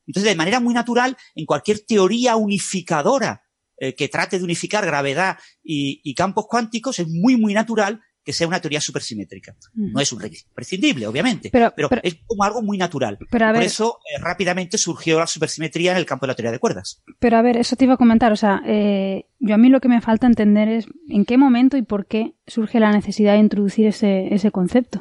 Entonces, 0.08 0.28
de 0.28 0.36
manera 0.36 0.58
muy 0.58 0.74
natural, 0.74 1.16
en 1.36 1.46
cualquier 1.46 1.78
teoría 1.86 2.34
unificadora 2.34 3.44
eh, 3.80 3.94
que 3.96 4.08
trate 4.08 4.38
de 4.38 4.44
unificar 4.44 4.86
gravedad 4.86 5.38
y, 5.64 6.00
y 6.04 6.14
campos 6.14 6.46
cuánticos, 6.48 7.00
es 7.00 7.08
muy, 7.08 7.36
muy 7.36 7.52
natural 7.54 8.00
que 8.22 8.34
sea 8.34 8.46
una 8.46 8.60
teoría 8.60 8.82
supersimétrica. 8.82 9.56
Ujú. 9.74 9.88
No 9.92 10.00
es 10.00 10.12
un 10.12 10.20
requisito 10.20 10.50
prescindible, 10.54 11.06
obviamente, 11.06 11.48
Pero- 11.50 11.72
pero, 11.74 11.88
pero- 11.88 12.02
es 12.04 12.16
como 12.26 12.44
algo 12.44 12.60
muy 12.60 12.76
natural. 12.76 13.16
Pero 13.30 13.46
a 13.46 13.52
Por 13.54 13.62
eso, 13.62 13.98
eh, 14.14 14.20
rápidamente 14.20 14.76
surgió 14.76 15.18
la 15.18 15.26
supersimetría 15.26 15.92
en 15.92 15.96
el 15.96 16.04
campo 16.04 16.26
de 16.26 16.28
la 16.28 16.34
teoría 16.36 16.52
de 16.52 16.58
cuerdas. 16.58 17.02
Pero 17.18 17.38
a 17.38 17.42
ver, 17.42 17.56
eso 17.56 17.76
te 17.76 17.86
iba 17.86 17.94
a 17.94 17.96
comentar. 17.96 18.30
O 18.30 18.36
sea, 18.36 18.60
eh, 18.66 19.24
yo 19.38 19.54
a 19.54 19.58
mí 19.58 19.70
lo 19.70 19.80
que 19.80 19.88
me 19.88 20.02
falta 20.02 20.26
entender 20.26 20.68
es 20.68 20.86
en 21.08 21.24
qué 21.24 21.38
momento 21.38 21.78
y 21.78 21.82
por 21.82 22.06
qué 22.06 22.34
surge 22.46 22.78
la 22.78 22.92
necesidad 22.92 23.32
de 23.32 23.38
introducir 23.40 23.86
ese, 23.86 24.32
ese 24.34 24.50
concepto. 24.50 25.00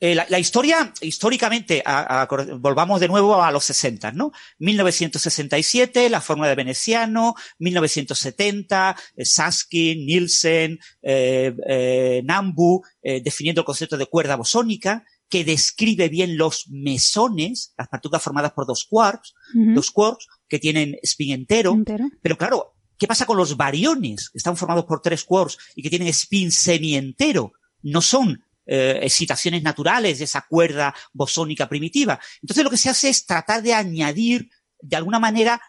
Eh, 0.00 0.14
la, 0.14 0.26
la 0.28 0.38
historia, 0.38 0.92
históricamente, 1.00 1.82
a- 1.84 2.22
a- 2.22 2.28
volvamos 2.58 3.00
de 3.00 3.08
nuevo 3.08 3.42
a 3.42 3.50
los 3.52 3.64
60, 3.64 4.12
¿no? 4.12 4.32
1967, 4.58 6.10
la 6.10 6.20
fórmula 6.20 6.48
de 6.48 6.54
Veneciano, 6.56 7.34
1970, 7.58 8.96
eh, 9.16 9.24
Saskin, 9.24 10.04
Nielsen, 10.06 10.78
eh, 11.02 11.54
eh, 11.68 12.22
Nambu, 12.24 12.82
definiendo 13.02 13.60
el 13.60 13.64
concepto 13.64 13.96
de 13.96 14.06
cuerda 14.06 14.36
bosónica, 14.36 15.04
que 15.28 15.44
describe 15.44 16.08
bien 16.08 16.36
los 16.36 16.66
mesones, 16.68 17.72
las 17.76 17.88
partículas 17.88 18.22
formadas 18.22 18.52
por 18.52 18.66
dos 18.66 18.86
quarks, 18.88 19.34
dos 19.74 19.90
quarks 19.90 20.26
que 20.48 20.58
tienen 20.58 20.96
spin 21.02 21.32
entero, 21.32 21.72
Entero. 21.72 22.06
pero 22.22 22.36
claro, 22.38 22.74
¿qué 22.98 23.06
pasa 23.06 23.26
con 23.26 23.36
los 23.36 23.56
bariones? 23.56 24.30
que 24.30 24.38
Están 24.38 24.56
formados 24.56 24.84
por 24.84 25.00
tres 25.00 25.24
quarks 25.24 25.58
y 25.74 25.82
que 25.82 25.90
tienen 25.90 26.08
spin 26.08 26.50
semientero. 26.52 27.52
No 27.82 28.00
son 28.00 28.44
eh, 28.66 29.00
excitaciones 29.02 29.62
naturales 29.62 30.18
de 30.18 30.24
esa 30.24 30.46
cuerda 30.48 30.94
bosónica 31.12 31.68
primitiva. 31.68 32.18
Entonces 32.42 32.64
lo 32.64 32.70
que 32.70 32.76
se 32.76 32.90
hace 32.90 33.08
es 33.08 33.26
tratar 33.26 33.62
de 33.62 33.74
añadir, 33.74 34.50
de 34.80 34.96
alguna 34.96 35.18
manera, 35.18 35.60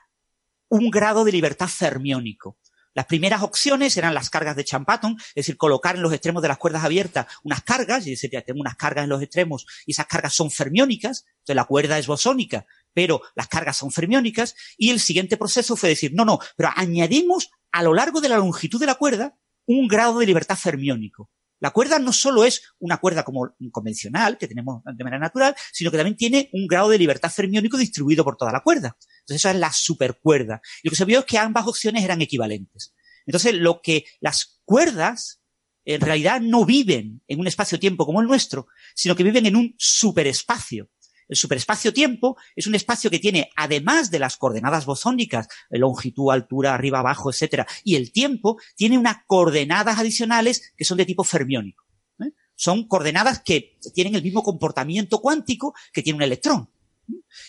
un 0.69 0.89
grado 0.89 1.23
de 1.23 1.31
libertad 1.31 1.67
fermiónico. 1.67 2.57
Las 2.95 3.07
primeras 3.07 3.41
opciones 3.43 3.97
eran 3.97 4.13
las 4.13 4.29
cargas 4.29 4.55
de 4.55 4.63
Champatton, 4.63 5.17
es 5.19 5.35
decir, 5.35 5.57
colocar 5.57 5.97
en 5.97 6.01
los 6.01 6.13
extremos 6.13 6.41
de 6.41 6.47
las 6.47 6.57
cuerdas 6.57 6.85
abiertas 6.85 7.27
unas 7.43 7.61
cargas, 7.61 7.99
es 7.99 8.05
decir, 8.05 8.29
ya 8.31 8.41
tengo 8.41 8.61
unas 8.61 8.77
cargas 8.77 9.03
en 9.03 9.09
los 9.09 9.21
extremos 9.21 9.65
y 9.85 9.91
esas 9.91 10.05
cargas 10.07 10.33
son 10.33 10.49
fermiónicas, 10.49 11.25
entonces 11.27 11.55
la 11.57 11.65
cuerda 11.65 11.99
es 11.99 12.07
bosónica, 12.07 12.65
pero 12.93 13.21
las 13.35 13.49
cargas 13.49 13.75
son 13.75 13.91
fermiónicas, 13.91 14.55
y 14.77 14.91
el 14.91 15.01
siguiente 15.01 15.35
proceso 15.35 15.75
fue 15.75 15.89
decir, 15.89 16.13
no, 16.13 16.23
no, 16.23 16.39
pero 16.55 16.69
añadimos 16.73 17.49
a 17.73 17.83
lo 17.83 17.93
largo 17.93 18.21
de 18.21 18.29
la 18.29 18.37
longitud 18.37 18.79
de 18.79 18.85
la 18.85 18.95
cuerda 18.95 19.35
un 19.65 19.89
grado 19.89 20.19
de 20.19 20.25
libertad 20.27 20.55
fermiónico. 20.55 21.29
La 21.65 21.71
cuerda 21.71 21.97
no 21.97 22.13
solo 22.13 22.45
es 22.45 22.61
una 22.77 22.97
cuerda 22.97 23.23
como 23.23 23.55
convencional, 23.71 24.37
que 24.37 24.47
tenemos 24.47 24.83
de 24.85 25.03
manera 25.03 25.19
natural, 25.19 25.55
sino 25.73 25.89
que 25.89 25.97
también 25.97 26.15
tiene 26.15 26.47
un 26.53 26.67
grado 26.67 26.89
de 26.89 26.99
libertad 26.99 27.31
fermiónico 27.31 27.75
distribuido 27.75 28.23
por 28.23 28.37
toda 28.37 28.51
la 28.51 28.61
cuerda. 28.61 28.95
Entonces, 29.21 29.37
eso 29.37 29.49
es 29.49 29.55
la 29.55 29.73
supercuerda. 29.73 30.61
Y 30.83 30.87
lo 30.87 30.91
que 30.91 30.95
se 30.95 31.05
vio 31.05 31.21
es 31.21 31.25
que 31.25 31.39
ambas 31.39 31.65
opciones 31.65 32.03
eran 32.03 32.21
equivalentes. 32.21 32.93
Entonces, 33.25 33.55
lo 33.55 33.81
que 33.81 34.05
las 34.19 34.59
cuerdas 34.63 35.41
en 35.85 36.01
realidad 36.01 36.39
no 36.39 36.65
viven 36.65 37.23
en 37.27 37.39
un 37.39 37.47
espacio-tiempo 37.47 38.05
como 38.05 38.21
el 38.21 38.27
nuestro, 38.27 38.67
sino 38.93 39.15
que 39.15 39.23
viven 39.23 39.47
en 39.47 39.55
un 39.55 39.73
superespacio. 39.79 40.91
El 41.27 41.35
superespacio-tiempo 41.35 42.37
es 42.55 42.67
un 42.67 42.75
espacio 42.75 43.09
que 43.09 43.19
tiene, 43.19 43.49
además 43.55 44.11
de 44.11 44.19
las 44.19 44.37
coordenadas 44.37 44.85
bosónicas, 44.85 45.47
eh, 45.69 45.79
longitud, 45.79 46.31
altura, 46.31 46.73
arriba, 46.73 46.99
abajo, 46.99 47.31
etcétera, 47.31 47.65
y 47.83 47.95
el 47.95 48.11
tiempo, 48.11 48.59
tiene 48.75 48.97
unas 48.97 49.17
coordenadas 49.25 49.97
adicionales 49.97 50.73
que 50.77 50.85
son 50.85 50.97
de 50.97 51.05
tipo 51.05 51.23
fermiónico. 51.23 51.83
¿eh? 52.19 52.31
Son 52.55 52.87
coordenadas 52.87 53.41
que 53.43 53.79
tienen 53.93 54.15
el 54.15 54.23
mismo 54.23 54.43
comportamiento 54.43 55.19
cuántico 55.19 55.73
que 55.91 56.03
tiene 56.03 56.17
un 56.17 56.23
electrón. 56.23 56.69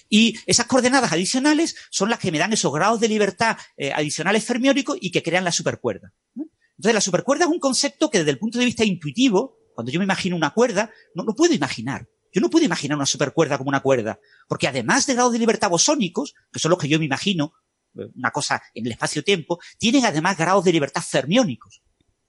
Y 0.09 0.36
esas 0.47 0.66
coordenadas 0.66 1.12
adicionales 1.12 1.77
son 1.90 2.11
las 2.11 2.19
que 2.19 2.31
me 2.31 2.39
dan 2.39 2.53
esos 2.53 2.73
grados 2.73 3.01
de 3.01 3.09
libertad 3.09 3.57
eh, 3.77 3.93
adicionales 3.93 4.44
fermiónicos 4.44 4.98
y 5.01 5.11
que 5.11 5.23
crean 5.23 5.44
la 5.44 5.53
supercuerda. 5.53 6.12
Entonces, 6.35 6.94
la 6.94 7.01
supercuerda 7.01 7.44
es 7.44 7.51
un 7.51 7.59
concepto 7.59 8.11
que 8.11 8.19
desde 8.19 8.32
el 8.32 8.39
punto 8.39 8.59
de 8.59 8.66
vista 8.66 8.85
intuitivo, 8.85 9.59
cuando 9.74 9.90
yo 9.90 9.98
me 9.98 10.05
imagino 10.05 10.36
una 10.36 10.51
cuerda, 10.51 10.90
no 11.15 11.24
lo 11.24 11.35
puedo 11.35 11.55
imaginar. 11.55 12.07
Yo 12.36 12.42
no 12.42 12.50
puedo 12.50 12.66
imaginar 12.66 12.98
una 12.98 13.06
supercuerda 13.06 13.56
como 13.56 13.70
una 13.70 13.80
cuerda, 13.80 14.20
porque 14.46 14.68
además 14.68 15.06
de 15.06 15.14
grados 15.14 15.32
de 15.32 15.38
libertad 15.38 15.70
bosónicos, 15.70 16.34
que 16.52 16.58
son 16.58 16.68
los 16.68 16.78
que 16.78 16.86
yo 16.86 16.98
me 16.98 17.06
imagino, 17.06 17.54
eh, 17.98 18.10
una 18.14 18.30
cosa 18.30 18.62
en 18.74 18.84
el 18.84 18.92
espacio-tiempo, 18.92 19.58
tienen 19.78 20.04
además 20.04 20.36
grados 20.36 20.62
de 20.66 20.72
libertad 20.72 21.00
fermiónicos. 21.00 21.80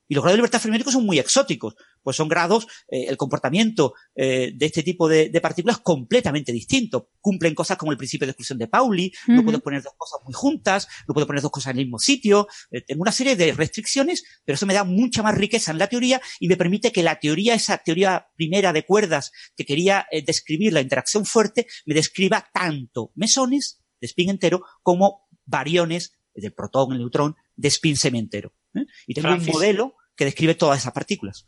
Y 0.07 0.15
los 0.15 0.23
grados 0.23 0.35
de 0.35 0.37
libertad 0.37 0.61
fermiónicos 0.61 0.93
son 0.93 1.05
muy 1.05 1.19
exóticos, 1.19 1.75
pues 2.07 2.15
son 2.15 2.29
grados, 2.29 2.67
eh, 2.87 3.03
el 3.09 3.17
comportamiento 3.17 3.93
eh, 4.15 4.53
de 4.55 4.65
este 4.65 4.81
tipo 4.81 5.09
de, 5.09 5.27
de, 5.27 5.41
partículas 5.41 5.79
completamente 5.79 6.53
distinto. 6.53 7.09
Cumplen 7.19 7.53
cosas 7.53 7.75
como 7.77 7.91
el 7.91 7.97
principio 7.97 8.25
de 8.25 8.31
exclusión 8.31 8.57
de 8.57 8.69
Pauli, 8.69 9.11
uh 9.27 9.31
-huh. 9.31 9.35
no 9.35 9.43
puedo 9.43 9.59
poner 9.59 9.83
dos 9.83 9.91
cosas 9.97 10.21
muy 10.23 10.33
juntas, 10.33 10.87
no 11.05 11.13
puedo 11.13 11.27
poner 11.27 11.41
dos 11.41 11.51
cosas 11.51 11.73
en 11.73 11.79
el 11.79 11.85
mismo 11.87 11.99
sitio, 11.99 12.47
eh, 12.71 12.79
tengo 12.79 13.01
una 13.01 13.11
serie 13.11 13.35
de 13.35 13.51
restricciones, 13.51 14.23
pero 14.45 14.55
eso 14.55 14.65
me 14.65 14.73
da 14.73 14.85
mucha 14.85 15.21
más 15.21 15.35
riqueza 15.35 15.73
en 15.73 15.79
la 15.79 15.87
teoría 15.87 16.21
y 16.39 16.47
me 16.47 16.55
permite 16.55 16.93
que 16.93 17.03
la 17.03 17.19
teoría, 17.19 17.55
esa 17.55 17.77
teoría 17.79 18.29
primera 18.37 18.71
de 18.71 18.85
cuerdas 18.85 19.33
que 19.57 19.65
quería 19.65 20.07
eh, 20.09 20.21
describir 20.21 20.71
la 20.71 20.79
interacción 20.79 21.25
fuerte, 21.25 21.67
me 21.85 21.93
describa 21.93 22.47
tanto 22.53 23.11
mesones 23.15 23.81
de 23.99 24.07
spin 24.07 24.29
entero 24.29 24.61
como 24.81 25.27
variones 25.45 26.13
del 26.33 26.53
protón, 26.53 26.93
el 26.93 26.99
neutrón, 26.99 27.35
de 27.57 27.67
spin 27.67 27.97
semi-entero. 27.97 28.53
¿eh? 28.75 28.85
Y 29.07 29.13
tengo 29.13 29.27
Francis. 29.27 29.49
un 29.49 29.53
modelo 29.55 29.95
que 30.17 30.25
describe 30.25 30.55
todas 30.55 30.79
esas 30.79 30.93
partículas. 30.93 31.45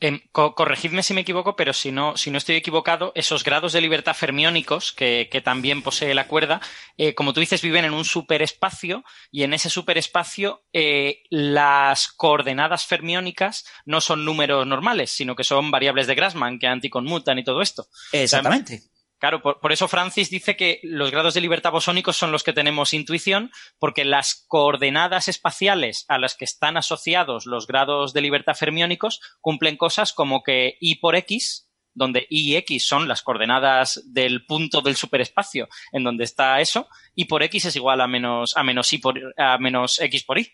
Eh, 0.00 0.22
co 0.32 0.54
corregidme 0.54 1.02
si 1.02 1.12
me 1.12 1.20
equivoco, 1.20 1.56
pero 1.56 1.72
si 1.72 1.92
no, 1.92 2.16
si 2.16 2.30
no 2.30 2.38
estoy 2.38 2.56
equivocado, 2.56 3.12
esos 3.14 3.44
grados 3.44 3.72
de 3.72 3.82
libertad 3.82 4.14
fermiónicos 4.14 4.92
que, 4.92 5.28
que 5.30 5.42
también 5.42 5.82
posee 5.82 6.14
la 6.14 6.26
cuerda, 6.26 6.60
eh, 6.96 7.14
como 7.14 7.32
tú 7.32 7.40
dices, 7.40 7.60
viven 7.60 7.84
en 7.84 7.92
un 7.92 8.04
superespacio 8.04 9.04
y 9.30 9.42
en 9.42 9.52
ese 9.52 9.68
superespacio 9.68 10.62
eh, 10.72 11.22
las 11.28 12.08
coordenadas 12.08 12.86
fermiónicas 12.86 13.66
no 13.84 14.00
son 14.00 14.24
números 14.24 14.66
normales, 14.66 15.10
sino 15.10 15.36
que 15.36 15.44
son 15.44 15.70
variables 15.70 16.06
de 16.06 16.14
Grassmann 16.14 16.58
que 16.58 16.66
anticonmutan 16.66 17.38
y 17.38 17.44
todo 17.44 17.60
esto. 17.60 17.86
Exactamente. 18.12 18.89
Claro, 19.20 19.42
por, 19.42 19.60
por, 19.60 19.70
eso 19.70 19.86
Francis 19.86 20.30
dice 20.30 20.56
que 20.56 20.80
los 20.82 21.10
grados 21.10 21.34
de 21.34 21.42
libertad 21.42 21.72
bosónicos 21.72 22.16
son 22.16 22.32
los 22.32 22.42
que 22.42 22.54
tenemos 22.54 22.94
intuición, 22.94 23.52
porque 23.78 24.06
las 24.06 24.46
coordenadas 24.48 25.28
espaciales 25.28 26.06
a 26.08 26.16
las 26.16 26.34
que 26.34 26.46
están 26.46 26.78
asociados 26.78 27.44
los 27.44 27.66
grados 27.66 28.14
de 28.14 28.22
libertad 28.22 28.54
fermiónicos 28.54 29.20
cumplen 29.42 29.76
cosas 29.76 30.14
como 30.14 30.42
que 30.42 30.78
I 30.80 30.96
por 31.00 31.16
X, 31.16 31.68
donde 31.92 32.26
I 32.30 32.52
y 32.52 32.56
X 32.56 32.88
son 32.88 33.08
las 33.08 33.20
coordenadas 33.20 34.02
del 34.06 34.46
punto 34.46 34.80
del 34.80 34.96
superespacio 34.96 35.68
en 35.92 36.02
donde 36.02 36.24
está 36.24 36.58
eso, 36.62 36.88
y 37.14 37.26
por 37.26 37.42
X 37.42 37.66
es 37.66 37.76
igual 37.76 38.00
a 38.00 38.06
menos, 38.06 38.56
a 38.56 38.62
menos, 38.62 38.90
I 38.90 38.98
por, 38.98 39.20
a 39.36 39.58
menos 39.58 40.00
X 40.00 40.24
por 40.24 40.38
Y. 40.38 40.50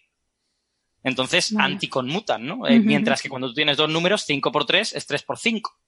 Entonces, 1.05 1.55
anticonmutan, 1.56 2.44
¿no? 2.44 2.56
Uh 2.56 2.62
-huh. 2.62 2.70
eh, 2.72 2.80
mientras 2.80 3.22
que 3.22 3.28
cuando 3.28 3.47
tú 3.47 3.55
tienes 3.55 3.76
dos 3.76 3.88
números, 3.88 4.24
5 4.26 4.51
por 4.51 4.66
3 4.66 4.93
es 4.93 5.06
3 5.06 5.22
por 5.22 5.38
5 5.38 5.78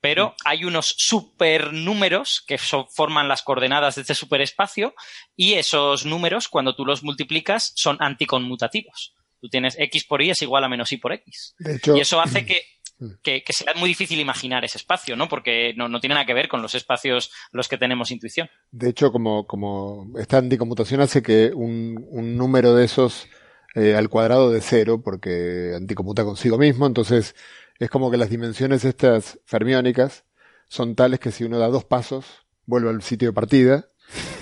pero 0.00 0.34
hay 0.44 0.64
unos 0.64 0.94
supernúmeros 0.96 2.42
que 2.46 2.58
forman 2.58 3.28
las 3.28 3.42
coordenadas 3.42 3.96
de 3.96 4.02
este 4.02 4.14
superespacio 4.14 4.94
y 5.36 5.54
esos 5.54 6.06
números, 6.06 6.48
cuando 6.48 6.74
tú 6.76 6.84
los 6.84 7.02
multiplicas, 7.02 7.72
son 7.74 7.96
anticonmutativos. 8.00 9.14
Tú 9.40 9.48
tienes 9.48 9.76
x 9.78 10.04
por 10.04 10.22
y 10.22 10.30
es 10.30 10.42
igual 10.42 10.64
a 10.64 10.68
menos 10.68 10.92
y 10.92 10.96
por 10.96 11.12
x. 11.12 11.54
Hecho, 11.64 11.96
y 11.96 12.00
eso 12.00 12.20
hace 12.20 12.44
que, 12.44 12.62
que, 13.22 13.42
que, 13.42 13.52
sea 13.52 13.74
muy 13.74 13.88
difícil 13.88 14.20
imaginar 14.20 14.64
ese 14.64 14.78
espacio, 14.78 15.16
¿no? 15.16 15.28
Porque 15.28 15.74
no, 15.76 15.88
no 15.88 16.00
tiene 16.00 16.14
nada 16.14 16.26
que 16.26 16.34
ver 16.34 16.48
con 16.48 16.62
los 16.62 16.74
espacios 16.74 17.30
los 17.52 17.68
que 17.68 17.78
tenemos 17.78 18.10
intuición. 18.10 18.50
De 18.70 18.90
hecho, 18.90 19.12
como, 19.12 19.46
como 19.46 20.12
esta 20.18 20.38
anticonmutación 20.38 21.00
hace 21.00 21.22
que 21.22 21.52
un, 21.54 22.04
un 22.10 22.36
número 22.36 22.74
de 22.74 22.84
esos 22.84 23.28
eh, 23.74 23.94
al 23.94 24.08
cuadrado 24.08 24.50
de 24.50 24.60
cero, 24.60 25.02
porque 25.04 25.72
anticonmuta 25.76 26.24
consigo 26.24 26.58
mismo, 26.58 26.86
entonces 26.86 27.36
es 27.78 27.90
como 27.90 28.10
que 28.10 28.16
las 28.16 28.30
dimensiones 28.30 28.84
estas 28.84 29.38
fermiónicas 29.44 30.24
son 30.68 30.94
tales 30.94 31.20
que 31.20 31.30
si 31.30 31.44
uno 31.44 31.58
da 31.58 31.68
dos 31.68 31.84
pasos, 31.84 32.26
vuelve 32.66 32.90
al 32.90 33.02
sitio 33.02 33.28
de 33.28 33.32
partida, 33.32 33.88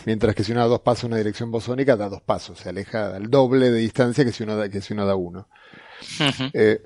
mientras 0.04 0.34
que 0.34 0.42
si 0.44 0.52
uno 0.52 0.62
da 0.62 0.66
dos 0.66 0.80
pasos 0.80 1.04
en 1.04 1.10
una 1.12 1.18
dirección 1.18 1.50
bosónica, 1.50 1.96
da 1.96 2.08
dos 2.08 2.22
pasos, 2.22 2.58
se 2.58 2.68
aleja 2.68 3.14
al 3.14 3.30
doble 3.30 3.70
de 3.70 3.78
distancia 3.78 4.24
que 4.24 4.32
si 4.32 4.42
uno 4.42 4.56
da, 4.56 4.68
que 4.68 4.80
si 4.80 4.92
uno 4.92 5.06
da 5.06 5.14
uno. 5.14 5.48
Uh 6.20 6.24
-huh. 6.24 6.50
eh, 6.52 6.82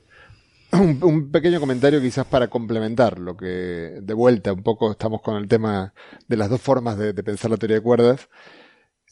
un, 0.73 1.01
un, 1.03 1.31
pequeño 1.33 1.59
comentario 1.59 2.01
quizás 2.01 2.27
para 2.27 2.49
complementar 2.49 3.19
lo 3.19 3.37
que, 3.37 3.99
de 4.01 4.15
vuelta, 4.15 4.53
un 4.53 4.63
poco 4.63 4.93
estamos 4.93 5.21
con 5.21 5.37
el 5.37 5.49
tema 5.49 5.95
de 6.29 6.37
las 6.37 6.49
dos 6.49 6.61
formas 6.61 6.97
de, 6.97 7.13
de 7.13 7.23
pensar 7.23 7.51
la 7.51 7.57
teoría 7.57 7.77
de 7.77 7.83
cuerdas. 7.83 8.29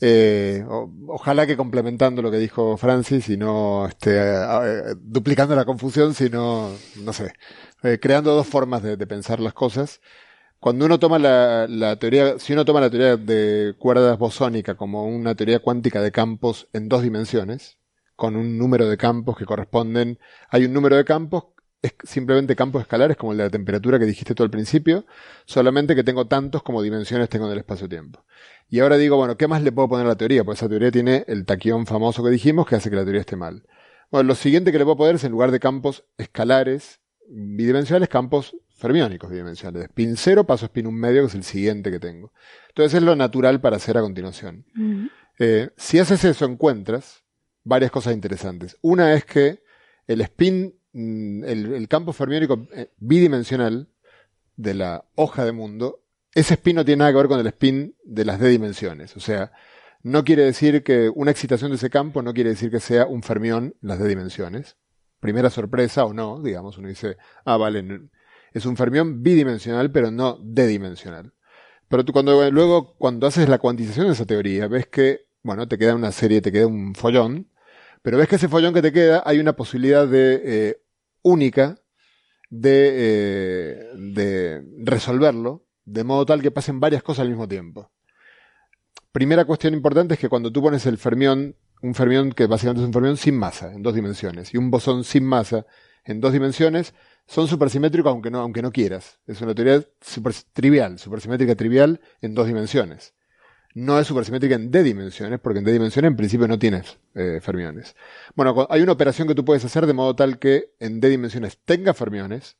Eh, 0.00 0.64
ojalá 1.08 1.46
que 1.46 1.56
complementando 1.56 2.22
lo 2.22 2.30
que 2.30 2.38
dijo 2.38 2.76
Francis 2.76 3.28
y 3.28 3.36
no 3.36 3.86
este, 3.88 4.16
duplicando 5.00 5.56
la 5.56 5.64
confusión, 5.64 6.14
sino, 6.14 6.70
no 7.02 7.12
sé, 7.12 7.32
eh, 7.82 7.98
creando 8.00 8.34
dos 8.34 8.46
formas 8.46 8.82
de, 8.82 8.96
de, 8.96 9.06
pensar 9.06 9.40
las 9.40 9.54
cosas. 9.54 10.00
Cuando 10.60 10.86
uno 10.86 10.98
toma 10.98 11.18
la, 11.18 11.66
la, 11.68 11.98
teoría, 11.98 12.38
si 12.38 12.52
uno 12.52 12.64
toma 12.64 12.80
la 12.80 12.90
teoría 12.90 13.16
de 13.16 13.74
cuerdas 13.78 14.18
bosónica 14.18 14.76
como 14.76 15.06
una 15.06 15.34
teoría 15.34 15.60
cuántica 15.60 16.02
de 16.02 16.12
campos 16.12 16.68
en 16.72 16.88
dos 16.88 17.02
dimensiones, 17.02 17.78
con 18.16 18.36
un 18.36 18.58
número 18.58 18.88
de 18.88 18.96
campos 18.96 19.36
que 19.36 19.46
corresponden, 19.46 20.18
hay 20.50 20.64
un 20.64 20.72
número 20.72 20.96
de 20.96 21.04
campos 21.04 21.44
es 21.80 21.94
simplemente 22.02 22.56
campos 22.56 22.82
escalares 22.82 23.16
como 23.16 23.32
el 23.32 23.38
de 23.38 23.44
la 23.44 23.50
temperatura 23.50 23.98
que 23.98 24.04
dijiste 24.04 24.34
tú 24.34 24.42
al 24.42 24.50
principio, 24.50 25.06
solamente 25.44 25.94
que 25.94 26.02
tengo 26.02 26.26
tantos 26.26 26.62
como 26.62 26.82
dimensiones 26.82 27.28
tengo 27.28 27.46
en 27.46 27.52
el 27.52 27.58
espacio-tiempo. 27.58 28.24
Y 28.68 28.80
ahora 28.80 28.96
digo, 28.96 29.16
bueno, 29.16 29.36
¿qué 29.36 29.46
más 29.46 29.62
le 29.62 29.72
puedo 29.72 29.88
poner 29.88 30.06
a 30.06 30.10
la 30.10 30.16
teoría? 30.16 30.44
Pues 30.44 30.58
esa 30.58 30.68
teoría 30.68 30.90
tiene 30.90 31.24
el 31.28 31.46
taquión 31.46 31.86
famoso 31.86 32.24
que 32.24 32.30
dijimos 32.30 32.66
que 32.66 32.76
hace 32.76 32.90
que 32.90 32.96
la 32.96 33.04
teoría 33.04 33.20
esté 33.20 33.36
mal. 33.36 33.64
Bueno, 34.10 34.26
lo 34.26 34.34
siguiente 34.34 34.72
que 34.72 34.78
le 34.78 34.84
puedo 34.84 34.96
poner 34.96 35.16
es 35.16 35.24
en 35.24 35.32
lugar 35.32 35.50
de 35.50 35.60
campos 35.60 36.04
escalares 36.16 37.00
bidimensionales, 37.28 38.08
campos 38.08 38.56
fermiónicos 38.70 39.30
bidimensionales. 39.30 39.88
Spin 39.88 40.16
0 40.16 40.44
paso 40.46 40.66
spin 40.66 40.86
1 40.86 40.96
medio, 40.96 41.22
que 41.22 41.28
es 41.28 41.34
el 41.34 41.44
siguiente 41.44 41.90
que 41.90 42.00
tengo. 42.00 42.32
Entonces 42.68 42.94
es 42.94 43.02
lo 43.02 43.16
natural 43.16 43.60
para 43.60 43.76
hacer 43.76 43.98
a 43.98 44.00
continuación. 44.00 44.64
Uh 44.76 44.80
-huh. 44.80 45.10
eh, 45.38 45.70
si 45.76 45.98
haces 45.98 46.24
eso, 46.24 46.44
encuentras 46.44 47.24
varias 47.64 47.90
cosas 47.90 48.14
interesantes. 48.14 48.78
Una 48.80 49.14
es 49.14 49.24
que 49.24 49.62
el 50.06 50.22
spin 50.22 50.77
el, 50.98 51.74
el, 51.74 51.88
campo 51.88 52.12
fermiónico 52.12 52.66
eh, 52.74 52.90
bidimensional 52.98 53.88
de 54.56 54.74
la 54.74 55.04
hoja 55.14 55.44
de 55.44 55.52
mundo, 55.52 56.02
ese 56.34 56.54
spin 56.54 56.76
no 56.76 56.84
tiene 56.84 57.00
nada 57.00 57.12
que 57.12 57.18
ver 57.18 57.28
con 57.28 57.40
el 57.40 57.46
spin 57.46 57.94
de 58.04 58.24
las 58.24 58.40
d 58.40 58.48
dimensiones. 58.48 59.16
O 59.16 59.20
sea, 59.20 59.52
no 60.02 60.24
quiere 60.24 60.44
decir 60.44 60.82
que 60.82 61.10
una 61.14 61.30
excitación 61.30 61.70
de 61.70 61.76
ese 61.76 61.90
campo 61.90 62.22
no 62.22 62.34
quiere 62.34 62.50
decir 62.50 62.70
que 62.70 62.80
sea 62.80 63.06
un 63.06 63.22
fermión 63.22 63.76
en 63.82 63.88
las 63.88 63.98
d 63.98 64.08
dimensiones. 64.08 64.76
Primera 65.20 65.50
sorpresa 65.50 66.04
o 66.04 66.12
no, 66.12 66.42
digamos, 66.42 66.78
uno 66.78 66.88
dice, 66.88 67.16
ah, 67.44 67.56
vale, 67.56 68.08
es 68.52 68.66
un 68.66 68.76
fermión 68.76 69.22
bidimensional, 69.22 69.90
pero 69.90 70.10
no 70.10 70.38
d-dimensional. 70.42 71.32
Pero 71.88 72.04
tú 72.04 72.12
cuando, 72.12 72.50
luego, 72.50 72.94
cuando 72.98 73.26
haces 73.26 73.48
la 73.48 73.58
cuantización 73.58 74.06
de 74.06 74.12
esa 74.12 74.26
teoría, 74.26 74.68
ves 74.68 74.86
que, 74.86 75.26
bueno, 75.42 75.66
te 75.68 75.78
queda 75.78 75.94
una 75.94 76.12
serie, 76.12 76.40
te 76.40 76.52
queda 76.52 76.66
un 76.66 76.94
follón, 76.94 77.48
pero 78.02 78.18
ves 78.18 78.28
que 78.28 78.36
ese 78.36 78.48
follón 78.48 78.74
que 78.74 78.82
te 78.82 78.92
queda 78.92 79.22
hay 79.24 79.38
una 79.38 79.54
posibilidad 79.54 80.06
de 80.06 80.40
eh, 80.44 80.82
única 81.22 81.78
de, 82.50 82.90
eh, 82.92 83.84
de 83.94 84.62
resolverlo 84.78 85.66
de 85.84 86.04
modo 86.04 86.26
tal 86.26 86.42
que 86.42 86.50
pasen 86.50 86.80
varias 86.80 87.02
cosas 87.02 87.22
al 87.22 87.28
mismo 87.28 87.48
tiempo. 87.48 87.90
Primera 89.12 89.44
cuestión 89.44 89.74
importante 89.74 90.14
es 90.14 90.20
que 90.20 90.28
cuando 90.28 90.52
tú 90.52 90.62
pones 90.62 90.84
el 90.86 90.98
fermión, 90.98 91.56
un 91.82 91.94
fermión 91.94 92.32
que 92.32 92.46
básicamente 92.46 92.82
es 92.82 92.86
un 92.86 92.92
fermión 92.92 93.16
sin 93.16 93.36
masa, 93.36 93.72
en 93.72 93.82
dos 93.82 93.94
dimensiones, 93.94 94.52
y 94.52 94.58
un 94.58 94.70
bosón 94.70 95.04
sin 95.04 95.24
masa 95.24 95.66
en 96.04 96.20
dos 96.20 96.32
dimensiones, 96.32 96.94
son 97.26 97.48
supersimétricos 97.48 98.10
aunque 98.10 98.30
no, 98.30 98.40
aunque 98.40 98.62
no 98.62 98.70
quieras. 98.70 99.20
Es 99.26 99.40
una 99.40 99.54
teoría 99.54 99.82
super 100.00 100.34
trivial, 100.52 100.98
supersimétrica 100.98 101.54
trivial 101.54 102.00
en 102.20 102.34
dos 102.34 102.46
dimensiones 102.46 103.14
no 103.78 103.98
es 104.00 104.08
supersimétrica 104.08 104.56
en 104.56 104.70
D 104.72 104.82
dimensiones, 104.82 105.38
porque 105.38 105.60
en 105.60 105.64
D 105.64 105.72
dimensiones 105.72 106.10
en 106.10 106.16
principio 106.16 106.48
no 106.48 106.58
tienes 106.58 106.98
eh, 107.14 107.38
fermiones. 107.40 107.94
Bueno, 108.34 108.66
hay 108.70 108.82
una 108.82 108.92
operación 108.92 109.28
que 109.28 109.34
tú 109.36 109.44
puedes 109.44 109.64
hacer 109.64 109.86
de 109.86 109.92
modo 109.92 110.16
tal 110.16 110.38
que 110.38 110.72
en 110.80 111.00
D 111.00 111.08
dimensiones 111.08 111.58
tenga 111.64 111.94
fermiones, 111.94 112.56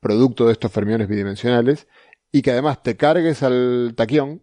producto 0.00 0.46
de 0.46 0.52
estos 0.52 0.72
fermiones 0.72 1.06
bidimensionales, 1.06 1.86
y 2.32 2.40
que 2.40 2.50
además 2.52 2.82
te 2.82 2.96
cargues 2.96 3.42
al 3.42 3.92
taquión 3.94 4.42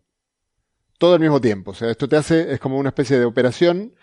todo 1.00 1.16
al 1.16 1.20
mismo 1.20 1.42
tiempo. 1.42 1.72
O 1.72 1.74
sea, 1.74 1.90
esto 1.90 2.08
te 2.08 2.18
hace, 2.18 2.54
es 2.54 2.60
como 2.60 2.78
una 2.78 2.90
especie 2.90 3.18
de 3.18 3.26
operación 3.26 3.96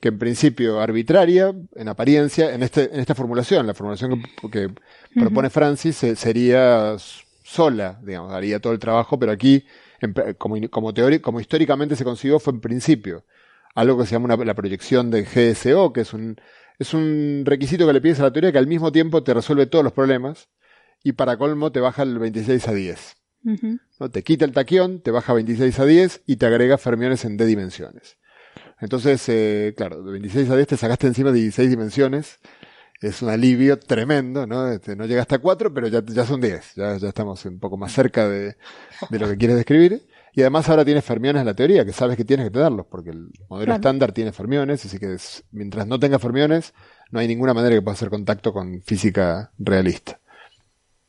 que 0.00 0.08
en 0.08 0.18
principio 0.18 0.80
arbitraria, 0.80 1.52
en 1.74 1.88
apariencia, 1.88 2.54
en, 2.54 2.62
este, 2.62 2.94
en 2.94 3.00
esta 3.00 3.16
formulación, 3.16 3.66
la 3.66 3.74
formulación 3.74 4.22
que, 4.22 4.48
que 4.50 4.66
uh 4.66 4.70
-huh. 4.70 5.20
propone 5.20 5.50
Francis 5.50 6.04
eh, 6.04 6.14
sería 6.14 6.96
sola, 7.42 7.98
digamos, 8.04 8.32
haría 8.32 8.60
todo 8.60 8.72
el 8.72 8.78
trabajo, 8.78 9.18
pero 9.18 9.32
aquí 9.32 9.64
como, 10.38 10.56
como, 10.70 10.94
teórico, 10.94 11.22
como 11.22 11.40
históricamente 11.40 11.96
se 11.96 12.04
consiguió 12.04 12.38
fue 12.38 12.52
en 12.52 12.60
principio 12.60 13.24
algo 13.74 13.98
que 13.98 14.06
se 14.06 14.12
llama 14.12 14.34
una, 14.34 14.44
la 14.44 14.54
proyección 14.54 15.10
de 15.10 15.22
GSO, 15.22 15.92
que 15.92 16.00
es 16.00 16.12
un, 16.12 16.36
es 16.78 16.94
un 16.94 17.42
requisito 17.44 17.86
que 17.86 17.92
le 17.92 18.00
pides 18.00 18.20
a 18.20 18.24
la 18.24 18.32
teoría 18.32 18.52
que 18.52 18.58
al 18.58 18.66
mismo 18.66 18.90
tiempo 18.92 19.22
te 19.22 19.34
resuelve 19.34 19.66
todos 19.66 19.84
los 19.84 19.92
problemas 19.92 20.48
y 21.02 21.12
para 21.12 21.36
colmo 21.36 21.70
te 21.72 21.80
baja 21.80 22.02
el 22.02 22.18
26 22.18 22.68
a 22.68 22.72
10. 22.72 23.16
Uh 23.44 23.50
-huh. 23.50 23.80
¿no? 24.00 24.10
Te 24.10 24.22
quita 24.22 24.44
el 24.44 24.52
taquión, 24.52 25.00
te 25.00 25.10
baja 25.10 25.32
26 25.32 25.78
a 25.78 25.84
10 25.84 26.22
y 26.26 26.36
te 26.36 26.46
agrega 26.46 26.76
fermiones 26.78 27.24
en 27.24 27.36
D 27.36 27.46
dimensiones. 27.46 28.18
Entonces, 28.80 29.28
eh, 29.28 29.74
claro, 29.76 30.02
de 30.02 30.12
26 30.12 30.50
a 30.50 30.56
10 30.56 30.68
te 30.68 30.76
sacaste 30.76 31.06
encima 31.06 31.30
de 31.32 31.40
16 31.40 31.70
dimensiones 31.70 32.38
es 33.00 33.22
un 33.22 33.28
alivio 33.28 33.78
tremendo, 33.78 34.46
¿no? 34.46 34.70
Este, 34.70 34.96
no 34.96 35.06
llega 35.06 35.22
hasta 35.22 35.38
4, 35.38 35.72
pero 35.72 35.88
ya, 35.88 36.02
ya 36.04 36.24
son 36.24 36.40
10, 36.40 36.74
ya, 36.76 36.96
ya 36.96 37.08
estamos 37.08 37.44
un 37.44 37.58
poco 37.60 37.76
más 37.76 37.92
cerca 37.92 38.28
de, 38.28 38.56
de 39.10 39.18
lo 39.18 39.28
que 39.28 39.36
quieres 39.36 39.56
describir. 39.56 40.06
Y 40.34 40.42
además 40.42 40.68
ahora 40.68 40.84
tienes 40.84 41.04
fermiones 41.04 41.40
en 41.40 41.46
la 41.46 41.54
teoría, 41.54 41.84
que 41.84 41.92
sabes 41.92 42.16
que 42.16 42.24
tienes 42.24 42.46
que 42.46 42.50
tenerlos, 42.50 42.86
porque 42.86 43.10
el 43.10 43.30
modelo 43.48 43.74
estándar 43.74 44.12
tiene 44.12 44.32
fermiones, 44.32 44.84
así 44.84 44.98
que 44.98 45.16
mientras 45.50 45.86
no 45.86 45.98
tenga 45.98 46.18
fermiones, 46.18 46.74
no 47.10 47.18
hay 47.18 47.26
ninguna 47.26 47.54
manera 47.54 47.74
que 47.74 47.82
pueda 47.82 47.94
hacer 47.94 48.10
contacto 48.10 48.52
con 48.52 48.82
física 48.82 49.52
realista. 49.58 50.20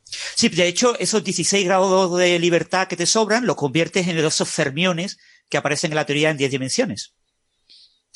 Sí, 0.04 0.50
de 0.50 0.68
hecho, 0.68 0.98
esos 0.98 1.24
16 1.24 1.66
grados 1.66 2.18
de 2.18 2.40
libertad 2.40 2.88
que 2.88 2.96
te 2.96 3.06
sobran, 3.06 3.46
los 3.46 3.56
conviertes 3.56 4.08
en 4.08 4.18
esos 4.18 4.50
fermiones 4.50 5.20
que 5.50 5.58
aparecen 5.58 5.92
en 5.92 5.96
la 5.96 6.06
teoría 6.06 6.32
en 6.32 6.38
10 6.38 6.52
dimensiones. 6.52 7.14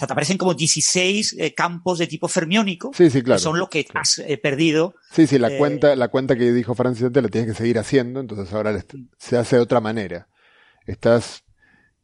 Sea, 0.04 0.08
te 0.08 0.14
aparecen 0.14 0.38
como 0.38 0.54
16 0.54 1.36
eh, 1.38 1.54
campos 1.54 2.00
de 2.00 2.08
tipo 2.08 2.28
fermiónico. 2.28 2.92
Sí, 2.96 3.10
sí, 3.10 3.22
claro. 3.22 3.40
Que 3.40 3.44
son 3.44 3.60
los 3.60 3.70
que 3.70 3.86
has 3.94 4.20
eh, 4.20 4.38
perdido. 4.38 4.96
Sí, 5.12 5.28
sí, 5.28 5.38
la 5.38 5.50
eh, 5.50 5.58
cuenta, 5.58 5.96
la 5.96 6.10
cuenta 6.10 6.36
que 6.36 6.52
dijo 6.52 6.76
Francis 6.76 7.06
antes 7.06 7.24
la 7.24 7.30
tienes 7.30 7.52
que 7.52 7.58
seguir 7.58 7.80
haciendo, 7.80 8.20
entonces 8.20 8.54
ahora 8.54 8.84
se 9.18 9.38
hace 9.38 9.56
de 9.58 9.62
otra 9.62 9.80
manera. 9.80 10.28
Estás 10.86 11.44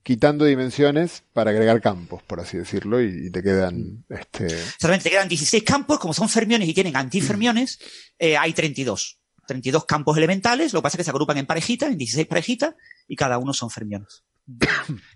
quitando 0.04 0.46
dimensiones 0.46 1.24
para 1.34 1.52
agregar 1.52 1.82
campos, 1.82 2.24
por 2.24 2.40
así 2.40 2.58
decirlo, 2.58 3.02
y, 3.02 3.30
te 3.32 3.44
quedan, 3.44 4.06
este... 4.10 4.50
Solamente 4.80 5.04
te 5.04 5.10
quedan 5.10 5.28
16 5.28 5.64
campos, 5.64 6.00
como 6.00 6.14
son 6.14 6.30
fermiones 6.30 6.70
y 6.70 6.74
tienen 6.74 6.96
antifermiones, 6.96 7.80
hay 8.18 8.54
32. 8.54 9.20
32 9.46 9.86
campos 9.86 10.16
elementales, 10.18 10.74
lo 10.74 10.80
que 10.80 10.84
pasa 10.84 10.96
es 10.96 11.00
que 11.00 11.04
se 11.04 11.10
agrupan 11.10 11.38
en 11.38 11.46
parejitas, 11.46 11.92
en 11.92 11.98
16 11.98 12.28
parejitas, 12.28 12.76
y 13.08 13.16
cada 13.16 13.38
uno 13.38 13.54
son 13.54 13.70
fermiones. 13.70 14.24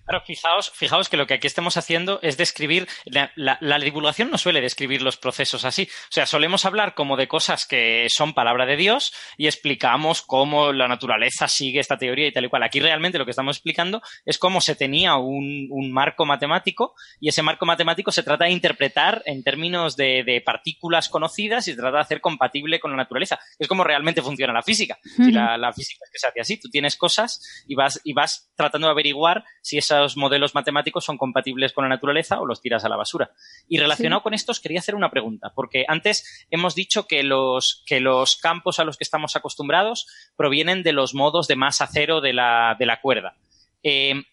Claro, 0.06 0.24
fijaos, 0.26 0.72
fijaos 0.72 1.08
que 1.08 1.16
lo 1.16 1.26
que 1.26 1.36
aquí 1.36 1.48
estamos 1.48 1.78
haciendo 1.78 2.20
es 2.22 2.36
describir, 2.36 2.88
la, 3.06 3.80
divulgación 3.80 4.30
no 4.30 4.38
suele 4.38 4.60
describir 4.60 5.02
los 5.02 5.18
procesos 5.18 5.64
así. 5.64 5.84
O 5.84 6.12
sea, 6.12 6.26
solemos 6.26 6.66
hablar 6.66 6.94
como 6.94 7.16
de 7.16 7.30
cosas 7.30 7.66
que 7.66 8.08
son 8.10 8.34
palabra 8.34 8.66
de 8.66 8.76
Dios 8.76 9.14
y 9.38 9.48
explicamos 9.48 10.22
cómo 10.22 10.74
la 10.74 10.90
naturaleza 10.90 11.48
sigue 11.48 11.80
esta 11.80 11.98
teoría 11.98 12.28
y 12.28 12.34
tal 12.34 12.46
y 12.46 12.50
cual. 12.50 12.64
Aquí 12.64 12.82
realmente 12.82 13.18
lo 13.18 13.24
que 13.24 13.32
estamos 13.32 13.56
explicando 13.56 14.02
es 14.26 14.38
cómo 14.38 14.60
se 14.60 14.76
tenía 14.76 15.16
un, 15.16 15.70
marco 15.94 16.26
matemático 16.26 16.96
y 17.20 17.30
ese 17.30 17.44
marco 17.44 17.66
matemático 17.66 18.12
se 18.12 18.24
trata 18.24 18.46
de 18.46 18.52
interpretar 18.52 19.22
en 19.26 19.44
términos 19.44 19.96
de, 19.96 20.42
partículas 20.46 21.08
conocidas 21.08 21.68
y 21.68 21.72
se 21.72 21.78
trata 21.78 21.98
de 21.98 22.02
hacer 22.02 22.22
compatible 22.22 22.80
con 22.80 22.92
la 22.92 22.98
naturaleza. 22.98 23.40
Es 23.58 23.68
como 23.68 23.84
realmente 23.84 24.22
funciona 24.22 24.52
la 24.52 24.64
física. 24.64 24.98
Si 25.04 25.32
la, 25.32 25.58
la, 25.58 25.72
física 25.72 26.04
es 26.04 26.12
que 26.12 26.20
se 26.20 26.28
hace 26.28 26.42
así, 26.42 26.60
tú 26.60 26.70
tienes 26.70 26.98
cosas 26.98 27.64
y 27.68 27.76
vas, 27.76 28.02
y 28.04 28.14
vas 28.14 28.52
tratando 28.56 28.88
de 28.88 28.92
averiguar 28.92 29.23
si 29.62 29.78
esos 29.78 30.18
modelos 30.18 30.56
matemáticos 30.56 31.06
son 31.06 31.18
compatibles 31.18 31.74
con 31.74 31.84
la 31.84 31.90
naturaleza 31.90 32.40
o 32.40 32.45
los 32.45 32.62
tiras 32.62 32.86
a 32.86 32.90
la 32.90 32.98
basura. 32.98 33.32
Y 33.68 33.78
relacionado 33.78 34.24
con 34.24 34.34
estos, 34.34 34.60
quería 34.60 34.80
hacer 34.80 34.95
una 34.95 35.12
pregunta, 35.12 35.52
porque 35.56 35.86
antes 35.88 36.45
hemos 36.50 36.76
dicho 36.76 37.08
que 37.08 37.24
los, 37.24 37.84
que 37.86 38.00
los 38.00 38.36
campos 38.36 38.80
a 38.80 38.84
los 38.84 38.98
que 38.98 39.04
estamos 39.04 39.36
acostumbrados 39.36 40.08
provienen 40.36 40.84
de 40.84 40.94
los 40.94 41.14
modos 41.14 41.48
de 41.48 41.56
masa 41.56 41.88
cero 41.91 42.22
de 42.22 42.34
la, 42.34 42.76
de 42.78 42.86
la 42.86 43.02
cuerda. 43.02 43.36
Eh, 43.84 44.24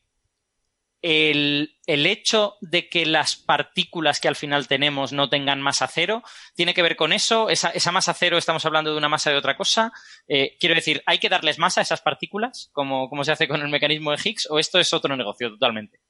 el, 1.02 1.76
hecho 1.86 2.54
de 2.60 2.88
que 2.88 3.06
las 3.06 3.36
partículas 3.36 4.20
que 4.20 4.28
al 4.28 4.36
final 4.36 4.68
tenemos 4.68 5.12
no 5.12 5.28
tengan 5.28 5.60
masa 5.60 5.88
cero, 5.92 6.22
¿tiene 6.54 6.74
que 6.74 6.82
ver 6.82 6.96
con 6.96 7.12
eso? 7.12 7.48
¿Esa, 7.48 7.92
masa 7.92 8.14
cero 8.14 8.38
estamos 8.38 8.64
hablando 8.64 8.92
de 8.92 8.98
una 8.98 9.08
masa 9.08 9.30
de 9.30 9.36
otra 9.36 9.56
cosa? 9.56 9.92
Eh, 10.28 10.56
quiero 10.60 10.74
decir, 10.74 11.02
¿hay 11.06 11.18
que 11.18 11.28
darles 11.28 11.58
masa 11.58 11.80
a 11.80 11.82
esas 11.82 12.00
partículas, 12.00 12.70
como, 12.72 13.08
como 13.08 13.24
se 13.24 13.32
hace 13.32 13.48
con 13.48 13.60
el 13.60 13.68
mecanismo 13.68 14.10
de 14.12 14.20
Higgs, 14.22 14.48
o 14.50 14.58
esto 14.58 14.78
es 14.78 14.92
otro 14.92 15.16
negocio 15.16 15.50
totalmente? 15.50 16.00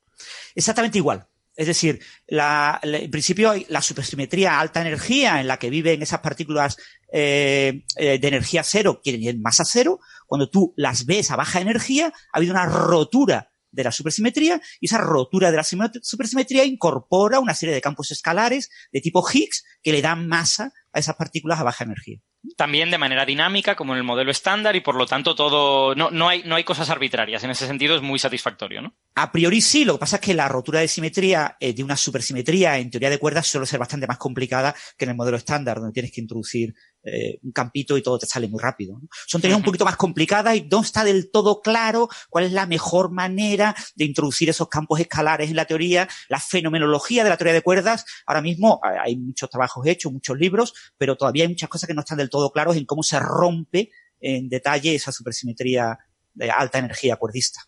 Exactamente 0.55 0.99
igual. 0.99 1.27
Es 1.57 1.67
decir, 1.67 2.01
en 2.29 3.11
principio 3.11 3.53
la 3.69 3.83
supersimetría 3.83 4.59
alta 4.61 4.81
energía 4.81 5.41
en 5.41 5.47
la 5.49 5.59
que 5.59 5.69
viven 5.69 6.01
esas 6.01 6.21
partículas 6.21 6.79
eh, 7.13 7.85
eh, 7.97 8.19
de 8.19 8.29
energía 8.29 8.63
cero 8.63 9.01
tienen 9.03 9.43
masa 9.43 9.65
cero. 9.65 10.01
Cuando 10.27 10.49
tú 10.49 10.73
las 10.77 11.05
ves 11.07 11.31
a 11.31 11.37
baja 11.37 11.61
energía, 11.61 12.13
ha 12.33 12.39
habido 12.39 12.55
una 12.55 12.67
rotura 12.67 13.50
de 13.71 13.85
la 13.85 13.93
supersimetría 13.93 14.61
y 14.81 14.87
esa 14.87 14.99
rotura 14.99 15.51
de 15.51 15.57
la 15.57 15.65
supersimetría 15.65 16.65
incorpora 16.65 17.41
una 17.41 17.55
serie 17.55 17.75
de 17.75 17.81
campos 17.81 18.11
escalares 18.11 18.71
de 18.93 19.01
tipo 19.01 19.25
Higgs 19.29 19.65
que 19.83 19.93
le 19.93 20.03
dan 20.03 20.27
masa 20.29 20.73
a 20.93 20.99
esas 20.99 21.17
partículas 21.17 21.61
a 21.61 21.65
baja 21.65 21.85
energía. 21.85 22.19
También 22.57 22.91
de 22.91 22.97
manera 22.97 23.27
dinámica, 23.27 23.77
como 23.77 23.93
en 23.93 23.99
el 23.99 24.05
modelo 24.05 24.31
estándar, 24.31 24.75
y 24.75 24.81
por 24.81 24.95
lo 24.95 25.07
tanto 25.07 25.35
todo. 25.35 25.95
No, 25.95 26.11
no, 26.11 26.27
hay, 26.27 26.43
no 26.45 26.57
hay 26.57 26.65
cosas 26.65 26.89
arbitrarias. 26.89 27.45
En 27.45 27.51
ese 27.51 27.67
sentido 27.67 27.95
es 27.97 28.03
muy 28.03 28.19
satisfactorio, 28.19 28.81
¿no? 28.81 28.95
A 29.15 29.31
priori 29.31 29.61
sí, 29.61 29.85
lo 29.85 29.95
que 29.95 29.99
pasa 29.99 30.17
es 30.17 30.23
que 30.23 30.33
la 30.33 30.49
rotura 30.49 30.81
de 30.81 30.89
simetría 30.89 31.59
eh, 31.61 31.75
de 31.75 31.85
una 31.85 31.99
supersimetría 31.99 32.79
en 32.79 32.91
teoría 32.91 33.11
de 33.11 33.19
cuerdas 33.19 33.47
suele 33.47 33.67
ser 33.67 33.79
bastante 33.79 34.07
más 34.07 34.17
complicada 34.17 34.75
que 34.97 35.05
en 35.05 35.11
el 35.11 35.17
modelo 35.17 35.37
estándar, 35.37 35.81
donde 35.81 35.93
tienes 35.93 36.13
que 36.13 36.23
introducir 36.23 36.75
eh, 37.03 37.39
un 37.43 37.53
campito 37.53 37.97
y 37.97 38.03
todo 38.03 38.19
te 38.19 38.27
sale 38.27 38.47
muy 38.49 38.61
rápido. 38.61 39.01
Son 39.27 39.41
teorías 39.41 39.59
un 39.59 39.65
poquito 39.65 39.85
más 39.85 39.97
complicadas 39.97 40.57
y 40.57 40.63
no 40.71 40.83
está 40.83 41.03
del 41.03 41.31
todo 41.31 41.63
claro 41.63 42.09
cuál 42.29 42.45
es 42.45 42.53
la 42.53 42.67
mejor 42.67 43.11
manera 43.11 43.75
de 43.95 44.05
introducir 44.05 44.51
esos 44.51 44.69
campos 44.69 45.01
escalares 45.01 45.49
en 45.49 45.57
la 45.57 45.65
teoría. 45.65 46.09
La 46.29 46.39
fenomenología 46.39 47.25
de 47.25 47.31
la 47.31 47.37
teoría 47.39 47.55
de 47.55 47.63
cuerdas, 47.63 48.05
ahora 48.27 48.43
mismo 48.43 48.81
hay 48.83 49.17
muchos 49.17 49.49
trabajos 49.49 49.87
hechos, 49.87 50.13
muchos 50.13 50.39
libros, 50.39 50.75
pero 50.99 51.17
todavía 51.17 51.45
hay 51.45 51.49
muchas 51.49 51.71
cosas 51.71 51.87
que 51.87 51.95
no 51.95 52.01
están 52.01 52.19
del 52.19 52.29
todo 52.29 52.51
claros 52.51 52.77
en 52.77 52.85
cómo 52.85 53.03
se 53.03 53.19
rompe 53.19 53.91
en 54.21 54.49
detalle 54.51 54.95
esa 54.95 55.13
supersimetría 55.13 55.99
de 56.35 56.51
alta 56.51 56.79
energía 56.79 57.17
cuerdista. 57.17 57.63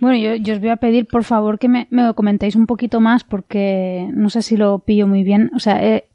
Bueno, 0.00 0.38
yo, 0.38 0.52
os 0.54 0.60
voy 0.60 0.70
a 0.70 0.76
pedir, 0.76 1.06
por 1.06 1.24
favor, 1.24 1.58
que 1.58 1.68
me, 1.68 1.86
me, 1.90 2.14
comentéis 2.14 2.56
un 2.56 2.66
poquito 2.66 3.00
más 3.00 3.24
porque 3.24 4.08
no 4.12 4.30
sé 4.30 4.42
si 4.42 4.56
lo 4.56 4.78
pillo 4.80 5.06
muy 5.06 5.22
bien. 5.22 5.50
O 5.54 5.58
sea, 5.58 5.82
eh, 5.84 6.08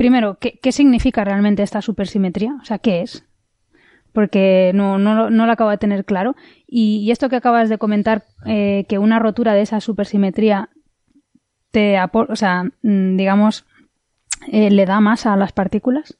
Primero, 0.00 0.38
¿qué, 0.40 0.72
significa 0.72 1.24
realmente 1.24 1.62
esta 1.62 1.82
supersimetría? 1.82 2.56
O 2.62 2.64
sea, 2.64 2.78
¿qué 2.78 3.02
es? 3.02 3.22
Porque 4.14 4.72
no, 4.74 4.98
no, 4.98 5.28
no 5.28 5.44
lo 5.44 5.52
acabo 5.52 5.68
de 5.68 5.76
tener 5.76 6.06
claro. 6.06 6.36
Y, 6.66 7.10
esto 7.10 7.28
que 7.28 7.36
acabas 7.36 7.68
de 7.68 7.76
comentar, 7.76 8.24
eh, 8.46 8.86
que 8.88 8.96
una 8.96 9.18
rotura 9.18 9.52
de 9.52 9.60
esa 9.60 9.78
supersimetría 9.82 10.70
te 11.70 11.98
o 12.00 12.34
sea, 12.34 12.64
mm, 12.80 13.18
digamos, 13.18 13.66
eh, 14.50 14.70
le 14.70 14.86
da 14.86 15.00
masa 15.00 15.34
a 15.34 15.36
las 15.36 15.52
partículas. 15.52 16.16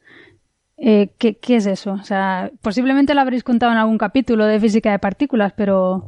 Eh, 0.76 1.14
¿qué, 1.16 1.38
¿qué, 1.38 1.56
es 1.56 1.64
eso? 1.64 1.92
O 1.92 2.04
sea, 2.04 2.50
posiblemente 2.60 3.14
lo 3.14 3.22
habréis 3.22 3.44
contado 3.44 3.72
en 3.72 3.78
algún 3.78 3.96
capítulo 3.96 4.44
de 4.44 4.60
física 4.60 4.90
de 4.90 4.98
partículas, 4.98 5.54
pero 5.56 6.04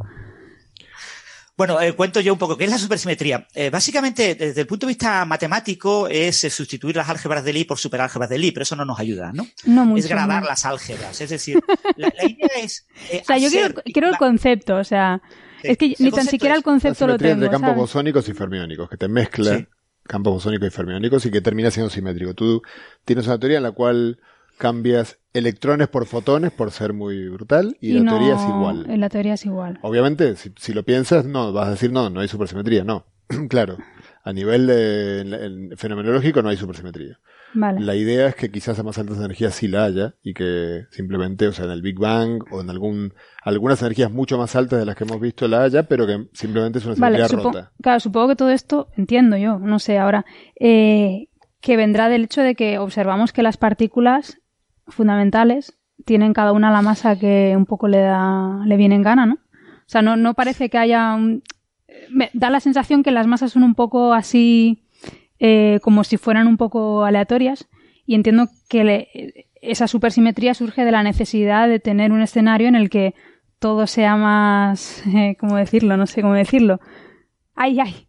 bueno, 1.56 1.80
eh, 1.80 1.92
cuento 1.92 2.20
yo 2.20 2.32
un 2.32 2.38
poco 2.38 2.56
qué 2.56 2.64
es 2.64 2.70
la 2.70 2.78
supersimetría. 2.78 3.46
Eh, 3.54 3.68
básicamente, 3.68 4.34
desde 4.34 4.62
el 4.62 4.66
punto 4.66 4.86
de 4.86 4.92
vista 4.92 5.24
matemático, 5.26 6.08
es 6.08 6.44
eh, 6.44 6.50
sustituir 6.50 6.96
las 6.96 7.08
álgebras 7.08 7.44
de 7.44 7.52
Lie 7.52 7.66
por 7.66 7.78
superálgebras 7.78 8.30
de 8.30 8.38
Lie, 8.38 8.52
pero 8.52 8.62
eso 8.62 8.74
no 8.74 8.84
nos 8.84 8.98
ayuda, 8.98 9.32
¿no? 9.32 9.46
No 9.66 9.84
mucho, 9.84 10.00
Es 10.00 10.08
grabar 10.08 10.44
las 10.44 10.64
álgebras. 10.64 11.20
Es 11.20 11.28
decir, 11.30 11.60
la, 11.96 12.08
idea 12.26 12.48
es. 12.58 12.86
o 13.22 13.24
sea, 13.24 13.36
yo 13.36 13.50
quiero, 13.50 14.08
el 14.08 14.16
concepto, 14.16 14.76
o 14.76 14.84
sea. 14.84 15.20
es 15.62 15.76
que 15.76 15.94
ni 15.98 16.10
tan 16.10 16.26
siquiera 16.26 16.54
el 16.54 16.62
concepto 16.62 17.06
lo 17.06 17.18
tengo. 17.18 17.42
de 17.42 17.50
campos 17.50 17.76
bosónicos 17.76 18.28
y 18.28 18.32
fermiónicos, 18.32 18.88
que 18.88 18.96
te 18.96 19.08
mezcla 19.08 19.66
campos 20.04 20.32
bosónicos 20.32 20.68
y 20.68 20.70
fermiónicos 20.70 21.26
y 21.26 21.30
que 21.30 21.40
termina 21.42 21.70
siendo 21.70 21.90
simétrico. 21.90 22.34
Tú 22.34 22.62
tienes 23.04 23.26
una 23.26 23.38
teoría 23.38 23.58
en 23.58 23.64
la 23.64 23.72
cual 23.72 24.18
cambias 24.58 25.18
electrones 25.32 25.88
por 25.88 26.06
fotones 26.06 26.52
por 26.52 26.70
ser 26.70 26.92
muy 26.92 27.28
brutal 27.28 27.76
y, 27.80 27.92
la 27.92 28.10
teoría 28.10 28.34
es 28.34 28.42
igual. 28.42 28.86
En 28.88 29.00
la 29.00 29.08
teoría 29.08 29.34
es 29.34 29.46
igual. 29.46 29.78
Obviamente, 29.82 30.34
si, 30.36 30.72
lo 30.72 30.82
piensas, 30.84 31.24
no, 31.24 31.52
vas 31.52 31.68
a 31.68 31.70
decir 31.72 31.92
no, 31.92 32.10
no 32.10 32.20
hay 32.20 32.28
supersimetría, 32.28 32.84
no. 32.84 33.06
claro, 33.48 33.78
a 34.24 34.32
nivel 34.32 34.66
de, 34.66 35.74
fenomenológico 35.76 36.42
no 36.42 36.48
hay 36.48 36.56
supersimetría. 36.56 37.18
La 37.54 37.94
idea 37.94 38.28
es 38.28 38.34
que 38.34 38.50
quizás 38.50 38.78
a 38.78 38.82
más 38.82 38.96
altas 38.96 39.18
energías 39.18 39.54
sí 39.54 39.68
la 39.68 39.84
haya 39.84 40.14
y 40.22 40.32
que 40.32 40.86
simplemente, 40.90 41.48
o 41.48 41.52
sea, 41.52 41.66
en 41.66 41.72
el 41.72 41.82
Big 41.82 41.98
Bang 41.98 42.42
o 42.50 42.62
en 42.62 42.70
algún 42.70 43.12
algunas 43.42 43.82
energías 43.82 44.10
mucho 44.10 44.38
más 44.38 44.56
altas 44.56 44.78
de 44.78 44.86
las 44.86 44.96
que 44.96 45.04
hemos 45.04 45.20
visto 45.20 45.46
la 45.48 45.64
haya, 45.64 45.82
pero 45.82 46.06
que 46.06 46.28
simplemente 46.32 46.78
es 46.78 46.86
una 46.86 46.94
simetría 46.94 47.28
rota. 47.28 47.72
Claro, 47.82 48.00
supongo 48.00 48.28
que 48.28 48.36
todo 48.36 48.50
esto, 48.50 48.88
entiendo 48.96 49.36
yo, 49.36 49.58
no 49.58 49.78
sé, 49.80 49.98
ahora, 49.98 50.24
eh, 50.58 51.28
que 51.60 51.76
vendrá 51.76 52.08
del 52.08 52.24
hecho 52.24 52.40
de 52.40 52.54
que 52.54 52.78
observamos 52.78 53.32
que 53.32 53.42
las 53.42 53.58
partículas 53.58 54.38
fundamentales 54.88 55.78
tienen 56.04 56.32
cada 56.32 56.52
una 56.52 56.70
la 56.70 56.82
masa 56.82 57.18
que 57.18 57.54
un 57.56 57.66
poco 57.66 57.88
le 57.88 57.98
da, 57.98 58.62
le 58.64 58.76
viene 58.76 58.94
en 58.94 59.02
gana, 59.02 59.26
¿no? 59.26 59.34
O 59.34 59.88
sea, 59.92 60.02
no, 60.02 60.16
no 60.16 60.34
parece 60.34 60.68
que 60.68 60.78
haya 60.78 61.14
un... 61.14 61.42
Me 62.10 62.30
da 62.32 62.50
la 62.50 62.60
sensación 62.60 63.02
que 63.02 63.10
las 63.10 63.26
masas 63.26 63.52
son 63.52 63.62
un 63.62 63.74
poco 63.74 64.14
así, 64.14 64.84
eh, 65.38 65.78
como 65.82 66.04
si 66.04 66.16
fueran 66.16 66.46
un 66.46 66.56
poco 66.56 67.04
aleatorias, 67.04 67.68
y 68.06 68.14
entiendo 68.14 68.48
que 68.68 69.46
esa 69.60 69.86
supersimetría 69.86 70.54
surge 70.54 70.84
de 70.84 70.92
la 70.92 71.02
necesidad 71.02 71.68
de 71.68 71.78
tener 71.78 72.12
un 72.12 72.22
escenario 72.22 72.68
en 72.68 72.74
el 72.74 72.90
que 72.90 73.14
todo 73.58 73.86
sea 73.86 74.16
más, 74.16 75.02
eh, 75.14 75.36
¿cómo 75.38 75.56
decirlo? 75.56 75.96
No 75.96 76.06
sé 76.06 76.22
cómo 76.22 76.34
decirlo. 76.34 76.80
Ay, 77.54 77.78
ay. 77.80 78.08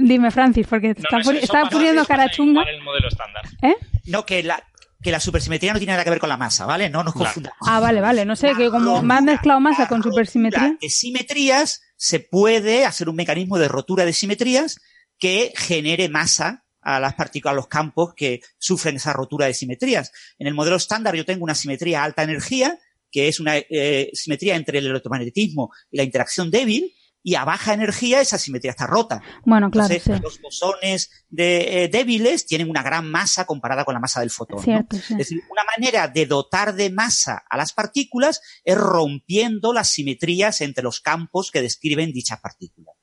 Dime, 0.00 0.30
Francis, 0.30 0.66
porque 0.66 0.90
está, 0.90 1.68
poniendo 1.70 2.04
cara 2.04 2.28
chunga. 2.28 2.62
El 2.62 2.82
modelo 2.82 3.08
estándar. 3.08 3.44
¿Eh? 3.62 3.74
No, 4.06 4.26
que 4.26 4.42
la, 4.42 4.62
que 5.04 5.12
la 5.12 5.20
supersimetría 5.20 5.74
no 5.74 5.78
tiene 5.78 5.92
nada 5.92 6.02
que 6.02 6.08
ver 6.08 6.18
con 6.18 6.30
la 6.30 6.38
masa, 6.38 6.64
¿vale? 6.64 6.88
No 6.88 7.04
nos 7.04 7.12
confundamos. 7.12 7.58
Ah, 7.60 7.78
vale, 7.78 8.00
vale. 8.00 8.24
No 8.24 8.34
sé, 8.34 8.54
que 8.56 8.70
como 8.70 9.02
me 9.02 9.14
han 9.14 9.26
mezclado 9.26 9.60
masa 9.60 9.86
con 9.86 10.02
supersimetría. 10.02 10.78
De 10.80 10.88
simetrías 10.88 11.82
se 11.96 12.20
puede 12.20 12.86
hacer 12.86 13.10
un 13.10 13.16
mecanismo 13.16 13.58
de 13.58 13.68
rotura 13.68 14.06
de 14.06 14.14
simetrías 14.14 14.80
que 15.18 15.52
genere 15.54 16.08
masa 16.08 16.64
a 16.80 16.98
las 17.00 17.14
partículas, 17.14 17.52
a 17.52 17.56
los 17.56 17.68
campos 17.68 18.14
que 18.16 18.40
sufren 18.58 18.96
esa 18.96 19.12
rotura 19.12 19.46
de 19.46 19.52
simetrías. 19.52 20.10
En 20.38 20.46
el 20.46 20.54
modelo 20.54 20.76
estándar 20.76 21.14
yo 21.14 21.26
tengo 21.26 21.44
una 21.44 21.54
simetría 21.54 22.02
alta 22.02 22.22
energía, 22.22 22.78
que 23.10 23.28
es 23.28 23.40
una 23.40 23.58
eh, 23.58 24.10
simetría 24.14 24.56
entre 24.56 24.78
el 24.78 24.86
electromagnetismo 24.86 25.70
y 25.90 25.98
la 25.98 26.02
interacción 26.02 26.50
débil, 26.50 26.94
y 27.26 27.36
a 27.36 27.44
baja 27.46 27.72
energía 27.72 28.20
esa 28.20 28.36
simetría 28.36 28.72
está 28.72 28.86
rota. 28.86 29.22
Bueno, 29.46 29.70
claro. 29.70 29.94
Los 30.22 30.42
bosones 30.42 31.24
de, 31.30 31.84
eh, 31.84 31.88
débiles 31.88 32.44
tienen 32.44 32.68
una 32.68 32.82
gran 32.82 33.10
masa 33.10 33.46
comparada 33.46 33.86
con 33.86 33.94
la 33.94 34.00
masa 34.00 34.20
del 34.20 34.30
fotón. 34.30 34.62
Es 34.90 35.16
decir, 35.16 35.42
una 35.50 35.62
manera 35.64 36.06
de 36.06 36.26
dotar 36.26 36.74
de 36.74 36.90
masa 36.90 37.42
a 37.48 37.56
las 37.56 37.72
partículas 37.72 38.42
es 38.62 38.76
rompiendo 38.76 39.72
las 39.72 39.88
simetrías 39.88 40.60
entre 40.60 40.84
los 40.84 41.00
campos 41.00 41.50
que 41.50 41.62
describen 41.62 42.12
dichas 42.12 42.40
partículas. 42.40 42.94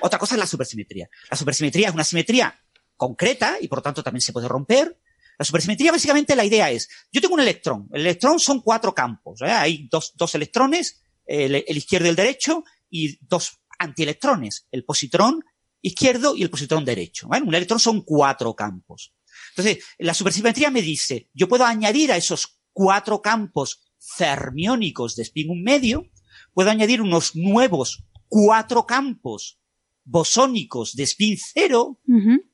Otra 0.00 0.18
cosa 0.18 0.34
es 0.34 0.40
la 0.40 0.46
supersimetría. 0.46 1.08
La 1.30 1.36
supersimetría 1.36 1.88
es 1.88 1.94
una 1.94 2.04
simetría 2.04 2.58
concreta 2.96 3.58
y 3.60 3.68
por 3.68 3.78
lo 3.78 3.82
tanto 3.82 4.02
también 4.02 4.22
se 4.22 4.32
puede 4.32 4.48
romper. 4.48 4.98
La 5.38 5.44
supersimetría 5.44 5.92
básicamente 5.92 6.34
la 6.34 6.44
idea 6.44 6.68
es, 6.72 6.88
yo 7.12 7.20
tengo 7.20 7.34
un 7.34 7.40
electrón. 7.40 7.88
El 7.92 8.00
electrón 8.00 8.40
son 8.40 8.60
cuatro 8.60 8.92
campos. 8.92 9.40
¿eh? 9.42 9.52
Hay 9.52 9.88
dos, 9.88 10.14
dos 10.16 10.34
electrones, 10.34 11.04
el, 11.24 11.54
el 11.54 11.76
izquierdo 11.76 12.06
y 12.06 12.10
el 12.10 12.16
derecho, 12.16 12.64
y 12.92 13.18
dos 13.26 13.58
antielectrones, 13.78 14.68
el 14.70 14.84
positrón 14.84 15.42
izquierdo 15.80 16.36
y 16.36 16.42
el 16.42 16.50
positrón 16.50 16.84
derecho. 16.84 17.26
Un 17.26 17.54
electrón 17.54 17.80
son 17.80 18.02
cuatro 18.02 18.54
campos. 18.54 19.12
Entonces, 19.56 19.84
la 19.98 20.14
supersimetría 20.14 20.70
me 20.70 20.82
dice, 20.82 21.30
yo 21.32 21.48
puedo 21.48 21.64
añadir 21.64 22.12
a 22.12 22.16
esos 22.16 22.60
cuatro 22.72 23.22
campos 23.22 23.82
fermiónicos 23.98 25.16
de 25.16 25.22
spin 25.22 25.50
un 25.50 25.62
medio, 25.62 26.06
puedo 26.52 26.70
añadir 26.70 27.00
unos 27.00 27.34
nuevos 27.34 28.04
cuatro 28.28 28.86
campos 28.86 29.58
bosónicos 30.04 30.94
de 30.94 31.04
spin 31.04 31.38
cero, 31.38 31.98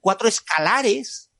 cuatro 0.00 0.28
escalares, 0.28 1.30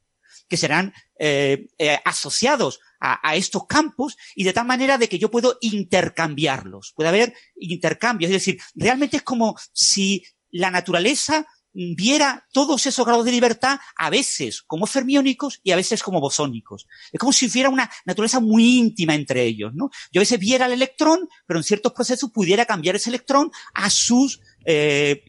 que 0.48 0.56
serán 0.56 0.92
eh, 1.18 1.68
eh, 1.78 1.98
asociados 2.04 2.80
a, 3.00 3.36
estos 3.36 3.66
campos 3.66 4.16
y 4.34 4.44
de 4.44 4.52
tal 4.52 4.66
manera 4.66 4.98
de 4.98 5.08
que 5.08 5.18
yo 5.18 5.30
puedo 5.30 5.58
intercambiarlos. 5.60 6.92
Puede 6.94 7.08
haber 7.08 7.34
intercambios. 7.56 8.30
Es 8.30 8.36
decir, 8.36 8.60
realmente 8.74 9.18
es 9.18 9.22
como 9.22 9.56
si 9.72 10.24
la 10.50 10.70
naturaleza 10.70 11.46
viera 11.72 12.46
todos 12.52 12.86
esos 12.86 13.06
grados 13.06 13.24
de 13.24 13.30
libertad 13.30 13.78
a 13.96 14.10
veces 14.10 14.62
como 14.62 14.86
fermiónicos 14.86 15.60
y 15.62 15.70
a 15.70 15.76
veces 15.76 16.02
como 16.02 16.20
bosónicos. 16.20 16.86
Es 17.12 17.20
como 17.20 17.32
si 17.32 17.46
hubiera 17.46 17.68
una 17.68 17.90
naturaleza 18.04 18.40
muy 18.40 18.78
íntima 18.78 19.14
entre 19.14 19.44
ellos, 19.44 19.72
¿no? 19.74 19.90
Yo 20.10 20.20
a 20.20 20.22
veces 20.22 20.40
viera 20.40 20.66
el 20.66 20.72
electrón, 20.72 21.28
pero 21.46 21.60
en 21.60 21.64
ciertos 21.64 21.92
procesos 21.92 22.32
pudiera 22.32 22.66
cambiar 22.66 22.96
ese 22.96 23.10
electrón 23.10 23.50
a 23.74 23.90
sus 23.90 24.40
eh, 24.64 25.22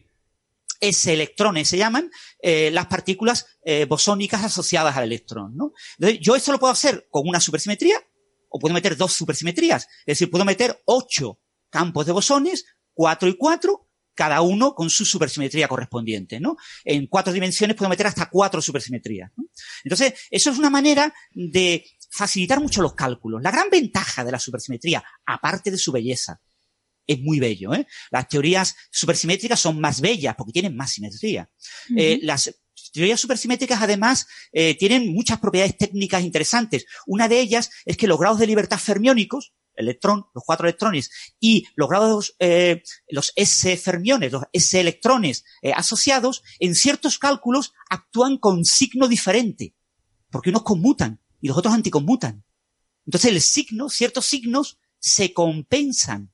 S 0.80 1.12
electrones 1.12 1.68
se 1.68 1.78
llaman, 1.78 2.10
eh, 2.42 2.70
las 2.70 2.86
partículas 2.86 3.46
eh, 3.62 3.84
bosónicas 3.84 4.44
asociadas 4.44 4.96
al 4.96 5.04
electrón. 5.04 5.56
¿no? 5.56 5.72
Entonces, 5.98 6.20
yo 6.20 6.34
esto 6.34 6.52
lo 6.52 6.58
puedo 6.58 6.72
hacer 6.72 7.06
con 7.10 7.28
una 7.28 7.40
supersimetría 7.40 7.98
o 8.48 8.58
puedo 8.58 8.74
meter 8.74 8.96
dos 8.96 9.12
supersimetrías. 9.12 9.86
Es 10.00 10.18
decir, 10.18 10.30
puedo 10.30 10.44
meter 10.44 10.82
ocho 10.86 11.40
campos 11.70 12.06
de 12.06 12.12
bosones, 12.12 12.64
cuatro 12.92 13.28
y 13.28 13.36
cuatro, 13.36 13.88
cada 14.14 14.42
uno 14.42 14.74
con 14.74 14.90
su 14.90 15.04
supersimetría 15.04 15.68
correspondiente, 15.68 16.40
¿no? 16.40 16.56
En 16.84 17.06
cuatro 17.06 17.32
dimensiones 17.32 17.76
puedo 17.76 17.88
meter 17.88 18.06
hasta 18.06 18.28
cuatro 18.28 18.60
supersimetrías. 18.60 19.30
¿no? 19.36 19.44
Entonces, 19.84 20.14
eso 20.30 20.50
es 20.50 20.58
una 20.58 20.68
manera 20.68 21.14
de 21.30 21.86
facilitar 22.10 22.60
mucho 22.60 22.82
los 22.82 22.94
cálculos. 22.94 23.40
La 23.40 23.50
gran 23.50 23.70
ventaja 23.70 24.24
de 24.24 24.32
la 24.32 24.38
supersimetría, 24.38 25.02
aparte 25.24 25.70
de 25.70 25.78
su 25.78 25.92
belleza, 25.92 26.40
es 27.12 27.20
muy 27.20 27.40
bello. 27.40 27.74
¿eh? 27.74 27.86
Las 28.10 28.28
teorías 28.28 28.76
supersimétricas 28.90 29.60
son 29.60 29.80
más 29.80 30.00
bellas 30.00 30.34
porque 30.36 30.52
tienen 30.52 30.76
más 30.76 30.92
simetría. 30.92 31.48
eh, 31.96 32.20
las 32.22 32.54
teorías 32.92 33.20
supersimétricas 33.20 33.82
además 33.82 34.26
eh, 34.52 34.76
tienen 34.76 35.12
muchas 35.12 35.38
propiedades 35.38 35.76
técnicas 35.76 36.22
interesantes. 36.22 36.86
Una 37.06 37.28
de 37.28 37.40
ellas 37.40 37.70
es 37.84 37.96
que 37.96 38.06
los 38.06 38.18
grados 38.18 38.38
de 38.38 38.46
libertad 38.46 38.78
fermiónicos, 38.78 39.52
electrón, 39.74 40.26
los 40.34 40.44
cuatro 40.44 40.66
electrones, 40.66 41.10
y 41.38 41.66
los 41.74 41.88
grados, 41.88 42.36
eh, 42.38 42.82
los 43.08 43.32
S 43.36 43.76
fermiones, 43.76 44.32
los 44.32 44.44
S 44.52 44.78
electrones 44.78 45.44
eh, 45.62 45.72
asociados, 45.72 46.42
en 46.58 46.74
ciertos 46.74 47.18
cálculos 47.18 47.72
actúan 47.88 48.38
con 48.38 48.64
signo 48.64 49.08
diferente, 49.08 49.74
porque 50.30 50.50
unos 50.50 50.62
conmutan 50.62 51.20
y 51.40 51.48
los 51.48 51.56
otros 51.56 51.74
anticonmutan. 51.74 52.44
Entonces 53.06 53.30
el 53.30 53.40
signo, 53.40 53.88
ciertos 53.88 54.26
signos, 54.26 54.78
se 54.98 55.32
compensan 55.32 56.29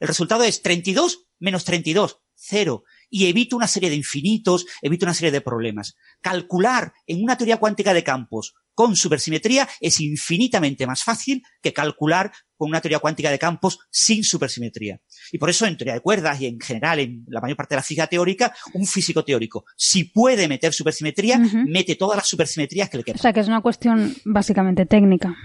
el 0.00 0.08
resultado 0.08 0.42
es 0.42 0.62
32 0.62 1.30
menos 1.40 1.64
32, 1.64 2.20
cero. 2.34 2.84
Y 3.08 3.26
evito 3.26 3.56
una 3.56 3.66
serie 3.66 3.90
de 3.90 3.96
infinitos, 3.96 4.66
evito 4.82 5.04
una 5.04 5.14
serie 5.14 5.32
de 5.32 5.40
problemas. 5.40 5.96
Calcular 6.20 6.92
en 7.06 7.22
una 7.22 7.36
teoría 7.36 7.56
cuántica 7.56 7.92
de 7.92 8.04
campos 8.04 8.54
con 8.72 8.94
supersimetría 8.94 9.68
es 9.80 10.00
infinitamente 10.00 10.86
más 10.86 11.02
fácil 11.02 11.42
que 11.60 11.72
calcular 11.72 12.30
con 12.56 12.68
una 12.68 12.80
teoría 12.80 13.00
cuántica 13.00 13.30
de 13.30 13.38
campos 13.38 13.80
sin 13.90 14.22
supersimetría. 14.22 15.00
Y 15.32 15.38
por 15.38 15.50
eso 15.50 15.66
en 15.66 15.76
teoría 15.76 15.94
de 15.94 16.00
cuerdas 16.00 16.40
y 16.40 16.46
en 16.46 16.60
general 16.60 17.00
en 17.00 17.24
la 17.26 17.40
mayor 17.40 17.56
parte 17.56 17.74
de 17.74 17.78
la 17.78 17.82
física 17.82 18.06
teórica, 18.06 18.54
un 18.74 18.86
físico 18.86 19.24
teórico, 19.24 19.64
si 19.76 20.04
puede 20.04 20.46
meter 20.46 20.72
supersimetría, 20.72 21.38
mete 21.38 21.96
todas 21.96 22.16
las 22.16 22.28
supersimetrías 22.28 22.88
que 22.88 22.98
le 22.98 23.04
quieran. 23.04 23.18
O 23.18 23.22
sea 23.22 23.32
que 23.32 23.40
es 23.40 23.48
una 23.48 23.60
cuestión 23.60 24.14
básicamente 24.24 24.86
técnica. 24.86 25.36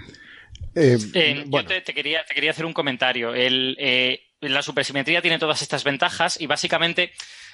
Eh, 0.74 0.98
eh, 1.14 1.44
yo 1.46 1.64
te, 1.64 1.94
quería, 1.94 2.24
te 2.26 2.34
quería 2.34 2.50
hacer 2.50 2.66
un 2.66 2.74
comentario. 2.74 3.34
El, 3.34 3.76
eh, 3.80 4.20
la 4.48 4.62
supersimetría 4.62 5.22
tiene 5.22 5.38
todas 5.38 5.62
estas 5.62 5.84
ventajas 5.84 6.40
y 6.40 6.46
básicamente 6.46 7.12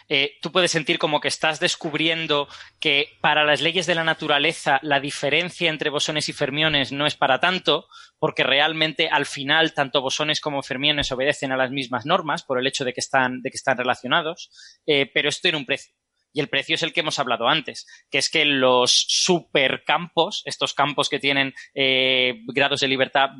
eh, 0.09 0.39
tú 0.41 0.51
puedes 0.53 0.71
sentir 0.71 0.99
como 0.99 1.21
que 1.21 1.29
estás 1.29 1.61
descubriendo 1.61 2.49
que 2.81 3.17
para 3.21 3.45
las 3.45 3.61
leyes 3.61 3.87
de 3.87 3.95
la 3.95 4.05
naturaleza 4.05 4.79
la 4.83 5.01
diferencia 5.01 5.71
entre 5.71 5.91
bosones 5.91 6.29
y 6.29 6.33
fermiones 6.33 6.93
no 6.93 7.07
es 7.07 7.17
para 7.17 7.41
tanto, 7.41 7.87
porque 8.19 8.43
realmente 8.43 9.09
al 9.09 9.27
final 9.27 9.75
tanto 9.75 10.01
bosones 10.03 10.41
como 10.41 10.63
fermiones 10.63 11.13
obedecen 11.13 11.53
a 11.53 11.57
las 11.57 11.71
mismas 11.71 12.07
normas 12.07 12.43
por 12.43 12.59
el 12.59 12.67
hecho 12.67 12.85
de 12.85 12.93
que 12.93 13.01
están, 13.01 13.43
de 13.43 13.51
que 13.51 13.57
están 13.57 13.77
relacionados, 13.77 14.51
eh, 14.87 15.11
pero 15.13 15.29
esto 15.29 15.43
tiene 15.43 15.59
un 15.59 15.67
precio. 15.67 15.95
Y 16.33 16.41
el 16.41 16.49
precio 16.49 16.75
es 16.75 16.83
el 16.83 16.93
que 16.93 17.01
hemos 17.01 17.19
hablado 17.19 17.49
antes, 17.49 17.87
que 18.11 18.19
es 18.19 18.31
que 18.31 18.45
los 18.45 19.07
supercampos, 19.09 20.43
estos 20.45 20.75
campos 20.75 21.09
que 21.09 21.19
tienen 21.19 21.55
eh, 21.75 22.41
grados 22.47 22.81
de 22.81 22.89
libertad 22.89 23.31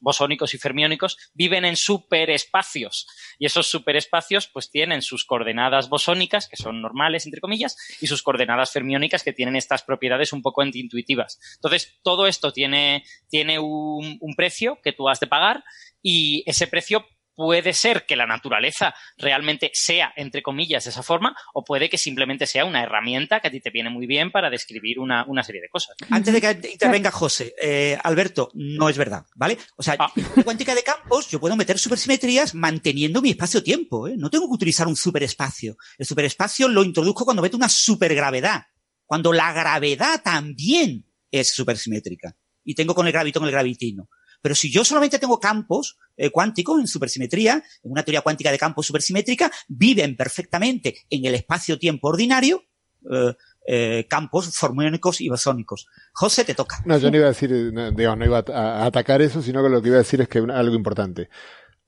bosónicos 0.00 0.54
y 0.54 0.58
fermiónicos, 0.58 1.18
viven 1.34 1.64
en 1.64 1.76
superespacios. 1.76 3.06
Y 3.38 3.46
esos 3.46 3.66
superespacios 3.66 4.48
pues 4.48 4.70
tienen 4.70 5.02
sus 5.02 5.24
coordenadas 5.24 5.88
bosónicas, 5.88 6.48
que 6.48 6.56
son 6.56 6.80
normales, 6.80 7.26
entre 7.26 7.40
comillas, 7.40 7.76
y 8.00 8.06
sus 8.06 8.22
coordenadas 8.22 8.72
fermiónicas, 8.72 9.22
que 9.22 9.32
tienen 9.32 9.56
estas 9.56 9.82
propiedades 9.82 10.32
un 10.32 10.42
poco 10.42 10.62
antiintuitivas. 10.62 11.38
Entonces, 11.56 11.98
todo 12.02 12.26
esto 12.26 12.52
tiene, 12.52 13.04
tiene 13.28 13.58
un, 13.58 14.16
un 14.20 14.34
precio 14.34 14.80
que 14.82 14.92
tú 14.92 15.08
has 15.08 15.20
de 15.20 15.26
pagar 15.26 15.64
y 16.02 16.42
ese 16.46 16.66
precio 16.66 17.06
puede 17.38 17.72
ser 17.72 18.04
que 18.04 18.16
la 18.16 18.26
naturaleza 18.26 18.92
realmente 19.16 19.70
sea, 19.72 20.12
entre 20.16 20.42
comillas, 20.42 20.82
de 20.82 20.90
esa 20.90 21.04
forma, 21.04 21.36
o 21.54 21.62
puede 21.62 21.88
que 21.88 21.96
simplemente 21.96 22.48
sea 22.48 22.64
una 22.64 22.82
herramienta 22.82 23.38
que 23.38 23.46
a 23.46 23.50
ti 23.52 23.60
te 23.60 23.70
viene 23.70 23.90
muy 23.90 24.08
bien 24.08 24.32
para 24.32 24.50
describir 24.50 24.98
una, 24.98 25.24
serie 25.44 25.60
de 25.60 25.68
cosas. 25.68 25.94
Antes 26.10 26.34
de 26.34 26.40
que 26.40 26.68
intervenga 26.72 27.12
José, 27.12 27.54
eh, 27.62 27.96
Alberto, 28.02 28.50
no 28.54 28.88
es 28.88 28.98
verdad, 28.98 29.24
¿vale? 29.36 29.56
O 29.76 29.84
sea, 29.84 29.94
ah. 30.00 30.12
en 30.16 30.42
cuántica 30.42 30.74
de 30.74 30.82
campos 30.82 31.30
yo 31.30 31.38
puedo 31.38 31.54
meter 31.54 31.78
supersimetrías 31.78 32.56
manteniendo 32.56 33.22
mi 33.22 33.30
espacio-tiempo, 33.30 34.08
¿eh? 34.08 34.14
No 34.16 34.30
tengo 34.30 34.48
que 34.48 34.54
utilizar 34.54 34.88
un 34.88 34.96
superespacio. 34.96 35.76
El 35.96 36.06
superespacio 36.06 36.66
lo 36.66 36.82
introduzco 36.82 37.24
cuando 37.24 37.40
meto 37.40 37.56
una 37.56 37.68
supergravedad, 37.68 38.64
cuando 39.06 39.32
la 39.32 39.52
gravedad 39.52 40.22
también 40.24 41.06
es 41.30 41.54
supersimétrica. 41.54 42.34
Y 42.64 42.74
tengo 42.74 42.96
con 42.96 43.06
el 43.06 43.12
gravitón 43.12 43.44
el 43.44 43.52
gravitino. 43.52 44.08
Pero 44.40 44.54
si 44.54 44.70
yo 44.70 44.84
solamente 44.84 45.18
tengo 45.18 45.40
campos 45.40 45.98
eh, 46.16 46.30
cuánticos 46.30 46.80
en 46.80 46.86
supersimetría, 46.86 47.62
en 47.82 47.90
una 47.90 48.02
teoría 48.02 48.20
cuántica 48.20 48.50
de 48.50 48.58
campos 48.58 48.86
supersimétrica, 48.86 49.50
viven 49.68 50.16
perfectamente 50.16 50.96
en 51.10 51.24
el 51.24 51.34
espacio-tiempo 51.34 52.08
ordinario 52.08 52.64
eh, 53.10 53.34
eh, 53.66 54.06
campos 54.08 54.56
fermiónicos 54.56 55.20
y 55.20 55.28
bosónicos. 55.28 55.86
José, 56.12 56.44
te 56.44 56.54
toca. 56.54 56.82
No, 56.84 56.98
yo 56.98 57.10
no 57.10 57.16
iba 57.18 57.26
a 57.26 57.30
decir, 57.30 57.50
no, 57.50 58.24
iba 58.24 58.44
a, 58.52 58.86
atacar 58.86 59.22
eso, 59.22 59.42
sino 59.42 59.62
que 59.62 59.68
lo 59.68 59.82
que 59.82 59.88
iba 59.88 59.96
a 59.96 60.00
decir 60.02 60.20
es 60.20 60.28
que 60.28 60.38
algo 60.38 60.74
importante. 60.74 61.28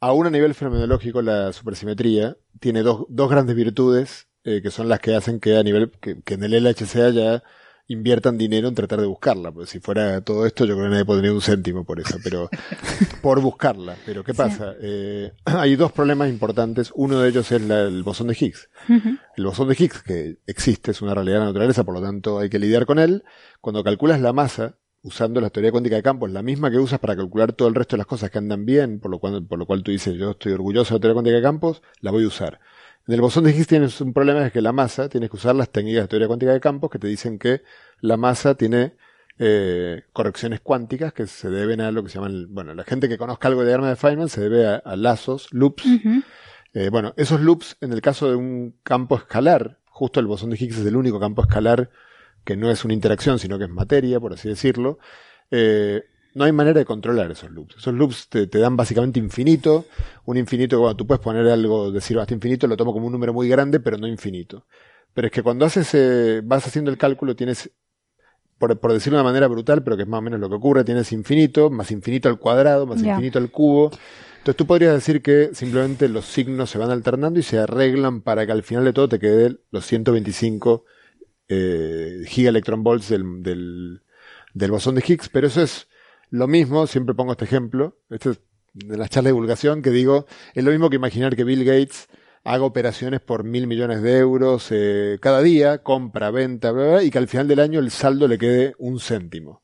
Aún 0.00 0.26
a 0.26 0.30
nivel 0.30 0.54
fenomenológico, 0.54 1.22
la 1.22 1.52
supersimetría 1.52 2.36
tiene 2.58 2.82
dos, 2.82 3.04
dos 3.08 3.30
grandes 3.30 3.56
virtudes 3.56 4.26
que 4.42 4.70
son 4.70 4.88
las 4.88 5.00
que 5.00 5.14
hacen 5.14 5.38
que 5.38 5.58
a 5.58 5.62
nivel, 5.62 5.90
que, 6.00 6.22
que 6.22 6.34
en 6.34 6.42
el 6.42 6.64
LHC 6.64 6.96
haya 6.96 7.42
inviertan 7.90 8.38
dinero 8.38 8.68
en 8.68 8.74
tratar 8.74 9.00
de 9.00 9.06
buscarla. 9.06 9.50
Pues 9.50 9.70
si 9.70 9.80
fuera 9.80 10.20
todo 10.20 10.46
esto, 10.46 10.64
yo 10.64 10.74
creo 10.74 10.86
que 10.86 10.90
nadie 10.90 11.04
pondría 11.04 11.32
un 11.32 11.42
céntimo 11.42 11.84
por 11.84 11.98
eso, 11.98 12.18
pero 12.22 12.48
por 13.20 13.40
buscarla. 13.40 13.96
Pero 14.06 14.22
¿qué 14.22 14.32
pasa? 14.32 14.74
Eh, 14.80 15.32
hay 15.44 15.74
dos 15.74 15.90
problemas 15.90 16.28
importantes. 16.28 16.92
Uno 16.94 17.18
de 17.18 17.28
ellos 17.28 17.50
es 17.50 17.60
el 17.60 18.02
bosón 18.04 18.28
de 18.28 18.36
Higgs. 18.38 18.70
El 19.36 19.44
bosón 19.44 19.68
de 19.68 19.76
Higgs, 19.78 20.02
que 20.02 20.38
existe, 20.46 20.92
es 20.92 21.02
una 21.02 21.14
realidad 21.14 21.36
de 21.36 21.40
la 21.40 21.46
naturaleza, 21.46 21.82
por 21.82 21.94
lo 21.94 22.00
tanto 22.00 22.38
hay 22.38 22.48
que 22.48 22.60
lidiar 22.60 22.86
con 22.86 23.00
él. 23.00 23.24
Cuando 23.60 23.82
calculas 23.82 24.20
la 24.20 24.32
masa, 24.32 24.76
usando 25.02 25.40
la 25.40 25.50
teoría 25.50 25.72
cuántica 25.72 25.96
de 25.96 26.02
campos, 26.02 26.30
la 26.30 26.42
misma 26.42 26.70
que 26.70 26.78
usas 26.78 27.00
para 27.00 27.16
calcular 27.16 27.52
todo 27.54 27.66
el 27.66 27.74
resto 27.74 27.96
de 27.96 27.98
las 27.98 28.06
cosas 28.06 28.30
que 28.30 28.38
andan 28.38 28.64
bien, 28.66 29.00
por 29.00 29.10
lo 29.10 29.18
cual, 29.18 29.44
por 29.44 29.58
lo 29.58 29.66
cual 29.66 29.82
tú 29.82 29.90
dices, 29.90 30.14
yo 30.14 30.30
estoy 30.30 30.52
orgulloso 30.52 30.94
de 30.94 30.98
la 30.98 31.00
teoría 31.00 31.14
cuántica 31.14 31.36
de 31.36 31.42
campos, 31.42 31.82
la 32.00 32.12
voy 32.12 32.22
a 32.22 32.28
usar. 32.28 32.60
En 33.06 33.14
el 33.14 33.20
bosón 33.20 33.44
de 33.44 33.50
Higgs 33.50 33.66
tienes 33.66 34.00
un 34.00 34.12
problema, 34.12 34.46
es 34.46 34.52
que 34.52 34.60
la 34.60 34.72
masa, 34.72 35.08
tienes 35.08 35.30
que 35.30 35.36
usar 35.36 35.54
las 35.54 35.70
técnicas 35.70 36.02
de 36.02 36.08
teoría 36.08 36.28
cuántica 36.28 36.52
de 36.52 36.60
campos 36.60 36.90
que 36.90 36.98
te 36.98 37.08
dicen 37.08 37.38
que 37.38 37.62
la 38.00 38.16
masa 38.16 38.54
tiene 38.54 38.94
eh, 39.38 40.02
correcciones 40.12 40.60
cuánticas 40.60 41.12
que 41.12 41.26
se 41.26 41.48
deben 41.48 41.80
a 41.80 41.90
lo 41.90 42.04
que 42.04 42.10
se 42.10 42.16
llaman, 42.16 42.46
bueno, 42.50 42.74
la 42.74 42.84
gente 42.84 43.08
que 43.08 43.18
conozca 43.18 43.48
algo 43.48 43.62
de 43.62 43.68
diagrama 43.68 43.88
de 43.88 43.96
Feynman 43.96 44.28
se 44.28 44.42
debe 44.42 44.66
a, 44.66 44.76
a 44.76 44.96
lazos, 44.96 45.48
loops. 45.50 45.84
Eh, 46.72 46.88
bueno, 46.90 47.14
esos 47.16 47.40
loops, 47.40 47.78
en 47.80 47.92
el 47.92 48.00
caso 48.00 48.28
de 48.28 48.36
un 48.36 48.76
campo 48.82 49.16
escalar, 49.16 49.78
justo 49.86 50.20
el 50.20 50.26
bosón 50.26 50.50
de 50.50 50.56
Higgs 50.56 50.78
es 50.78 50.86
el 50.86 50.96
único 50.96 51.18
campo 51.18 51.42
escalar 51.42 51.90
que 52.44 52.56
no 52.56 52.70
es 52.70 52.84
una 52.84 52.94
interacción, 52.94 53.38
sino 53.38 53.58
que 53.58 53.64
es 53.64 53.70
materia, 53.70 54.20
por 54.20 54.32
así 54.34 54.48
decirlo, 54.48 54.98
eh, 55.50 56.04
no 56.34 56.44
hay 56.44 56.52
manera 56.52 56.78
de 56.78 56.84
controlar 56.84 57.30
esos 57.30 57.50
loops. 57.50 57.76
Esos 57.76 57.94
loops 57.94 58.28
te, 58.28 58.46
te 58.46 58.58
dan 58.58 58.76
básicamente 58.76 59.18
infinito, 59.18 59.86
un 60.24 60.36
infinito, 60.36 60.78
bueno, 60.78 60.96
tú 60.96 61.06
puedes 61.06 61.20
poner 61.20 61.46
algo, 61.48 61.90
decir 61.90 62.18
hasta 62.18 62.34
infinito, 62.34 62.66
lo 62.66 62.76
tomo 62.76 62.92
como 62.92 63.06
un 63.06 63.12
número 63.12 63.32
muy 63.32 63.48
grande, 63.48 63.80
pero 63.80 63.98
no 63.98 64.06
infinito. 64.06 64.66
Pero 65.12 65.26
es 65.26 65.32
que 65.32 65.42
cuando 65.42 65.64
haces, 65.64 65.90
eh, 65.94 66.40
vas 66.44 66.66
haciendo 66.66 66.90
el 66.90 66.98
cálculo, 66.98 67.34
tienes, 67.34 67.70
por, 68.58 68.78
por 68.78 68.92
decirlo 68.92 69.18
de 69.18 69.22
una 69.22 69.30
manera 69.30 69.48
brutal, 69.48 69.82
pero 69.82 69.96
que 69.96 70.04
es 70.04 70.08
más 70.08 70.18
o 70.18 70.22
menos 70.22 70.38
lo 70.38 70.48
que 70.48 70.54
ocurre, 70.54 70.84
tienes 70.84 71.10
infinito, 71.12 71.70
más 71.70 71.90
infinito 71.90 72.28
al 72.28 72.38
cuadrado, 72.38 72.86
más 72.86 73.02
infinito 73.02 73.38
al 73.38 73.50
cubo. 73.50 73.90
Entonces 74.38 74.56
tú 74.56 74.66
podrías 74.66 74.94
decir 74.94 75.20
que 75.20 75.50
simplemente 75.52 76.08
los 76.08 76.24
signos 76.24 76.70
se 76.70 76.78
van 76.78 76.90
alternando 76.90 77.38
y 77.38 77.42
se 77.42 77.58
arreglan 77.58 78.22
para 78.22 78.46
que 78.46 78.52
al 78.52 78.62
final 78.62 78.84
de 78.84 78.92
todo 78.92 79.08
te 79.08 79.18
quede 79.18 79.58
los 79.70 79.84
125 79.84 80.84
eh, 81.48 82.22
gigaelectronvolts 82.26 83.08
del, 83.10 83.42
del, 83.42 84.02
del 84.54 84.70
bosón 84.70 84.94
de 84.94 85.04
Higgs, 85.06 85.28
pero 85.28 85.48
eso 85.48 85.60
es 85.60 85.88
lo 86.30 86.48
mismo, 86.48 86.86
siempre 86.86 87.14
pongo 87.14 87.32
este 87.32 87.44
ejemplo, 87.44 87.98
este 88.08 88.30
es 88.30 88.40
de 88.72 88.96
las 88.96 89.10
charlas 89.10 89.26
de 89.26 89.34
divulgación 89.34 89.82
que 89.82 89.90
digo, 89.90 90.26
es 90.54 90.64
lo 90.64 90.70
mismo 90.70 90.90
que 90.90 90.96
imaginar 90.96 91.36
que 91.36 91.44
Bill 91.44 91.64
Gates 91.64 92.08
haga 92.44 92.64
operaciones 92.64 93.20
por 93.20 93.44
mil 93.44 93.66
millones 93.66 94.02
de 94.02 94.18
euros 94.18 94.68
eh, 94.70 95.18
cada 95.20 95.42
día, 95.42 95.82
compra, 95.82 96.30
venta, 96.30 96.70
bla, 96.70 96.86
bla, 96.86 97.02
y 97.02 97.10
que 97.10 97.18
al 97.18 97.28
final 97.28 97.48
del 97.48 97.60
año 97.60 97.80
el 97.80 97.90
saldo 97.90 98.28
le 98.28 98.38
quede 98.38 98.74
un 98.78 99.00
céntimo. 99.00 99.62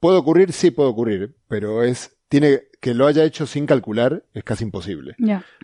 ¿Puede 0.00 0.18
ocurrir? 0.18 0.52
Sí, 0.52 0.70
puede 0.70 0.88
ocurrir, 0.88 1.34
pero 1.48 1.82
es, 1.82 2.16
tiene, 2.28 2.68
que 2.80 2.94
lo 2.94 3.06
haya 3.06 3.24
hecho 3.24 3.46
sin 3.46 3.66
calcular 3.66 4.24
es 4.34 4.44
casi 4.44 4.64
imposible 4.64 5.16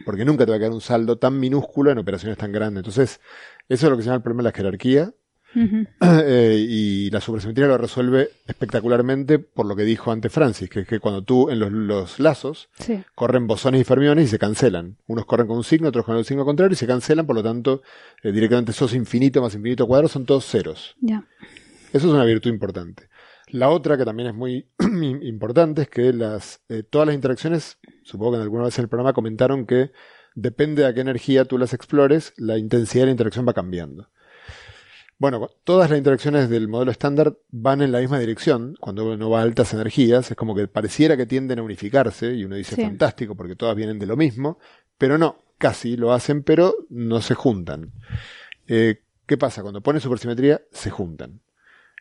porque 0.04 0.24
nunca 0.24 0.44
te 0.44 0.50
va 0.50 0.56
a 0.56 0.58
quedar 0.58 0.72
un 0.72 0.80
saldo 0.80 1.18
tan 1.18 1.38
minúsculo 1.38 1.90
en 1.90 1.98
operaciones 1.98 2.38
tan 2.38 2.52
grandes. 2.52 2.80
Entonces, 2.80 3.20
eso 3.68 3.86
es 3.86 3.90
lo 3.90 3.96
que 3.96 4.02
se 4.02 4.06
llama 4.06 4.16
el 4.16 4.22
problema 4.22 4.42
de 4.42 4.48
la 4.50 4.56
jerarquía. 4.56 5.12
Eh, 6.26 6.64
y 6.68 7.10
la 7.10 7.20
supersimetría 7.20 7.66
lo 7.66 7.78
resuelve 7.78 8.30
espectacularmente 8.46 9.38
por 9.38 9.66
lo 9.66 9.74
que 9.76 9.82
dijo 9.84 10.10
antes 10.12 10.32
Francis, 10.32 10.68
que 10.68 10.80
es 10.80 10.86
que 10.88 11.00
cuando 11.00 11.22
tú 11.22 11.50
en 11.50 11.58
los, 11.60 11.72
los 11.72 12.18
lazos 12.20 12.68
Sí. 12.78 13.02
corren 13.14 13.46
bosones 13.46 13.80
y 13.80 13.84
fermiones 13.84 14.26
y 14.26 14.28
se 14.28 14.38
cancelan. 14.38 14.96
Unos 15.06 15.26
corren 15.26 15.46
con 15.46 15.56
un 15.56 15.64
signo, 15.64 15.88
otros 15.88 16.04
con 16.04 16.16
el 16.16 16.24
signo 16.24 16.44
contrario 16.44 16.72
y 16.74 16.76
se 16.76 16.86
cancelan, 16.86 17.26
por 17.26 17.36
lo 17.36 17.42
tanto, 17.42 17.82
eh, 18.22 18.32
directamente 18.32 18.72
sos 18.72 18.94
infinito 18.94 19.40
más 19.42 19.54
infinito 19.54 19.86
cuadrado 19.86 20.08
son 20.08 20.26
todos 20.26 20.44
ceros. 20.46 20.96
Eso 21.92 22.08
es 22.08 22.12
una 22.12 22.24
virtud 22.24 22.50
importante. 22.50 23.08
La 23.48 23.68
otra, 23.68 23.96
que 23.96 24.04
también 24.04 24.30
es 24.30 24.34
muy 24.34 24.68
importante, 25.22 25.82
es 25.82 25.88
que 25.88 26.12
las, 26.12 26.60
eh, 26.68 26.82
todas 26.82 27.06
las 27.06 27.14
interacciones, 27.14 27.78
supongo 28.02 28.32
que 28.32 28.36
en 28.36 28.42
alguna 28.42 28.64
vez 28.64 28.78
en 28.78 28.84
el 28.84 28.88
programa 28.88 29.12
comentaron 29.12 29.66
que 29.66 29.92
depende 30.34 30.82
de 30.82 30.88
a 30.88 30.94
qué 30.94 31.00
energía 31.00 31.44
tú 31.44 31.58
las 31.58 31.72
explores, 31.74 32.32
la 32.36 32.58
intensidad 32.58 33.02
de 33.02 33.06
la 33.06 33.12
interacción 33.12 33.46
va 33.46 33.52
cambiando. 33.54 34.10
Bueno, 35.18 35.48
todas 35.62 35.90
las 35.90 35.98
interacciones 35.98 36.48
del 36.50 36.68
modelo 36.68 36.90
estándar 36.90 37.36
van 37.50 37.82
en 37.82 37.92
la 37.92 38.00
misma 38.00 38.18
dirección. 38.18 38.76
Cuando 38.80 39.12
uno 39.12 39.30
va 39.30 39.40
a 39.40 39.42
altas 39.42 39.72
energías, 39.72 40.30
es 40.30 40.36
como 40.36 40.54
que 40.54 40.66
pareciera 40.68 41.16
que 41.16 41.26
tienden 41.26 41.60
a 41.60 41.62
unificarse, 41.62 42.34
y 42.34 42.44
uno 42.44 42.56
dice 42.56 42.74
Sí. 42.74 42.82
fantástico, 42.82 43.36
porque 43.36 43.56
todas 43.56 43.76
vienen 43.76 43.98
de 43.98 44.06
lo 44.06 44.16
mismo, 44.16 44.58
pero 44.98 45.16
no, 45.16 45.38
casi 45.58 45.96
lo 45.96 46.12
hacen, 46.12 46.42
pero 46.42 46.74
no 46.90 47.20
se 47.20 47.34
juntan. 47.34 47.92
Eh, 48.66 49.02
¿Qué 49.26 49.38
pasa? 49.38 49.62
Cuando 49.62 49.80
pones 49.82 50.02
supersimetría, 50.02 50.62
se 50.72 50.90
juntan. 50.90 51.40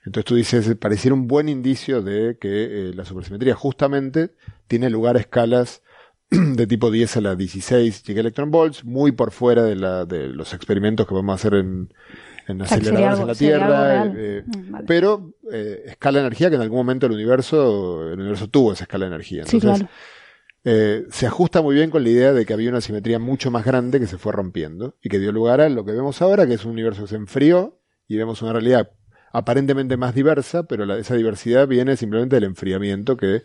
Entonces 0.05 0.25
tú 0.25 0.35
dices, 0.35 0.75
pareciera 0.75 1.13
un 1.13 1.27
buen 1.27 1.47
indicio 1.47 2.01
de 2.01 2.37
que 2.37 2.89
eh, 2.89 2.93
la 2.93 3.05
supersimetría 3.05 3.55
justamente 3.55 4.31
tiene 4.67 4.89
lugar 4.89 5.15
a 5.15 5.19
escalas 5.19 5.81
de 6.29 6.67
tipo 6.67 6.91
10 6.91 7.17
a 7.17 7.21
la 7.21 7.35
16 7.35 8.03
gigaelectronvolts, 8.03 8.83
muy 8.83 9.13
por 9.13 9.31
fuera 9.31 9.63
de, 9.63 9.75
la, 9.75 10.05
de 10.05 10.27
los 10.27 10.53
experimentos 10.53 11.07
que 11.07 11.13
vamos 11.13 11.31
a 11.31 11.35
hacer 11.35 11.53
en, 11.53 11.93
en 12.47 12.61
aceleradores 12.61 13.09
algo- 13.09 13.21
en 13.21 13.27
la 13.27 13.35
Tierra. 13.35 14.05
eh, 14.15 14.43
Mm, 14.45 14.71
vale. 14.71 14.85
Pero 14.87 15.33
eh, 15.51 15.83
escala 15.87 16.19
de 16.19 16.25
energía 16.27 16.49
que 16.49 16.55
en 16.55 16.61
algún 16.61 16.77
momento 16.79 17.05
el 17.05 17.11
universo, 17.13 18.11
el 18.11 18.19
universo 18.19 18.47
tuvo 18.49 18.73
esa 18.73 18.83
escala 18.83 19.05
de 19.05 19.15
energía. 19.15 19.45
Sí, 19.45 19.57
Entonces, 19.57 19.87
claro. 19.87 19.93
eh, 20.65 21.05
se 21.11 21.27
ajusta 21.27 21.61
muy 21.61 21.75
bien 21.75 21.89
con 21.89 22.03
la 22.03 22.09
idea 22.09 22.33
de 22.33 22.45
que 22.45 22.53
había 22.53 22.69
una 22.69 22.81
simetría 22.81 23.19
mucho 23.19 23.51
más 23.51 23.65
grande 23.65 23.99
que 23.99 24.07
se 24.07 24.17
fue 24.17 24.31
rompiendo 24.31 24.95
y 25.01 25.09
que 25.09 25.19
dio 25.19 25.31
lugar 25.31 25.61
a 25.61 25.69
lo 25.69 25.83
que 25.85 25.91
vemos 25.91 26.21
ahora, 26.21 26.47
que 26.47 26.53
es 26.53 26.65
un 26.65 26.71
universo 26.71 27.01
que 27.03 27.09
se 27.09 27.15
enfrió 27.15 27.79
y 28.07 28.17
vemos 28.17 28.41
una 28.41 28.53
realidad 28.53 28.91
aparentemente 29.31 29.97
más 29.97 30.13
diversa, 30.13 30.63
pero 30.63 30.85
la- 30.85 30.97
esa 30.97 31.15
diversidad 31.15 31.67
viene 31.67 31.97
simplemente 31.97 32.35
del 32.35 32.43
enfriamiento 32.43 33.17
que, 33.17 33.43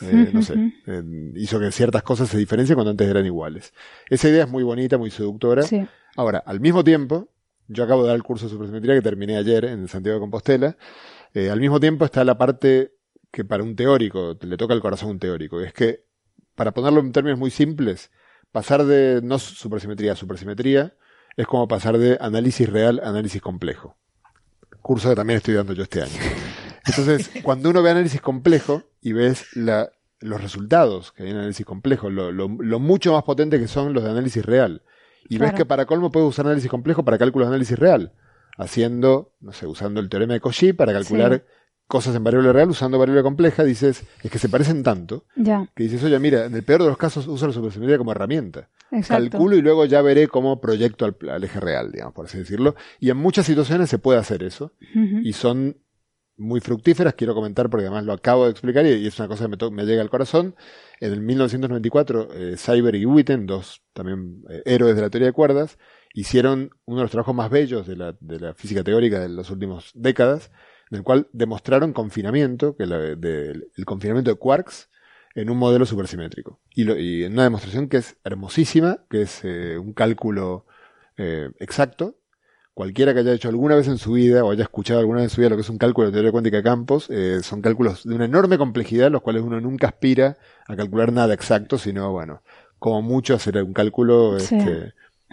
eh, 0.00 0.30
no 0.32 0.42
sé, 0.42 0.54
eh, 0.86 1.02
hizo 1.34 1.58
que 1.58 1.70
ciertas 1.72 2.02
cosas 2.02 2.28
se 2.28 2.38
diferencien 2.38 2.76
cuando 2.76 2.90
antes 2.92 3.08
eran 3.08 3.26
iguales. 3.26 3.72
Esa 4.08 4.28
idea 4.28 4.44
es 4.44 4.50
muy 4.50 4.62
bonita, 4.62 4.96
muy 4.96 5.10
seductora. 5.10 5.62
Sí. 5.62 5.86
Ahora, 6.16 6.38
al 6.46 6.60
mismo 6.60 6.84
tiempo, 6.84 7.28
yo 7.68 7.84
acabo 7.84 8.02
de 8.02 8.08
dar 8.08 8.16
el 8.16 8.22
curso 8.22 8.46
de 8.46 8.52
supersimetría 8.52 8.94
que 8.94 9.02
terminé 9.02 9.36
ayer 9.36 9.64
en 9.64 9.88
Santiago 9.88 10.16
de 10.16 10.20
Compostela. 10.20 10.76
eh, 11.34 11.50
al 11.50 11.60
mismo 11.60 11.80
tiempo 11.80 12.04
está 12.04 12.24
la 12.24 12.36
parte 12.38 12.94
que 13.30 13.44
para 13.44 13.62
un 13.62 13.74
teórico 13.74 14.36
le 14.40 14.56
toca 14.56 14.74
el 14.74 14.80
corazón 14.80 15.08
a 15.08 15.12
un 15.12 15.18
teórico. 15.18 15.60
Es 15.60 15.72
que, 15.72 16.04
para 16.54 16.72
ponerlo 16.72 17.00
en 17.00 17.12
términos 17.12 17.38
muy 17.38 17.50
simples, 17.50 18.10
pasar 18.52 18.84
de 18.84 19.20
no 19.22 19.38
supersimetría 19.38 20.12
a 20.12 20.16
supersimetría 20.16 20.94
es 21.36 21.46
como 21.46 21.66
pasar 21.66 21.98
de 21.98 22.16
análisis 22.20 22.68
real 22.68 23.00
a 23.02 23.08
análisis 23.08 23.42
complejo. 23.42 23.96
Curso 24.80 25.08
que 25.08 25.16
también 25.16 25.38
estoy 25.38 25.54
dando 25.54 25.72
yo 25.72 25.82
este 25.82 26.02
año. 26.02 26.12
Entonces, 26.86 27.30
cuando 27.42 27.70
uno 27.70 27.82
ve 27.82 27.90
análisis 27.90 28.20
complejo 28.20 28.84
y 29.00 29.12
ves 29.12 29.56
la, 29.56 29.90
los 30.20 30.40
resultados 30.40 31.10
que 31.12 31.24
hay 31.24 31.30
en 31.30 31.36
análisis 31.36 31.66
complejo, 31.66 32.10
lo, 32.10 32.30
lo, 32.30 32.48
lo 32.48 32.78
mucho 32.78 33.12
más 33.12 33.24
potente 33.24 33.58
que 33.58 33.66
son 33.66 33.94
los 33.94 34.04
de 34.04 34.10
análisis 34.10 34.44
real, 34.44 34.82
y 35.28 35.38
ves 35.38 35.52
que 35.52 35.64
para 35.64 35.86
colmo 35.86 36.10
puedes 36.10 36.28
usar 36.28 36.46
análisis 36.46 36.70
complejo 36.70 37.04
para 37.04 37.18
cálculos 37.18 37.48
de 37.48 37.54
análisis 37.54 37.78
real, 37.78 38.12
haciendo, 38.56 39.32
no 39.40 39.52
sé, 39.52 39.66
usando 39.66 40.00
el 40.00 40.08
teorema 40.08 40.34
de 40.34 40.40
Cauchy 40.40 40.72
para 40.72 40.92
calcular 40.92 41.34
Sí. 41.46 41.52
cosas 41.86 42.14
en 42.16 42.24
variable 42.24 42.52
real, 42.52 42.70
usando 42.70 42.98
variable 42.98 43.22
compleja, 43.22 43.62
dices, 43.64 44.04
es 44.22 44.30
que 44.30 44.38
se 44.38 44.48
parecen 44.48 44.82
tanto, 44.82 45.24
Ya. 45.36 45.68
que 45.76 45.82
dices, 45.84 46.02
oye, 46.02 46.18
mira, 46.18 46.46
en 46.46 46.54
el 46.54 46.62
peor 46.62 46.82
de 46.82 46.88
los 46.88 46.96
casos 46.96 47.26
usa 47.26 47.48
la 47.48 47.52
supersimetría 47.54 47.98
como 47.98 48.12
herramienta. 48.12 48.70
Exacto. 48.90 49.30
Calculo 49.32 49.56
y 49.56 49.62
luego 49.62 49.84
ya 49.84 50.00
veré 50.02 50.28
cómo 50.28 50.60
proyecto 50.60 51.04
al, 51.04 51.16
al 51.30 51.44
eje 51.44 51.60
real, 51.60 51.90
digamos, 51.92 52.14
por 52.14 52.26
así 52.26 52.38
decirlo. 52.38 52.74
Y 53.00 53.10
en 53.10 53.16
muchas 53.18 53.44
situaciones 53.46 53.90
se 53.90 53.98
puede 53.98 54.18
hacer 54.18 54.42
eso 54.44 54.72
y 55.22 55.32
son 55.34 55.76
muy 56.36 56.60
fructíferas, 56.60 57.14
quiero 57.14 57.34
comentar 57.34 57.70
porque 57.70 57.86
además 57.86 58.04
lo 58.04 58.12
acabo 58.12 58.44
de 58.44 58.50
explicar 58.50 58.84
y, 58.86 59.06
es 59.06 59.18
una 59.18 59.28
cosa 59.28 59.48
que 59.48 59.70
me 59.70 59.84
llega 59.84 60.02
al 60.02 60.10
corazón. 60.10 60.54
En 61.00 61.12
el 61.12 61.20
1994, 61.20 62.28
eh, 62.34 62.56
Cyber 62.56 62.94
y 62.96 63.06
Witten, 63.06 63.46
dos 63.46 63.82
también 63.92 64.42
eh, 64.50 64.62
héroes 64.64 64.96
de 64.96 65.02
la 65.02 65.10
teoría 65.10 65.28
de 65.28 65.32
cuerdas, 65.32 65.78
hicieron 66.12 66.70
uno 66.86 66.98
de 66.98 67.02
los 67.04 67.10
trabajos 67.10 67.34
más 67.34 67.50
bellos 67.50 67.86
de 67.86 67.96
la, 67.96 68.16
de 68.20 68.40
la 68.40 68.54
física 68.54 68.82
teórica 68.84 69.20
de 69.20 69.28
las 69.28 69.50
últimas 69.50 69.90
décadas, 69.94 70.50
en 70.90 70.98
el 70.98 71.04
cual 71.04 71.28
demostraron 71.32 71.92
confinamiento, 71.92 72.76
que 72.76 72.86
la- 72.86 72.98
de- 73.16 73.68
el 73.76 73.84
confinamiento 73.84 74.30
de 74.30 74.36
quarks 74.36 74.90
en 75.34 75.50
un 75.50 75.58
modelo 75.58 75.86
supersimétrico. 75.86 76.60
Y, 76.74 76.84
lo- 76.84 76.98
y 76.98 77.24
en 77.24 77.32
una 77.32 77.44
demostración 77.44 77.88
que 77.88 77.98
es 77.98 78.16
hermosísima, 78.24 79.04
que 79.10 79.22
es 79.22 79.40
eh, 79.44 79.78
un 79.78 79.92
cálculo 79.92 80.66
eh, 81.16 81.50
exacto, 81.58 82.16
cualquiera 82.74 83.14
que 83.14 83.20
haya 83.20 83.32
hecho 83.32 83.48
alguna 83.48 83.76
vez 83.76 83.86
en 83.88 83.98
su 83.98 84.12
vida 84.12 84.44
o 84.44 84.50
haya 84.50 84.64
escuchado 84.64 85.00
alguna 85.00 85.20
vez 85.20 85.26
en 85.26 85.30
su 85.30 85.40
vida 85.40 85.50
lo 85.50 85.56
que 85.56 85.62
es 85.62 85.68
un 85.70 85.78
cálculo 85.78 86.08
de 86.08 86.12
teoría 86.12 86.32
cuántica 86.32 86.56
de 86.58 86.62
campos, 86.64 87.06
eh, 87.08 87.38
son 87.42 87.62
cálculos 87.62 88.04
de 88.04 88.14
una 88.14 88.24
enorme 88.24 88.58
complejidad, 88.58 89.10
los 89.10 89.22
cuales 89.22 89.42
uno 89.42 89.60
nunca 89.60 89.86
aspira 89.88 90.36
a 90.66 90.74
calcular 90.76 91.12
nada 91.12 91.32
exacto, 91.34 91.78
sino, 91.78 92.10
bueno, 92.12 92.42
como 92.78 93.00
mucho 93.02 93.34
hacer 93.34 93.62
un 93.62 93.72
cálculo 93.72 94.38
Sí. 94.40 94.56
este, 94.56 94.92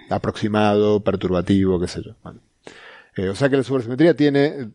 aproximado, 0.10 1.04
perturbativo, 1.04 1.80
qué 1.80 1.88
sé 1.88 2.02
yo. 2.04 2.16
Bueno. 2.24 2.40
Eh, 3.16 3.30
o 3.30 3.36
sea 3.36 3.50
que 3.50 3.58
la 3.58 3.64
supersimetría 3.64 4.16
tiene... 4.16 4.70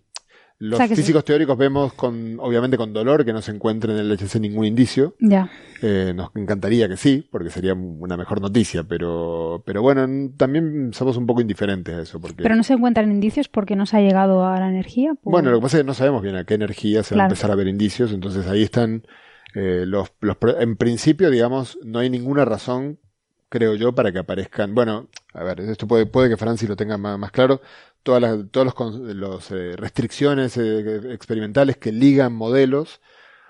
Los 0.59 0.75
O 0.75 0.77
sea 0.79 0.89
que 0.89 0.97
sí. 0.97 1.03
físicos 1.03 1.23
teóricos 1.25 1.59
vemos 1.59 1.93
con, 1.93 2.39
obviamente 2.41 2.79
con 2.79 2.93
dolor 2.95 3.27
que 3.27 3.33
no 3.35 3.43
se 3.43 3.51
encuentre 3.53 3.93
en 3.93 3.99
el 3.99 4.11
HC 4.11 4.41
ningún 4.41 4.65
indicio, 4.65 5.15
Ya. 5.21 5.51
eh, 5.83 6.13
nos 6.17 6.31
encantaría 6.35 6.89
que 6.89 6.97
sí, 6.97 7.29
porque 7.31 7.51
sería 7.51 7.75
una 7.75 8.17
mejor 8.17 8.41
noticia, 8.41 8.83
pero, 8.85 9.63
pero 9.67 9.83
bueno, 9.83 10.31
también 10.39 10.93
somos 10.95 11.19
un 11.19 11.27
poco 11.27 11.43
indiferentes 11.43 11.95
a 11.95 12.01
eso, 12.01 12.21
porque 12.21 12.43
Pero 12.43 12.57
no 12.57 12.63
se 12.63 12.73
encuentran 12.73 13.11
indicios 13.11 13.49
porque 13.49 13.77
no 13.77 13.85
se 13.85 13.99
ha 13.99 14.01
llegado 14.01 14.47
a 14.47 14.59
la 14.59 14.71
energía. 14.71 15.13
por- 15.15 15.31
bueno, 15.31 15.51
lo 15.51 15.59
que 15.59 15.63
pasa 15.65 15.77
es 15.77 15.83
que 15.83 15.87
no 15.89 15.93
sabemos 15.95 16.23
bien 16.23 16.37
a 16.37 16.45
qué 16.45 16.55
energía 16.55 17.03
se 17.03 17.15
va 17.17 17.23
a 17.23 17.27
empezar 17.27 17.51
a 17.51 17.55
ver 17.55 17.69
indicios, 17.69 18.13
entonces 18.13 18.47
ahí 18.47 18.63
están 18.63 19.07
eh, 19.55 19.85
los, 19.87 20.11
los, 20.21 20.37
en 20.59 20.77
principio, 20.77 21.31
digamos, 21.31 21.79
no 21.85 21.99
hay 21.99 22.09
ninguna 22.11 22.45
razón, 22.47 22.99
creo 23.49 23.75
yo, 23.75 23.95
para 23.95 24.13
que 24.13 24.19
aparezcan, 24.19 24.75
bueno, 24.75 25.09
a 25.33 25.45
ver, 25.45 25.61
esto 25.61 25.87
puede, 25.87 26.07
puede 26.07 26.29
que 26.29 26.37
Francis 26.37 26.69
lo 26.69 26.77
tenga 26.77 26.99
más, 26.99 27.19
más 27.19 27.31
claro, 27.31 27.61
todas 28.03 28.23
las, 28.23 28.51
todos 28.51 28.67
los, 28.79 28.95
los 29.17 29.51
eh, 29.51 29.75
restricciones 29.77 30.57
eh, 30.57 31.13
experimentales 31.13 31.77
que 31.77 31.93
ligan 31.93 32.33
modelos 32.33 33.01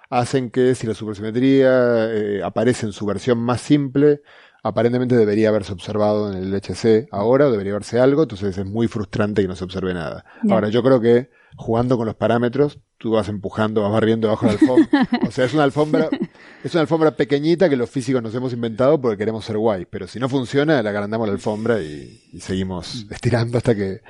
hacen 0.08 0.50
que 0.50 0.74
si 0.74 0.86
la 0.86 0.94
supersimetría 0.94 2.12
eh, 2.12 2.42
aparece 2.42 2.86
en 2.86 2.92
su 2.92 3.06
versión 3.06 3.38
más 3.38 3.60
simple, 3.60 4.22
aparentemente 4.62 5.16
debería 5.16 5.48
haberse 5.48 5.72
observado 5.72 6.32
en 6.32 6.38
el 6.38 6.50
LHC 6.50 7.08
ahora, 7.10 7.46
o 7.46 7.50
debería 7.50 7.72
verse 7.72 7.98
algo, 8.00 8.22
entonces 8.22 8.56
es 8.56 8.66
muy 8.66 8.88
frustrante 8.88 9.42
que 9.42 9.48
no 9.48 9.56
se 9.56 9.64
observe 9.64 9.94
nada. 9.94 10.24
Ahora, 10.50 10.68
yo 10.68 10.82
creo 10.82 11.00
que 11.00 11.30
jugando 11.56 11.96
con 11.96 12.06
los 12.06 12.14
parámetros, 12.14 12.78
tú 12.98 13.12
vas 13.12 13.28
empujando, 13.28 13.82
vas 13.82 13.92
barriendo 13.92 14.28
bajo 14.28 14.46
la 14.46 14.52
alfombra. 14.52 15.08
o 15.26 15.30
sea, 15.30 15.44
es 15.44 15.54
una 15.54 15.64
alfombra, 15.64 16.08
es 16.62 16.72
una 16.72 16.82
alfombra 16.82 17.16
pequeñita 17.16 17.68
que 17.68 17.76
los 17.76 17.90
físicos 17.90 18.22
nos 18.22 18.34
hemos 18.34 18.52
inventado 18.52 19.00
porque 19.00 19.18
queremos 19.18 19.44
ser 19.44 19.56
guay. 19.56 19.86
Pero 19.86 20.06
si 20.06 20.18
no 20.18 20.28
funciona, 20.28 20.82
la 20.82 20.90
agrandamos 20.90 21.26
la 21.26 21.34
alfombra 21.34 21.80
y, 21.80 22.20
seguimos 22.40 23.06
estirando 23.10 23.58
hasta 23.58 23.74
que, 23.74 24.00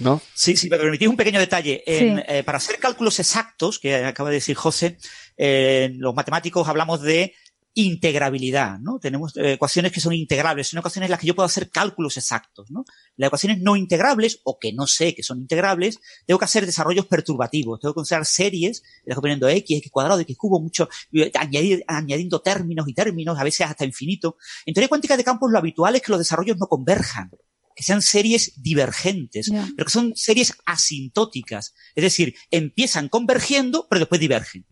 ¿no? 0.00 0.20
Sí, 0.34 0.56
sí, 0.56 0.68
me 0.68 0.76
permitís 0.76 1.08
un 1.08 1.16
pequeño 1.16 1.40
detalle. 1.40 1.82
Eh, 1.86 2.42
para 2.44 2.58
hacer 2.58 2.78
cálculos 2.78 3.18
exactos, 3.20 3.78
que 3.78 3.94
acaba 4.04 4.30
de 4.30 4.36
decir 4.36 4.56
José, 4.56 4.98
eh, 5.36 5.92
los 5.96 6.14
matemáticos 6.14 6.68
hablamos 6.68 7.02
de 7.02 7.34
integrabilidad, 7.74 8.78
¿no? 8.78 8.98
Tenemos 9.00 9.36
eh, 9.36 9.54
ecuaciones 9.54 9.90
que 9.90 10.00
son 10.00 10.12
integrables, 10.12 10.68
son 10.68 10.78
ecuaciones 10.78 11.08
en 11.08 11.10
las 11.10 11.20
que 11.20 11.26
yo 11.26 11.34
puedo 11.34 11.46
hacer 11.46 11.70
cálculos 11.70 12.16
exactos, 12.16 12.70
¿no? 12.70 12.84
Las 13.16 13.28
ecuaciones 13.28 13.60
no 13.60 13.74
integrables, 13.76 14.40
o 14.44 14.58
que 14.60 14.72
no 14.72 14.86
sé 14.86 15.14
que 15.14 15.24
son 15.24 15.38
integrables, 15.38 15.98
tengo 16.24 16.38
que 16.38 16.44
hacer 16.44 16.66
desarrollos 16.66 17.06
perturbativos, 17.06 17.80
tengo 17.80 17.94
que 17.94 18.00
usar 18.00 18.24
series, 18.24 18.82
las 19.04 19.18
poniendo 19.18 19.48
x, 19.48 19.78
x 19.78 19.90
cuadrado, 19.90 20.20
x 20.20 20.36
cubo, 20.36 20.60
mucho, 20.60 20.88
añadiendo 21.34 22.40
términos 22.40 22.86
y 22.88 22.94
términos, 22.94 23.38
a 23.38 23.44
veces 23.44 23.66
hasta 23.66 23.84
infinito. 23.84 24.36
En 24.66 24.74
teoría 24.74 24.88
cuántica 24.88 25.16
de 25.16 25.24
campos 25.24 25.50
lo 25.50 25.58
habitual 25.58 25.96
es 25.96 26.02
que 26.02 26.12
los 26.12 26.20
desarrollos 26.20 26.56
no 26.58 26.66
converjan, 26.66 27.30
que 27.74 27.82
sean 27.82 28.02
series 28.02 28.52
divergentes, 28.62 29.50
pero 29.76 29.86
que 29.86 29.92
son 29.92 30.12
series 30.14 30.54
asintóticas. 30.64 31.74
Es 31.96 32.04
decir, 32.04 32.36
empiezan 32.52 33.08
convergiendo, 33.08 33.88
pero 33.90 33.98
después 33.98 34.20
divergen. 34.20 34.64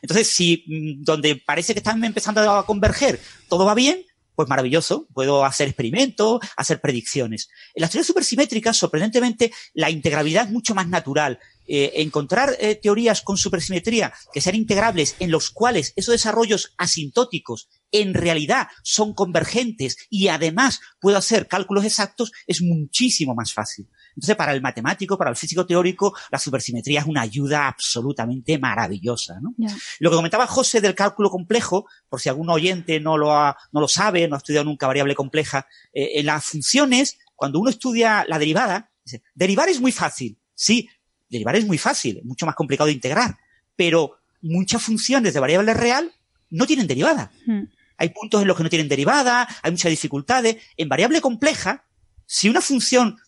Entonces, 0.00 0.28
si 0.28 0.64
mm, 0.66 1.04
donde 1.04 1.36
parece 1.36 1.72
que 1.74 1.80
están 1.80 2.02
empezando 2.04 2.40
a 2.50 2.66
converger, 2.66 3.20
todo 3.48 3.64
va 3.64 3.74
bien, 3.74 4.04
pues 4.34 4.48
maravilloso, 4.48 5.06
puedo 5.12 5.44
hacer 5.44 5.68
experimentos, 5.68 6.40
hacer 6.56 6.80
predicciones. 6.80 7.48
En 7.74 7.82
las 7.82 7.90
teorías 7.90 8.06
supersimétricas, 8.06 8.76
sorprendentemente, 8.76 9.52
la 9.74 9.90
integrabilidad 9.90 10.46
es 10.46 10.52
mucho 10.52 10.74
más 10.74 10.88
natural. 10.88 11.38
Eh, 11.66 11.92
encontrar 12.02 12.56
eh, 12.58 12.74
teorías 12.74 13.22
con 13.22 13.36
supersimetría 13.36 14.12
que 14.32 14.40
sean 14.40 14.56
integrables 14.56 15.14
en 15.20 15.30
los 15.30 15.50
cuales 15.50 15.92
esos 15.94 16.12
desarrollos 16.12 16.74
asintóticos 16.76 17.68
en 17.92 18.14
realidad 18.14 18.66
son 18.82 19.14
convergentes 19.14 19.96
y 20.10 20.26
además 20.28 20.80
puedo 21.00 21.16
hacer 21.16 21.46
cálculos 21.46 21.84
exactos 21.84 22.32
es 22.48 22.62
muchísimo 22.62 23.34
más 23.34 23.52
fácil. 23.52 23.86
Entonces, 24.14 24.36
para 24.36 24.52
el 24.52 24.60
matemático, 24.60 25.16
para 25.16 25.30
el 25.30 25.36
físico 25.36 25.66
teórico, 25.66 26.14
la 26.30 26.38
supersimetría 26.38 27.00
es 27.00 27.06
una 27.06 27.22
ayuda 27.22 27.68
absolutamente 27.68 28.58
maravillosa. 28.58 29.40
¿no? 29.40 29.54
Lo 30.00 30.10
que 30.10 30.16
comentaba 30.16 30.46
José 30.46 30.80
del 30.80 30.94
cálculo 30.94 31.30
complejo, 31.30 31.86
por 32.08 32.20
si 32.20 32.28
algún 32.28 32.50
oyente 32.50 33.00
no 33.00 33.16
lo, 33.16 33.32
ha, 33.32 33.56
no 33.72 33.80
lo 33.80 33.88
sabe, 33.88 34.28
no 34.28 34.34
ha 34.34 34.38
estudiado 34.38 34.64
nunca 34.64 34.86
variable 34.86 35.14
compleja, 35.14 35.66
eh, 35.92 36.12
en 36.14 36.26
las 36.26 36.44
funciones, 36.44 37.18
cuando 37.34 37.58
uno 37.58 37.70
estudia 37.70 38.24
la 38.28 38.38
derivada, 38.38 38.90
dice, 39.04 39.22
derivar 39.34 39.68
es 39.68 39.80
muy 39.80 39.92
fácil. 39.92 40.38
Sí, 40.54 40.88
derivar 41.28 41.56
es 41.56 41.66
muy 41.66 41.78
fácil, 41.78 42.18
es 42.18 42.24
mucho 42.24 42.46
más 42.46 42.54
complicado 42.54 42.86
de 42.86 42.92
integrar, 42.92 43.38
pero 43.74 44.18
muchas 44.42 44.82
funciones 44.82 45.34
de 45.34 45.40
variable 45.40 45.74
real 45.74 46.12
no 46.50 46.66
tienen 46.66 46.86
derivada. 46.86 47.32
Hmm. 47.46 47.64
Hay 47.96 48.10
puntos 48.10 48.42
en 48.42 48.48
los 48.48 48.56
que 48.56 48.62
no 48.62 48.70
tienen 48.70 48.88
derivada, 48.88 49.48
hay 49.62 49.70
muchas 49.70 49.90
dificultades. 49.90 50.56
En 50.76 50.88
variable 50.88 51.20
compleja, 51.20 51.84
si 52.26 52.48
una 52.48 52.60
función 52.60 53.18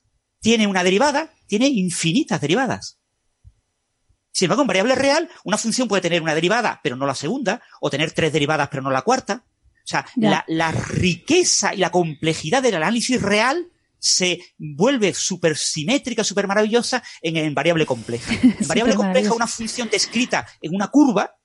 tiene 0.44 0.66
una 0.66 0.84
derivada, 0.84 1.32
tiene 1.46 1.68
infinitas 1.68 2.38
derivadas. 2.38 3.00
Sin 4.30 4.44
embargo, 4.44 4.60
en 4.60 4.66
variable 4.66 4.94
real, 4.94 5.30
una 5.42 5.56
función 5.56 5.88
puede 5.88 6.02
tener 6.02 6.20
una 6.20 6.34
derivada, 6.34 6.80
pero 6.82 6.96
no 6.96 7.06
la 7.06 7.14
segunda, 7.14 7.62
o 7.80 7.88
tener 7.88 8.12
tres 8.12 8.30
derivadas, 8.30 8.68
pero 8.68 8.82
no 8.82 8.90
la 8.90 9.00
cuarta. 9.00 9.46
O 9.46 9.86
sea, 9.86 10.04
la, 10.16 10.70
riqueza 10.70 11.72
y 11.72 11.78
la 11.78 11.90
complejidad 11.90 12.62
del 12.62 12.74
análisis 12.74 13.22
real 13.22 13.68
se 13.98 14.38
vuelve 14.58 15.14
súper 15.14 15.56
simétrica, 15.56 16.22
súper 16.22 16.46
maravillosa 16.46 17.02
en, 17.22 17.54
variable 17.54 17.86
compleja. 17.86 18.30
En 18.42 18.68
variable 18.68 18.96
compleja, 18.96 19.32
una 19.32 19.46
función 19.46 19.88
descrita 19.90 20.46
en 20.60 20.74
una 20.74 20.88
curva, 20.88 21.38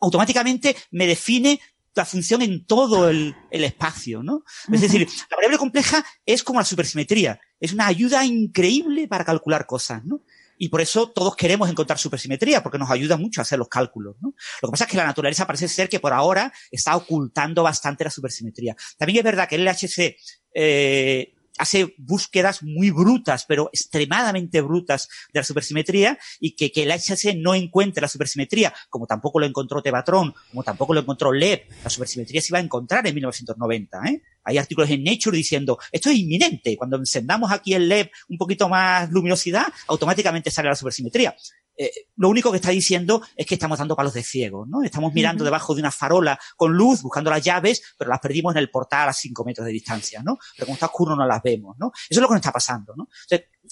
automáticamente 0.00 0.74
me 0.92 1.06
define 1.06 1.60
la 1.94 2.04
función 2.04 2.42
en 2.42 2.66
todo 2.66 3.08
el, 3.08 3.34
espacio, 3.50 4.22
¿no? 4.22 4.44
Es 4.72 4.80
decir, 4.80 5.08
la 5.30 5.36
variable 5.36 5.58
compleja 5.58 6.04
es 6.26 6.42
como 6.42 6.60
la 6.60 6.64
supersimetría, 6.64 7.40
es 7.60 7.72
una 7.72 7.86
ayuda 7.86 8.24
increíble 8.24 9.06
para 9.08 9.24
calcular 9.24 9.66
cosas, 9.66 10.04
¿no? 10.04 10.22
Y 10.56 10.68
por 10.68 10.80
eso 10.80 11.10
todos 11.10 11.34
queremos 11.34 11.68
encontrar 11.68 11.98
supersimetría, 11.98 12.62
porque 12.62 12.78
nos 12.78 12.90
ayuda 12.90 13.16
mucho 13.16 13.40
a 13.40 13.42
hacer 13.42 13.58
los 13.58 13.68
cálculos, 13.68 14.16
¿no? 14.20 14.34
Lo 14.62 14.68
que 14.68 14.70
pasa 14.70 14.84
es 14.84 14.90
que 14.90 14.96
la 14.96 15.06
naturaleza 15.06 15.46
parece 15.46 15.68
ser 15.68 15.88
que 15.88 16.00
por 16.00 16.12
ahora 16.12 16.52
está 16.70 16.96
ocultando 16.96 17.62
bastante 17.62 18.04
la 18.04 18.10
supersimetría. 18.10 18.76
También 18.96 19.18
es 19.18 19.24
verdad 19.24 19.48
que 19.48 19.56
el 19.56 19.64
LHC 19.64 20.16
eh, 20.54 21.33
hace 21.58 21.94
búsquedas 21.98 22.62
muy 22.62 22.90
brutas, 22.90 23.44
pero 23.46 23.70
extremadamente 23.72 24.60
brutas 24.60 25.08
de 25.32 25.40
la 25.40 25.44
supersimetría 25.44 26.18
y 26.40 26.56
que, 26.56 26.72
que 26.72 26.82
el 26.82 27.42
no 27.42 27.54
encuentre 27.54 28.02
la 28.02 28.08
supersimetría, 28.08 28.72
como 28.88 29.06
tampoco 29.06 29.40
lo 29.40 29.46
encontró 29.46 29.82
Tevatron, 29.82 30.34
como 30.50 30.62
tampoco 30.62 30.94
lo 30.94 31.00
encontró 31.00 31.32
Leb, 31.32 31.62
la 31.82 31.90
supersimetría 31.90 32.40
se 32.40 32.48
iba 32.50 32.58
a 32.58 32.62
encontrar 32.62 33.06
en 33.06 33.14
1990. 33.14 34.00
¿eh? 34.06 34.22
Hay 34.44 34.58
artículos 34.58 34.90
en 34.90 35.04
Nature 35.04 35.36
diciendo, 35.36 35.78
esto 35.90 36.10
es 36.10 36.16
inminente, 36.16 36.76
cuando 36.76 36.96
encendamos 36.96 37.50
aquí 37.50 37.74
el 37.74 37.88
LED 37.88 38.08
un 38.28 38.38
poquito 38.38 38.68
más 38.68 39.10
luminosidad, 39.10 39.66
automáticamente 39.86 40.50
sale 40.50 40.68
la 40.68 40.76
supersimetría. 40.76 41.34
Eh, 41.76 41.90
lo 42.16 42.28
único 42.28 42.50
que 42.50 42.56
está 42.56 42.70
diciendo 42.70 43.22
es 43.36 43.46
que 43.46 43.54
estamos 43.54 43.78
dando 43.78 43.96
palos 43.96 44.14
de 44.14 44.22
ciego, 44.22 44.66
¿no? 44.66 44.82
Estamos 44.82 45.12
mirando 45.12 45.44
debajo 45.44 45.74
de 45.74 45.80
una 45.80 45.90
farola 45.90 46.38
con 46.56 46.72
luz, 46.72 47.02
buscando 47.02 47.30
las 47.30 47.42
llaves, 47.42 47.94
pero 47.98 48.10
las 48.10 48.20
perdimos 48.20 48.54
en 48.54 48.58
el 48.58 48.70
portal 48.70 49.08
a 49.08 49.12
5 49.12 49.44
metros 49.44 49.66
de 49.66 49.72
distancia, 49.72 50.22
¿no? 50.22 50.38
Pero 50.54 50.66
como 50.66 50.74
está 50.74 50.86
oscuro 50.86 51.16
no 51.16 51.26
las 51.26 51.42
vemos, 51.42 51.76
¿no? 51.78 51.92
Eso 51.94 52.20
es 52.20 52.22
lo 52.22 52.28
que 52.28 52.34
nos 52.34 52.40
está 52.40 52.52
pasando, 52.52 52.94
¿no? 52.96 53.08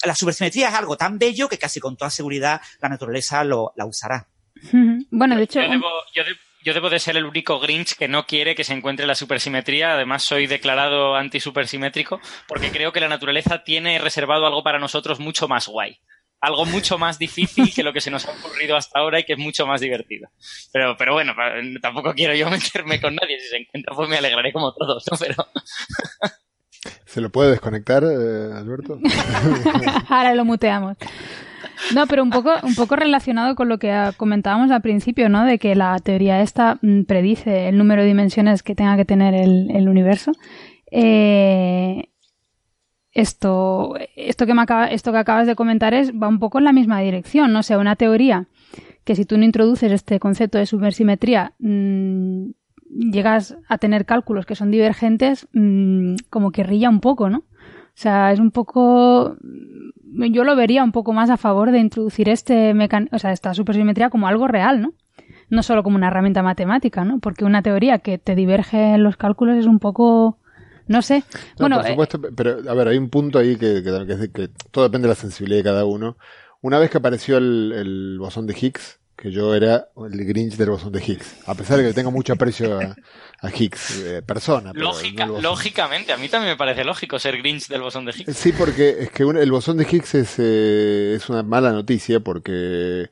la 0.03 0.15
supersimetría 0.15 0.69
es 0.69 0.73
algo 0.73 0.97
tan 0.97 1.19
bello 1.19 1.47
que 1.47 1.57
casi 1.57 1.79
con 1.79 1.95
toda 1.95 2.09
seguridad 2.09 2.59
la 2.81 2.89
naturaleza 2.89 3.43
lo, 3.43 3.73
la 3.75 3.85
usará. 3.85 4.27
Bueno, 5.11 5.35
de 5.35 5.43
hecho... 5.43 5.59
Yo 6.65 6.73
debo, 6.73 6.89
de 6.89 6.99
ser 6.99 7.17
el 7.17 7.25
único 7.25 7.59
Grinch 7.59 7.95
que 7.95 8.07
no 8.07 8.25
quiere 8.25 8.55
que 8.55 8.63
se 8.63 8.71
encuentre 8.71 9.05
la 9.05 9.15
supersimetría. 9.15 9.95
Además, 9.95 10.23
soy 10.23 10.47
declarado 10.47 11.15
anti-supersimétrico 11.15 12.21
porque 12.47 12.71
creo 12.71 12.93
que 12.93 13.01
la 13.01 13.09
naturaleza 13.09 13.65
tiene 13.65 13.99
reservado 13.99 14.45
algo 14.47 14.63
para 14.63 14.79
nosotros 14.79 15.19
mucho 15.19 15.49
más 15.49 15.67
guay 15.67 15.99
algo 16.43 16.65
mucho 16.65 16.97
más 16.97 17.17
difícil 17.17 17.73
que 17.73 17.83
lo 17.83 17.93
que 17.93 18.01
se 18.01 18.11
nos 18.11 18.27
ha 18.27 18.31
ocurrido 18.31 18.75
hasta 18.75 18.99
ahora 18.99 19.17
y 19.17 19.23
que 19.23 19.33
es 19.33 19.39
mucho 19.39 19.65
más 19.65 19.79
divertido. 19.79 20.27
Pero, 20.73 20.97
pero 20.97 21.13
bueno, 21.13 21.33
tampoco 21.81 22.13
quiero 22.13 22.35
yo 22.35 22.49
meterme 22.49 22.99
con 22.99 23.15
nadie. 23.15 23.39
Si 23.39 23.47
se 23.47 23.57
encuentra, 23.57 23.95
pues 23.95 24.09
me 24.09 24.17
alegraré 24.17 24.51
como 24.51 24.73
todos, 24.73 25.05
¿no? 25.09 25.17
Pero. 25.17 25.35
¿Se 27.05 27.21
lo 27.21 27.29
puede 27.29 27.51
desconectar, 27.51 28.03
eh, 28.03 28.51
Alberto? 28.53 28.99
ahora 30.09 30.35
lo 30.35 30.43
muteamos. 30.43 30.97
No, 31.95 32.07
pero 32.07 32.23
un 32.23 32.29
poco, 32.29 32.51
un 32.61 32.75
poco 32.75 32.97
relacionado 32.97 33.55
con 33.55 33.69
lo 33.69 33.77
que 33.77 34.11
comentábamos 34.17 34.69
al 34.71 34.81
principio, 34.81 35.29
¿no? 35.29 35.45
De 35.45 35.59
que 35.59 35.75
la 35.75 35.97
teoría 35.99 36.41
esta 36.41 36.77
mm, 36.81 37.03
predice 37.03 37.69
el 37.69 37.77
número 37.77 38.01
de 38.01 38.09
dimensiones 38.09 38.63
que 38.63 38.75
tenga 38.75 38.97
que 38.97 39.05
tener 39.05 39.33
el, 39.33 39.71
el 39.73 39.87
universo. 39.87 40.33
Eh, 40.91 42.09
esto, 43.13 43.93
esto, 44.15 44.45
que 44.45 44.53
me 44.53 44.63
acaba, 44.63 44.87
esto 44.87 45.11
que 45.11 45.19
acabas 45.19 45.47
de 45.47 45.55
comentar 45.55 45.93
es, 45.93 46.11
va 46.11 46.27
un 46.27 46.39
poco 46.39 46.57
en 46.57 46.65
la 46.65 46.73
misma 46.73 46.99
dirección, 46.99 47.53
¿no? 47.53 47.59
O 47.59 47.63
sea, 47.63 47.77
una 47.77 47.95
teoría 47.95 48.47
que 49.03 49.15
si 49.15 49.25
tú 49.25 49.37
no 49.37 49.43
introduces 49.43 49.91
este 49.91 50.19
concepto 50.19 50.57
de 50.57 50.65
supersimetría, 50.65 51.53
mmm, 51.59 52.51
llegas 52.89 53.57
a 53.67 53.77
tener 53.77 54.05
cálculos 54.05 54.45
que 54.45 54.55
son 54.55 54.71
divergentes, 54.71 55.47
mmm, 55.53 56.15
como 56.29 56.51
que 56.51 56.63
rilla 56.63 56.89
un 56.89 56.99
poco, 56.99 57.29
¿no? 57.29 57.39
O 57.39 57.95
sea, 57.95 58.31
es 58.31 58.39
un 58.39 58.49
poco, 58.49 59.37
yo 60.31 60.43
lo 60.43 60.55
vería 60.55 60.83
un 60.83 60.91
poco 60.91 61.13
más 61.13 61.29
a 61.29 61.37
favor 61.37 61.71
de 61.71 61.79
introducir 61.79 62.27
este 62.27 62.73
o 63.11 63.19
sea, 63.19 63.31
esta 63.31 63.53
supersimetría 63.53 64.09
como 64.09 64.27
algo 64.27 64.47
real, 64.47 64.81
¿no? 64.81 64.93
No 65.49 65.61
solo 65.61 65.83
como 65.83 65.97
una 65.97 66.07
herramienta 66.07 66.41
matemática, 66.41 67.05
¿no? 67.05 67.19
Porque 67.19 67.45
una 67.45 67.61
teoría 67.61 67.99
que 67.99 68.17
te 68.17 68.33
diverge 68.33 68.95
en 68.95 69.03
los 69.03 69.15
cálculos 69.15 69.57
es 69.57 69.67
un 69.67 69.77
poco, 69.77 70.39
no 70.87 71.01
sé. 71.01 71.23
bueno, 71.57 71.77
por 71.77 71.85
eh, 71.85 71.89
supuesto, 71.89 72.21
pero 72.35 72.69
a 72.69 72.73
ver, 72.73 72.87
hay 72.89 72.97
un 72.97 73.09
punto 73.09 73.39
ahí 73.39 73.55
que, 73.55 73.83
que, 73.83 74.29
que, 74.31 74.49
todo 74.71 74.83
depende 74.83 75.07
de 75.07 75.13
la 75.13 75.19
sensibilidad 75.19 75.59
de 75.59 75.63
cada 75.63 75.85
uno. 75.85 76.17
Una 76.61 76.79
vez 76.79 76.89
que 76.89 76.97
apareció 76.97 77.37
el, 77.37 77.73
el 77.75 78.17
bosón 78.19 78.47
de 78.47 78.55
Higgs, 78.59 78.99
que 79.15 79.31
yo 79.31 79.53
era 79.55 79.89
el 79.95 80.25
Grinch 80.25 80.57
del 80.57 80.71
bosón 80.71 80.91
de 80.91 81.01
Higgs, 81.01 81.47
a 81.47 81.55
pesar 81.55 81.77
de 81.77 81.87
que 81.87 81.93
tengo 81.93 82.11
mucho 82.11 82.33
aprecio 82.33 82.79
a, 82.79 82.95
a 83.41 83.49
Higgs, 83.49 84.01
eh, 84.03 84.21
persona. 84.21 84.73
lógicamente, 84.73 86.11
a 86.13 86.17
mí 86.17 86.29
también 86.29 86.53
me 86.53 86.57
parece 86.57 86.83
lógico 86.83 87.19
ser 87.19 87.37
Grinch 87.37 87.67
del 87.67 87.81
bosón 87.81 88.05
de 88.05 88.11
Higgs. 88.11 88.35
Sí, 88.35 88.51
porque 88.51 88.97
es 88.99 89.11
que 89.11 89.23
el 89.23 89.51
bosón 89.51 89.77
de 89.77 89.87
Higgs 89.89 90.15
es, 90.15 90.35
eh, 90.39 91.13
es 91.15 91.29
una 91.29 91.43
mala 91.43 91.71
noticia 91.71 92.19
porque 92.19 93.09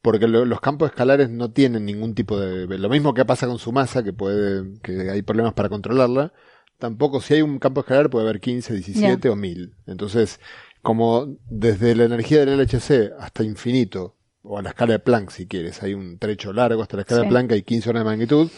porque 0.00 0.28
los 0.28 0.60
campos 0.60 0.90
escalares 0.90 1.30
no 1.30 1.50
tienen 1.50 1.86
ningún 1.86 2.14
tipo 2.14 2.38
de 2.38 2.78
lo 2.78 2.88
mismo 2.90 3.14
que 3.14 3.24
pasa 3.24 3.46
con 3.46 3.58
su 3.58 3.72
masa 3.72 4.04
que 4.04 4.12
puede 4.12 4.78
que 4.82 5.10
hay 5.10 5.22
problemas 5.22 5.54
para 5.54 5.70
controlarla 5.70 6.34
tampoco, 6.78 7.20
si 7.20 7.34
hay 7.34 7.42
un 7.42 7.58
campo 7.58 7.80
escalar 7.80 8.10
puede 8.10 8.28
haber 8.28 8.40
15, 8.40 8.74
17 8.74 9.28
o 9.28 9.36
1000. 9.36 9.74
Entonces, 9.86 10.40
como 10.82 11.36
desde 11.48 11.94
la 11.94 12.04
energía 12.04 12.44
del 12.44 12.58
LHC 12.58 13.12
hasta 13.18 13.42
infinito, 13.44 14.16
o 14.42 14.58
a 14.58 14.62
la 14.62 14.70
escala 14.70 14.92
de 14.92 14.98
Planck 14.98 15.30
si 15.30 15.46
quieres, 15.46 15.82
hay 15.82 15.94
un 15.94 16.18
trecho 16.18 16.52
largo 16.52 16.82
hasta 16.82 16.96
la 16.96 17.02
escala 17.02 17.22
de 17.22 17.28
Planck, 17.28 17.52
hay 17.52 17.62
15 17.62 17.90
horas 17.90 18.00
de 18.00 18.10
magnitud, 18.10 18.50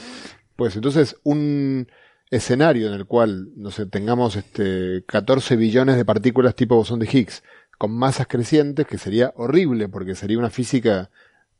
pues 0.56 0.74
entonces 0.74 1.16
un, 1.22 1.86
escenario 2.30 2.88
en 2.88 2.94
el 2.94 3.06
cual, 3.06 3.50
no 3.56 3.70
sé, 3.70 3.86
tengamos 3.86 4.36
este 4.36 5.04
14 5.06 5.56
billones 5.56 5.96
de 5.96 6.04
partículas 6.04 6.54
tipo 6.54 6.76
bosón 6.76 6.98
de 6.98 7.08
Higgs 7.10 7.42
con 7.78 7.92
masas 7.92 8.26
crecientes, 8.26 8.86
que 8.86 8.98
sería 8.98 9.32
horrible 9.36 9.88
porque 9.88 10.14
sería 10.14 10.38
una 10.38 10.50
física 10.50 11.10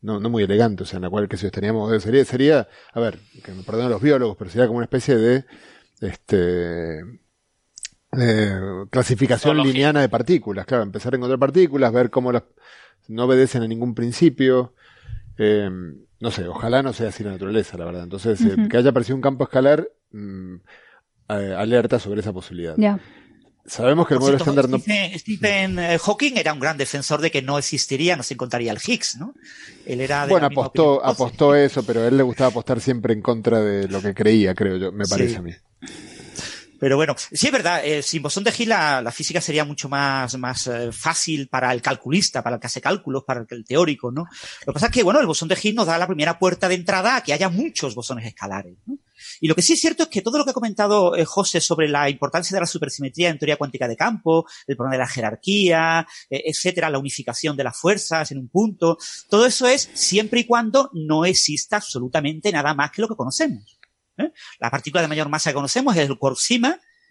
no, 0.02 0.20
no 0.20 0.30
muy 0.30 0.44
elegante, 0.44 0.82
o 0.82 0.86
sea, 0.86 0.98
en 0.98 1.02
la 1.02 1.10
cual 1.10 1.28
que 1.28 1.36
si 1.36 1.46
estaríamos, 1.46 2.02
sería, 2.02 2.24
sería, 2.24 2.68
a 2.92 3.00
ver, 3.00 3.18
que 3.42 3.52
me 3.52 3.62
perdonen 3.62 3.90
los 3.90 4.02
biólogos, 4.02 4.36
pero 4.36 4.50
sería 4.50 4.66
como 4.66 4.78
una 4.78 4.84
especie 4.84 5.16
de, 5.16 5.44
este, 6.00 7.02
clasificación 8.90 9.58
lineana 9.58 10.00
de 10.00 10.08
partículas, 10.08 10.66
claro, 10.66 10.82
empezar 10.82 11.14
a 11.14 11.16
encontrar 11.16 11.38
partículas, 11.38 11.92
ver 11.92 12.10
cómo 12.10 12.32
las 12.32 12.44
no 13.08 13.24
obedecen 13.24 13.62
a 13.62 13.68
ningún 13.68 13.94
principio, 13.94 14.74
eh, 15.38 15.70
no 16.18 16.30
sé, 16.30 16.48
ojalá 16.48 16.82
no 16.82 16.92
sea 16.92 17.08
así 17.08 17.22
la 17.22 17.32
naturaleza, 17.32 17.76
la 17.76 17.84
verdad. 17.84 18.02
Entonces, 18.02 18.40
eh, 18.42 18.68
que 18.70 18.76
haya 18.76 18.90
aparecido 18.90 19.16
un 19.16 19.22
campo 19.22 19.44
escalar, 19.44 19.88
mm, 20.12 20.54
eh, 21.28 21.54
alerta 21.56 21.98
sobre 21.98 22.20
esa 22.20 22.32
posibilidad. 22.32 22.74
Ya. 22.78 22.98
Sabemos 23.66 24.06
que 24.06 24.14
el 24.14 24.20
modelo 24.20 24.38
estándar 24.38 24.68
no. 24.68 24.78
Stephen, 24.78 25.78
eh, 25.78 25.98
Hawking 25.98 26.36
era 26.36 26.52
un 26.52 26.60
gran 26.60 26.76
defensor 26.76 27.20
de 27.20 27.30
que 27.30 27.42
no 27.42 27.58
existiría, 27.58 28.16
no 28.16 28.22
se 28.22 28.34
encontraría 28.34 28.72
el 28.72 28.78
Higgs, 28.84 29.16
¿no? 29.16 29.34
Él 29.84 30.00
era 30.00 30.26
bueno, 30.26 30.46
apostó, 30.46 31.04
apostó 31.04 31.54
eso, 31.54 31.84
pero 31.84 32.02
a 32.02 32.08
él 32.08 32.16
le 32.16 32.22
gustaba 32.22 32.50
apostar 32.50 32.80
siempre 32.80 33.12
en 33.12 33.22
contra 33.22 33.60
de 33.60 33.88
lo 33.88 34.00
que 34.00 34.14
creía, 34.14 34.54
creo 34.54 34.76
yo, 34.76 34.92
me 34.92 35.06
parece 35.06 35.36
a 35.36 35.42
mí. 35.42 35.52
Pero 36.78 36.96
bueno, 36.96 37.14
sí 37.16 37.46
es 37.46 37.52
verdad, 37.52 37.84
eh, 37.84 38.02
sin 38.02 38.22
bosón 38.22 38.44
de 38.44 38.50
Higgs 38.50 38.68
la, 38.68 39.12
física 39.12 39.40
sería 39.40 39.64
mucho 39.64 39.88
más, 39.88 40.36
más 40.38 40.66
eh, 40.66 40.92
fácil 40.92 41.48
para 41.48 41.72
el 41.72 41.80
calculista, 41.80 42.42
para 42.42 42.56
el 42.56 42.60
que 42.60 42.66
hace 42.66 42.80
cálculos, 42.80 43.24
para 43.24 43.46
el, 43.48 43.64
teórico, 43.64 44.12
¿no? 44.12 44.26
Lo 44.66 44.72
que 44.72 44.74
pasa 44.74 44.86
es 44.86 44.92
que, 44.92 45.02
bueno, 45.02 45.20
el 45.20 45.26
bosón 45.26 45.48
de 45.48 45.58
Higgs 45.60 45.74
nos 45.74 45.86
da 45.86 45.98
la 45.98 46.06
primera 46.06 46.38
puerta 46.38 46.68
de 46.68 46.74
entrada 46.74 47.16
a 47.16 47.22
que 47.22 47.32
haya 47.32 47.48
muchos 47.48 47.94
bosones 47.94 48.26
escalares, 48.26 48.76
¿no? 48.86 48.98
Y 49.40 49.48
lo 49.48 49.54
que 49.54 49.62
sí 49.62 49.74
es 49.74 49.80
cierto 49.80 50.04
es 50.04 50.08
que 50.08 50.22
todo 50.22 50.38
lo 50.38 50.44
que 50.44 50.50
ha 50.50 50.54
comentado 50.54 51.16
eh, 51.16 51.24
José 51.24 51.60
sobre 51.60 51.88
la 51.88 52.08
importancia 52.08 52.54
de 52.54 52.60
la 52.60 52.66
supersimetría 52.66 53.30
en 53.30 53.38
teoría 53.38 53.56
cuántica 53.56 53.88
de 53.88 53.96
campo, 53.96 54.46
el 54.66 54.76
problema 54.76 54.94
de 54.94 54.98
la 54.98 55.08
jerarquía, 55.08 56.06
eh, 56.30 56.42
etcétera, 56.46 56.90
la 56.90 56.98
unificación 56.98 57.56
de 57.56 57.64
las 57.64 57.78
fuerzas 57.78 58.30
en 58.30 58.38
un 58.38 58.48
punto, 58.48 58.98
todo 59.28 59.46
eso 59.46 59.66
es 59.66 59.90
siempre 59.94 60.40
y 60.40 60.44
cuando 60.44 60.90
no 60.92 61.24
exista 61.24 61.76
absolutamente 61.76 62.52
nada 62.52 62.74
más 62.74 62.90
que 62.90 63.02
lo 63.02 63.08
que 63.08 63.16
conocemos. 63.16 63.75
¿Eh? 64.18 64.32
La 64.58 64.70
partícula 64.70 65.02
de 65.02 65.08
mayor 65.08 65.28
masa 65.28 65.50
que 65.50 65.54
conocemos 65.54 65.96
es 65.96 66.08
el 66.08 66.18
quark 66.18 66.38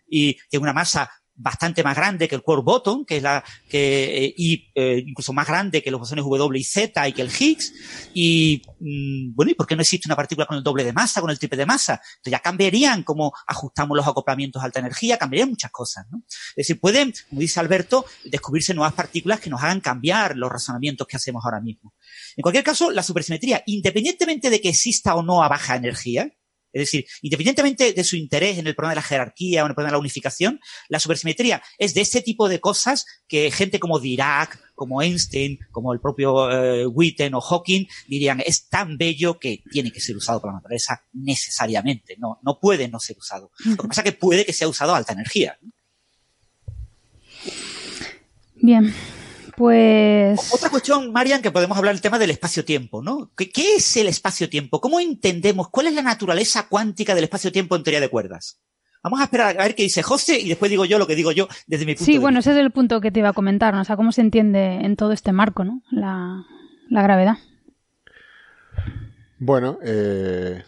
y 0.07 0.34
tiene 0.49 0.64
una 0.64 0.73
masa 0.73 1.10
bastante 1.36 1.84
más 1.84 1.95
grande 1.95 2.27
que 2.27 2.36
el 2.36 2.41
quark 2.41 2.64
bottom, 2.64 3.06
que 3.06 3.18
es 3.18 3.23
la 3.23 3.44
que 3.69 4.26
eh, 4.26 4.34
y 4.38 4.72
eh, 4.73 5.03
incluso 5.06 5.34
más 5.34 5.48
grande 5.48 5.84
que 5.84 5.91
los 5.91 5.99
bosones 5.99 6.23
W 6.23 6.60
y 6.60 6.64
Z 6.64 7.07
y 7.10 7.14
que 7.14 7.22
el 7.22 7.30
Higgs. 7.30 7.73
Y 8.14 8.61
mm, 8.80 9.36
bueno, 9.36 9.52
¿y 9.52 9.56
por 9.56 9.68
qué 9.68 9.76
no 9.76 9.82
existe 9.82 10.07
una 10.07 10.15
partícula 10.15 10.45
con 10.48 10.57
el 10.57 10.64
doble 10.64 10.84
de 10.84 10.94
masa, 10.94 11.22
con 11.22 11.30
el 11.30 11.38
triple 11.38 11.57
de 11.57 11.65
masa? 11.65 11.94
Entonces 11.94 12.32
ya 12.32 12.40
cambiarían 12.40 13.03
cómo 13.03 13.34
ajustamos 13.48 13.98
los 13.98 14.07
acoplamientos 14.07 14.61
a 14.61 14.65
alta 14.65 14.80
energía, 14.80 15.18
cambiarían 15.18 15.49
muchas 15.49 15.72
cosas, 15.72 16.06
¿no? 16.10 16.23
Es 16.27 16.68
decir, 16.68 16.80
pueden, 16.80 17.14
como 17.30 17.41
dice 17.41 17.60
Alberto, 17.60 18.06
descubrirse 18.23 18.73
nuevas 18.73 18.94
partículas 18.94 19.40
que 19.40 19.49
nos 19.49 19.61
hagan 19.61 19.82
cambiar 19.82 20.38
los 20.38 20.49
razonamientos 20.49 21.06
que 21.07 21.18
hacemos 21.18 21.44
ahora 21.44 21.60
mismo. 21.60 21.94
En 22.38 22.41
cualquier 22.41 22.64
caso, 22.64 22.91
la 22.91 23.03
supersimetría, 23.03 23.61
independientemente 23.65 24.49
de 24.49 24.61
que 24.61 24.69
exista 24.69 25.15
o 25.15 25.23
no 25.23 25.44
a 25.44 25.49
baja 25.49 25.76
energía, 25.76 26.32
es 26.76 26.81
decir, 26.81 27.06
independientemente 27.22 27.93
de 27.93 28.03
su 28.03 28.18
interés 28.18 28.57
en 28.57 28.68
el 28.68 28.76
problema 28.76 28.91
de 28.91 28.97
la 28.97 29.02
jerarquía 29.02 29.64
o 29.64 29.65
en 29.65 29.72
el 29.72 29.76
problema 29.76 29.91
de 29.91 29.93
la 29.93 29.99
unificación, 29.99 30.60
la 30.89 30.99
supersimetría 30.99 31.64
es 31.77 31.93
de 31.93 32.02
ese 32.02 32.22
tipo 32.22 32.49
de 32.49 32.60
cosas 32.60 33.06
que 33.30 33.49
gente 33.49 33.80
como 33.80 33.97
Dirac, 33.97 34.60
como 34.76 35.02
Einstein, 35.02 35.57
como 35.72 35.93
el 35.93 36.02
propio 36.02 36.52
eh, 36.52 36.85
Witten 36.85 37.34
o 37.34 37.39
Hawking 37.39 37.85
dirían 38.10 38.43
es 38.45 38.68
tan 38.68 38.97
bello 38.97 39.39
que 39.39 39.64
tiene 39.72 39.89
que 39.89 40.02
ser 40.02 40.18
usado 40.18 40.41
por 40.41 40.49
la 40.49 40.57
naturaleza 40.57 41.02
necesariamente. 41.14 42.18
No, 42.18 42.39
no 42.43 42.60
puede 42.60 42.89
no 42.89 42.99
ser 42.99 43.18
usado. 43.18 43.52
Lo 43.64 43.77
que 43.77 43.88
pasa 43.88 44.02
es 44.02 44.11
que 44.11 44.18
puede 44.18 44.45
que 44.45 44.52
sea 44.52 44.68
usado 44.68 44.93
a 44.93 44.97
alta 44.97 45.14
energía. 45.14 45.57
Bien. 48.56 48.93
Pues. 49.56 50.53
Otra 50.53 50.69
cuestión, 50.69 51.11
Marian, 51.11 51.41
que 51.41 51.52
podemos 51.52 51.77
hablar 51.77 51.95
el 51.95 52.02
tema 52.02 52.19
del 52.19 52.32
espacio-tiempo, 52.32 53.02
¿no? 53.02 53.32
¿Qué, 53.36 53.52
es 53.76 53.98
el 53.98 54.07
espacio-tiempo? 54.07 54.82
¿Cómo 54.82 54.99
entendemos? 54.99 55.69
¿Cuál 55.69 55.88
es 55.88 55.94
la 55.94 56.02
naturaleza 56.02 56.68
cuántica 56.68 57.15
del 57.15 57.23
espacio-tiempo 57.23 57.76
en 57.76 57.84
teoría 57.84 58.02
de 58.02 58.10
cuerdas? 58.10 58.60
Vamos 59.03 59.22
a 59.22 59.26
esperar 59.26 59.60
a 59.60 59.64
ver 59.64 59.76
qué 59.76 59.84
dice 59.84 60.02
José 60.02 60.40
y 60.40 60.49
después 60.49 60.72
digo 60.72 60.84
yo 60.84 60.98
lo 60.98 61.06
que 61.06 61.15
digo 61.15 61.32
yo 61.32 61.48
desde 61.68 61.86
mi 61.86 61.94
punto 61.94 62.06
sí, 62.06 62.14
de 62.14 62.19
bueno, 62.19 62.40
ese 62.40 62.52
es 62.52 62.57
el 62.57 62.72
punto 62.72 63.02
que 63.02 63.11
te 63.11 63.19
iba 63.19 63.30
a 63.30 63.34
comentar, 63.34 63.76
¿no? 63.76 63.82
O 63.82 63.84
sea, 63.84 63.95
cómo 63.95 64.11
se 64.11 64.22
entiende 64.22 64.80
en 64.84 64.95
todo 64.95 65.11
este 65.11 65.32
marco, 65.32 65.64
¿no? 65.64 65.84
La, 65.91 66.44
gravedad. 66.90 67.38
Bueno, 69.38 69.77
eh, 69.84 70.64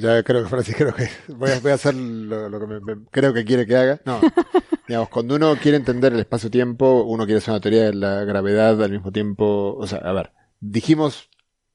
ya 0.00 0.22
creo 0.22 0.44
que 0.44 0.48
Francis, 0.48 0.76
creo 0.76 0.94
que 0.94 1.10
voy 1.28 1.50
a, 1.50 1.74
hacer 1.74 1.94
lo, 1.94 2.50
que 2.86 2.96
creo 3.10 3.34
que 3.34 3.44
quiere 3.44 3.66
que 3.66 3.76
haga. 3.76 4.00
No, 4.06 4.20
Digamos, 4.88 5.10
cuando 5.10 5.36
uno 5.36 5.54
quiere 5.56 5.76
entender 5.76 6.14
el 6.14 6.20
espacio-tiempo, 6.20 7.02
uno 7.04 7.26
quiere 7.26 7.38
hacer 7.38 7.52
una 7.52 7.60
teoría 7.60 7.84
de 7.84 7.94
la 7.94 8.24
gravedad 8.24 8.82
al 8.82 8.90
mismo 8.90 9.12
tiempo. 9.12 9.76
O 9.76 9.86
sea, 9.86 9.98
a 9.98 10.12
ver, 10.14 10.32
dijimos, 10.60 11.28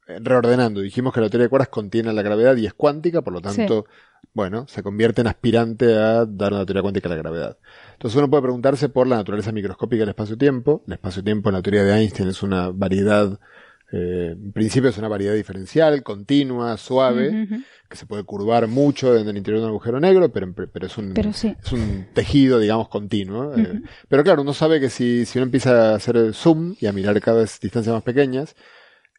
eh, 0.07 0.17
reordenando, 0.19 0.81
dijimos 0.81 1.13
que 1.13 1.21
la 1.21 1.29
teoría 1.29 1.45
de 1.45 1.49
cuerdas 1.49 1.69
contiene 1.69 2.11
la 2.11 2.23
gravedad 2.23 2.57
y 2.57 2.65
es 2.65 2.73
cuántica, 2.73 3.21
por 3.21 3.33
lo 3.33 3.41
tanto, 3.41 3.85
bueno, 4.33 4.67
se 4.67 4.81
convierte 4.81 5.21
en 5.21 5.27
aspirante 5.27 5.95
a 5.95 6.25
dar 6.25 6.53
una 6.53 6.65
teoría 6.65 6.81
cuántica 6.81 7.07
a 7.07 7.11
la 7.11 7.17
gravedad. 7.17 7.57
Entonces 7.93 8.17
uno 8.17 8.31
puede 8.31 8.41
preguntarse 8.41 8.89
por 8.89 9.05
la 9.05 9.17
naturaleza 9.17 9.51
microscópica 9.51 10.01
del 10.01 10.09
espacio-tiempo. 10.09 10.83
El 10.87 10.93
espacio-tiempo 10.93 11.49
en 11.49 11.55
la 11.55 11.61
teoría 11.61 11.83
de 11.83 11.93
Einstein 11.93 12.29
es 12.29 12.41
una 12.41 12.69
variedad 12.69 13.39
eh, 13.95 14.31
en 14.31 14.51
principio 14.51 14.89
es 14.89 14.97
una 14.97 15.07
variedad 15.07 15.35
diferencial, 15.35 16.01
continua, 16.01 16.77
suave, 16.77 17.47
que 17.87 17.95
se 17.95 18.07
puede 18.07 18.23
curvar 18.23 18.67
mucho 18.67 19.15
en 19.15 19.29
el 19.29 19.37
interior 19.37 19.61
de 19.61 19.67
un 19.67 19.69
agujero 19.69 19.99
negro, 19.99 20.31
pero, 20.31 20.51
pero, 20.51 20.87
es, 20.87 20.97
un, 20.97 21.15
es 21.15 21.71
un 21.71 22.07
tejido, 22.11 22.57
digamos, 22.57 22.89
continuo. 22.89 23.55
Eh. 23.55 23.81
pero 24.09 24.23
claro, 24.23 24.41
uno 24.41 24.53
sabe 24.53 24.79
que 24.79 24.89
si, 24.89 25.27
si 25.27 25.37
uno 25.37 25.45
empieza 25.45 25.91
a 25.91 25.95
hacer 25.95 26.33
zoom 26.33 26.73
y 26.79 26.87
a 26.87 26.91
mirar 26.91 27.21
cada 27.21 27.41
vez 27.41 27.59
distancias 27.59 27.93
más 27.93 28.01
pequeñas, 28.01 28.55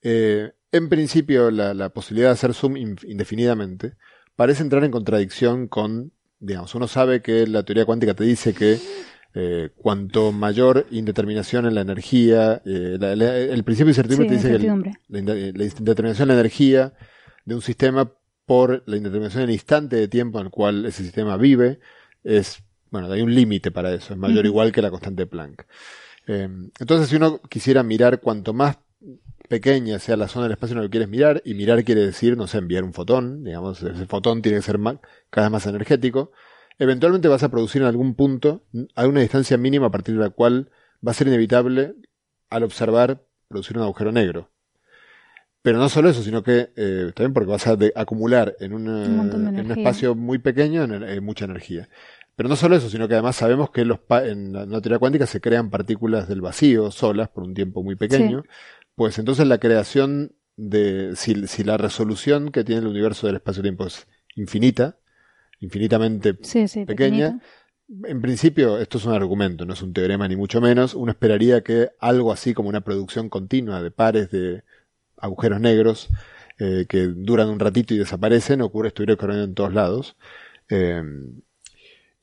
eh, 0.02 0.51
en 0.72 0.88
principio 0.88 1.52
la, 1.52 1.72
la, 1.72 1.90
posibilidad 1.90 2.30
de 2.30 2.32
hacer 2.32 2.52
zoom 2.52 2.76
indefinidamente 2.76 3.92
parece 4.34 4.64
entrar 4.64 4.82
en 4.82 4.90
contradicción 4.90 5.68
con, 5.68 6.10
digamos, 6.40 6.74
uno 6.74 6.88
sabe 6.88 7.22
que 7.22 7.46
la 7.46 7.62
teoría 7.62 7.84
cuántica 7.84 8.14
te 8.14 8.24
dice 8.24 8.55
que 8.55 8.80
eh, 9.36 9.70
cuanto 9.74 10.31
mayor 10.31 10.86
indeterminación 10.93 11.66
en 11.66 11.74
la 11.74 11.81
energía, 11.81 12.62
eh, 12.65 12.98
el 13.51 13.65
principio 13.65 13.86
de 13.86 13.90
incertidumbre 13.90 14.36
dice 14.36 14.48
que 14.48 14.59
la, 15.11 15.65
indeterminación 15.65 16.31
en 16.31 16.36
la 16.36 16.40
energía 16.40 16.93
de 17.44 17.56
un 17.56 17.61
sistema 17.61 18.12
por 18.47 18.85
la 18.86 18.97
indeterminación 18.97 19.43
en 19.43 19.48
el 19.48 19.55
instante 19.55 19.97
de 19.97 20.06
tiempo 20.06 20.39
en 20.39 20.47
el 20.47 20.51
cual 20.52 20.86
ese 20.86 21.02
sistema 21.02 21.36
vive 21.36 21.81
es, 22.23 22.62
bueno, 22.90 23.11
hay 23.11 23.23
un 23.23 23.35
límite 23.35 23.73
para 23.73 23.93
eso, 23.93 24.15
es 24.15 24.19
mayor 24.19 24.47
igual 24.47 24.70
que 24.70 24.82
la 24.82 24.90
constante 24.90 25.23
de 25.23 25.27
Planck. 25.27 25.66
Eh, 26.28 26.48
entonces, 26.78 27.09
si 27.09 27.16
uno 27.16 27.40
quisiera 27.48 27.82
mirar 27.82 28.20
cuanto 28.20 28.52
más 28.52 28.78
pequeña 29.48 29.98
sea 29.98 30.16
la 30.16 30.28
zona 30.28 30.44
del 30.44 30.52
espacio 30.52 30.77
en 30.77 30.82
el 30.82 30.89
que 30.89 30.93
quieres 30.93 31.09
mirar, 31.09 31.43
y 31.44 31.55
mirar 31.55 31.82
quiere 31.82 32.02
decir, 32.02 32.36
no 32.36 32.47
sé, 32.47 32.59
enviar 32.59 32.85
un 32.85 32.93
fotón, 32.93 33.43
digamos, 33.43 33.82
ese 33.82 34.06
fotón 34.06 34.43
tiene 34.43 34.59
que 34.59 34.62
ser 34.62 34.78
cada 35.31 35.48
vez 35.48 35.51
más 35.51 35.66
energético, 35.66 36.31
eventualmente 36.78 37.28
vas 37.28 37.42
a 37.42 37.51
producir 37.51 37.82
en 37.82 37.88
algún 37.88 38.14
punto, 38.14 38.64
a 38.94 39.06
una 39.06 39.20
distancia 39.20 39.56
mínima 39.56 39.86
a 39.86 39.90
partir 39.90 40.14
de 40.14 40.20
la 40.20 40.30
cual 40.30 40.70
va 41.06 41.12
a 41.12 41.14
ser 41.14 41.28
inevitable, 41.28 41.94
al 42.51 42.62
observar, 42.62 43.24
producir 43.48 43.76
un 43.76 43.84
agujero 43.84 44.12
negro. 44.12 44.51
Pero 45.62 45.78
no 45.78 45.88
solo 45.88 46.10
eso, 46.10 46.22
sino 46.22 46.42
que 46.42 46.72
eh, 46.76 47.12
también 47.14 47.32
porque 47.32 47.51
vas 47.51 47.66
a 47.66 47.78
acumular 47.94 48.55
en, 48.60 48.74
un 48.74 49.70
espacio 49.70 50.14
muy 50.14 50.38
pequeño 50.38 50.84
eh, 50.84 51.20
mucha 51.20 51.46
energía. 51.46 51.88
Pero 52.36 52.48
no 52.48 52.56
solo 52.56 52.76
eso, 52.76 52.90
sino 52.90 53.09
que 53.09 53.14
además 53.14 53.36
sabemos 53.36 53.70
que 53.70 53.84
los 53.84 54.01
en 54.10 54.52
la, 54.52 54.80
teoría 54.80 54.98
cuántica 54.98 55.26
se 55.26 55.40
crean 55.40 55.70
partículas 55.70 56.28
del 56.28 56.40
vacío 56.40 56.90
solas 56.90 57.28
por 57.28 57.44
un 57.44 57.55
tiempo 57.55 57.82
muy 57.82 57.96
pequeño. 57.96 58.44
Pues 58.94 59.18
entonces 59.18 59.46
la 59.46 59.59
creación 59.59 60.34
de, 60.56 61.12
si, 61.16 61.46
si 61.46 61.64
la 61.64 61.76
resolución 61.76 62.51
que 62.51 62.64
tiene 62.64 62.82
el 62.82 62.88
universo 62.88 63.26
del 63.26 63.36
espacio-tiempo 63.36 63.86
es 63.86 64.06
infinita, 64.36 64.98
infinitamente 65.64 66.34
pequeña. 66.86 67.40
En 68.04 68.22
principio, 68.22 68.78
esto 68.78 68.98
es 68.98 69.04
un 69.04 69.12
argumento, 69.12 69.66
no 69.66 69.74
es 69.74 69.82
un 69.82 69.92
teorema 69.92 70.26
ni 70.26 70.36
mucho 70.36 70.60
menos. 70.60 70.94
Uno 70.94 71.12
esperaría 71.12 71.62
que 71.62 71.90
algo 71.98 72.32
así 72.32 72.54
como 72.54 72.68
una 72.68 72.80
producción 72.80 73.28
continua 73.28 73.82
de 73.82 73.90
pares 73.90 74.30
de 74.30 74.62
agujeros 75.16 75.60
negros 75.60 76.08
eh, 76.58 76.86
que 76.88 77.08
duran 77.08 77.48
un 77.48 77.58
ratito 77.58 77.94
y 77.94 77.98
desaparecen, 77.98 78.62
ocurre, 78.62 78.88
estuviera 78.88 79.14
ocurriendo 79.14 79.44
en 79.44 79.54
todos 79.54 79.74
lados. 79.74 80.16
Eh, 80.70 81.02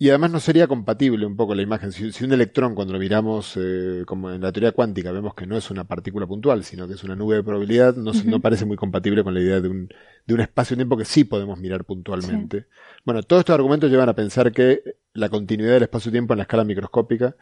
y 0.01 0.09
además 0.09 0.31
no 0.31 0.39
sería 0.39 0.65
compatible 0.65 1.27
un 1.27 1.35
poco 1.35 1.53
la 1.53 1.61
imagen. 1.61 1.91
Si, 1.91 2.23
un 2.23 2.33
electrón, 2.33 2.73
cuando 2.73 2.91
lo 2.91 2.97
miramos 2.97 3.55
eh, 3.55 4.01
como 4.07 4.31
en 4.31 4.41
la 4.41 4.51
teoría 4.51 4.71
cuántica, 4.71 5.11
vemos 5.11 5.35
que 5.35 5.45
no 5.45 5.55
es 5.55 5.69
una 5.69 5.83
partícula 5.83 6.25
puntual, 6.25 6.63
sino 6.63 6.87
que 6.87 6.95
es 6.95 7.03
una 7.03 7.15
nube 7.15 7.35
de 7.35 7.43
probabilidad, 7.43 7.95
no, 7.95 8.11
no 8.25 8.39
parece 8.39 8.65
muy 8.65 8.77
compatible 8.77 9.23
con 9.23 9.35
la 9.35 9.41
idea 9.41 9.61
de 9.61 9.69
un, 9.69 9.89
de 10.25 10.33
un 10.33 10.39
espacio-tiempo 10.39 10.97
que 10.97 11.05
sí 11.05 11.23
podemos 11.23 11.59
mirar 11.59 11.85
puntualmente. 11.85 12.65
Bueno, 13.03 13.23
todos 13.23 13.41
estos 13.41 13.53
argumentos 13.53 13.89
llevan 13.89 14.09
a 14.09 14.15
pensar 14.15 14.51
que 14.51 14.95
la 15.13 15.29
continuidad 15.29 15.73
del 15.73 15.83
espacio-tiempo 15.83 16.33
en 16.33 16.37
la 16.37 16.43
escala 16.43 16.63
microscópica 16.63 17.35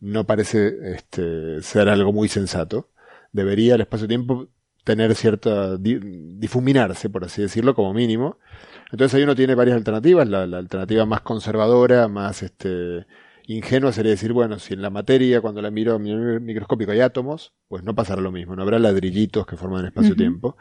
no 0.00 0.26
parece 0.26 0.94
este, 0.94 1.62
ser 1.62 1.88
algo 1.88 2.12
muy 2.12 2.28
sensato. 2.28 2.90
Debería 3.32 3.74
el 3.74 3.82
espacio-tiempo 3.82 4.48
tener 4.84 5.14
cierta, 5.14 5.76
difuminarse, 5.76 7.10
por 7.10 7.24
así 7.24 7.42
decirlo, 7.42 7.74
como 7.74 7.92
mínimo. 7.92 8.38
Entonces 8.90 9.14
ahí 9.14 9.22
uno 9.22 9.34
tiene 9.34 9.54
varias 9.54 9.76
alternativas. 9.76 10.28
La, 10.28 10.42
alternativa 10.44 11.04
más 11.04 11.20
conservadora, 11.20 12.08
más 12.08 12.42
este, 12.42 13.06
ingenua 13.46 13.92
sería 13.92 14.12
decir, 14.12 14.32
bueno, 14.32 14.58
si 14.58 14.74
en 14.74 14.82
la 14.82 14.90
materia, 14.90 15.40
cuando 15.40 15.60
la 15.60 15.70
miro 15.70 15.98
microscópico 15.98 16.92
hay 16.92 17.00
átomos, 17.00 17.52
pues 17.68 17.82
no 17.82 17.94
pasará 17.94 18.22
lo 18.22 18.32
mismo, 18.32 18.56
no 18.56 18.62
habrá 18.62 18.78
ladrillitos 18.78 19.46
que 19.46 19.56
forman 19.56 19.84
espacio-tiempo. 19.84 20.56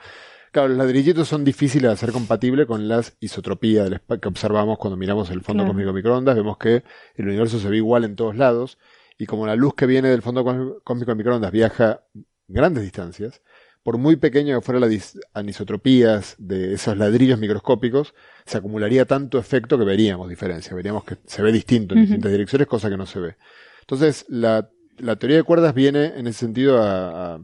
Claro, 0.52 0.70
los 0.70 0.78
ladrillitos 0.78 1.28
son 1.28 1.44
difíciles 1.44 1.90
de 1.90 1.94
hacer 1.94 2.12
compatible 2.12 2.66
con 2.66 2.88
las 2.88 3.16
isotropías 3.20 3.90
que 4.22 4.28
observamos 4.28 4.78
cuando 4.78 4.98
miramos 4.98 5.30
el 5.30 5.42
fondo 5.42 5.66
cósmico 5.66 5.94
microondas. 5.94 6.36
Vemos 6.36 6.58
que 6.58 6.84
el 7.16 7.28
universo 7.28 7.60
se 7.60 7.70
ve 7.70 7.78
igual 7.78 8.04
en 8.06 8.16
todos 8.16 8.36
lados 8.36 8.78
y 9.18 9.26
como 9.26 9.46
la 9.48 9.56
luz 9.56 9.74
que 9.76 9.86
viene 9.86 10.10
del 10.10 10.22
fondo 10.22 10.44
cósmico 10.84 11.12
de 11.12 11.16
microondas 11.16 11.52
viaja 11.52 12.02
grandes 12.48 12.84
distancias, 12.84 13.42
por 13.84 13.98
muy 13.98 14.18
pequeño 14.18 14.58
que 14.58 14.66
fuera 14.66 14.80
las 14.80 15.18
anisotropías 15.34 16.36
de 16.38 16.74
esos 16.74 16.98
ladrillos 16.98 17.40
microscópicos, 17.40 18.14
se 18.46 18.58
acumularía 18.58 19.06
tanto 19.06 19.40
efecto 19.40 19.78
que 19.78 19.86
veríamos 19.86 20.30
diferencia, 20.30 20.76
veríamos 20.76 21.04
que 21.04 21.18
se 21.26 21.42
ve 21.42 21.52
distinto 21.52 21.96
en 21.96 22.02
distintas 22.02 22.32
direcciones, 22.32 22.68
cosa 22.68 22.90
que 22.90 22.98
no 22.98 23.06
se 23.06 23.20
ve. 23.20 23.36
Entonces, 23.82 24.26
la, 24.28 24.70
teoría 25.18 25.38
de 25.38 25.44
cuerdas 25.44 25.74
viene 25.74 26.14
en 26.18 26.28
ese 26.28 26.40
sentido 26.40 26.82
a, 26.82 27.40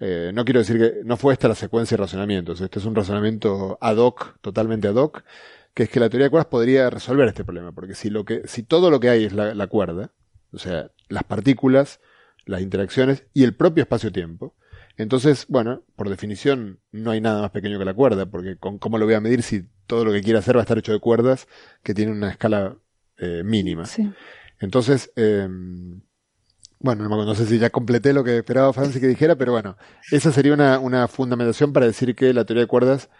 eh, 0.00 0.30
no 0.34 0.44
quiero 0.44 0.60
decir 0.60 0.78
que 0.78 0.92
no 1.04 1.16
fue 1.16 1.32
esta 1.32 1.48
la 1.48 1.54
secuencia 1.54 1.96
de 1.96 2.02
razonamientos, 2.02 2.60
este 2.60 2.78
es 2.78 2.84
un 2.84 2.94
razonamiento 2.94 3.78
ad 3.80 3.96
hoc, 3.96 4.38
totalmente 4.40 4.88
ad 4.88 4.94
hoc, 4.94 5.24
que 5.74 5.84
es 5.84 5.90
que 5.90 6.00
la 6.00 6.08
teoría 6.08 6.26
de 6.26 6.30
cuerdas 6.30 6.48
podría 6.48 6.90
resolver 6.90 7.28
este 7.28 7.44
problema, 7.44 7.72
porque 7.72 7.94
si 7.94 8.10
lo 8.10 8.24
que, 8.24 8.42
si 8.46 8.62
todo 8.62 8.90
lo 8.90 9.00
que 9.00 9.10
hay 9.10 9.24
es 9.24 9.32
la 9.32 9.66
cuerda, 9.66 10.12
o 10.52 10.58
sea, 10.58 10.90
las 11.08 11.24
partículas, 11.24 12.00
las 12.46 12.62
interacciones 12.62 13.24
y 13.34 13.44
el 13.44 13.54
propio 13.54 13.82
espacio-tiempo, 13.82 14.54
entonces, 14.98 15.46
bueno, 15.48 15.84
por 15.94 16.08
definición 16.08 16.80
no 16.90 17.12
hay 17.12 17.20
nada 17.20 17.40
más 17.40 17.52
pequeño 17.52 17.78
que 17.78 17.84
la 17.84 17.94
cuerda, 17.94 18.26
porque 18.26 18.56
con, 18.56 18.78
¿cómo 18.78 18.98
lo 18.98 19.04
voy 19.04 19.14
a 19.14 19.20
medir 19.20 19.44
si 19.44 19.64
todo 19.86 20.04
lo 20.04 20.12
que 20.12 20.22
quiera 20.22 20.40
hacer 20.40 20.56
va 20.56 20.60
a 20.60 20.62
estar 20.62 20.76
hecho 20.76 20.92
de 20.92 20.98
cuerdas 20.98 21.46
que 21.84 21.94
tienen 21.94 22.16
una 22.16 22.30
escala 22.30 22.76
eh, 23.16 23.42
mínima? 23.44 23.86
Sí. 23.86 24.10
Entonces, 24.58 25.12
eh, 25.14 25.48
bueno, 26.80 27.08
no, 27.08 27.34
sé 27.34 27.46
si 27.46 27.58
ya 27.58 27.70
completé 27.70 28.12
lo 28.12 28.22
que 28.22 28.38
esperaba 28.38 28.72
Francis 28.72 29.00
que 29.00 29.08
dijera, 29.08 29.36
pero 29.36 29.52
bueno, 29.52 29.76
esa 30.12 30.30
sería 30.30 30.54
una, 30.54 30.78
una 30.78 31.08
fundamentación 31.08 31.72
para 31.72 31.86
decir 31.86 32.14
que 32.14 32.32
la 32.32 32.44
teoría 32.44 32.62
de 32.62 32.68
cuerdas, 32.68 33.10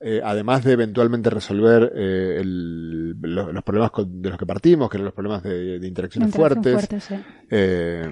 eh, 0.00 0.20
además 0.22 0.64
de 0.64 0.72
eventualmente 0.72 1.30
resolver 1.30 1.92
eh, 1.96 2.38
el, 2.40 3.16
los, 3.20 3.64
problemas 3.64 3.90
de 4.06 4.28
los 4.30 4.38
que 4.38 4.46
partimos, 4.46 4.88
que 4.90 4.96
eran 4.98 5.06
los 5.06 5.14
problemas 5.14 5.42
de, 5.42 5.80
interacciones 5.82 6.32
fuertes, 6.32 6.88
eh, 7.50 8.08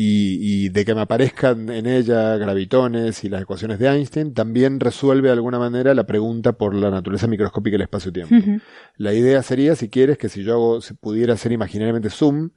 y, 0.00 0.68
de 0.68 0.84
que 0.84 0.94
me 0.94 1.00
aparezcan 1.00 1.68
en 1.70 1.86
ella 1.86 2.36
gravitones 2.36 3.24
y 3.24 3.28
las 3.28 3.42
ecuaciones 3.42 3.80
de 3.80 3.88
Einstein, 3.88 4.32
también 4.32 4.78
resuelve 4.78 5.26
de 5.28 5.32
alguna 5.32 5.58
manera 5.58 5.92
la 5.92 6.06
pregunta 6.06 6.52
por 6.52 6.72
la 6.74 6.90
naturaleza 6.90 7.26
microscópica 7.26 7.74
del 7.74 7.82
espacio-tiempo. 7.82 8.60
La 8.96 9.12
idea 9.12 9.42
sería, 9.42 9.74
si 9.74 9.88
quieres, 9.88 10.16
que 10.16 10.28
si 10.28 10.44
yo 10.44 10.52
hago, 10.52 10.80
si 10.82 10.94
pudiera 10.94 11.34
hacer 11.34 11.50
imaginariamente 11.50 12.10
zoom, 12.10 12.50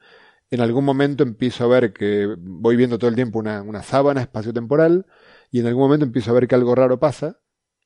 en 0.52 0.60
algún 0.60 0.84
momento 0.84 1.24
empiezo 1.24 1.64
a 1.64 1.68
ver 1.68 1.94
que 1.94 2.28
voy 2.38 2.76
viendo 2.76 3.00
todo 3.00 3.10
el 3.10 3.16
tiempo 3.16 3.40
una, 3.40 3.62
una 3.62 3.82
sábana 3.84 4.22
espacio-temporal 4.22 5.06
y 5.50 5.62
en 5.62 5.68
algún 5.68 5.84
momento 5.84 6.06
empiezo 6.06 6.32
a 6.32 6.34
ver 6.34 6.48
que 6.48 6.56
algo 6.56 6.76
raro 6.76 7.00
pasa 7.00 7.40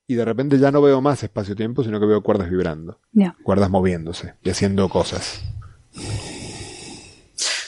y 0.07 0.15
de 0.15 0.25
repente 0.25 0.59
ya 0.59 0.71
no 0.71 0.81
veo 0.81 0.99
más 0.99 1.23
espacio-tiempo, 1.23 1.83
sino 1.83 1.99
que 1.99 2.05
veo 2.07 2.21
cuerdas 2.21 2.49
vibrando, 2.49 2.99
cuerdas 3.43 3.69
moviéndose 3.69 4.35
y 4.43 4.49
haciendo 4.49 4.89
cosas. 4.89 5.41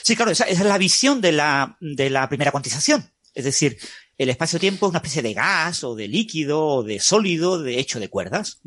Sí, 0.02 0.16
claro, 0.16 0.30
esa, 0.30 0.44
es 0.44 0.60
la 0.60 0.78
visión 0.78 1.20
de 1.20 1.32
la, 1.32 1.76
de 1.80 2.10
la 2.10 2.28
primera 2.28 2.50
cuantización. 2.50 3.10
Es 3.34 3.44
decir, 3.44 3.78
el 4.16 4.30
espacio-tiempo 4.30 4.86
es 4.86 4.90
una 4.90 4.98
especie 4.98 5.22
de 5.22 5.34
gas 5.34 5.84
o 5.84 5.94
de 5.94 6.08
líquido 6.08 6.64
o 6.64 6.82
de 6.82 6.98
sólido 6.98 7.62
de 7.62 7.78
hecho 7.78 8.00
de 8.00 8.08
cuerdas. 8.08 8.60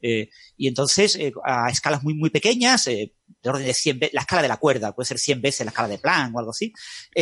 Eh, 0.00 0.28
y 0.56 0.68
entonces, 0.68 1.16
eh, 1.16 1.32
a 1.44 1.68
escalas 1.70 2.02
muy, 2.02 2.14
muy 2.14 2.30
pequeñas, 2.30 2.86
eh, 2.86 3.14
de 3.42 3.50
orden 3.50 3.66
de 3.66 3.74
100 3.74 3.98
veces, 3.98 4.14
la 4.14 4.20
escala 4.22 4.42
de 4.42 4.48
la 4.48 4.56
cuerda, 4.56 4.94
puede 4.94 5.06
ser 5.06 5.18
100 5.18 5.40
veces 5.40 5.64
la 5.64 5.70
escala 5.70 5.88
de 5.88 5.98
Planck 5.98 6.34
o 6.34 6.38
algo 6.38 6.50
así, 6.50 6.72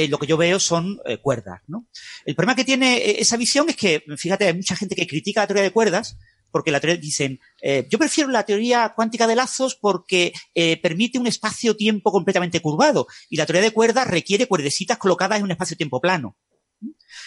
lo 0.09 0.19
que 0.19 0.27
yo 0.27 0.37
veo 0.37 0.59
son 0.59 0.99
cuerdas, 1.23 1.61
¿no? 1.67 1.87
El 2.25 2.35
problema 2.35 2.57
que 2.57 2.65
tiene 2.65 3.21
esa 3.21 3.37
visión 3.37 3.69
es 3.69 3.77
que, 3.77 4.03
fíjate, 4.17 4.47
hay 4.47 4.55
mucha 4.55 4.77
gente 4.77 4.95
que 4.95 5.07
critica 5.07 5.43
la 5.43 5.47
teoría 5.47 5.63
de 5.65 5.71
cuerdas 5.71 6.17
porque 6.51 6.71
la 6.71 6.81
teoría 6.81 7.01
dicen, 7.01 7.41
yo 7.91 7.99
prefiero 7.99 8.31
la 8.31 8.45
teoría 8.45 8.93
cuántica 8.95 9.27
de 9.27 9.37
lazos 9.37 9.75
porque 9.75 10.33
permite 10.83 11.19
un 11.19 11.27
espacio-tiempo 11.27 12.11
completamente 12.11 12.61
curvado 12.61 13.07
y 13.29 13.37
la 13.37 13.45
teoría 13.45 13.63
de 13.63 13.73
cuerdas 13.73 14.07
requiere 14.07 14.47
cuerdecitas 14.47 14.99
colocadas 14.99 15.39
en 15.39 15.45
un 15.45 15.51
espacio-tiempo 15.51 16.01
plano. 16.01 16.37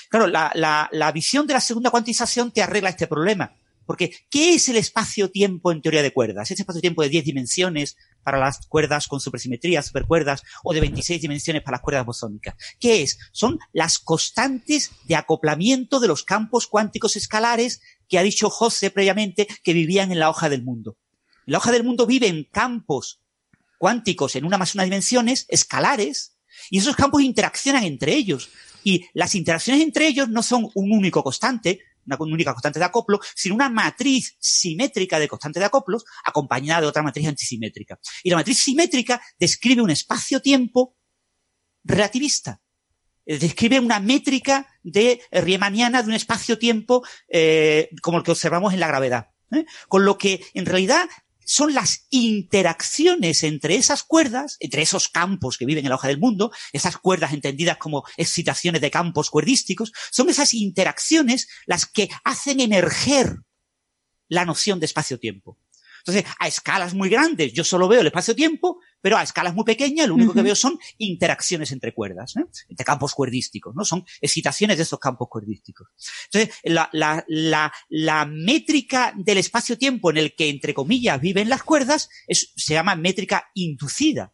Claro, 0.10 0.28
la, 0.28 0.52
la, 0.56 0.90
la 0.92 1.12
visión 1.12 1.46
de 1.46 1.54
la 1.54 1.62
segunda 1.62 1.92
cuantización 1.92 2.52
te 2.52 2.62
arregla 2.62 2.90
este 2.90 3.08
problema. 3.08 3.56
Porque, 3.88 4.12
¿qué 4.30 4.54
es 4.54 4.70
el 4.70 4.76
espacio-tiempo 4.76 5.72
en 5.72 5.82
teoría 5.82 6.04
de 6.04 6.14
cuerdas? 6.14 6.52
¿Es 6.52 6.60
espacio-tiempo 6.60 7.02
de 7.02 7.10
10 7.10 7.26
dimensiones 7.26 7.96
para 8.22 8.38
las 8.38 8.68
cuerdas 8.68 9.08
con 9.08 9.20
supersimetría, 9.20 9.82
supercuerdas, 9.82 10.44
o 10.64 10.74
de 10.74 10.82
26 10.82 11.22
dimensiones 11.22 11.64
para 11.64 11.78
las 11.78 11.82
cuerdas 11.82 12.06
bosónicas? 12.06 12.56
¿Qué 12.80 13.02
es? 13.02 13.18
Son 13.32 13.58
las 13.74 13.98
constantes 13.98 14.92
de 15.06 15.16
acoplamiento 15.16 16.00
de 16.00 16.10
los 16.10 16.24
campos 16.24 16.68
cuánticos 16.68 17.16
escalares 17.16 17.82
que 18.08 18.20
ha 18.20 18.24
dicho 18.24 18.50
José 18.50 18.92
previamente 18.92 19.48
que 19.64 19.74
vivían 19.74 20.12
en 20.12 20.20
la 20.20 20.30
hoja 20.30 20.50
del 20.50 20.64
mundo. 20.64 20.98
la 21.46 21.60
hoja 21.60 21.72
del 21.72 21.86
mundo 21.86 22.06
vive 22.06 22.28
en 22.28 22.44
campos 22.44 23.22
cuánticos 23.78 24.36
en 24.36 24.44
una 24.44 24.58
más 24.58 24.76
una 24.76 24.84
dimensiones, 24.84 25.46
escalares, 25.48 26.38
y 26.70 26.80
esos 26.80 26.96
campos 26.96 27.22
interaccionan 27.22 27.84
entre 27.84 28.14
ellos. 28.14 28.50
Y 28.84 29.06
las 29.14 29.36
interacciones 29.36 29.82
entre 29.82 30.08
ellos 30.08 30.30
no 30.30 30.44
son 30.44 30.70
un 30.74 30.92
único 30.92 31.24
constante, 31.24 31.82
una 32.08 32.34
única 32.34 32.54
constante 32.54 32.80
de 32.80 32.86
acoplo, 32.86 33.20
sino 33.36 33.56
una 33.56 33.70
matriz 33.70 34.36
simétrica 34.40 35.20
de 35.20 35.28
constante 35.28 35.60
de 35.60 35.66
acoplos 35.66 36.06
acompañada 36.24 36.82
de 36.82 36.88
otra 36.88 37.04
matriz 37.04 37.28
antisimétrica. 37.28 38.00
Y 38.24 38.30
la 38.30 38.38
matriz 38.38 38.60
simétrica 38.60 39.22
describe 39.40 39.82
un 39.82 39.90
espacio-tiempo 39.90 40.96
relativista. 41.84 42.62
Eh, 43.26 43.38
describe 43.38 43.80
una 43.80 44.00
métrica 44.00 44.68
de 44.84 45.22
riemanniana 45.32 46.02
de 46.02 46.10
un 46.10 46.16
espacio-tiempo 46.16 47.04
eh, 47.28 47.90
como 48.02 48.18
el 48.18 48.24
que 48.24 48.32
observamos 48.32 48.74
en 48.74 48.80
la 48.80 48.88
gravedad. 48.88 49.32
¿eh? 49.52 49.66
Con 49.88 50.06
lo 50.06 50.18
que, 50.18 50.46
en 50.54 50.66
realidad, 50.66 51.10
son 51.48 51.74
las 51.74 52.06
interacciones 52.10 53.42
entre 53.44 53.76
esas 53.76 54.04
cuerdas, 54.04 54.58
entre 54.60 54.82
esos 54.82 55.08
campos 55.08 55.58
que 55.58 55.66
viven 55.66 55.86
en 55.86 55.90
la 55.90 55.96
hoja 55.96 56.10
del 56.10 56.20
mundo, 56.20 56.52
esas 56.74 56.98
cuerdas 56.98 57.34
entendidas 57.34 57.78
como 57.78 58.04
excitaciones 58.18 58.82
de 58.82 58.92
campos 58.92 59.30
cuerdísticos, 59.30 59.94
son 60.12 60.30
esas 60.30 60.54
interacciones 60.54 61.48
las 61.66 61.86
que 61.86 62.10
hacen 62.26 62.60
emerger 62.60 63.38
la 64.28 64.44
noción 64.44 64.82
de 64.82 64.88
espacio-tiempo. 64.88 65.58
Entonces, 66.00 66.26
a 66.38 66.48
escalas 66.48 66.94
muy 66.94 67.10
grandes, 67.10 67.54
yo 67.54 67.64
solo 67.64 67.88
veo 67.88 68.02
el 68.02 68.08
espacio-tiempo, 68.08 68.80
pero 69.08 69.16
a 69.16 69.24
escalas 69.24 69.56
muy 69.56 69.64
pequeñas, 69.64 70.06
lo 70.06 70.16
único 70.16 70.34
que 70.34 70.42
veo 70.42 70.54
son 70.54 70.78
interacciones 70.98 71.72
entre 71.72 71.94
cuerdas, 71.94 72.36
¿eh? 72.36 72.44
entre 72.68 72.84
campos 72.84 73.14
cuerdísticos, 73.14 73.74
¿no? 73.74 73.86
Son 73.86 74.04
excitaciones 74.20 74.76
de 74.76 74.84
esos 74.84 75.00
campos 75.00 75.30
cuerdísticos. 75.32 75.88
Entonces, 76.26 76.54
la, 76.66 76.90
la, 76.92 77.24
la, 77.30 77.72
la 77.88 78.26
métrica 78.26 79.14
del 79.16 79.38
espacio-tiempo 79.38 80.10
en 80.10 80.18
el 80.18 80.36
que, 80.36 80.50
entre 80.50 80.74
comillas, 80.74 81.22
viven 81.22 81.48
las 81.48 81.64
cuerdas, 81.64 82.10
es, 82.28 82.52
se 82.58 82.74
llama 82.74 82.98
métrica 82.98 83.50
inducida. 83.54 84.34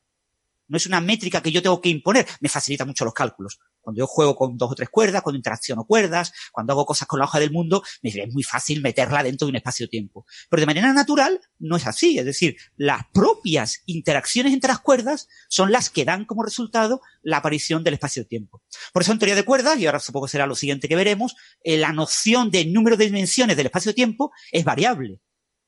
No 0.67 0.77
es 0.77 0.87
una 0.87 1.01
métrica 1.01 1.43
que 1.43 1.51
yo 1.51 1.61
tengo 1.61 1.79
que 1.79 1.89
imponer. 1.89 2.25
Me 2.39 2.49
facilita 2.49 2.83
mucho 2.83 3.05
los 3.05 3.13
cálculos. 3.13 3.59
Cuando 3.83 3.99
yo 3.99 4.07
juego 4.07 4.35
con 4.35 4.57
dos 4.57 4.71
o 4.71 4.75
tres 4.75 4.89
cuerdas, 4.89 5.21
cuando 5.21 5.37
interacciono 5.37 5.83
cuerdas, 5.83 6.31
cuando 6.51 6.71
hago 6.71 6.85
cosas 6.85 7.07
con 7.07 7.19
la 7.19 7.25
hoja 7.25 7.39
del 7.39 7.51
mundo, 7.51 7.83
me 8.01 8.09
es 8.09 8.33
muy 8.33 8.43
fácil 8.43 8.81
meterla 8.81 9.21
dentro 9.23 9.45
de 9.45 9.51
un 9.51 9.55
espacio-tiempo. 9.57 10.25
Pero 10.49 10.61
de 10.61 10.65
manera 10.65 10.93
natural 10.93 11.41
no 11.59 11.75
es 11.75 11.85
así. 11.85 12.17
Es 12.17 12.25
decir, 12.25 12.55
las 12.77 13.03
propias 13.13 13.81
interacciones 13.85 14.53
entre 14.53 14.69
las 14.69 14.79
cuerdas 14.79 15.27
son 15.49 15.71
las 15.71 15.89
que 15.89 16.05
dan 16.05 16.25
como 16.25 16.43
resultado 16.43 17.01
la 17.21 17.37
aparición 17.37 17.83
del 17.83 17.95
espacio-tiempo. 17.95 18.61
Por 18.93 19.01
eso 19.01 19.11
en 19.11 19.19
teoría 19.19 19.35
de 19.35 19.43
cuerdas, 19.43 19.77
y 19.79 19.85
ahora 19.85 19.99
supongo 19.99 20.27
será 20.27 20.47
lo 20.47 20.55
siguiente 20.55 20.87
que 20.87 20.95
veremos, 20.95 21.35
eh, 21.63 21.77
la 21.77 21.91
noción 21.91 22.51
de 22.51 22.65
número 22.65 22.95
de 22.95 23.05
dimensiones 23.05 23.57
del 23.57 23.65
espacio-tiempo 23.65 24.31
es 24.51 24.63
variable. 24.63 25.19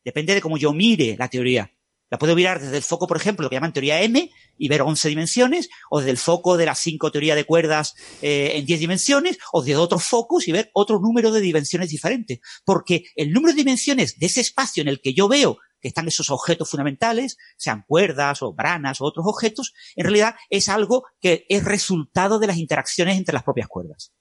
Depende 0.06 0.34
de 0.34 0.42
cómo 0.42 0.58
yo 0.58 0.72
mire 0.72 1.18
la 1.18 1.28
teoría. 1.28 1.72
La 2.10 2.20
puedo 2.20 2.36
mirar 2.36 2.62
desde 2.62 2.78
el 2.78 2.84
foco, 2.84 3.08
por 3.08 3.18
ejemplo, 3.18 3.44
lo 3.44 3.50
que 3.50 3.56
llaman 3.56 3.74
teoría 3.74 4.02
M 4.02 4.32
y 4.58 4.68
ver 4.68 4.82
11 4.82 5.10
dimensiones, 5.10 5.70
o 5.90 6.00
desde 6.00 6.12
el 6.12 6.18
foco 6.18 6.58
de 6.58 6.66
las 6.66 6.80
5 6.80 7.12
teorías 7.12 7.36
de 7.36 7.46
cuerdas 7.46 7.96
eh, 8.22 8.54
en 8.56 8.66
10 8.66 8.80
dimensiones, 8.80 9.38
o 9.52 9.62
de 9.62 9.76
otros 9.76 10.04
focos 10.04 10.48
y 10.48 10.52
ver 10.52 10.70
otro 10.74 11.00
número 11.00 11.32
de 11.32 11.42
dimensiones 11.42 11.90
diferentes. 11.90 12.40
Porque 12.64 13.06
el 13.16 13.32
número 13.32 13.54
de 13.54 13.58
dimensiones 13.58 14.18
de 14.18 14.26
ese 14.26 14.42
espacio 14.42 14.82
en 14.82 14.88
el 14.88 15.02
que 15.02 15.14
yo 15.14 15.28
veo 15.28 15.58
que 15.82 15.90
están 15.90 16.08
esos 16.08 16.32
objetos 16.32 16.68
fundamentales, 16.68 17.38
sean 17.58 17.84
cuerdas 17.88 18.42
o 18.42 18.54
branas 18.54 19.02
o 19.02 19.06
otros 19.06 19.28
objetos, 19.28 19.74
en 19.96 20.06
realidad 20.06 20.36
es 20.50 20.68
algo 20.68 21.06
que 21.22 21.46
es 21.48 21.64
resultado 21.64 22.40
de 22.40 22.48
las 22.48 22.58
interacciones 22.58 23.18
entre 23.18 23.34
las 23.34 23.44
propias 23.44 23.68
cuerdas. 23.68 24.12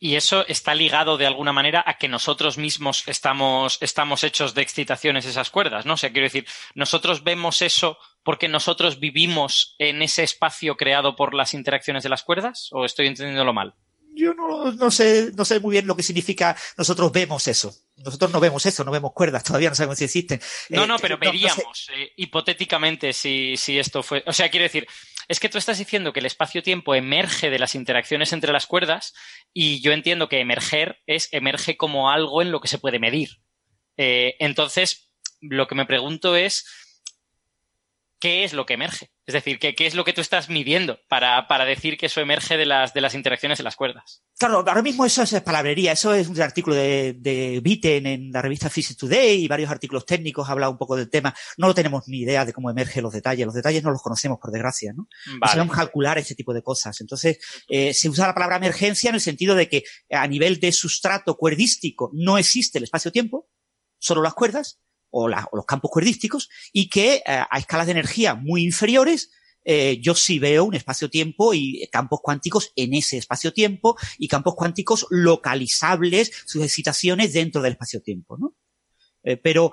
Y 0.00 0.14
eso 0.14 0.46
está 0.46 0.74
ligado 0.74 1.18
de 1.18 1.26
alguna 1.26 1.52
manera 1.52 1.82
a 1.84 1.98
que 1.98 2.08
nosotros 2.08 2.56
mismos 2.56 3.02
estamos, 3.08 3.78
estamos 3.80 4.22
hechos 4.22 4.54
de 4.54 4.62
excitaciones 4.62 5.26
esas 5.26 5.50
cuerdas, 5.50 5.86
¿no? 5.86 5.94
O 5.94 5.96
sea, 5.96 6.12
quiero 6.12 6.26
decir, 6.26 6.46
nosotros 6.74 7.24
vemos 7.24 7.62
eso 7.62 7.98
porque 8.28 8.46
nosotros 8.46 9.00
vivimos 9.00 9.74
en 9.78 10.02
ese 10.02 10.22
espacio 10.22 10.76
creado 10.76 11.16
por 11.16 11.32
las 11.32 11.54
interacciones 11.54 12.02
de 12.02 12.10
las 12.10 12.22
cuerdas, 12.22 12.68
o 12.72 12.84
estoy 12.84 13.06
entendiéndolo 13.06 13.54
mal? 13.54 13.74
yo 14.14 14.34
no, 14.34 14.70
no, 14.70 14.90
sé, 14.90 15.32
no 15.34 15.46
sé 15.46 15.60
muy 15.60 15.72
bien 15.72 15.86
lo 15.86 15.96
que 15.96 16.02
significa 16.02 16.54
nosotros 16.76 17.10
vemos 17.10 17.48
eso. 17.48 17.74
Nosotros 17.96 18.30
no 18.30 18.38
vemos 18.38 18.66
eso, 18.66 18.84
no 18.84 18.90
vemos 18.90 19.12
cuerdas, 19.14 19.44
todavía 19.44 19.70
no 19.70 19.74
sabemos 19.74 19.96
si 19.96 20.04
existen. 20.04 20.42
No, 20.68 20.86
no, 20.86 20.98
pero 20.98 21.16
veríamos, 21.16 21.88
eh, 21.96 22.12
hipotéticamente, 22.16 23.14
si, 23.14 23.56
si 23.56 23.78
esto 23.78 24.02
fue. 24.02 24.22
O 24.26 24.34
sea, 24.34 24.50
quiero 24.50 24.64
decir, 24.64 24.86
es 25.26 25.40
que 25.40 25.48
tú 25.48 25.56
estás 25.56 25.78
diciendo 25.78 26.12
que 26.12 26.20
el 26.20 26.26
espacio-tiempo 26.26 26.94
emerge 26.94 27.48
de 27.48 27.58
las 27.58 27.74
interacciones 27.74 28.34
entre 28.34 28.52
las 28.52 28.66
cuerdas 28.66 29.14
y 29.54 29.80
yo 29.80 29.92
entiendo 29.92 30.28
que 30.28 30.40
emerger 30.40 31.00
es 31.06 31.30
emerge 31.32 31.78
como 31.78 32.10
algo 32.10 32.42
en 32.42 32.52
lo 32.52 32.60
que 32.60 32.68
se 32.68 32.78
puede 32.78 32.98
medir. 32.98 33.40
Eh, 33.96 34.36
entonces, 34.38 35.08
lo 35.40 35.66
que 35.66 35.76
me 35.76 35.86
pregunto 35.86 36.36
es, 36.36 36.66
¿qué 38.20 38.44
es 38.44 38.52
lo 38.52 38.66
que 38.66 38.74
emerge? 38.74 39.10
Es 39.26 39.34
decir, 39.34 39.58
¿qué, 39.58 39.74
es 39.78 39.94
lo 39.94 40.04
que 40.04 40.12
tú 40.12 40.20
estás 40.20 40.48
midiendo 40.48 40.98
para, 41.08 41.64
decir 41.66 41.98
que 41.98 42.06
eso 42.06 42.20
emerge 42.20 42.56
de 42.56 42.64
las, 42.64 42.94
de 42.94 43.02
las 43.02 43.14
interacciones 43.14 43.60
en 43.60 43.64
las 43.64 43.76
cuerdas? 43.76 44.22
Claro, 44.38 44.64
ahora 44.66 44.80
mismo 44.80 45.04
eso 45.04 45.22
es 45.22 45.40
palabrería. 45.42 45.92
Eso 45.92 46.14
es 46.14 46.28
un 46.28 46.40
artículo 46.40 46.74
de, 46.74 47.14
de 47.18 47.60
Bitten 47.62 48.06
en 48.06 48.32
la 48.32 48.40
revista 48.40 48.70
Physics 48.70 48.96
Today 48.96 49.44
y 49.44 49.48
varios 49.48 49.70
artículos 49.70 50.06
técnicos 50.06 50.48
habla 50.48 50.70
un 50.70 50.78
poco 50.78 50.96
del 50.96 51.10
tema. 51.10 51.34
No 51.58 51.66
lo 51.66 51.74
tenemos 51.74 52.08
ni 52.08 52.20
idea 52.20 52.46
de 52.46 52.54
cómo 52.54 52.70
emergen 52.70 53.02
los 53.02 53.12
detalles. 53.12 53.44
Los 53.44 53.54
detalles 53.54 53.82
no 53.82 53.90
los 53.90 54.02
conocemos, 54.02 54.38
por 54.40 54.50
desgracia, 54.50 54.94
¿no? 54.94 55.08
sabemos 55.46 55.76
calcular 55.76 56.16
ese 56.16 56.34
tipo 56.34 56.54
de 56.54 56.62
cosas. 56.62 57.00
Entonces, 57.00 57.38
eh, 57.68 57.92
se 57.92 58.08
usa 58.08 58.26
la 58.26 58.34
palabra 58.34 58.56
emergencia 58.56 59.10
en 59.10 59.16
el 59.16 59.20
sentido 59.20 59.54
de 59.54 59.68
que 59.68 59.84
a 60.10 60.26
nivel 60.26 60.58
de 60.58 60.72
sustrato 60.72 61.36
cuerdístico 61.36 62.10
no 62.14 62.38
existe 62.38 62.78
el 62.78 62.84
espacio-tiempo, 62.84 63.48
solo 63.98 64.22
las 64.22 64.34
cuerdas, 64.34 64.80
o, 65.10 65.28
los 65.28 65.66
campos 65.66 65.90
cuerdísticos 65.90 66.48
y 66.72 66.88
que 66.88 67.16
eh, 67.16 67.22
a 67.26 67.58
escalas 67.58 67.86
de 67.86 67.92
energía 67.92 68.34
muy 68.34 68.64
inferiores 68.64 69.30
eh, 69.64 69.98
yo 70.00 70.14
sí 70.14 70.38
veo 70.38 70.64
un 70.64 70.74
espacio-tiempo 70.74 71.52
y 71.52 71.86
campos 71.92 72.20
cuánticos 72.22 72.72
en 72.74 72.94
ese 72.94 73.18
espacio-tiempo 73.18 73.96
y 74.16 74.26
campos 74.26 74.54
cuánticos 74.54 75.06
localizables, 75.10 76.32
sus 76.46 76.62
excitaciones 76.62 77.34
dentro 77.34 77.60
del 77.60 77.72
espacio-tiempo, 77.72 78.38
¿no? 78.38 78.54
Eh, 79.24 79.36
pero 79.36 79.72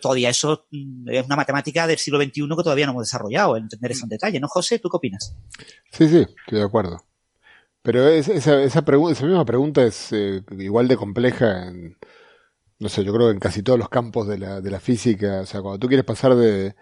todavía 0.00 0.30
eso 0.30 0.66
mm, 0.70 1.10
es 1.10 1.26
una 1.26 1.36
matemática 1.36 1.86
del 1.86 1.98
siglo 1.98 2.18
XXI 2.22 2.48
que 2.48 2.62
todavía 2.62 2.86
no 2.86 2.92
hemos 2.92 3.06
desarrollado, 3.06 3.56
entender 3.56 3.90
eso 3.90 4.04
en 4.04 4.10
detalle, 4.10 4.40
¿no, 4.40 4.48
José? 4.48 4.78
¿Tú 4.78 4.88
qué 4.88 4.96
opinas? 4.96 5.34
Sí, 5.90 6.08
sí, 6.08 6.20
estoy 6.20 6.58
de 6.58 6.64
acuerdo. 6.64 7.04
Pero 7.82 8.08
esa, 8.08 8.32
esa, 8.32 8.62
esa 8.62 8.82
misma 8.82 9.44
pregunta 9.44 9.84
es 9.84 10.10
igual 10.12 10.88
de 10.88 10.96
compleja 10.96 11.68
en, 11.68 11.98
no 12.78 12.88
sé, 12.88 13.04
yo 13.04 13.12
creo 13.12 13.28
que 13.28 13.32
en 13.32 13.40
casi 13.40 13.62
todos 13.62 13.78
los 13.78 13.88
campos 13.88 14.28
de 14.28 14.38
la, 14.38 14.60
de 14.60 14.70
la 14.70 14.80
física, 14.80 15.40
o 15.40 15.46
sea, 15.46 15.60
cuando 15.60 15.78
tú 15.78 15.88
quieres 15.88 16.04
pasar 16.04 16.34
de 16.36 16.74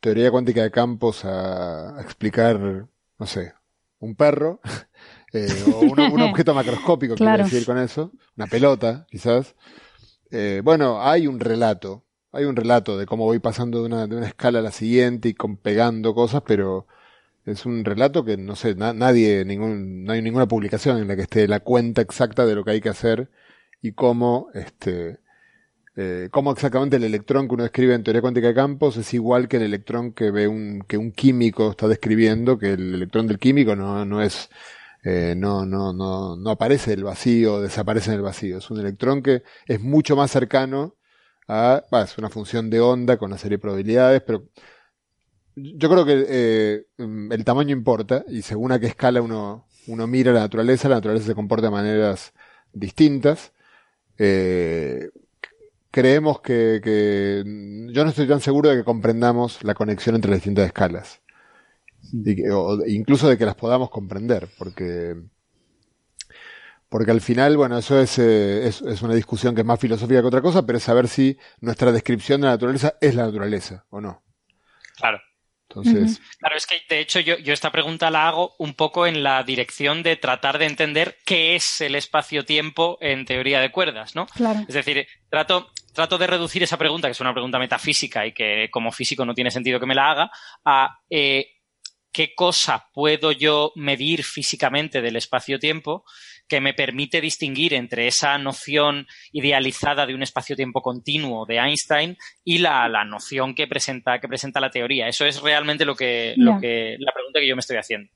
teoría 0.00 0.30
cuántica 0.30 0.62
de 0.62 0.70
campos 0.70 1.24
a, 1.24 2.00
explicar, 2.00 2.58
no 2.58 3.26
sé, 3.26 3.54
un 4.00 4.14
perro, 4.14 4.60
eh, 5.32 5.48
o 5.74 5.80
un, 5.80 6.22
objeto 6.22 6.54
macroscópico, 6.54 7.14
quiero 7.14 7.44
decir 7.44 7.64
con 7.66 7.78
eso, 7.78 8.12
una 8.36 8.46
pelota, 8.46 9.06
quizás. 9.10 9.54
Eh, 10.30 10.62
bueno, 10.64 11.02
hay 11.02 11.26
un 11.26 11.38
relato, 11.38 12.04
hay 12.32 12.44
un 12.46 12.56
relato 12.56 12.96
de 12.96 13.04
cómo 13.06 13.24
voy 13.24 13.38
pasando 13.38 13.80
de 13.80 13.86
una, 13.86 14.06
de 14.06 14.16
una 14.16 14.26
escala 14.26 14.60
a 14.60 14.62
la 14.62 14.72
siguiente 14.72 15.28
y 15.28 15.34
con, 15.34 15.58
pegando 15.58 16.14
cosas, 16.14 16.42
pero 16.46 16.86
es 17.44 17.66
un 17.66 17.84
relato 17.84 18.24
que 18.24 18.36
no 18.36 18.56
sé, 18.56 18.74
nadie, 18.74 19.44
ningún, 19.44 20.04
no 20.04 20.12
hay 20.12 20.22
ninguna 20.22 20.48
publicación 20.48 20.98
en 20.98 21.08
la 21.08 21.16
que 21.16 21.22
esté 21.22 21.46
la 21.48 21.60
cuenta 21.60 22.00
exacta 22.00 22.46
de 22.46 22.54
lo 22.54 22.64
que 22.64 22.70
hay 22.72 22.80
que 22.80 22.88
hacer 22.88 23.30
y 23.82 23.92
cómo, 23.92 24.48
este, 24.54 25.18
eh, 25.94 26.28
cómo 26.30 26.52
exactamente 26.52 26.96
el 26.96 27.04
electrón 27.04 27.48
que 27.48 27.54
uno 27.54 27.64
describe 27.64 27.94
en 27.94 28.02
teoría 28.02 28.22
cuántica 28.22 28.48
de 28.48 28.54
campos 28.54 28.96
es 28.96 29.12
igual 29.12 29.48
que 29.48 29.58
el 29.58 29.64
electrón 29.64 30.12
que 30.12 30.30
ve 30.30 30.48
un, 30.48 30.82
que 30.88 30.96
un 30.96 31.12
químico 31.12 31.70
está 31.70 31.86
describiendo, 31.88 32.58
que 32.58 32.72
el 32.72 32.94
electrón 32.94 33.26
del 33.26 33.38
químico 33.38 33.76
no, 33.76 34.04
no 34.06 34.22
es, 34.22 34.48
eh, 35.04 35.34
no, 35.36 35.66
no, 35.66 35.92
no, 35.92 36.36
no 36.36 36.50
aparece 36.50 36.94
el 36.94 37.04
vacío, 37.04 37.60
desaparece 37.60 38.10
en 38.10 38.16
el 38.16 38.22
vacío. 38.22 38.58
Es 38.58 38.70
un 38.70 38.80
electrón 38.80 39.22
que 39.22 39.42
es 39.66 39.80
mucho 39.80 40.16
más 40.16 40.30
cercano 40.30 40.96
a, 41.48 41.84
es 42.04 42.18
una 42.18 42.30
función 42.30 42.70
de 42.70 42.80
onda 42.80 43.18
con 43.18 43.30
una 43.30 43.38
serie 43.38 43.58
de 43.58 43.62
probabilidades, 43.62 44.22
pero 44.22 44.48
yo 45.54 45.90
creo 45.90 46.04
que 46.06 46.24
eh, 46.28 46.84
el 46.98 47.44
tamaño 47.44 47.72
importa 47.72 48.24
y 48.28 48.42
según 48.42 48.72
a 48.72 48.78
qué 48.80 48.86
escala 48.86 49.20
uno, 49.20 49.66
uno 49.86 50.06
mira 50.06 50.32
la 50.32 50.40
naturaleza, 50.40 50.88
la 50.88 50.96
naturaleza 50.96 51.26
se 51.26 51.34
comporta 51.34 51.66
de 51.66 51.72
maneras 51.72 52.32
distintas. 52.72 53.52
Eh, 54.18 55.10
creemos 55.92 56.40
que, 56.40 56.80
que, 56.82 57.44
yo 57.92 58.02
no 58.02 58.10
estoy 58.10 58.26
tan 58.26 58.40
seguro 58.40 58.70
de 58.70 58.78
que 58.78 58.84
comprendamos 58.84 59.62
la 59.62 59.74
conexión 59.74 60.16
entre 60.16 60.30
las 60.30 60.38
distintas 60.38 60.66
escalas. 60.66 61.20
o 62.50 62.78
incluso 62.86 63.28
de 63.28 63.38
que 63.38 63.44
las 63.44 63.54
podamos 63.54 63.90
comprender, 63.90 64.48
porque, 64.58 65.14
porque 66.88 67.10
al 67.10 67.20
final, 67.20 67.56
bueno, 67.56 67.78
eso 67.78 68.00
es, 68.00 68.18
eh, 68.18 68.66
es, 68.66 68.80
es, 68.80 69.02
una 69.02 69.14
discusión 69.14 69.54
que 69.54 69.60
es 69.60 69.66
más 69.66 69.78
filosófica 69.78 70.22
que 70.22 70.26
otra 70.26 70.42
cosa, 70.42 70.66
pero 70.66 70.78
es 70.78 70.84
saber 70.84 71.06
si 71.08 71.38
nuestra 71.60 71.92
descripción 71.92 72.40
de 72.40 72.46
la 72.46 72.54
naturaleza 72.54 72.94
es 73.00 73.14
la 73.14 73.26
naturaleza 73.26 73.84
o 73.90 74.00
no. 74.00 74.22
Claro. 74.96 75.20
Entonces. 75.74 76.20
Claro, 76.38 76.56
es 76.56 76.66
que 76.66 76.82
de 76.88 77.00
hecho 77.00 77.20
yo, 77.20 77.38
yo, 77.38 77.52
esta 77.52 77.72
pregunta 77.72 78.10
la 78.10 78.28
hago 78.28 78.54
un 78.58 78.74
poco 78.74 79.06
en 79.06 79.22
la 79.22 79.42
dirección 79.42 80.02
de 80.02 80.16
tratar 80.16 80.58
de 80.58 80.66
entender 80.66 81.18
qué 81.24 81.54
es 81.54 81.80
el 81.80 81.94
espacio-tiempo 81.94 82.98
en 83.00 83.24
teoría 83.24 83.60
de 83.60 83.70
cuerdas, 83.70 84.14
¿no? 84.14 84.26
Claro. 84.26 84.60
Es 84.68 84.74
decir, 84.74 85.06
trato, 85.30 85.70
trato 85.92 86.18
de 86.18 86.26
reducir 86.26 86.62
esa 86.62 86.78
pregunta, 86.78 87.08
que 87.08 87.12
es 87.12 87.20
una 87.20 87.32
pregunta 87.32 87.58
metafísica 87.58 88.26
y 88.26 88.32
que 88.32 88.68
como 88.70 88.92
físico 88.92 89.24
no 89.24 89.34
tiene 89.34 89.50
sentido 89.50 89.80
que 89.80 89.86
me 89.86 89.94
la 89.94 90.10
haga, 90.10 90.30
a 90.64 90.98
eh, 91.10 91.46
qué 92.12 92.34
cosa 92.34 92.88
puedo 92.92 93.32
yo 93.32 93.72
medir 93.74 94.22
físicamente 94.22 95.00
del 95.00 95.16
espacio-tiempo 95.16 96.04
que 96.46 96.60
me 96.60 96.74
permite 96.74 97.20
distinguir 97.20 97.72
entre 97.72 98.06
esa 98.06 98.36
noción 98.36 99.06
idealizada 99.32 100.04
de 100.04 100.14
un 100.14 100.22
espacio-tiempo 100.22 100.82
continuo 100.82 101.46
de 101.46 101.56
Einstein 101.56 102.18
y 102.44 102.58
la, 102.58 102.88
noción 103.04 103.54
que 103.54 103.66
presenta, 103.66 104.20
que 104.20 104.28
presenta 104.28 104.60
la 104.60 104.70
teoría. 104.70 105.08
Eso 105.08 105.24
es 105.24 105.40
realmente 105.40 105.86
lo 105.86 105.94
que, 105.94 106.34
lo 106.36 106.60
que, 106.60 106.96
la 106.98 107.12
pregunta 107.12 107.40
que 107.40 107.48
yo 107.48 107.56
me 107.56 107.60
estoy 107.60 107.78
haciendo. 107.78 108.10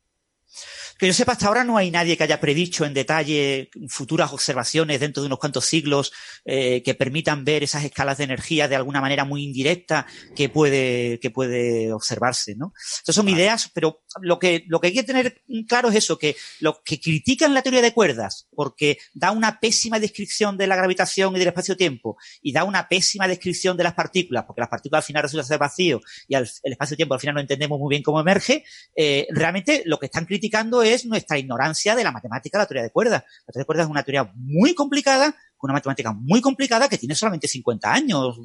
Que 0.98 1.06
yo 1.06 1.12
sepa, 1.12 1.32
hasta 1.32 1.46
ahora 1.46 1.64
no 1.64 1.76
hay 1.76 1.90
nadie 1.90 2.16
que 2.16 2.24
haya 2.24 2.40
predicho 2.40 2.84
en 2.84 2.94
detalle 2.94 3.70
futuras 3.88 4.32
observaciones 4.32 5.00
dentro 5.00 5.22
de 5.22 5.26
unos 5.26 5.38
cuantos 5.38 5.66
siglos 5.66 6.12
eh, 6.44 6.82
que 6.82 6.94
permitan 6.94 7.44
ver 7.44 7.62
esas 7.62 7.84
escalas 7.84 8.18
de 8.18 8.24
energía 8.24 8.66
de 8.66 8.76
alguna 8.76 9.00
manera 9.00 9.24
muy 9.24 9.42
indirecta 9.42 10.06
que 10.34 10.48
puede, 10.48 11.20
que 11.20 11.30
puede 11.30 11.92
observarse, 11.92 12.54
¿no? 12.56 12.72
Entonces 13.00 13.14
son 13.14 13.28
ideas, 13.28 13.70
pero 13.74 14.02
lo 14.20 14.38
que, 14.38 14.64
lo 14.68 14.80
que 14.80 14.88
hay 14.88 14.94
que 14.94 15.02
tener 15.02 15.42
claro 15.68 15.90
es 15.90 15.96
eso, 15.96 16.18
que 16.18 16.36
los 16.60 16.76
que 16.84 16.98
critican 16.98 17.52
la 17.52 17.62
teoría 17.62 17.82
de 17.82 17.92
cuerdas 17.92 18.48
porque 18.54 18.98
da 19.12 19.32
una 19.32 19.60
pésima 19.60 19.98
descripción 19.98 20.56
de 20.56 20.66
la 20.66 20.76
gravitación 20.76 21.36
y 21.36 21.38
del 21.38 21.48
espacio-tiempo 21.48 22.16
y 22.40 22.52
da 22.52 22.64
una 22.64 22.88
pésima 22.88 23.28
descripción 23.28 23.76
de 23.76 23.84
las 23.84 23.94
partículas, 23.94 24.44
porque 24.46 24.60
las 24.60 24.70
partículas 24.70 25.04
al 25.04 25.06
final 25.06 25.22
resultan 25.22 25.46
ser 25.46 25.58
vacío 25.58 26.00
y 26.26 26.36
el 26.36 26.48
espacio-tiempo 26.62 27.14
al 27.14 27.20
final 27.20 27.34
no 27.34 27.40
entendemos 27.42 27.78
muy 27.78 27.90
bien 27.90 28.02
cómo 28.02 28.20
emerge, 28.20 28.64
eh, 28.94 29.26
realmente 29.30 29.82
lo 29.84 29.98
que 29.98 30.06
están 30.06 30.24
criticando 30.24 30.82
es 30.82 30.85
nuestra 31.04 31.38
ignorancia 31.38 31.94
de 31.94 32.04
la 32.04 32.12
matemática 32.12 32.58
la 32.58 32.66
teoría 32.66 32.82
de 32.82 32.90
cuerdas. 32.90 33.22
La 33.46 33.52
teoría 33.52 33.62
de 33.62 33.66
cuerdas 33.66 33.86
es 33.86 33.90
una 33.90 34.02
teoría 34.02 34.32
muy 34.34 34.74
complicada, 34.74 35.34
una 35.60 35.74
matemática 35.74 36.12
muy 36.12 36.40
complicada 36.40 36.88
que 36.88 36.98
tiene 36.98 37.14
solamente 37.14 37.48
50 37.48 37.92
años. 37.92 38.38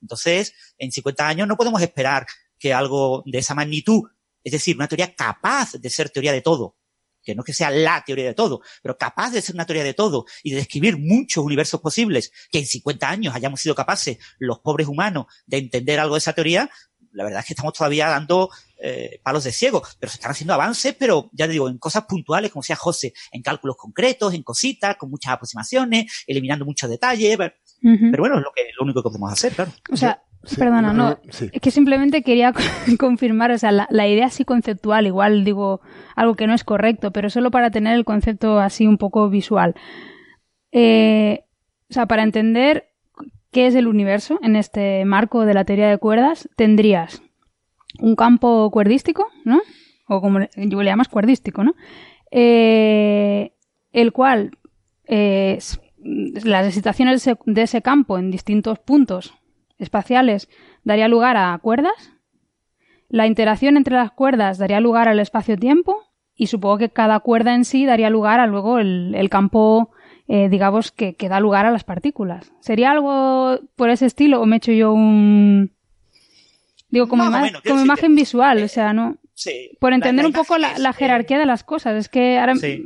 Entonces, 0.00 0.54
en 0.78 0.92
50 0.92 1.26
años 1.26 1.48
no 1.48 1.56
podemos 1.56 1.80
esperar 1.80 2.26
que 2.58 2.72
algo 2.72 3.22
de 3.26 3.38
esa 3.38 3.54
magnitud, 3.54 4.02
es 4.42 4.52
decir, 4.52 4.76
una 4.76 4.88
teoría 4.88 5.14
capaz 5.14 5.72
de 5.72 5.90
ser 5.90 6.10
teoría 6.10 6.32
de 6.32 6.40
todo, 6.40 6.76
que 7.22 7.34
no 7.34 7.42
es 7.42 7.46
que 7.46 7.54
sea 7.54 7.70
la 7.70 8.02
teoría 8.04 8.26
de 8.26 8.34
todo, 8.34 8.60
pero 8.82 8.98
capaz 8.98 9.30
de 9.30 9.40
ser 9.40 9.54
una 9.54 9.66
teoría 9.66 9.84
de 9.84 9.94
todo 9.94 10.26
y 10.42 10.50
de 10.50 10.56
describir 10.56 10.98
muchos 10.98 11.44
universos 11.44 11.80
posibles, 11.80 12.32
que 12.50 12.58
en 12.58 12.66
50 12.66 13.08
años 13.08 13.34
hayamos 13.34 13.60
sido 13.60 13.74
capaces, 13.74 14.18
los 14.38 14.58
pobres 14.60 14.88
humanos, 14.88 15.26
de 15.46 15.58
entender 15.58 15.98
algo 16.00 16.14
de 16.16 16.18
esa 16.18 16.32
teoría, 16.32 16.70
la 17.12 17.24
verdad 17.24 17.40
es 17.40 17.46
que 17.46 17.52
estamos 17.54 17.72
todavía 17.72 18.08
dando 18.08 18.50
eh, 18.86 19.18
palos 19.22 19.44
de 19.44 19.52
ciego, 19.52 19.82
pero 19.98 20.10
se 20.10 20.16
están 20.16 20.32
haciendo 20.32 20.52
avances, 20.52 20.94
pero 20.98 21.30
ya 21.32 21.46
te 21.46 21.52
digo, 21.52 21.70
en 21.70 21.78
cosas 21.78 22.04
puntuales, 22.04 22.50
como 22.50 22.60
decía 22.60 22.76
José, 22.76 23.14
en 23.32 23.40
cálculos 23.40 23.76
concretos, 23.78 24.34
en 24.34 24.42
cositas, 24.42 24.96
con 24.96 25.08
muchas 25.08 25.32
aproximaciones, 25.32 26.24
eliminando 26.26 26.66
muchos 26.66 26.90
detalles, 26.90 27.38
pero, 27.38 27.54
bueno, 28.18 28.36
es 28.36 28.42
lo, 28.42 28.52
que, 28.54 28.68
lo 28.76 28.84
único 28.84 29.02
que 29.02 29.08
podemos 29.08 29.32
hacer, 29.32 29.52
claro. 29.52 29.70
O 29.90 29.96
sea, 29.96 30.22
perdona, 30.58 30.92
no, 30.92 31.18
es 31.24 31.60
que 31.62 31.70
simplemente 31.70 32.22
quería 32.22 32.52
confirmar, 32.98 33.52
o 33.52 33.58
sea, 33.58 33.72
la, 33.72 33.86
la, 33.90 34.06
idea 34.06 34.26
así 34.26 34.44
conceptual, 34.44 35.06
igual 35.06 35.44
digo 35.44 35.80
algo 36.14 36.34
que 36.34 36.46
no 36.46 36.52
es 36.52 36.62
correcto, 36.62 37.10
pero 37.10 37.30
solo 37.30 37.50
para 37.50 37.70
tener 37.70 37.94
el 37.94 38.04
concepto 38.04 38.58
así 38.58 38.86
un 38.86 38.98
poco 38.98 39.30
visual. 39.30 39.74
Eh, 40.72 41.44
o 41.88 41.94
sea, 41.94 42.04
para 42.04 42.22
entender 42.22 42.90
qué 43.50 43.66
es 43.66 43.74
el 43.76 43.86
universo 43.86 44.38
en 44.42 44.56
este 44.56 45.06
marco 45.06 45.46
de 45.46 45.54
la 45.54 45.64
teoría 45.64 45.88
de 45.88 45.96
cuerdas, 45.96 46.50
tendrías 46.56 47.22
un 48.00 48.16
campo 48.16 48.70
cuerdístico, 48.70 49.28
¿no? 49.44 49.60
O 50.08 50.20
como 50.20 50.40
le, 50.40 50.50
le 50.56 50.84
llamas 50.84 51.08
cuerdístico, 51.08 51.64
¿no? 51.64 51.74
Eh, 52.30 53.52
el 53.92 54.12
cual 54.12 54.58
eh, 55.06 55.58
las 56.02 56.66
excitaciones 56.66 57.24
de 57.46 57.62
ese 57.62 57.82
campo 57.82 58.18
en 58.18 58.30
distintos 58.30 58.78
puntos 58.78 59.34
espaciales 59.78 60.48
daría 60.82 61.08
lugar 61.08 61.36
a 61.36 61.56
cuerdas. 61.58 62.12
La 63.08 63.26
interacción 63.26 63.76
entre 63.76 63.94
las 63.94 64.10
cuerdas 64.10 64.58
daría 64.58 64.80
lugar 64.80 65.08
al 65.08 65.20
espacio-tiempo 65.20 65.96
y 66.34 66.48
supongo 66.48 66.78
que 66.78 66.90
cada 66.90 67.20
cuerda 67.20 67.54
en 67.54 67.64
sí 67.64 67.86
daría 67.86 68.10
lugar 68.10 68.40
a 68.40 68.46
luego 68.46 68.78
el, 68.80 69.28
campo, 69.30 69.92
eh, 70.26 70.48
digamos, 70.48 70.90
que, 70.90 71.14
que 71.14 71.28
da 71.28 71.38
lugar 71.38 71.66
a 71.66 71.70
las 71.70 71.84
partículas. 71.84 72.52
¿Sería 72.60 72.90
algo 72.90 73.60
por 73.76 73.90
ese 73.90 74.06
estilo 74.06 74.40
o 74.40 74.46
me 74.46 74.56
he 74.56 74.58
hecho 74.58 74.72
yo 74.72 74.92
un... 74.92 75.73
Digo, 76.94 77.08
como, 77.08 77.24
ima- 77.24 77.42
menos, 77.42 77.62
imagen 77.82 78.14
visual, 78.14 78.58
eh, 78.60 78.64
o 78.64 78.68
sea, 78.68 78.92
no... 78.92 79.18
Sí. 79.34 79.70
Por 79.80 79.92
entender 79.92 80.22
la 80.22 80.28
un 80.28 80.32
poco 80.32 80.56
la, 80.58 80.72
eh, 80.76 80.92
jerarquía 80.92 81.38
de 81.40 81.44
las 81.46 81.64
cosas, 81.64 81.96
es 81.96 82.08
que 82.08 82.38
ahora... 82.38 82.54
Sí. 82.54 82.84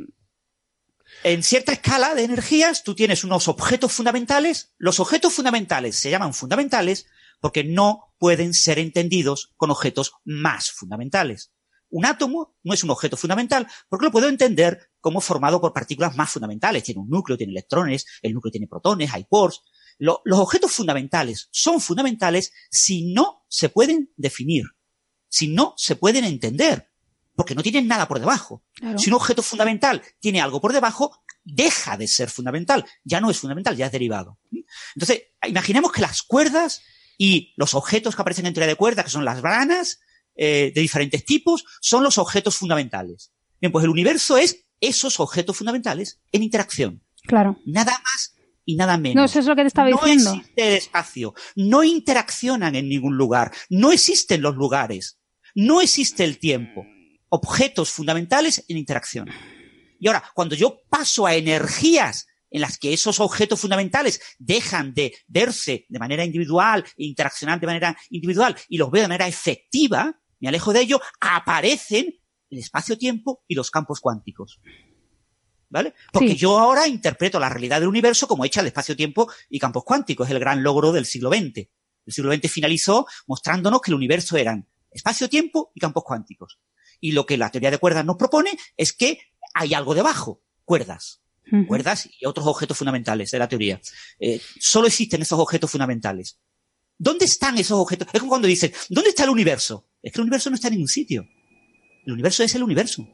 En 1.23 1.43
cierta 1.43 1.71
escala 1.73 2.15
de 2.15 2.23
energías, 2.23 2.83
tú 2.83 2.95
tienes 2.95 3.23
unos 3.23 3.47
objetos 3.47 3.91
fundamentales. 3.93 4.73
Los 4.77 4.99
objetos 4.99 5.33
fundamentales 5.33 5.95
se 5.99 6.09
llaman 6.09 6.33
fundamentales 6.33 7.05
porque 7.39 7.63
no 7.63 8.13
pueden 8.17 8.53
ser 8.53 8.79
entendidos 8.79 9.53
con 9.57 9.69
objetos 9.69 10.13
más 10.25 10.71
fundamentales. 10.71 11.51
Un 11.91 12.05
átomo 12.05 12.55
no 12.63 12.73
es 12.73 12.83
un 12.83 12.89
objeto 12.91 13.15
fundamental 13.17 13.67
porque 13.89 14.05
lo 14.05 14.11
puedo 14.11 14.27
entender 14.29 14.89
como 14.99 15.21
formado 15.21 15.59
por 15.61 15.73
partículas 15.73 16.15
más 16.15 16.31
fundamentales. 16.31 16.83
Tiene 16.83 17.01
un 17.01 17.09
núcleo, 17.09 17.37
tiene 17.37 17.51
electrones, 17.51 18.05
el 18.21 18.33
núcleo 18.33 18.51
tiene 18.51 18.67
protones, 18.67 19.13
hay. 19.13 19.25
Lo- 19.97 20.21
los 20.23 20.39
objetos 20.39 20.71
fundamentales 20.71 21.49
son 21.51 21.81
fundamentales 21.81 22.53
si 22.71 23.11
no 23.13 23.38
se 23.49 23.67
pueden 23.67 24.11
definir, 24.15 24.63
si 25.27 25.49
no 25.49 25.73
se 25.75 25.95
pueden 25.95 26.23
entender, 26.23 26.89
porque 27.35 27.55
no 27.55 27.63
tienen 27.63 27.87
nada 27.87 28.07
por 28.07 28.19
debajo. 28.19 28.63
Claro. 28.75 28.97
Si 28.97 29.09
un 29.09 29.15
objeto 29.15 29.41
fundamental 29.41 30.01
tiene 30.19 30.41
algo 30.41 30.61
por 30.61 30.73
debajo, 30.73 31.21
deja 31.43 31.97
de 31.97 32.07
ser 32.07 32.29
fundamental. 32.29 32.85
Ya 33.03 33.19
no 33.19 33.29
es 33.29 33.39
fundamental, 33.39 33.75
ya 33.75 33.87
es 33.87 33.91
derivado. 33.91 34.39
Entonces, 34.95 35.23
imaginemos 35.47 35.91
que 35.91 36.01
las 36.01 36.21
cuerdas 36.21 36.81
y 37.17 37.53
los 37.57 37.73
objetos 37.73 38.15
que 38.15 38.21
aparecen 38.21 38.45
en 38.45 38.53
teoría 38.53 38.67
de 38.67 38.75
cuerdas, 38.75 39.05
que 39.05 39.11
son 39.11 39.25
las 39.25 39.41
branas 39.41 39.99
eh, 40.35 40.71
de 40.73 40.81
diferentes 40.81 41.25
tipos, 41.25 41.65
son 41.81 42.03
los 42.03 42.17
objetos 42.17 42.55
fundamentales. 42.55 43.31
Bien, 43.59 43.71
pues 43.71 43.83
el 43.83 43.89
universo 43.89 44.37
es 44.37 44.65
esos 44.79 45.19
objetos 45.19 45.57
fundamentales 45.57 46.21
en 46.31 46.43
interacción. 46.43 47.03
Claro. 47.23 47.59
Nada 47.65 47.91
más 47.91 48.35
y 48.69 48.75
nada 48.75 48.99
menos. 48.99 49.15
No, 49.15 49.23
eso 49.25 49.39
es 49.39 49.47
lo 49.47 49.55
que 49.55 49.63
te 49.63 49.67
estaba 49.67 49.89
No 49.89 49.97
diciendo. 49.97 50.31
existe 50.35 50.67
el 50.67 50.73
espacio. 50.75 51.33
No 51.55 51.83
interaccionan 51.83 52.75
en 52.75 52.87
ningún 52.87 53.17
lugar. 53.17 53.51
No 53.71 53.91
existen 53.91 54.43
los 54.43 54.55
lugares. 54.55 55.19
No 55.55 55.81
existe 55.81 56.23
el 56.23 56.37
tiempo. 56.37 56.85
Objetos 57.29 57.89
fundamentales 57.89 58.63
en 58.67 58.77
interacción. 58.77 59.27
Y 59.99 60.07
ahora, 60.07 60.23
cuando 60.35 60.53
yo 60.53 60.81
paso 60.87 61.25
a 61.25 61.33
energías 61.33 62.27
en 62.51 62.61
las 62.61 62.77
que 62.77 62.93
esos 62.93 63.19
objetos 63.19 63.59
fundamentales 63.59 64.21
dejan 64.37 64.93
de 64.93 65.15
verse 65.27 65.87
de 65.89 65.97
manera 65.99 66.23
individual 66.23 66.85
e 66.95 67.05
interaccionar 67.05 67.59
de 67.59 67.65
manera 67.65 67.97
individual 68.11 68.55
y 68.67 68.77
los 68.77 68.91
veo 68.91 69.01
de 69.01 69.07
manera 69.07 69.27
efectiva, 69.27 70.19
me 70.39 70.47
alejo 70.49 70.73
de 70.73 70.81
ello, 70.81 71.01
aparecen 71.19 72.19
el 72.51 72.59
espacio-tiempo 72.59 73.43
y 73.47 73.55
los 73.55 73.71
campos 73.71 73.99
cuánticos. 73.99 74.59
¿Vale? 75.69 75.93
Porque 76.11 76.29
Sí. 76.29 76.35
yo 76.37 76.57
ahora 76.57 76.87
interpreto 76.87 77.39
la 77.39 77.47
realidad 77.49 77.79
del 77.79 77.89
universo 77.89 78.27
como 78.27 78.43
hecha 78.43 78.61
de 78.63 78.69
espacio-tiempo 78.69 79.31
y 79.49 79.59
campos 79.59 79.83
cuánticos. 79.83 80.27
Es 80.27 80.31
el 80.31 80.39
gran 80.39 80.63
logro 80.63 80.91
del 80.91 81.05
siglo 81.05 81.29
XX. 81.29 81.67
El 82.05 82.13
siglo 82.13 82.33
XX 82.33 82.51
finalizó 82.51 83.05
mostrándonos 83.27 83.81
que 83.81 83.91
el 83.91 83.95
universo 83.95 84.35
eran 84.37 84.67
espacio-tiempo 84.89 85.71
y 85.75 85.79
campos 85.79 86.03
cuánticos. 86.03 86.59
Y 86.99 87.11
lo 87.11 87.25
que 87.27 87.37
la 87.37 87.51
teoría 87.51 87.69
de 87.71 87.77
cuerdas 87.77 88.03
nos 88.03 88.17
propone 88.17 88.51
es 88.77 88.93
que 88.93 89.19
hay 89.53 89.73
algo 89.75 89.93
debajo, 89.93 90.41
cuerdas. 90.65 91.21
Cuerdas 91.67 92.07
y 92.19 92.25
otros 92.27 92.45
objetos 92.45 92.77
fundamentales 92.77 93.31
de 93.31 93.39
la 93.39 93.47
teoría. 93.47 93.81
Eh, 94.19 94.39
solo 94.59 94.85
existen 94.85 95.23
esos 95.23 95.39
objetos 95.39 95.71
fundamentales. 95.71 96.37
¿Dónde 96.95 97.25
están 97.25 97.57
esos 97.57 97.79
objetos? 97.79 98.07
Es 98.13 98.19
como 98.19 98.29
cuando 98.29 98.47
dices, 98.47 98.71
¿dónde 98.89 99.09
está 99.09 99.23
el 99.23 99.31
universo? 99.31 99.87
Es 100.03 100.11
que 100.11 100.19
el 100.19 100.23
universo 100.23 100.51
no 100.51 100.55
está 100.55 100.67
en 100.67 100.73
ningún 100.75 100.87
sitio. 100.87 101.27
El 102.05 102.13
universo 102.13 102.43
es 102.43 102.53
el 102.53 102.61
universo. 102.61 103.07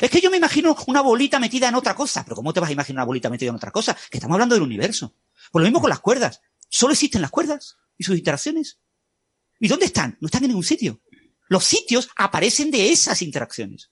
Es 0.00 0.10
que 0.10 0.20
yo 0.20 0.30
me 0.30 0.36
imagino 0.38 0.76
una 0.86 1.00
bolita 1.00 1.38
metida 1.38 1.68
en 1.68 1.74
otra 1.74 1.94
cosa. 1.94 2.24
Pero 2.24 2.36
¿cómo 2.36 2.52
te 2.52 2.60
vas 2.60 2.70
a 2.70 2.72
imaginar 2.72 3.00
una 3.02 3.06
bolita 3.06 3.30
metida 3.30 3.50
en 3.50 3.56
otra 3.56 3.70
cosa? 3.70 3.96
Que 4.10 4.18
estamos 4.18 4.34
hablando 4.34 4.54
del 4.54 4.62
universo. 4.62 5.14
Pues 5.50 5.62
lo 5.62 5.66
mismo 5.66 5.80
con 5.80 5.90
las 5.90 6.00
cuerdas. 6.00 6.40
Solo 6.68 6.92
existen 6.92 7.20
las 7.22 7.30
cuerdas 7.30 7.76
y 7.98 8.04
sus 8.04 8.16
interacciones. 8.16 8.78
¿Y 9.60 9.68
dónde 9.68 9.86
están? 9.86 10.16
No 10.20 10.26
están 10.26 10.42
en 10.44 10.48
ningún 10.48 10.64
sitio. 10.64 11.00
Los 11.48 11.64
sitios 11.64 12.08
aparecen 12.16 12.70
de 12.70 12.90
esas 12.90 13.20
interacciones. 13.22 13.90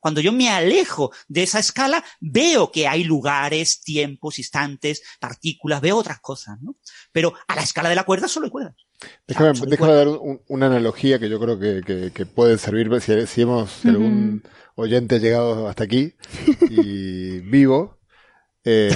Cuando 0.00 0.20
yo 0.20 0.32
me 0.32 0.48
alejo 0.48 1.12
de 1.28 1.44
esa 1.44 1.60
escala, 1.60 2.02
veo 2.18 2.72
que 2.72 2.88
hay 2.88 3.04
lugares, 3.04 3.82
tiempos, 3.82 4.40
instantes, 4.40 5.00
partículas, 5.20 5.80
veo 5.80 5.96
otras 5.96 6.18
cosas, 6.20 6.60
¿no? 6.60 6.74
Pero 7.12 7.34
a 7.46 7.54
la 7.54 7.62
escala 7.62 7.88
de 7.88 7.94
la 7.94 8.02
cuerda 8.02 8.26
solo 8.26 8.46
hay 8.46 8.50
cuerdas. 8.50 8.74
Déjame, 9.28 9.52
déjame 9.70 9.92
dar 9.92 10.08
un- 10.08 10.40
una 10.48 10.66
analogía 10.66 11.20
que 11.20 11.28
yo 11.28 11.38
creo 11.38 11.58
que, 11.60 11.82
que- 11.86 12.10
que 12.12 12.26
puede 12.26 12.58
servir 12.58 12.88
si, 13.00 13.26
si 13.28 13.42
hemos, 13.42 13.70
si 13.70 13.88
algún 13.90 14.42
oyente 14.82 15.20
llegado 15.20 15.68
hasta 15.68 15.84
aquí 15.84 16.14
y 16.70 17.40
vivo, 17.50 17.98
eh, 18.64 18.90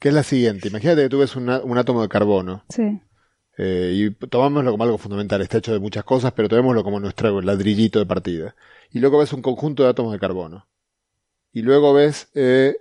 que 0.00 0.08
es 0.08 0.14
la 0.14 0.22
siguiente. 0.22 0.68
Imagínate 0.68 1.02
que 1.02 1.08
tú 1.08 1.18
ves 1.18 1.36
una- 1.36 1.60
un 1.60 1.78
átomo 1.78 2.02
de 2.02 2.08
carbono 2.08 2.64
Sí. 2.68 3.00
eh, 3.58 3.92
y 3.94 4.10
tomámoslo 4.28 4.70
como 4.72 4.84
algo 4.84 4.98
fundamental. 4.98 5.40
Está 5.42 5.58
hecho 5.58 5.72
de 5.72 5.78
muchas 5.80 6.04
cosas, 6.04 6.32
pero 6.32 6.48
tomémoslo 6.48 6.82
como 6.84 7.00
nuestro 7.00 7.40
ladrillito 7.42 7.98
de 7.98 8.06
partida. 8.06 8.54
Y 8.90 8.98
luego 9.00 9.18
ves 9.18 9.32
un 9.32 9.42
conjunto 9.42 9.82
de 9.84 9.90
átomos 9.90 10.12
de 10.12 10.18
carbono. 10.18 10.66
Y 11.52 11.62
luego 11.62 11.92
ves, 11.92 12.28
eh, 12.34 12.76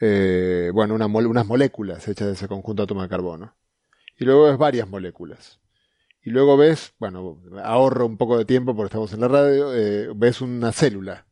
eh, 0.00 0.70
bueno, 0.72 0.94
una 0.94 1.06
unas 1.06 1.46
moléculas 1.46 2.06
hechas 2.08 2.26
de 2.28 2.32
ese 2.34 2.48
conjunto 2.48 2.82
de 2.82 2.84
átomos 2.84 3.04
de 3.04 3.08
carbono. 3.08 3.54
Y 4.18 4.24
luego 4.24 4.44
ves 4.44 4.58
varias 4.58 4.88
moléculas. 4.88 5.60
Y 6.22 6.30
luego 6.30 6.56
ves, 6.56 6.92
bueno, 6.98 7.40
ahorro 7.62 8.04
un 8.04 8.16
poco 8.18 8.36
de 8.36 8.44
tiempo 8.44 8.74
porque 8.74 8.88
estamos 8.88 9.12
en 9.12 9.20
la 9.20 9.28
radio, 9.28 9.72
eh, 9.74 10.08
ves 10.14 10.40
una 10.40 10.72
célula. 10.72 11.26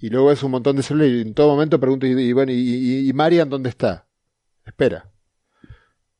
Y 0.00 0.08
luego 0.08 0.28
ves 0.28 0.42
un 0.42 0.50
montón 0.52 0.76
de 0.76 0.82
células 0.82 1.08
y 1.10 1.20
en 1.20 1.34
todo 1.34 1.48
momento 1.48 1.78
pregunto, 1.78 2.06
y, 2.06 2.10
y 2.12 2.32
bueno, 2.32 2.52
y, 2.52 2.56
y- 2.56 3.08
y 3.08 3.12
Marian 3.12 3.48
dónde 3.50 3.68
está? 3.68 4.06
Espera. 4.64 5.10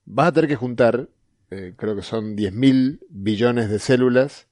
Vas 0.05 0.28
a 0.28 0.32
tener 0.32 0.48
que 0.48 0.56
juntar, 0.56 1.09
eh, 1.51 1.74
creo 1.76 1.94
que 1.97 2.02
son 2.02 2.36
10.000 2.36 3.01
billones 3.10 3.70
de 3.70 3.78
células 3.78 4.48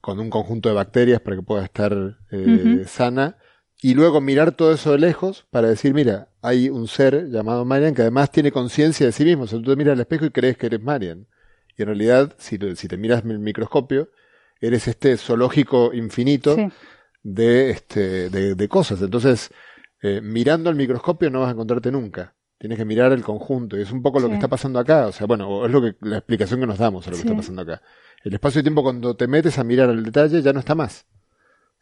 con 0.00 0.20
un 0.20 0.30
conjunto 0.30 0.68
de 0.68 0.74
bacterias 0.74 1.20
para 1.20 1.36
que 1.36 1.42
pueda 1.42 1.64
estar 1.64 2.18
eh, 2.30 2.84
sana. 2.86 3.36
Y 3.82 3.94
luego 3.94 4.20
mirar 4.20 4.52
todo 4.52 4.72
eso 4.72 4.92
de 4.92 4.98
lejos 4.98 5.46
para 5.50 5.68
decir, 5.68 5.92
mira, 5.94 6.28
hay 6.42 6.70
un 6.70 6.86
ser 6.88 7.28
llamado 7.28 7.64
Marian 7.64 7.94
que 7.94 8.02
además 8.02 8.30
tiene 8.30 8.50
conciencia 8.52 9.04
de 9.06 9.12
sí 9.12 9.24
mismo. 9.24 9.42
O 9.44 9.46
sea, 9.46 9.58
tú 9.58 9.70
te 9.70 9.76
miras 9.76 9.92
al 9.94 10.00
espejo 10.00 10.24
y 10.26 10.30
crees 10.30 10.56
que 10.56 10.66
eres 10.66 10.80
Marian. 10.80 11.26
Y 11.76 11.82
en 11.82 11.88
realidad, 11.88 12.34
si, 12.38 12.58
te- 12.58 12.76
si 12.76 12.88
te 12.88 12.96
miras 12.96 13.24
en 13.24 13.32
el 13.32 13.40
microscopio, 13.40 14.10
eres 14.60 14.86
este 14.88 15.16
zoológico 15.18 15.92
infinito 15.92 16.54
Sí. 16.54 16.68
De, 17.24 17.70
este, 17.70 18.30
de, 18.30 18.54
de 18.54 18.68
cosas. 18.68 19.02
Entonces, 19.02 19.50
eh, 20.02 20.20
mirando 20.22 20.70
al 20.70 20.76
microscopio 20.76 21.30
no 21.30 21.40
vas 21.40 21.48
a 21.48 21.52
encontrarte 21.52 21.90
nunca. 21.90 22.34
Tienes 22.58 22.78
que 22.78 22.84
mirar 22.84 23.10
el 23.12 23.22
conjunto. 23.24 23.76
Y 23.76 23.82
es 23.82 23.90
un 23.90 24.00
poco 24.02 24.20
lo 24.20 24.26
Sí. 24.26 24.30
que 24.30 24.34
está 24.36 24.48
pasando 24.48 24.78
acá. 24.78 25.08
O 25.08 25.12
sea, 25.12 25.26
bueno, 25.26 25.66
es 25.66 25.72
lo 25.72 25.82
que, 25.82 25.96
la 26.02 26.18
explicación 26.18 26.60
que 26.60 26.66
nos 26.66 26.78
damos 26.78 27.06
a 27.06 27.10
lo 27.10 27.16
que 27.16 27.22
Sí. 27.22 27.26
está 27.26 27.36
pasando 27.36 27.62
acá. 27.62 27.82
El 28.22 28.32
espacio 28.34 28.60
y 28.60 28.62
tiempo 28.62 28.82
cuando 28.84 29.16
te 29.16 29.26
metes 29.26 29.58
a 29.58 29.64
mirar 29.64 29.90
el 29.90 30.04
detalle 30.04 30.40
ya 30.40 30.52
no 30.52 30.60
está 30.60 30.74
más. 30.76 31.06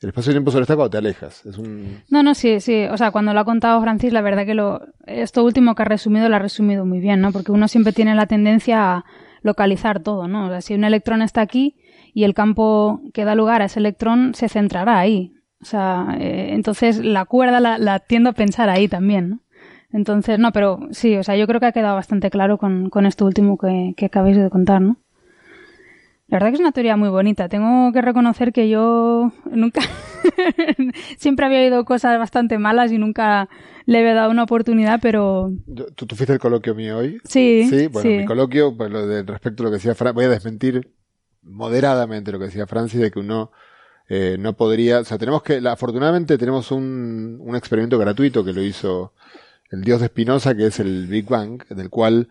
El 0.01 0.09
espacio 0.09 0.33
y 0.33 0.35
tiempo 0.35 0.51
solo 0.51 0.63
está 0.63 0.75
cuando 0.75 0.91
te 0.91 0.99
alejas. 0.99 1.47
Es 1.47 1.59
un... 1.59 2.03
No, 2.09 2.23
no, 2.25 2.35
sí, 2.35 2.59
sí. 2.61 2.87
O 2.91 2.97
sea, 2.97 3.13
cuando 3.13 3.33
lo 3.35 3.39
ha 3.41 3.45
contado 3.45 3.81
Francis, 3.81 4.13
la 4.13 4.21
verdad 4.23 4.45
que 4.45 4.55
lo, 4.55 4.81
esto 5.07 5.45
último 5.45 5.77
que 5.77 5.83
ha 5.83 5.85
resumido 5.85 6.29
lo 6.29 6.35
ha 6.35 6.41
resumido 6.41 6.85
muy 6.85 6.99
bien, 6.99 7.21
¿no? 7.21 7.31
Porque 7.31 7.53
uno 7.53 7.69
siempre 7.69 7.93
tiene 7.93 8.15
la 8.17 8.27
tendencia 8.27 8.95
a 8.97 9.05
localizar 9.43 10.01
todo, 10.03 10.27
¿no? 10.27 10.47
O 10.47 10.49
sea, 10.49 10.61
si 10.61 10.75
un 10.75 10.83
electrón 10.83 11.23
está 11.23 11.41
aquí 11.43 11.77
y 12.15 12.25
el 12.25 12.35
campo 12.35 13.01
que 13.15 13.25
da 13.25 13.35
lugar 13.35 13.63
a 13.63 13.67
ese 13.67 13.81
electrón 13.81 14.35
se 14.35 14.49
centrará 14.49 14.99
ahí. 14.99 15.33
O 15.61 15.65
sea, 15.65 16.17
eh, 16.19 16.49
entonces 16.53 16.99
la 16.99 17.25
cuerda 17.25 17.61
la, 17.61 17.79
la 17.79 18.01
tiendo 18.01 18.31
a 18.31 18.33
pensar 18.35 18.69
ahí 18.69 18.89
también, 18.89 19.29
¿no? 19.31 19.39
Entonces, 19.93 20.39
no, 20.39 20.53
pero 20.53 20.89
sí, 20.91 21.17
o 21.17 21.23
sea, 21.23 21.37
yo 21.37 21.47
creo 21.47 21.61
que 21.61 21.67
ha 21.67 21.73
quedado 21.73 21.95
bastante 21.95 22.31
claro 22.31 22.57
con, 22.59 22.89
con 22.89 23.05
esto 23.07 23.27
último 23.27 23.59
que, 23.59 23.93
que 23.97 24.07
acabáis 24.07 24.37
de 24.37 24.49
contar, 24.51 24.81
¿no? 24.81 24.97
La 26.29 26.37
verdad 26.37 26.49
que 26.49 26.55
es 26.55 26.61
una 26.61 26.73
teoría 26.73 26.97
muy 26.97 27.11
bonita. 27.11 27.51
Tengo 27.51 27.93
que 27.93 28.01
reconocer 28.01 28.55
que 28.55 28.71
yo 28.71 29.33
nunca, 29.51 29.83
siempre 31.19 31.45
había 31.45 31.61
oído 31.61 31.85
cosas 31.85 32.19
bastante 32.19 32.59
malas 32.59 32.91
y 32.91 32.97
nunca 32.99 33.51
le 33.85 33.99
había 33.99 34.15
dado 34.15 34.31
una 34.31 34.45
oportunidad, 34.45 34.99
pero 35.03 35.51
¿Tú, 35.95 36.07
tú 36.07 36.17
fuiste 36.17 36.33
al 36.33 36.39
coloquio 36.39 36.75
mío 36.75 36.99
hoy? 36.99 37.19
sí, 37.25 37.67
Sí, 37.69 37.87
bueno, 37.89 38.09
sí. 38.09 38.17
mi 38.17 38.25
coloquio, 38.25 38.75
pues 38.77 38.91
lo 38.91 39.07
de 39.07 39.23
respecto 39.25 39.63
a 39.63 39.65
lo 39.65 39.71
que 39.71 39.77
decía 39.77 39.95
Fran, 39.95 40.15
voy 40.15 40.25
a 40.25 40.29
desmentir 40.31 40.91
moderadamente 41.43 42.33
lo 42.33 42.39
que 42.39 42.47
decía 42.47 42.67
Francis 42.67 43.01
de 43.01 43.11
que 43.11 43.19
uno 43.19 43.51
eh, 44.09 44.37
no 44.39 44.55
podría, 44.55 45.01
o 45.01 45.05
sea, 45.05 45.19
tenemos 45.19 45.43
que, 45.43 45.61
la- 45.61 45.73
afortunadamente 45.73 46.39
tenemos 46.39 46.71
un, 46.71 47.39
un 47.41 47.57
experimento 47.57 47.99
gratuito 47.99 48.45
que 48.45 48.53
lo 48.53 48.63
hizo 48.63 49.15
el 49.71 49.83
dios 49.83 50.01
de 50.01 50.09
Spinoza, 50.09 50.55
que 50.55 50.67
es 50.67 50.81
el 50.81 51.07
Big 51.07 51.27
Bang, 51.27 51.63
del 51.69 51.89
cual 51.91 52.29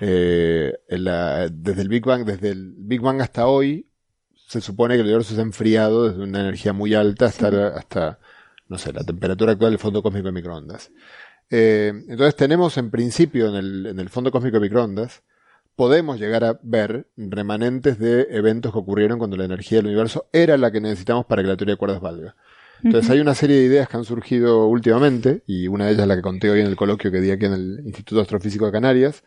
eh, 0.00 0.72
en 0.88 1.04
la- 1.04 1.48
desde 1.48 1.82
el 1.82 1.88
Big 1.88 2.04
Bang, 2.04 2.24
desde 2.24 2.50
el 2.50 2.74
Big 2.76 3.00
Bang 3.00 3.20
hasta 3.20 3.46
hoy, 3.46 3.86
se 4.48 4.60
supone 4.60 4.94
que 4.94 5.00
el 5.00 5.06
universo 5.06 5.34
se 5.34 5.40
ha 5.40 5.44
enfriado 5.44 6.08
desde 6.08 6.22
una 6.22 6.40
energía 6.40 6.72
muy 6.72 6.94
alta 6.94 7.26
hasta, 7.26 7.50
la- 7.50 7.68
hasta 7.68 8.18
no 8.68 8.78
sé, 8.78 8.92
la 8.92 9.04
temperatura 9.04 9.52
actual 9.52 9.72
del 9.72 9.78
fondo 9.78 10.02
cósmico 10.02 10.26
de 10.26 10.32
microondas. 10.32 10.90
Eh, 11.50 11.92
entonces 12.08 12.36
tenemos 12.36 12.76
en 12.78 12.90
principio 12.90 13.48
en 13.48 13.54
el, 13.56 13.86
en 13.86 14.00
el 14.00 14.08
fondo 14.08 14.30
cósmico 14.30 14.56
de 14.56 14.60
microondas, 14.62 15.22
podemos 15.80 16.20
llegar 16.20 16.44
a 16.44 16.60
ver 16.62 17.06
remanentes 17.16 17.98
de 17.98 18.26
eventos 18.32 18.70
que 18.70 18.78
ocurrieron 18.78 19.18
cuando 19.18 19.38
la 19.38 19.46
energía 19.46 19.78
del 19.78 19.86
universo 19.86 20.26
era 20.30 20.58
la 20.58 20.70
que 20.70 20.78
necesitamos 20.78 21.24
para 21.24 21.40
que 21.40 21.48
la 21.48 21.56
teoría 21.56 21.72
de 21.72 21.78
cuerdas 21.78 22.02
valga. 22.02 22.36
Entonces 22.84 23.10
hay 23.10 23.18
una 23.18 23.34
serie 23.34 23.56
de 23.56 23.64
ideas 23.64 23.88
que 23.88 23.96
han 23.96 24.04
surgido 24.04 24.66
últimamente, 24.66 25.42
y 25.46 25.68
una 25.68 25.86
de 25.86 25.92
ellas 25.92 26.02
es 26.02 26.08
la 26.08 26.16
que 26.16 26.20
conté 26.20 26.50
hoy 26.50 26.60
en 26.60 26.66
el 26.66 26.76
coloquio 26.76 27.10
que 27.10 27.22
di 27.22 27.30
aquí 27.30 27.46
en 27.46 27.54
el 27.54 27.80
Instituto 27.86 28.20
Astrofísico 28.20 28.66
de 28.66 28.72
Canarias, 28.72 29.24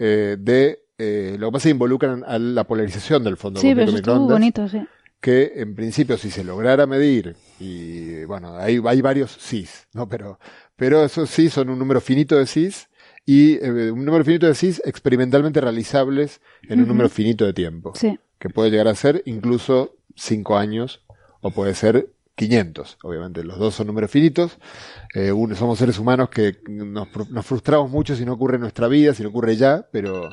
eh, 0.00 0.36
de 0.40 0.80
eh, 0.98 1.36
lo 1.38 1.46
que 1.46 1.52
pasa 1.52 1.68
es 1.68 1.70
que 1.70 1.76
involucran 1.76 2.24
a 2.26 2.36
la 2.36 2.64
polarización 2.64 3.22
del 3.22 3.36
fondo 3.36 3.60
sí, 3.60 3.72
pero 3.72 3.92
eso 3.92 4.18
bonito, 4.18 4.68
sí. 4.68 4.84
Que 5.20 5.52
en 5.54 5.76
principio, 5.76 6.18
si 6.18 6.32
se 6.32 6.42
lograra 6.42 6.84
medir, 6.88 7.36
y 7.60 8.24
bueno, 8.24 8.56
hay, 8.56 8.82
hay 8.84 9.00
varios 9.02 9.30
sís, 9.30 9.86
¿no? 9.92 10.08
Pero, 10.08 10.40
pero 10.74 11.04
esos 11.04 11.30
sí 11.30 11.48
son 11.48 11.70
un 11.70 11.78
número 11.78 12.00
finito 12.00 12.36
de 12.36 12.46
sís 12.46 12.88
y 13.24 13.54
eh, 13.64 13.90
un 13.90 14.04
número 14.04 14.24
finito 14.24 14.46
de 14.46 14.54
sís 14.54 14.82
experimentalmente 14.84 15.60
realizables 15.60 16.40
en 16.68 16.80
un 16.80 16.88
número 16.88 17.08
finito 17.08 17.44
de 17.44 17.52
tiempo. 17.52 17.92
Sí. 17.94 18.18
Que 18.38 18.48
puede 18.48 18.70
llegar 18.70 18.88
a 18.88 18.94
ser 18.94 19.22
incluso 19.26 19.94
5 20.16 20.56
años 20.56 21.04
o 21.40 21.50
puede 21.52 21.74
ser 21.74 22.08
500, 22.34 22.98
obviamente. 23.02 23.44
Los 23.44 23.58
dos 23.58 23.74
son 23.74 23.86
números 23.86 24.10
finitos. 24.10 24.58
Eh, 25.14 25.30
uno, 25.30 25.54
somos 25.54 25.78
seres 25.78 25.98
humanos 25.98 26.30
que 26.30 26.58
nos, 26.68 27.08
nos, 27.30 27.46
frustramos 27.46 27.90
mucho 27.90 28.16
si 28.16 28.24
no 28.24 28.32
ocurre 28.32 28.56
en 28.56 28.62
nuestra 28.62 28.88
vida, 28.88 29.14
si 29.14 29.22
no 29.22 29.28
ocurre 29.28 29.56
ya, 29.56 29.86
pero 29.92 30.28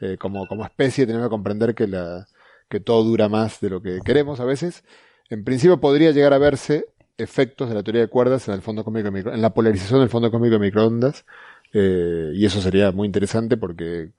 eh, 0.00 0.16
como, 0.18 0.46
como 0.46 0.64
especie 0.64 1.06
tenemos 1.06 1.26
que 1.26 1.30
comprender 1.30 1.74
que, 1.74 1.88
la, 1.88 2.26
que 2.68 2.80
todo 2.80 3.02
dura 3.02 3.28
más 3.28 3.60
de 3.60 3.70
lo 3.70 3.82
que 3.82 4.00
queremos 4.04 4.38
a 4.40 4.44
veces. 4.44 4.84
En 5.30 5.44
principio 5.44 5.80
podría 5.80 6.12
llegar 6.12 6.32
a 6.32 6.38
verse 6.38 6.86
efectos 7.16 7.68
de 7.68 7.74
la 7.74 7.82
teoría 7.82 8.02
de 8.02 8.08
cuerdas 8.08 8.46
en 8.46 8.54
el 8.54 8.62
fondo 8.62 8.84
cósmico 8.84 9.08
en 9.08 9.42
la 9.42 9.52
polarización 9.52 9.98
del 10.00 10.08
fondo 10.08 10.30
cósmico 10.30 10.52
de 10.52 10.60
microondas 10.60 11.24
eh, 11.72 12.32
y 12.34 12.46
eso 12.46 12.60
sería 12.62 12.92
muy 12.92 13.06
interesante 13.06 13.56
porque 13.56 14.10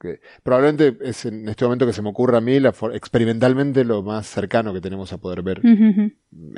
probablemente 0.44 0.98
es 1.02 1.26
en 1.26 1.50
este 1.50 1.66
momento 1.66 1.86
que 1.86 1.94
se 1.94 2.02
me 2.02 2.10
ocurra 2.10 2.38
a 2.38 2.42
mí 2.42 2.60
la, 2.60 2.74
experimentalmente 2.94 3.84
lo 3.84 4.04
más 4.04 4.28
cercano 4.28 4.74
que 4.74 4.82
tenemos 4.82 5.12
a 5.14 5.18
poder 5.18 5.42
ver 5.42 5.62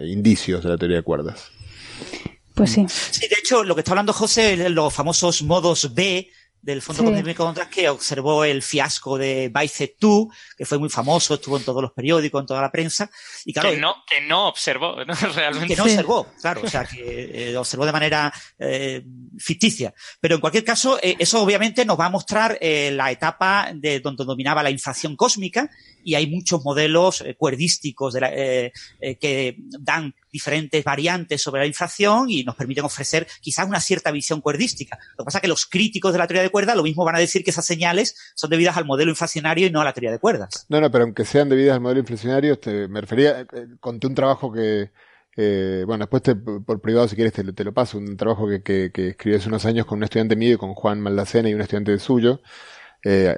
indicios 0.03 0.63
de 0.63 0.69
la 0.69 0.77
teoría 0.77 0.97
de 0.97 1.03
cuerdas. 1.03 1.51
Pues 2.53 2.71
sí. 2.71 2.85
Sí, 2.89 3.27
de 3.27 3.35
hecho, 3.39 3.63
lo 3.63 3.75
que 3.75 3.81
está 3.81 3.91
hablando 3.91 4.13
José, 4.13 4.69
los 4.69 4.93
famosos 4.93 5.43
modos 5.43 5.93
B, 5.93 6.29
del 6.61 6.81
Fondo 6.81 7.03
sí. 7.03 7.09
Cósmico 7.09 7.53
que 7.71 7.89
observó 7.89 8.43
el 8.43 8.61
fiasco 8.61 9.17
de 9.17 9.51
Bicep 9.53 9.95
2, 9.99 10.27
que 10.57 10.65
fue 10.65 10.77
muy 10.77 10.89
famoso, 10.89 11.35
estuvo 11.35 11.57
en 11.57 11.63
todos 11.63 11.81
los 11.81 11.91
periódicos, 11.91 12.41
en 12.41 12.47
toda 12.47 12.61
la 12.61 12.71
prensa. 12.71 13.09
Y 13.45 13.53
claro, 13.53 13.71
que 13.71 13.77
no, 13.77 13.95
que 14.07 14.21
no 14.21 14.47
observó, 14.47 14.95
¿no? 15.05 15.13
realmente. 15.13 15.67
Que 15.67 15.75
no 15.75 15.83
observó, 15.83 16.27
claro, 16.41 16.61
o 16.63 16.67
sea, 16.67 16.85
que 16.85 17.51
eh, 17.51 17.57
observó 17.57 17.85
de 17.85 17.91
manera 17.91 18.33
eh, 18.59 19.03
ficticia. 19.37 19.93
Pero 20.19 20.35
en 20.35 20.41
cualquier 20.41 20.63
caso, 20.63 20.99
eh, 21.01 21.15
eso 21.19 21.41
obviamente 21.41 21.85
nos 21.85 21.99
va 21.99 22.05
a 22.05 22.09
mostrar 22.09 22.57
eh, 22.61 22.91
la 22.91 23.11
etapa 23.11 23.71
de 23.73 23.99
donde 23.99 24.25
dominaba 24.25 24.63
la 24.63 24.69
inflación 24.69 25.15
cósmica 25.15 25.69
y 26.03 26.15
hay 26.15 26.27
muchos 26.27 26.63
modelos 26.63 27.21
eh, 27.21 27.35
cuerdísticos 27.35 28.13
de 28.13 28.21
la, 28.21 28.33
eh, 28.33 28.71
eh, 28.99 29.15
que 29.17 29.55
dan 29.79 30.13
diferentes 30.31 30.83
variantes 30.83 31.41
sobre 31.41 31.61
la 31.61 31.67
inflación 31.67 32.29
y 32.29 32.43
nos 32.43 32.55
permiten 32.55 32.85
ofrecer 32.85 33.27
quizás 33.41 33.67
una 33.67 33.79
cierta 33.79 34.11
visión 34.11 34.41
cuerdística. 34.41 34.97
Lo 35.17 35.23
que 35.23 35.25
pasa 35.25 35.37
es 35.39 35.41
que 35.41 35.47
los 35.47 35.65
críticos 35.65 36.13
de 36.13 36.19
la 36.19 36.27
teoría 36.27 36.43
de 36.43 36.49
cuerdas 36.51 36.75
lo 36.75 36.83
mismo 36.83 37.05
van 37.05 37.15
a 37.15 37.19
decir 37.19 37.43
que 37.43 37.51
esas 37.51 37.65
señales 37.65 38.15
son 38.35 38.49
debidas 38.49 38.77
al 38.77 38.85
modelo 38.85 39.11
inflacionario 39.11 39.67
y 39.67 39.71
no 39.71 39.81
a 39.81 39.85
la 39.85 39.93
teoría 39.93 40.11
de 40.11 40.19
cuerdas. 40.19 40.65
No, 40.69 40.79
no, 40.79 40.91
pero 40.91 41.05
aunque 41.05 41.25
sean 41.25 41.49
debidas 41.49 41.75
al 41.75 41.81
modelo 41.81 42.01
inflacionario, 42.01 42.53
este, 42.53 42.87
me 42.87 43.01
refería, 43.01 43.45
conté 43.79 44.07
un 44.07 44.15
trabajo 44.15 44.51
que, 44.51 44.91
eh, 45.37 45.83
bueno, 45.85 46.03
después 46.05 46.23
te, 46.23 46.35
por 46.35 46.81
privado, 46.81 47.07
si 47.07 47.15
quieres, 47.15 47.33
te, 47.33 47.63
lo 47.63 47.73
paso. 47.73 47.97
Un 47.97 48.17
trabajo 48.17 48.47
que, 48.47 48.61
que, 48.61 48.91
que 48.91 49.09
escribí 49.09 49.35
hace 49.37 49.47
unos 49.47 49.65
años 49.65 49.85
con 49.85 49.99
un 49.99 50.03
estudiante 50.03 50.35
mío 50.35 50.55
y 50.55 50.57
con 50.57 50.73
Juan 50.73 50.99
Maldacena 51.01 51.49
y 51.49 51.53
un 51.53 51.61
estudiante 51.61 51.97
suyo. 51.99 52.41
Eh, 53.03 53.35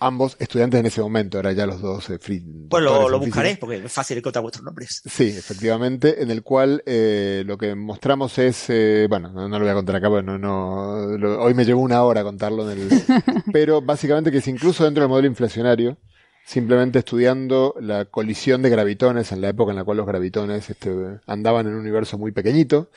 ambos 0.00 0.36
estudiantes 0.38 0.80
en 0.80 0.86
ese 0.86 1.00
momento, 1.00 1.38
ahora 1.38 1.52
ya 1.52 1.66
los 1.66 1.80
dos 1.80 2.08
eh, 2.10 2.18
free. 2.18 2.44
Pues 2.68 2.82
lo, 2.82 3.08
lo 3.08 3.18
buscaré 3.18 3.56
porque 3.56 3.76
es 3.76 3.92
fácil 3.92 4.18
encontrar 4.18 4.42
vuestros 4.42 4.64
nombres. 4.64 5.02
Sí, 5.04 5.24
efectivamente, 5.24 6.22
en 6.22 6.30
el 6.30 6.42
cual 6.42 6.82
eh, 6.86 7.42
lo 7.46 7.58
que 7.58 7.74
mostramos 7.74 8.38
es, 8.38 8.66
eh, 8.68 9.06
bueno, 9.08 9.32
no, 9.32 9.48
no, 9.48 9.58
lo 9.58 9.64
voy 9.64 9.72
a 9.72 9.74
contar 9.74 9.96
acá 9.96 10.08
porque 10.08 10.26
no, 10.26 10.38
no, 10.38 11.16
lo, 11.18 11.42
hoy 11.42 11.54
me 11.54 11.64
llevó 11.64 11.80
una 11.80 12.02
hora 12.02 12.22
contarlo 12.22 12.70
en 12.70 12.78
el, 12.78 12.88
pero 13.52 13.80
básicamente 13.82 14.30
que 14.30 14.38
es 14.38 14.48
incluso 14.48 14.84
dentro 14.84 15.02
del 15.02 15.08
modelo 15.08 15.28
inflacionario, 15.28 15.98
simplemente 16.44 17.00
estudiando 17.00 17.74
la 17.80 18.06
colisión 18.06 18.62
de 18.62 18.70
gravitones 18.70 19.32
en 19.32 19.40
la 19.40 19.50
época 19.50 19.72
en 19.72 19.76
la 19.76 19.84
cual 19.84 19.98
los 19.98 20.06
gravitones 20.06 20.70
este, 20.70 20.90
andaban 21.26 21.66
en 21.66 21.74
un 21.74 21.80
universo 21.80 22.18
muy 22.18 22.32
pequeñito, 22.32 22.90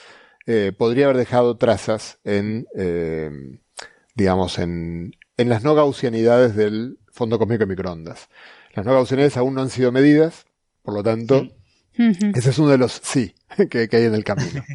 eh, 0.46 0.72
podría 0.76 1.06
haber 1.06 1.18
dejado 1.18 1.58
trazas 1.58 2.20
en, 2.24 2.68
eh, 2.76 3.30
digamos, 4.16 4.58
en, 4.58 5.14
en 5.42 5.50
las 5.50 5.64
no 5.64 5.76
gaussianidades 5.76 6.56
del 6.56 7.00
fondo 7.12 7.38
cósmico 7.38 7.60
de 7.60 7.68
microondas. 7.68 8.30
Las 8.74 8.86
no 8.86 8.94
gaussianidades 8.94 9.38
aún 9.38 9.56
no 9.56 9.62
han 9.62 9.70
sido 9.70 9.92
medidas, 9.92 10.46
por 10.84 10.94
lo 10.94 11.04
tanto, 11.04 11.48
sí. 11.96 12.14
ese 12.34 12.50
es 12.52 12.60
uno 12.60 12.70
de 12.70 12.78
los 12.78 13.02
sí 13.04 13.36
que, 13.70 13.90
que 13.90 13.98
hay 13.98 14.06
en 14.06 14.16
el 14.16 14.24
camino. 14.24 14.64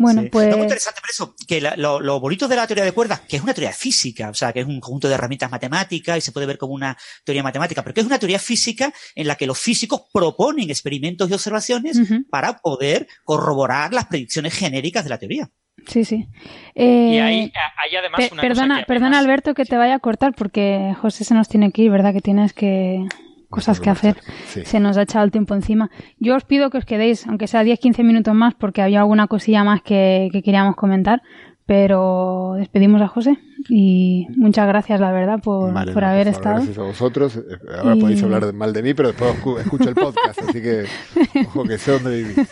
Bueno, 0.00 0.22
sí. 0.22 0.28
pues. 0.30 0.48
Es 0.48 0.54
muy 0.54 0.62
interesante 0.62 1.00
por 1.00 1.10
eso, 1.10 1.34
que 1.46 1.60
la, 1.60 1.74
lo, 1.76 1.98
lo, 1.98 2.20
bonito 2.20 2.46
de 2.46 2.54
la 2.54 2.68
teoría 2.68 2.84
de 2.84 2.92
cuerdas, 2.92 3.22
que 3.22 3.36
es 3.36 3.42
una 3.42 3.52
teoría 3.52 3.72
física, 3.72 4.30
o 4.30 4.34
sea, 4.34 4.52
que 4.52 4.60
es 4.60 4.66
un 4.66 4.78
conjunto 4.78 5.08
de 5.08 5.14
herramientas 5.14 5.50
matemáticas 5.50 6.16
y 6.18 6.20
se 6.20 6.30
puede 6.30 6.46
ver 6.46 6.56
como 6.56 6.72
una 6.72 6.96
teoría 7.24 7.42
matemática, 7.42 7.82
pero 7.82 7.94
que 7.94 8.00
es 8.02 8.06
una 8.06 8.18
teoría 8.20 8.38
física 8.38 8.94
en 9.16 9.26
la 9.26 9.34
que 9.34 9.48
los 9.48 9.58
físicos 9.58 10.02
proponen 10.12 10.70
experimentos 10.70 11.28
y 11.28 11.34
observaciones 11.34 11.96
uh 11.96 12.02
-huh. 12.02 12.28
para 12.30 12.58
poder 12.58 13.08
corroborar 13.24 13.92
las 13.92 14.06
predicciones 14.06 14.54
genéricas 14.54 15.02
de 15.02 15.10
la 15.10 15.18
teoría. 15.18 15.50
Sí, 15.88 16.04
sí. 16.04 16.28
Eh, 16.74 17.10
y 17.14 17.18
hay, 17.18 17.52
hay 17.76 17.96
además 17.96 18.20
pe 18.20 18.28
una 18.32 18.42
perdona, 18.42 18.74
cosa 18.74 18.80
que 18.80 18.86
perdona 18.86 19.18
Alberto 19.18 19.54
que 19.54 19.64
te 19.64 19.76
vaya 19.76 19.94
a 19.94 19.98
cortar 19.98 20.34
porque 20.34 20.94
José 21.00 21.24
se 21.24 21.34
nos 21.34 21.48
tiene 21.48 21.72
que 21.72 21.82
ir, 21.82 21.90
¿verdad? 21.90 22.12
Que 22.12 22.20
tienes 22.20 22.52
que 22.52 23.06
cosas 23.48 23.80
que 23.80 23.88
hacer. 23.88 24.16
Sí. 24.46 24.64
Se 24.64 24.78
nos 24.80 24.98
ha 24.98 25.02
echado 25.02 25.24
el 25.24 25.30
tiempo 25.30 25.54
encima. 25.54 25.90
Yo 26.18 26.36
os 26.36 26.44
pido 26.44 26.68
que 26.68 26.78
os 26.78 26.84
quedéis, 26.84 27.26
aunque 27.26 27.46
sea 27.46 27.64
10-15 27.64 28.04
minutos 28.04 28.34
más, 28.34 28.54
porque 28.54 28.82
había 28.82 29.00
alguna 29.00 29.26
cosilla 29.26 29.64
más 29.64 29.80
que, 29.82 30.28
que, 30.30 30.42
queríamos 30.42 30.76
comentar. 30.76 31.22
Pero 31.68 32.54
despedimos 32.56 33.02
a 33.02 33.08
José 33.08 33.36
y 33.68 34.26
muchas 34.36 34.66
gracias, 34.66 35.00
la 35.00 35.12
verdad, 35.12 35.38
por, 35.38 35.70
vale, 35.70 35.92
por 35.92 36.02
no, 36.02 36.08
haber 36.08 36.24
por 36.24 36.34
estado. 36.34 36.54
Gracias 36.54 36.78
a 36.78 36.82
vosotros. 36.82 37.38
Ahora 37.76 37.94
y... 37.94 38.00
podéis 38.00 38.22
hablar 38.22 38.54
mal 38.54 38.72
de 38.72 38.82
mí, 38.82 38.94
pero 38.94 39.08
después 39.08 39.36
escucho 39.60 39.90
el 39.90 39.94
podcast, 39.94 40.40
así 40.48 40.62
que 40.62 40.86
ojo 41.46 41.64
que 41.64 41.76
sé 41.76 41.90
dónde 41.90 42.22
vivís. 42.22 42.48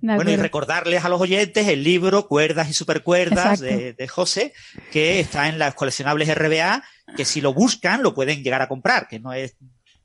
Bueno, 0.00 0.30
y 0.30 0.36
recordarles 0.36 1.04
a 1.04 1.08
los 1.08 1.20
oyentes 1.20 1.66
el 1.66 1.82
libro 1.82 2.28
Cuerdas 2.28 2.70
y 2.70 2.72
Supercuerdas 2.72 3.58
de, 3.58 3.94
de, 3.94 4.06
José, 4.06 4.52
que 4.92 5.18
está 5.18 5.48
en 5.48 5.58
las 5.58 5.74
coleccionables 5.74 6.32
RBA, 6.32 6.84
que 7.16 7.24
si 7.24 7.40
lo 7.40 7.52
buscan 7.52 8.04
lo 8.04 8.14
pueden 8.14 8.44
llegar 8.44 8.62
a 8.62 8.68
comprar, 8.68 9.08
que 9.08 9.18
no 9.18 9.32
es 9.32 9.56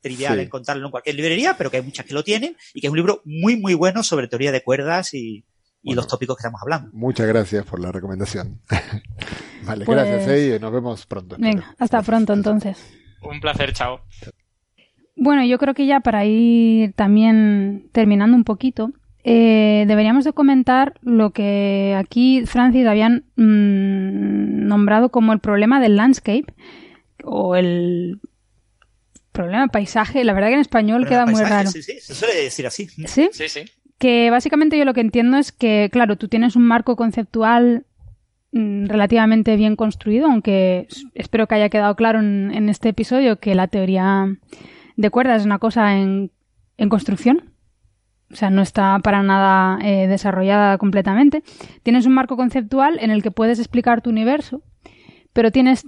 trivial 0.02 0.40
sí. 0.40 0.46
encontrarlo 0.46 0.84
en 0.84 0.92
cualquier 0.92 1.16
librería, 1.16 1.58
pero 1.60 1.70
que 1.70 1.78
hay 1.78 1.84
muchas 1.84 2.08
que 2.08 2.16
lo 2.16 2.24
tienen 2.24 2.58
y 2.74 2.82
que 2.82 2.88
es 2.88 2.92
un 2.92 2.98
libro 2.98 3.22
muy, 3.24 3.56
muy 3.56 3.76
bueno 3.76 4.02
sobre 4.02 4.28
teoría 4.28 4.52
de 4.52 4.64
cuerdas 4.64 5.14
y, 5.14 5.46
y 5.86 5.90
bueno, 5.90 6.02
los 6.02 6.08
tópicos 6.08 6.36
que 6.36 6.42
estamos 6.42 6.60
hablando. 6.64 6.90
Muchas 6.94 7.28
gracias 7.28 7.64
por 7.64 7.80
la 7.80 7.92
recomendación. 7.92 8.60
vale, 9.66 9.86
pues, 9.86 9.96
gracias, 9.96 10.28
eh, 10.28 10.56
y 10.56 10.60
nos 10.60 10.74
vemos 10.74 11.06
pronto. 11.06 11.36
Venga, 11.38 11.60
espero. 11.60 11.76
hasta 11.78 12.02
pronto 12.02 12.34
entonces. 12.34 12.92
Un 13.22 13.40
placer, 13.40 13.72
chao. 13.72 14.02
Bueno, 15.16 15.46
yo 15.46 15.60
creo 15.60 15.76
que 15.76 15.86
ya 15.86 16.00
para 16.00 16.26
ir 16.26 16.94
también 16.94 17.88
terminando 17.92 18.36
un 18.36 18.44
poquito, 18.44 18.94
eh, 19.24 19.86
deberíamos 19.88 20.26
de 20.26 20.34
comentar 20.34 20.96
lo 21.02 21.30
que 21.30 21.96
aquí 21.96 22.48
Francis 22.48 22.88
habían 22.88 23.26
mmm, 23.36 24.66
nombrado 24.66 25.10
como 25.10 25.34
el 25.34 25.40
problema 25.40 25.80
del 25.80 25.98
landscape 25.98 26.52
o 27.24 27.56
el 27.56 28.20
problema 29.32 29.68
paisaje. 29.68 30.24
La 30.24 30.34
verdad 30.34 30.48
que 30.48 30.56
en 30.56 30.62
español 30.62 31.08
queda 31.08 31.26
paisaje, 31.26 31.44
muy 31.44 31.52
raro. 31.52 31.70
Sí, 31.70 31.84
sí, 31.84 32.00
se 32.00 32.16
suele 32.16 32.42
decir 32.42 32.66
así. 32.66 32.88
¿Sí? 32.88 33.30
Sí, 33.32 33.48
sí 33.50 33.66
que 33.98 34.30
básicamente 34.30 34.78
yo 34.78 34.86
lo 34.86 34.94
que 34.94 35.02
entiendo 35.02 35.38
es 35.38 35.52
que, 35.52 35.90
claro, 35.92 36.18
tú 36.18 36.28
tienes 36.28 36.56
un 36.56 36.64
marco 36.64 36.96
conceptual 36.96 37.86
mmm, 38.52 38.86
relativamente 38.86 39.56
bien 39.56 39.76
construido, 39.76 40.28
aunque 40.28 40.88
espero 41.14 41.48
que 41.48 41.56
haya 41.56 41.70
quedado 41.70 41.96
claro 41.96 42.20
en, 42.20 42.70
este 42.70 42.90
episodio 42.90 43.40
que 43.40 43.56
la 43.56 43.68
teoría 43.68 44.28
de 44.96 45.10
cuerdas 45.10 45.42
es 45.42 45.46
una 45.46 45.60
cosa 45.60 45.98
en, 45.98 46.32
en 46.78 46.90
construcción. 46.90 47.56
O 48.32 48.36
sea, 48.36 48.50
no 48.50 48.64
está 48.64 49.00
para 49.00 49.22
nada 49.22 49.78
eh, 49.86 50.08
desarrollada 50.08 50.78
completamente. 50.78 51.44
Tienes 51.84 52.06
un 52.06 52.14
marco 52.14 52.36
conceptual 52.36 52.98
en 53.00 53.12
el 53.12 53.22
que 53.22 53.32
puedes 53.32 53.60
explicar 53.60 54.02
tu 54.02 54.10
universo, 54.10 54.64
pero 55.32 55.52
tienes, 55.52 55.84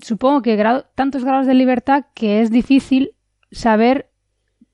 supongo 0.00 0.42
que 0.42 0.56
tantos 0.94 1.24
grados 1.24 1.46
de 1.46 1.54
libertad 1.54 2.04
que 2.14 2.40
es 2.40 2.50
difícil 2.50 3.14
saber 3.50 4.11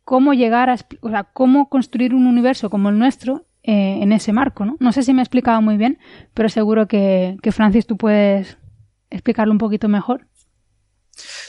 cómo 0.08 0.32
llegar 0.32 0.70
a, 0.70 0.78
o 1.02 1.10
sea, 1.10 1.24
cómo 1.24 1.68
construir 1.68 2.14
un 2.14 2.26
universo 2.26 2.70
como 2.70 2.88
el 2.88 2.98
nuestro 2.98 3.46
eh, 3.62 3.98
en 4.00 4.12
ese 4.12 4.32
marco, 4.32 4.64
¿no? 4.64 4.78
No 4.80 4.90
sé 4.90 5.02
si 5.02 5.12
me 5.12 5.20
he 5.20 5.22
explicado 5.22 5.60
muy 5.60 5.76
bien, 5.76 5.98
pero 6.32 6.48
seguro 6.48 6.88
que, 6.88 7.36
que 7.42 7.52
Francis 7.52 7.86
tú 7.86 7.98
puedes 7.98 8.56
explicarlo 9.10 9.52
un 9.52 9.58
poquito 9.58 9.86
mejor. 9.86 10.26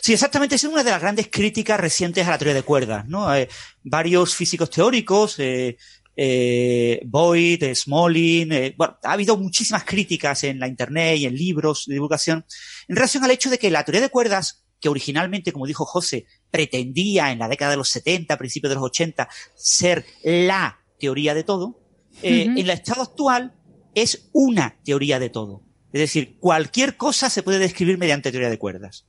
Sí, 0.02 0.11
exactamente. 0.11 0.56
Es 0.56 0.65
una 0.65 0.84
de 0.84 0.91
las 0.91 0.99
grandes 0.99 1.30
críticas 1.31 1.80
recientes 1.80 2.27
a 2.27 2.31
la 2.31 2.38
teoría 2.38 2.56
de 2.56 2.64
cuerdas, 2.64 3.07
¿no? 3.07 3.34
Eh, 3.34 3.48
varios 3.81 4.36
físicos 4.36 4.69
teóricos, 4.69 5.40
eh, 5.40 5.77
eh, 6.22 6.99
Boyd, 7.06 7.64
Smolin, 7.73 8.52
eh, 8.52 8.76
bueno, 8.77 8.98
ha 9.03 9.14
habido 9.14 9.38
muchísimas 9.38 9.86
críticas 9.86 10.44
en 10.44 10.60
la 10.60 10.68
internet 10.68 11.18
y 11.18 11.26
en 11.27 11.34
libros 11.34 11.86
de 11.88 11.94
divulgación 11.94 12.44
en 12.90 12.95
relación 12.98 13.23
al 13.23 13.31
hecho 13.31 13.49
de 13.49 13.57
que 13.57 13.72
la 13.72 13.86
teoría 13.86 14.02
de 14.02 14.10
cuerdas 14.10 14.65
que 14.80 14.89
originalmente, 14.89 15.51
como 15.51 15.65
dijo 15.65 15.85
José, 15.85 16.26
pretendía 16.51 17.31
en 17.31 17.39
la 17.39 17.47
década 17.47 17.72
de 17.72 17.77
los 17.77 17.89
70, 17.89 18.38
principios 18.38 18.69
de 18.69 18.76
los 18.76 18.84
80, 18.85 19.27
ser 19.56 20.06
la 20.23 20.80
teoría 20.99 21.34
de 21.34 21.43
todo, 21.43 21.80
eh, 22.22 22.43
en 22.43 22.57
el 22.57 22.69
estado 22.69 23.01
actual 23.01 23.53
es 23.95 24.30
una 24.34 24.77
teoría 24.84 25.19
de 25.19 25.30
todo. 25.30 25.64
Es 25.91 26.01
decir, 26.01 26.38
cualquier 26.39 26.97
cosa 26.97 27.30
se 27.30 27.41
puede 27.41 27.57
describir 27.57 27.97
mediante 27.97 28.31
teoría 28.31 28.49
de 28.49 28.60
cuerdas. 28.60 29.06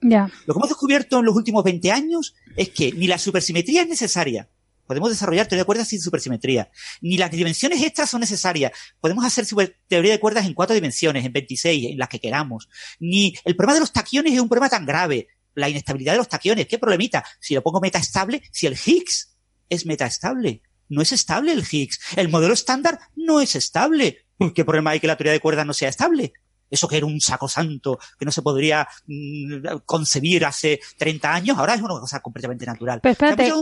Lo 0.46 0.54
que 0.54 0.58
hemos 0.58 0.68
descubierto 0.68 1.18
en 1.18 1.26
los 1.26 1.36
últimos 1.36 1.62
20 1.62 1.92
años 1.92 2.34
es 2.56 2.70
que 2.70 2.92
ni 2.92 3.06
la 3.06 3.18
supersimetría 3.18 3.82
es 3.82 3.88
necesaria. 3.88 4.48
Podemos 4.86 5.10
desarrollar 5.10 5.46
teoría 5.46 5.62
de 5.62 5.66
cuerdas 5.66 5.88
sin 5.88 6.00
supersimetría. 6.00 6.70
Ni 7.00 7.16
las 7.16 7.30
dimensiones 7.30 7.80
extras 7.82 8.10
son 8.10 8.20
necesarias. 8.20 8.72
Podemos 9.00 9.24
hacer 9.24 9.46
teoría 9.86 10.12
de 10.12 10.18
cuerdas 10.18 10.46
en 10.46 10.54
cuatro 10.54 10.74
dimensiones, 10.74 11.24
en 11.24 11.32
26, 11.32 11.92
en 11.92 11.98
las 11.98 12.08
que 12.08 12.18
queramos. 12.18 12.68
Ni 12.98 13.34
el 13.44 13.54
problema 13.54 13.74
de 13.74 13.80
los 13.80 13.92
taquiones 13.92 14.32
es 14.32 14.40
un 14.40 14.48
problema 14.48 14.68
tan 14.68 14.86
grave. 14.86 15.28
La 15.54 15.68
inestabilidad 15.68 16.12
de 16.12 16.18
los 16.18 16.28
taquiones, 16.28 16.66
¿qué 16.66 16.78
problemita? 16.78 17.24
Si 17.40 17.54
lo 17.54 17.62
pongo 17.62 17.80
metaestable, 17.80 18.42
si 18.52 18.66
el 18.66 18.74
Higgs 18.74 19.36
es 19.68 19.86
metaestable. 19.86 20.62
No 20.88 21.02
es 21.02 21.12
estable 21.12 21.52
el 21.52 21.64
Higgs. 21.70 22.00
El 22.16 22.28
modelo 22.28 22.54
estándar 22.54 22.98
no 23.16 23.40
es 23.40 23.54
estable. 23.54 24.26
¿Qué 24.54 24.64
problema 24.64 24.90
hay 24.90 25.00
que 25.00 25.06
la 25.06 25.16
teoría 25.16 25.32
de 25.32 25.40
cuerdas 25.40 25.66
no 25.66 25.72
sea 25.72 25.88
estable? 25.88 26.32
eso 26.70 26.88
que 26.88 26.96
era 26.96 27.06
un 27.06 27.20
sacrosanto, 27.20 27.98
que 28.18 28.24
no 28.24 28.30
se 28.30 28.42
podría 28.42 28.86
mm, 29.06 29.78
concebir 29.84 30.44
hace 30.44 30.80
30 30.98 31.34
años, 31.34 31.58
ahora 31.58 31.74
es 31.74 31.82
una 31.82 31.98
cosa 31.98 32.20
completamente 32.20 32.64
natural. 32.64 33.00
Pero 33.02 33.12
espérate, 33.12 33.52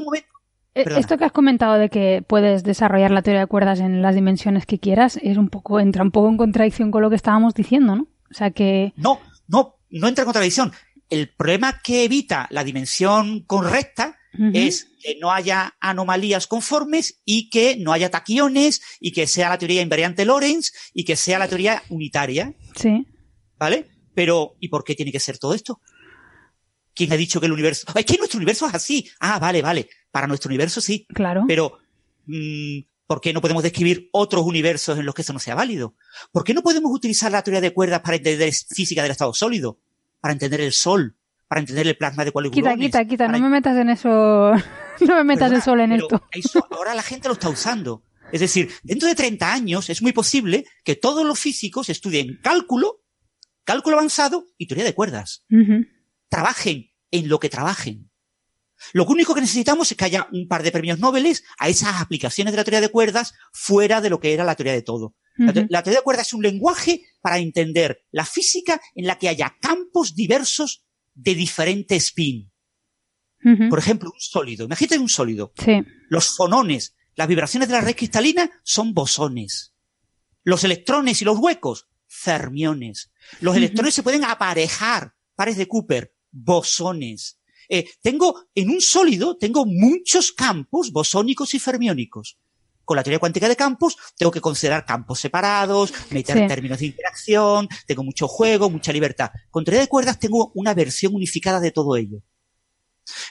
eh, 0.75 0.85
esto 0.97 1.17
que 1.17 1.25
has 1.25 1.33
comentado 1.33 1.75
de 1.75 1.89
que 1.89 2.23
puedes 2.27 2.63
desarrollar 2.63 3.11
la 3.11 3.23
teoría 3.23 3.41
de 3.41 3.47
cuerdas 3.47 3.81
en 3.81 4.03
las 4.03 4.15
dimensiones 4.15 4.67
que 4.67 4.79
quieras, 4.79 5.19
es 5.23 5.37
un 5.37 5.49
poco, 5.49 5.81
entra 5.81 6.03
un 6.03 6.11
poco 6.11 6.29
en 6.29 6.37
contradicción 6.37 6.91
con 6.91 7.03
lo 7.03 7.11
que 7.11 7.17
estábamos 7.17 7.55
diciendo, 7.55 7.97
¿no? 7.97 8.07
O 8.31 8.35
sea 8.35 8.51
que. 8.51 8.93
No, 8.97 9.19
no, 9.49 9.77
no 9.91 10.09
entra 10.09 10.23
en 10.23 10.27
contradicción. 10.27 10.73
El 11.11 11.29
problema 11.31 11.81
que 11.83 12.05
evita 12.05 12.47
la 12.51 12.65
dimensión 12.65 13.43
correcta 13.45 14.19
es 14.53 14.89
que 15.03 15.17
no 15.21 15.33
haya 15.33 15.75
anomalías 15.81 16.47
conformes 16.47 17.21
y 17.25 17.51
que 17.51 17.77
no 17.77 17.93
haya 17.93 18.11
taquiones 18.11 18.83
y 19.01 19.13
que 19.13 19.27
sea 19.27 19.49
la 19.49 19.59
teoría 19.59 19.83
invariante 19.83 20.25
Lorentz 20.25 20.73
y 20.93 21.05
que 21.05 21.17
sea 21.17 21.39
la 21.39 21.49
teoría 21.49 21.83
unitaria. 21.89 22.55
Sí. 22.77 23.07
¿Vale? 23.59 23.87
Pero, 24.15 24.57
¿y 24.61 24.69
por 24.69 24.85
qué 24.85 24.95
tiene 24.95 25.13
que 25.13 25.21
ser 25.21 25.39
todo 25.39 25.55
esto? 25.55 25.81
¿Quién 26.95 27.13
ha 27.13 27.17
dicho 27.17 27.41
que 27.41 27.47
el 27.47 27.53
universo... 27.53 27.87
Es 27.95 28.05
que 28.05 28.17
nuestro 28.17 28.39
universo 28.39 28.67
es 28.67 28.75
así. 28.75 29.09
Ah, 29.19 29.39
vale, 29.39 29.63
vale. 29.63 29.89
Para 30.11 30.27
nuestro 30.27 30.49
universo 30.49 30.81
sí. 30.81 31.07
Claro. 31.15 31.45
Pero, 31.49 31.79
mm, 32.27 32.81
¿por 33.07 33.21
qué 33.21 33.33
no 33.33 33.41
podemos 33.41 33.63
describir 33.63 34.09
otros 34.13 34.45
universos 34.45 34.99
en 34.99 35.07
los 35.07 35.15
que 35.15 35.23
eso 35.23 35.33
no 35.33 35.39
sea 35.39 35.55
válido? 35.55 35.95
¿Por 36.33 36.45
qué 36.45 36.55
no 36.55 36.63
podemos 36.63 36.93
utilizar 36.93 37.33
la 37.33 37.43
teoría 37.43 37.61
de 37.61 37.73
cuerdas 37.73 38.01
para 38.01 38.17
entender 38.17 38.53
física 38.53 39.03
del 39.03 39.13
estado 39.13 39.33
sólido? 39.33 39.81
Para 40.21 40.33
entender 40.33 40.61
el 40.61 40.73
Sol, 40.73 41.17
para 41.49 41.61
entender 41.61 41.87
el 41.87 41.97
plasma 41.97 42.25
de 42.25 42.33
cuál 42.33 42.51
Quita, 42.51 42.77
quita, 42.77 43.05
quita, 43.07 43.27
no 43.27 43.41
me 43.41 43.49
metas 43.49 43.77
en 43.77 43.89
eso, 43.89 44.09
no 45.01 45.17
me 45.17 45.25
metas 45.25 45.51
el 45.51 45.63
sol 45.63 45.81
en 45.81 45.93
esto. 45.93 46.23
ahora 46.71 46.95
la 46.95 47.03
gente 47.03 47.29
lo 47.29 47.35
está 47.35 47.49
usando. 47.49 48.03
Es 48.31 48.41
decir, 48.41 48.71
dentro 48.83 49.09
de 49.09 49.15
30 49.15 49.51
años 49.51 49.89
es 49.89 50.03
muy 50.03 50.13
posible 50.13 50.67
que 50.85 50.97
todos 50.97 51.27
los 51.27 51.39
físicos 51.39 51.89
estudien 51.89 52.39
cálculo, 52.43 53.01
cálculo 53.65 53.97
avanzado 53.97 54.47
y 54.59 54.67
teoría 54.67 54.85
de 54.85 54.95
cuerdas. 54.95 55.47
Trabajen 56.29 56.91
en 57.11 57.29
lo 57.31 57.39
que 57.39 57.49
trabajen. 57.49 58.08
Lo 58.93 59.05
único 59.05 59.35
que 59.35 59.41
necesitamos 59.41 59.91
es 59.91 59.97
que 59.97 60.05
haya 60.05 60.29
un 60.33 60.49
par 60.49 60.63
de 60.63 60.73
premios 60.73 60.99
Nobel 60.99 61.27
a 61.59 61.69
esas 61.69 62.01
aplicaciones 62.01 62.53
de 62.53 62.57
la 62.57 62.65
teoría 62.65 62.81
de 62.81 62.91
cuerdas 62.91 63.35
fuera 63.53 64.01
de 64.01 64.11
lo 64.11 64.21
que 64.21 64.33
era 64.33 64.45
la 64.45 64.55
teoría 64.55 64.73
de 64.73 64.83
todo. 64.83 65.15
la, 65.37 65.83
teoría 65.83 66.01
de 66.01 66.05
cuerdas 66.05 66.29
es 66.29 66.35
un 66.35 66.43
lenguaje 66.43 67.03
para 67.21 67.39
entender 67.39 68.05
la 68.11 68.25
física 68.25 68.81
en 68.95 69.07
la 69.07 69.19
que 69.19 69.29
haya 69.29 69.57
campos 69.61 70.15
diversos 70.15 70.85
de 71.15 71.35
diferente 71.35 71.97
spin. 71.97 72.51
Por 73.71 73.79
ejemplo, 73.79 74.11
un 74.13 74.21
sólido. 74.21 74.67
Imagínate 74.67 74.99
un 74.99 75.09
sólido. 75.09 75.53
Sí. 75.57 75.81
Los 76.09 76.37
fonones, 76.37 76.97
las 77.15 77.29
vibraciones 77.29 77.69
de 77.69 77.75
la 77.75 77.81
red 77.81 77.95
cristalina 77.97 78.51
son 78.65 78.95
bosones. 78.95 79.73
Los 80.43 80.65
electrones 80.65 81.23
y 81.23 81.25
los 81.25 81.39
huecos, 81.39 81.89
fermiones. 82.07 83.13
Los 83.41 83.57
electrones 83.57 83.95
se 83.95 84.03
pueden 84.03 84.25
aparejar, 84.25 85.15
pares 85.35 85.57
de 85.57 85.69
Cooper, 85.69 86.15
bosones. 86.31 87.38
Eh, 87.69 87.91
tengo, 88.01 88.47
en 88.55 88.71
un 88.71 88.81
sólido, 88.81 89.37
tengo 89.37 89.67
muchos 89.67 90.33
campos 90.33 90.91
bosónicos 90.91 91.55
y 91.55 91.59
fermiónicos 91.59 92.39
con 92.89 92.97
la 92.97 93.03
teoría 93.03 93.19
cuántica 93.19 93.47
de 93.51 93.55
campos, 93.55 93.99
tengo 94.17 94.33
que 94.33 94.41
considerar 94.41 94.87
campos 94.87 95.21
separados, 95.21 95.93
meter 96.11 96.49
términos 96.49 96.79
de 96.79 96.87
interacción, 96.87 97.69
tengo 97.87 98.03
mucho 98.03 98.27
juego, 98.27 98.71
mucha 98.71 98.95
libertad. 98.95 99.31
Con 99.51 99.63
teoría 99.63 99.83
de 99.83 99.89
cuerdas 99.89 100.19
tengo 100.19 100.53
una 100.55 100.73
versión 100.73 101.15
unificada 101.15 101.61
de 101.61 101.71
todo 101.71 101.97
ello. 101.97 102.23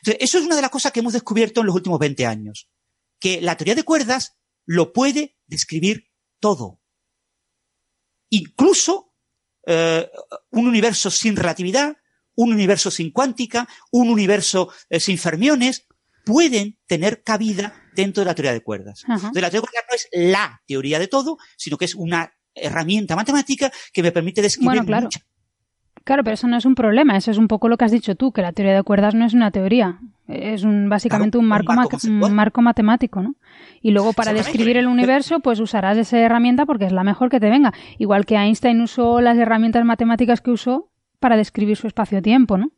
Entonces, 0.02 0.18
eso 0.20 0.38
es 0.38 0.46
una 0.46 0.56
de 0.56 0.62
las 0.62 0.70
cosas 0.70 0.92
que 0.92 1.00
hemos 1.00 1.14
descubierto 1.14 1.62
en 1.62 1.66
los 1.66 1.76
últimos 1.76 1.98
20 1.98 2.28
años. 2.28 2.70
Que 3.20 3.42
la 3.42 3.58
teoría 3.58 3.74
de 3.74 3.82
cuerdas 3.82 4.38
lo 4.68 4.94
puede 4.94 5.40
describir 5.48 6.12
todo. 6.40 6.80
Incluso 8.30 9.12
eh, 9.66 10.08
un 10.52 10.68
universo 10.68 11.10
sin 11.10 11.36
relatividad, 11.36 11.98
un 12.38 12.54
universo 12.54 12.90
sin 12.90 13.12
cuántica, 13.12 13.68
un 13.92 14.10
universo 14.10 14.70
eh, 14.90 15.02
sin 15.02 15.18
fermiones, 15.18 15.86
pueden 16.24 16.78
tener 16.86 17.24
cabida 17.24 17.74
dentro 17.96 18.22
de 18.22 18.26
la 18.26 18.36
teoría 18.36 18.54
de 18.54 18.62
cuerdas. 18.62 19.04
Entonces, 19.08 19.42
la 19.42 19.50
teoría 19.50 19.62
de 19.62 19.68
cuerdas 19.68 19.86
no 19.90 19.96
es 19.96 20.32
la 20.32 20.62
teoría 20.66 21.00
de 21.00 21.08
todo, 21.08 21.38
sino 21.58 21.78
que 21.78 21.86
es 21.86 21.96
una 21.96 22.32
herramienta 22.54 23.16
matemática 23.16 23.72
que 23.92 24.04
me 24.04 24.12
permite 24.12 24.42
describir 24.42 24.84
bueno, 24.84 24.86
claro. 24.86 25.10
Claro, 26.04 26.24
pero 26.24 26.36
eso 26.36 26.48
no 26.48 26.56
es 26.56 26.66
un 26.66 26.74
problema, 26.74 27.18
eso 27.18 27.32
es 27.32 27.38
un 27.38 27.50
poco 27.50 27.68
lo 27.68 27.78
que 27.78 27.84
has 27.84 27.92
dicho 27.92 28.16
tú, 28.16 28.32
que 28.32 28.42
la 28.42 28.54
teoría 28.54 28.74
de 28.74 28.84
cuerdas 28.84 29.14
no 29.14 29.26
es 29.26 29.34
una 29.34 29.52
teoría, 29.52 30.00
es 30.30 30.64
un, 30.64 30.88
básicamente 30.88 31.38
un, 31.38 31.46
marco 31.46 31.74
un, 31.74 32.34
marco 32.34 32.62
matemático, 32.62 33.22
¿no? 33.22 33.36
Y 33.82 33.92
luego 33.92 34.14
para 34.14 34.32
describir 34.32 34.78
el 34.78 34.88
universo, 34.88 35.42
pues 35.42 35.60
usarás 35.60 35.98
esa 35.98 36.18
herramienta 36.18 36.66
porque 36.66 36.86
es 36.86 36.94
la 36.94 37.04
mejor 37.04 37.30
que 37.30 37.42
te 37.42 37.50
venga. 37.50 37.74
Igual 37.98 38.26
que 38.26 38.36
Einstein 38.36 38.80
usó 38.80 39.20
las 39.20 39.38
herramientas 39.38 39.84
matemáticas 39.84 40.40
que 40.40 40.52
usó 40.52 40.90
para 41.20 41.38
describir 41.38 41.78
su 41.78 41.88
espacio-tiempo, 41.88 42.58
¿no? 42.58 42.72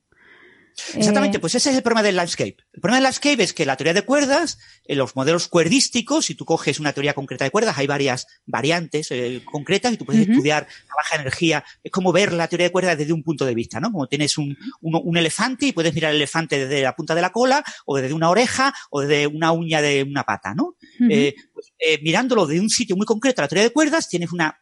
Exactamente, 0.96 1.38
eh, 1.38 1.40
pues 1.40 1.56
ese 1.56 1.70
es 1.70 1.76
el 1.76 1.84
problema 1.84 2.04
del 2.04 2.16
landscape. 2.16 2.58
El 2.74 2.82
problema 2.82 2.98
del 2.98 3.04
landscape 3.04 3.44
es 3.44 3.54
que 3.54 3.66
la 3.66 3.76
teoría 3.76 3.94
de 3.94 4.04
cuerdas, 4.04 4.60
en 4.86 4.98
los 4.98 5.16
modelos 5.16 5.48
cuerdísticos, 5.48 6.26
si 6.26 6.36
tú 6.36 6.46
coges 6.46 6.80
una 6.80 6.94
teoría 6.94 7.14
concreta 7.14 7.44
de 7.44 7.52
cuerdas, 7.52 7.78
hay 7.78 7.88
varias 7.88 8.28
variantes 8.46 9.12
eh, 9.12 9.42
concretas 9.46 9.94
y 9.94 9.98
tú 9.98 10.06
puedes 10.06 10.28
estudiar 10.28 10.68
la 10.88 10.96
baja 10.96 11.16
energía. 11.18 11.64
Es 11.84 11.92
como 11.92 12.12
ver 12.12 12.34
la 12.34 12.48
teoría 12.48 12.68
de 12.68 12.72
cuerdas 12.72 12.98
desde 12.98 13.14
un 13.14 13.24
punto 13.24 13.46
de 13.46 13.56
vista, 13.56 13.80
¿no? 13.80 13.92
Como 13.92 14.08
tienes 14.08 14.38
un, 14.38 14.58
un, 14.82 15.18
elefante 15.18 15.68
y 15.68 15.72
puedes 15.74 15.94
mirar 15.94 16.12
el 16.12 16.18
elefante 16.18 16.60
desde 16.60 16.82
la 16.82 16.96
punta 16.96 17.16
de 17.16 17.22
la 17.22 17.32
cola 17.32 17.64
o 17.86 17.98
desde 17.98 18.14
una 18.14 18.30
oreja 18.30 18.74
o 18.90 19.02
desde 19.02 19.28
una 19.28 19.52
uña 19.52 19.82
de 19.82 20.04
una 20.04 20.24
pata, 20.24 20.54
¿no? 20.54 20.76
Eh, 21.10 21.36
pues, 21.54 21.74
mirándolo 22.02 22.46
de 22.46 22.60
un 22.60 22.70
sitio 22.70 22.96
muy 22.96 23.06
concreto, 23.06 23.42
la 23.42 23.48
teoría 23.48 23.64
de 23.64 23.74
cuerdas, 23.74 24.08
tienes 24.08 24.32
una 24.32 24.60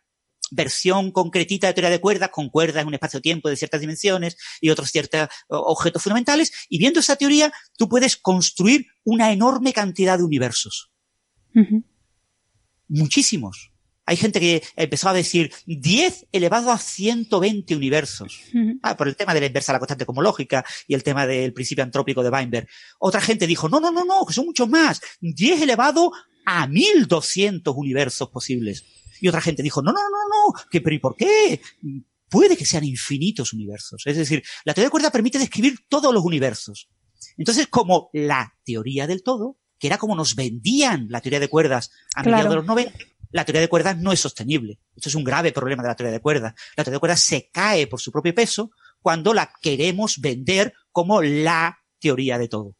versión 0.52 1.12
concretita 1.12 1.68
de 1.68 1.74
teoría 1.74 1.90
de 1.90 2.00
cuerdas, 2.00 2.30
con 2.30 2.50
cuerdas 2.50 2.82
en 2.82 2.88
un 2.88 2.94
espacio-tiempo 2.94 3.50
de 3.50 3.56
ciertas 3.56 3.82
dimensiones 3.82 4.38
y 4.62 4.70
otros 4.70 4.92
ciertos 4.92 5.28
objetos 5.48 6.04
fundamentales, 6.04 6.52
y 6.70 6.80
viendo 6.80 7.00
esa 7.00 7.16
teoría, 7.16 7.52
tú 7.78 7.90
puedes 7.90 8.18
construir 8.18 8.88
una 9.04 9.32
enorme 9.32 9.74
cantidad 9.74 10.18
de 10.18 10.24
universos. 10.24 10.92
Muchísimos. 12.88 13.72
Hay 14.06 14.16
gente 14.16 14.40
que 14.40 14.64
empezó 14.78 15.10
a 15.10 15.14
decir 15.14 15.52
10 15.66 16.28
elevado 16.32 16.72
a 16.72 16.78
120 16.78 17.76
universos. 17.76 18.40
Ah, 18.82 18.96
por 18.96 19.10
el 19.10 19.18
tema 19.18 19.34
de 19.34 19.42
la 19.42 19.48
inversa 19.48 19.74
a 19.74 19.74
la 19.74 19.80
constante 19.80 20.06
lógica 20.08 20.66
y 20.88 20.94
el 20.94 21.04
tema 21.04 21.28
del 21.28 21.52
principio 21.52 21.84
antrópico 21.84 22.24
de 22.24 22.30
Weinberg. 22.30 22.70
Otra 23.00 23.20
gente 23.20 23.46
dijo, 23.46 23.68
no, 23.68 23.82
no, 23.82 23.92
no, 23.92 24.06
no, 24.06 24.26
que 24.26 24.34
son 24.34 24.46
muchos 24.46 24.70
más. 24.70 25.02
10 25.20 25.62
elevado 25.62 26.14
a 26.46 26.68
1200 26.68 27.76
universos 27.76 28.30
posibles. 28.30 28.86
Y 29.22 29.28
otra 29.28 29.42
gente 29.42 29.64
dijo, 29.64 29.82
no, 29.82 29.92
no, 29.92 30.00
no, 30.00 30.54
no, 30.54 30.68
que, 30.70 30.82
pero 30.82 30.96
¿y 30.96 31.00
por 31.00 31.16
qué? 31.16 31.62
Puede 32.30 32.58
que 32.58 32.66
sean 32.66 32.84
infinitos 32.84 33.54
universos. 33.54 34.04
Es 34.06 34.18
decir, 34.18 34.44
la 34.66 34.74
teoría 34.74 34.88
de 34.88 34.92
cuerda 34.92 35.12
permite 35.12 35.40
describir 35.40 35.80
todos 35.88 36.14
los 36.14 36.24
universos. 36.24 36.90
Entonces, 37.38 37.68
como 37.68 38.10
la 38.14 38.56
teoría 38.66 39.08
del 39.08 39.24
todo, 39.24 39.58
que 39.80 39.88
era 39.88 39.98
como 39.98 40.16
nos 40.16 40.36
vendían 40.36 41.08
la 41.10 41.22
teoría 41.22 41.40
de 41.40 41.48
cuerdas 41.48 41.92
a 42.16 42.24
mediados 42.24 42.50
de 42.50 42.56
los 42.56 42.66
90, 42.66 42.98
la 43.32 43.46
teoría 43.46 43.62
de 43.62 43.70
cuerdas 43.70 43.98
no 43.98 44.12
es 44.12 44.20
sostenible. 44.20 44.80
Esto 44.96 45.10
es 45.10 45.16
un 45.16 45.24
grave 45.24 45.52
problema 45.52 45.84
de 45.84 45.90
la 45.90 45.96
teoría 45.96 46.14
de 46.14 46.22
cuerdas. 46.22 46.54
La 46.76 46.84
teoría 46.84 46.96
de 46.96 47.00
cuerdas 47.00 47.20
se 47.20 47.50
cae 47.52 47.88
por 47.88 48.02
su 48.02 48.12
propio 48.12 48.34
peso 48.34 48.72
cuando 49.02 49.34
la 49.34 49.52
queremos 49.62 50.20
vender 50.20 50.74
como 50.92 51.22
la 51.22 51.78
teoría 52.00 52.38
de 52.38 52.48
todo. 52.48 52.76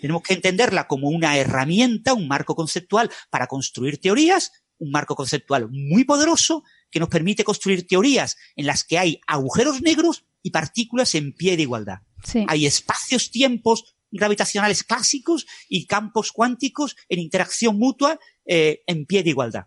Tenemos 0.00 0.22
que 0.22 0.34
entenderla 0.34 0.86
como 0.86 1.08
una 1.08 1.36
herramienta, 1.36 2.14
un 2.14 2.28
marco 2.28 2.54
conceptual 2.54 3.10
para 3.30 3.48
construir 3.48 4.00
teorías 4.00 4.52
un 4.78 4.90
marco 4.90 5.14
conceptual 5.14 5.68
muy 5.70 6.04
poderoso 6.04 6.64
que 6.90 7.00
nos 7.00 7.08
permite 7.08 7.44
construir 7.44 7.86
teorías 7.86 8.36
en 8.56 8.66
las 8.66 8.84
que 8.84 8.98
hay 8.98 9.20
agujeros 9.26 9.82
negros 9.82 10.24
y 10.42 10.50
partículas 10.50 11.14
en 11.14 11.32
pie 11.32 11.56
de 11.56 11.62
igualdad. 11.62 12.00
Hay 12.48 12.66
espacios-tiempos 12.66 13.96
gravitacionales 14.10 14.84
clásicos 14.84 15.46
y 15.68 15.86
campos 15.86 16.32
cuánticos 16.32 16.96
en 17.08 17.18
interacción 17.18 17.78
mutua 17.78 18.18
eh, 18.44 18.82
en 18.86 19.06
pie 19.06 19.22
de 19.22 19.30
igualdad. 19.30 19.66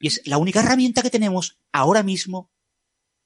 Y 0.00 0.08
es 0.08 0.22
la 0.24 0.38
única 0.38 0.60
herramienta 0.60 1.02
que 1.02 1.10
tenemos 1.10 1.58
ahora 1.72 2.02
mismo 2.02 2.50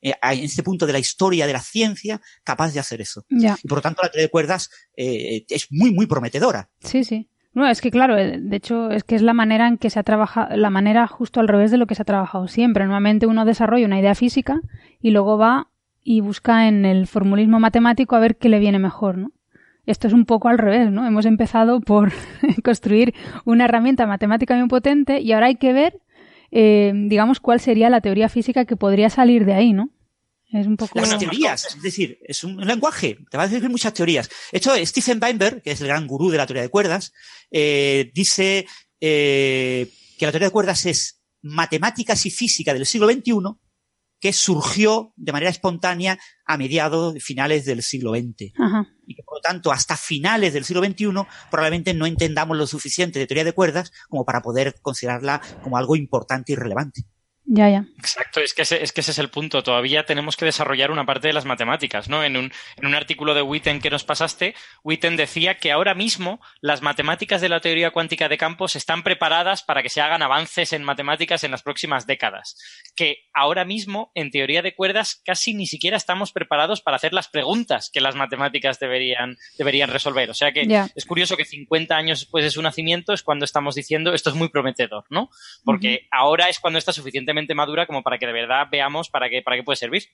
eh, 0.02 0.12
en 0.22 0.44
este 0.44 0.62
punto 0.62 0.86
de 0.86 0.92
la 0.92 0.98
historia 0.98 1.46
de 1.46 1.52
la 1.52 1.62
ciencia 1.62 2.20
capaz 2.44 2.72
de 2.72 2.80
hacer 2.80 3.00
eso. 3.00 3.24
Y 3.30 3.68
por 3.68 3.78
lo 3.78 3.82
tanto 3.82 4.02
la 4.02 4.10
teoría 4.10 4.26
de 4.26 4.30
cuerdas 4.30 4.70
eh, 4.96 5.46
es 5.48 5.68
muy, 5.70 5.92
muy 5.92 6.06
prometedora. 6.06 6.70
Sí, 6.84 7.04
sí. 7.04 7.30
No, 7.56 7.66
es 7.66 7.80
que 7.80 7.90
claro, 7.90 8.18
eh, 8.18 8.36
de 8.38 8.56
hecho 8.56 8.90
es 8.90 9.02
que 9.02 9.14
es 9.14 9.22
la 9.22 9.32
manera 9.32 9.66
en 9.66 9.78
que 9.78 9.88
se 9.88 9.98
ha 9.98 10.02
trabajado, 10.02 10.54
la 10.54 10.68
manera 10.68 11.06
justo 11.06 11.40
al 11.40 11.48
revés 11.48 11.70
de 11.70 11.78
lo 11.78 11.86
que 11.86 11.94
se 11.94 12.02
ha 12.02 12.04
trabajado 12.04 12.48
siempre. 12.48 12.84
Normalmente 12.84 13.26
uno 13.26 13.46
desarrolla 13.46 13.86
una 13.86 13.98
idea 13.98 14.14
física 14.14 14.60
y 15.00 15.10
luego 15.10 15.38
va 15.38 15.68
y 16.04 16.20
busca 16.20 16.68
en 16.68 16.84
el 16.84 17.06
formulismo 17.06 17.58
matemático 17.58 18.14
a 18.14 18.18
ver 18.18 18.36
qué 18.36 18.50
le 18.50 18.58
viene 18.58 18.78
mejor, 18.78 19.16
¿no? 19.16 19.32
Esto 19.86 20.06
es 20.06 20.12
un 20.12 20.26
poco 20.26 20.48
al 20.48 20.58
revés, 20.58 20.90
¿no? 20.90 21.06
Hemos 21.06 21.24
empezado 21.24 21.80
por 21.80 22.12
construir 22.62 23.14
una 23.46 23.64
herramienta 23.64 24.06
matemática 24.06 24.54
muy 24.54 24.68
potente 24.68 25.22
y 25.22 25.32
ahora 25.32 25.46
hay 25.46 25.56
que 25.56 25.72
ver, 25.72 26.02
eh, 26.50 26.92
digamos, 27.06 27.40
cuál 27.40 27.58
sería 27.58 27.88
la 27.88 28.02
teoría 28.02 28.28
física 28.28 28.66
que 28.66 28.76
podría 28.76 29.08
salir 29.08 29.46
de 29.46 29.54
ahí, 29.54 29.72
¿no? 29.72 29.88
Es 30.56 30.66
un 30.66 30.76
poco... 30.76 30.98
Las 30.98 31.18
teorías, 31.18 31.76
es 31.76 31.82
decir, 31.82 32.18
es 32.22 32.42
un 32.44 32.56
lenguaje, 32.56 33.18
te 33.30 33.36
va 33.36 33.44
a 33.44 33.48
decir 33.48 33.68
muchas 33.68 33.92
teorías. 33.92 34.28
Esto, 34.52 34.72
Stephen 34.84 35.20
Weinberg, 35.22 35.62
que 35.62 35.72
es 35.72 35.80
el 35.80 35.88
gran 35.88 36.06
gurú 36.06 36.30
de 36.30 36.38
la 36.38 36.46
teoría 36.46 36.62
de 36.62 36.68
cuerdas, 36.68 37.12
eh, 37.50 38.10
dice 38.14 38.66
eh, 39.00 39.90
que 40.18 40.26
la 40.26 40.32
teoría 40.32 40.48
de 40.48 40.52
cuerdas 40.52 40.86
es 40.86 41.22
matemáticas 41.42 42.26
y 42.26 42.30
física 42.30 42.72
del 42.72 42.86
siglo 42.86 43.08
XXI 43.08 43.32
que 44.20 44.32
surgió 44.32 45.12
de 45.16 45.32
manera 45.32 45.50
espontánea 45.50 46.18
a 46.46 46.56
mediados, 46.56 47.22
finales 47.22 47.64
del 47.64 47.82
siglo 47.82 48.12
XX. 48.12 48.52
Ajá. 48.58 48.88
Y 49.06 49.14
que, 49.14 49.22
por 49.22 49.38
lo 49.38 49.40
tanto, 49.42 49.72
hasta 49.72 49.96
finales 49.96 50.54
del 50.54 50.64
siglo 50.64 50.82
XXI 50.82 51.12
probablemente 51.50 51.92
no 51.92 52.06
entendamos 52.06 52.56
lo 52.56 52.66
suficiente 52.66 53.18
de 53.18 53.26
teoría 53.26 53.44
de 53.44 53.52
cuerdas 53.52 53.92
como 54.08 54.24
para 54.24 54.40
poder 54.40 54.74
considerarla 54.80 55.40
como 55.62 55.76
algo 55.76 55.96
importante 55.96 56.52
y 56.52 56.56
relevante. 56.56 57.04
Ya, 57.48 57.70
ya. 57.70 57.84
Exacto, 57.98 58.40
es 58.40 58.54
que, 58.54 58.62
ese, 58.62 58.82
es 58.82 58.92
que 58.92 59.02
ese 59.02 59.12
es 59.12 59.18
el 59.20 59.30
punto. 59.30 59.62
Todavía 59.62 60.04
tenemos 60.04 60.36
que 60.36 60.44
desarrollar 60.44 60.90
una 60.90 61.06
parte 61.06 61.28
de 61.28 61.32
las 61.32 61.44
matemáticas, 61.44 62.08
¿no? 62.08 62.24
En 62.24 62.36
un, 62.36 62.52
en 62.76 62.86
un 62.86 62.94
artículo 62.96 63.34
de 63.34 63.42
Witten 63.42 63.80
que 63.80 63.88
nos 63.88 64.02
pasaste, 64.02 64.54
Witten 64.82 65.16
decía 65.16 65.56
que 65.58 65.70
ahora 65.70 65.94
mismo 65.94 66.40
las 66.60 66.82
matemáticas 66.82 67.40
de 67.40 67.48
la 67.48 67.60
teoría 67.60 67.92
cuántica 67.92 68.28
de 68.28 68.36
campos 68.36 68.74
están 68.74 69.04
preparadas 69.04 69.62
para 69.62 69.82
que 69.84 69.90
se 69.90 70.00
hagan 70.00 70.22
avances 70.22 70.72
en 70.72 70.82
matemáticas 70.82 71.44
en 71.44 71.52
las 71.52 71.62
próximas 71.62 72.04
décadas. 72.06 72.56
Que 72.96 73.18
ahora 73.32 73.64
mismo, 73.64 74.10
en 74.16 74.32
teoría 74.32 74.60
de 74.62 74.74
cuerdas, 74.74 75.22
casi 75.24 75.54
ni 75.54 75.66
siquiera 75.66 75.96
estamos 75.96 76.32
preparados 76.32 76.80
para 76.82 76.96
hacer 76.96 77.12
las 77.12 77.28
preguntas 77.28 77.90
que 77.92 78.00
las 78.00 78.16
matemáticas 78.16 78.80
deberían, 78.80 79.36
deberían 79.56 79.90
resolver. 79.90 80.28
O 80.30 80.34
sea 80.34 80.50
que 80.50 80.66
Ya. 80.66 80.88
es 80.96 81.04
curioso 81.04 81.36
que 81.36 81.44
50 81.44 81.96
años 81.96 82.18
después 82.20 82.42
de 82.44 82.50
su 82.50 82.60
nacimiento 82.60 83.12
es 83.12 83.22
cuando 83.22 83.44
estamos 83.44 83.76
diciendo 83.76 84.12
esto 84.14 84.30
es 84.30 84.36
muy 84.36 84.48
prometedor, 84.48 85.04
¿no? 85.10 85.30
Porque 85.64 86.08
ahora 86.10 86.48
es 86.48 86.58
cuando 86.58 86.80
está 86.80 86.92
suficientemente 86.92 87.35
madura 87.54 87.86
como 87.86 88.02
para 88.02 88.18
que 88.18 88.26
de 88.26 88.32
verdad 88.32 88.66
veamos 88.70 89.10
para 89.10 89.28
qué, 89.28 89.42
para 89.42 89.56
qué 89.56 89.62
puede 89.62 89.76
servir. 89.76 90.04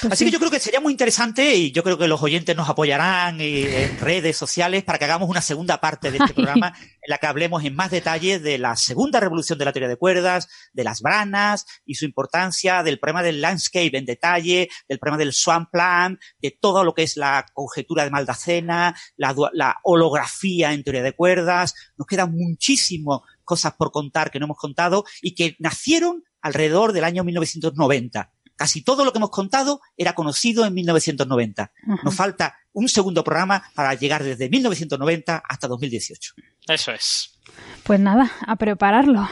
Pues 0.00 0.14
Así 0.14 0.24
sí. 0.24 0.30
que 0.30 0.32
yo 0.32 0.38
creo 0.38 0.50
que 0.50 0.60
sería 0.60 0.80
muy 0.80 0.92
interesante 0.92 1.54
y 1.54 1.72
yo 1.72 1.82
creo 1.82 1.98
que 1.98 2.08
los 2.08 2.22
oyentes 2.22 2.56
nos 2.56 2.70
apoyarán 2.70 3.38
eh, 3.38 3.84
en 3.84 3.98
redes 3.98 4.34
sociales 4.34 4.82
para 4.82 4.98
que 4.98 5.04
hagamos 5.04 5.28
una 5.28 5.42
segunda 5.42 5.78
parte 5.78 6.10
de 6.10 6.16
este 6.16 6.32
programa 6.34 6.72
en 6.78 7.10
la 7.10 7.18
que 7.18 7.26
hablemos 7.26 7.62
en 7.64 7.74
más 7.74 7.90
detalle 7.90 8.38
de 8.38 8.56
la 8.56 8.76
segunda 8.76 9.20
revolución 9.20 9.58
de 9.58 9.66
la 9.66 9.72
teoría 9.72 9.90
de 9.90 9.98
cuerdas, 9.98 10.48
de 10.72 10.84
las 10.84 11.02
branas 11.02 11.66
y 11.84 11.96
su 11.96 12.06
importancia, 12.06 12.82
del 12.82 12.98
problema 12.98 13.22
del 13.22 13.42
landscape 13.42 13.98
en 13.98 14.06
detalle, 14.06 14.70
del 14.88 14.98
problema 14.98 15.18
del 15.18 15.34
swan 15.34 15.66
plan, 15.66 16.18
de 16.40 16.56
todo 16.58 16.82
lo 16.82 16.94
que 16.94 17.02
es 17.02 17.18
la 17.18 17.44
conjetura 17.52 18.04
de 18.04 18.10
Maldacena, 18.10 18.96
la, 19.18 19.36
la 19.52 19.76
holografía 19.84 20.72
en 20.72 20.82
teoría 20.82 21.02
de 21.02 21.12
cuerdas. 21.12 21.74
Nos 21.98 22.06
quedan 22.06 22.32
muchísimas 22.32 23.20
cosas 23.50 23.74
por 23.74 23.90
contar 23.90 24.30
que 24.30 24.38
no 24.38 24.44
hemos 24.44 24.58
contado 24.58 25.04
y 25.20 25.34
que 25.34 25.56
nacieron 25.58 26.22
alrededor 26.40 26.92
del 26.92 27.02
año 27.02 27.24
1990. 27.24 28.30
Casi 28.54 28.84
todo 28.84 29.04
lo 29.04 29.10
que 29.10 29.18
hemos 29.18 29.30
contado 29.30 29.80
era 29.96 30.14
conocido 30.14 30.64
en 30.64 30.74
1990. 30.74 31.62
Ajá. 31.62 32.00
Nos 32.04 32.14
falta 32.14 32.54
un 32.72 32.88
segundo 32.88 33.24
programa 33.24 33.64
para 33.74 33.94
llegar 33.94 34.22
desde 34.22 34.48
1990 34.48 35.42
hasta 35.48 35.66
2018. 35.66 36.34
Eso 36.68 36.92
es. 36.92 37.40
Pues 37.82 37.98
nada, 37.98 38.30
a 38.46 38.54
prepararlo. 38.54 39.28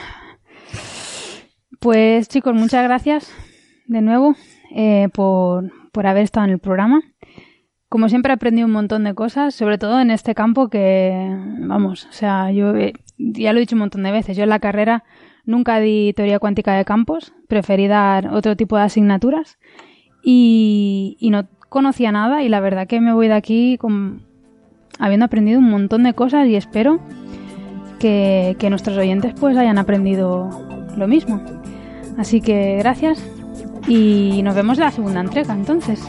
Pues 1.79 2.27
chicos, 2.29 2.55
muchas 2.55 2.83
gracias 2.83 3.31
de 3.87 4.01
nuevo 4.01 4.35
eh, 4.75 5.09
por, 5.15 5.71
por 5.93 6.09
haber 6.09 6.25
estado 6.25 6.47
en 6.47 6.53
el 6.53 6.59
programa. 6.59 7.03
Como 7.89 8.09
siempre 8.09 8.33
he 8.33 8.35
aprendido 8.35 8.67
un 8.67 8.73
montón 8.73 9.05
de 9.05 9.15
cosas, 9.15 9.55
sobre 9.55 9.79
todo 9.79 10.01
en 10.01 10.11
este 10.11 10.35
campo 10.35 10.69
que, 10.69 11.29
vamos, 11.61 12.07
o 12.07 12.13
sea, 12.13 12.51
yo 12.51 12.75
eh, 12.75 12.93
ya 13.19 13.53
lo 13.53 13.59
he 13.59 13.61
dicho 13.61 13.75
un 13.75 13.81
montón 13.81 14.03
de 14.03 14.13
veces, 14.13 14.37
yo 14.37 14.45
en 14.45 14.51
la 14.51 14.61
carrera 14.61 15.05
nunca 15.45 15.81
di 15.81 16.13
teoría 16.15 16.39
cuántica 16.39 16.75
de 16.75 16.85
campos, 16.85 17.33
preferí 17.49 17.87
dar 17.89 18.29
otro 18.35 18.57
tipo 18.57 18.77
de 18.77 18.83
asignaturas 18.83 19.59
y, 20.23 21.17
y 21.21 21.31
no 21.31 21.49
conocía 21.69 22.13
nada 22.13 22.43
y 22.43 22.49
la 22.49 22.61
verdad 22.61 22.87
que 22.87 23.01
me 23.01 23.13
voy 23.13 23.29
de 23.29 23.35
aquí 23.35 23.79
con, 23.79 24.23
habiendo 24.99 25.27
aprendido 25.27 25.59
un 25.59 25.71
montón 25.71 26.03
de 26.03 26.15
cosas 26.15 26.47
y 26.49 26.57
espero 26.57 27.01
que, 27.99 28.57
que 28.59 28.71
nuestros 28.71 28.97
oyentes 28.97 29.35
pues 29.39 29.57
hayan 29.57 29.79
aprendido 29.79 30.51
lo 30.97 31.09
mismo. 31.09 31.43
Así 32.17 32.41
que 32.41 32.77
gracias 32.79 33.25
y 33.87 34.43
nos 34.43 34.55
vemos 34.55 34.79
en 34.79 34.85
la 34.85 34.91
segunda 34.91 35.21
entrega 35.21 35.55
entonces. 35.55 36.01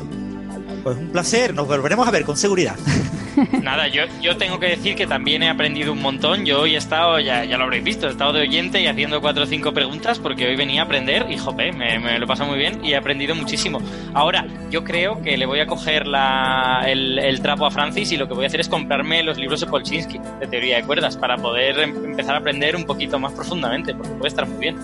Pues 0.84 0.97
un 0.97 1.10
placer, 1.10 1.53
nos 1.53 1.68
volveremos 1.68 2.07
a 2.07 2.11
ver 2.11 2.23
con 2.23 2.38
seguridad. 2.38 2.76
Nada, 3.64 3.88
yo, 3.88 4.03
yo 4.22 4.38
tengo 4.38 4.60
que 4.60 4.68
decir 4.68 4.95
que 4.95 5.07
también 5.07 5.43
he 5.43 5.49
aprendido 5.49 5.93
un 5.93 6.01
montón. 6.01 6.45
Yo 6.45 6.61
hoy 6.61 6.76
he 6.76 6.77
estado, 6.77 7.19
ya, 7.19 7.45
ya 7.45 7.57
lo 7.57 7.65
habréis 7.65 7.84
visto, 7.84 8.07
he 8.07 8.11
estado 8.11 8.34
de 8.34 8.41
oyente 8.41 8.81
y 8.81 8.88
haciendo 8.88 9.22
cuatro 9.22 9.43
o 9.43 9.45
cinco 9.45 9.73
preguntas 9.73 10.19
porque 10.19 10.47
hoy 10.47 10.56
venía 10.56 10.81
a 10.81 10.85
aprender 10.85 11.26
y 11.30 11.38
jope, 11.38 11.72
me, 11.72 12.18
lo 12.19 12.26
he 12.26 12.27
pasado 12.27 12.49
muy 12.49 12.60
bien 12.60 12.84
y 12.84 12.91
he 12.91 12.95
aprendido 12.97 13.35
muchísimo. 13.35 13.81
Ahora, 14.14 14.45
yo 14.69 14.84
creo 14.84 15.22
que 15.22 15.38
le 15.38 15.45
voy 15.45 15.60
a 15.60 15.68
coger 15.68 16.07
la, 16.07 16.84
el, 16.88 17.19
el 17.19 17.41
trapo 17.41 17.65
a 17.65 17.72
Francis 17.72 18.11
y 18.11 18.18
lo 18.18 18.27
que 18.27 18.34
voy 18.34 18.45
a 18.45 18.47
hacer 18.47 18.60
es 18.60 18.68
comprarme 18.69 19.23
los 19.23 19.38
libros 19.38 19.60
de 19.61 19.68
Polchinski 19.68 20.19
de 20.39 20.47
teoría 20.47 20.77
de 20.77 20.84
cuerdas 20.84 21.15
para 21.18 21.38
poder 21.38 21.80
em- 21.80 22.06
empezar 22.06 22.35
a 22.35 22.39
aprender 22.39 22.76
un 22.76 22.85
poquito 22.85 23.19
más 23.19 23.31
profundamente 23.34 23.93
porque 23.93 24.14
puede 24.14 24.30
estar 24.30 24.47
muy 24.47 24.60
bien. 24.60 24.77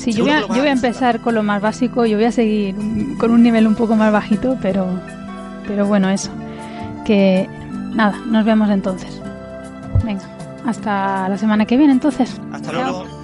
Sí, 0.00 0.12
yo 0.12 0.24
voy, 0.24 0.32
a, 0.32 0.40
yo 0.40 0.48
voy 0.48 0.68
a 0.68 0.72
empezar 0.72 1.20
con 1.20 1.34
lo 1.34 1.42
más 1.42 1.60
básico, 1.60 2.06
yo 2.06 2.16
voy 2.16 2.24
a 2.24 2.32
seguir 2.32 2.74
con 3.18 3.30
un 3.32 3.42
nivel 3.42 3.66
un 3.66 3.74
poco 3.74 3.96
más 3.96 4.10
bajito, 4.10 4.56
pero, 4.62 4.86
pero 5.66 5.86
bueno, 5.86 6.08
eso. 6.08 6.30
Que 7.04 7.46
nada, 7.94 8.16
nos 8.26 8.46
vemos 8.46 8.70
entonces. 8.70 9.20
Venga, 10.02 10.22
hasta 10.64 11.28
la 11.28 11.36
semana 11.36 11.66
que 11.66 11.76
viene 11.76 11.92
entonces. 11.92 12.40
Hasta 12.50 12.72
luego. 12.72 13.19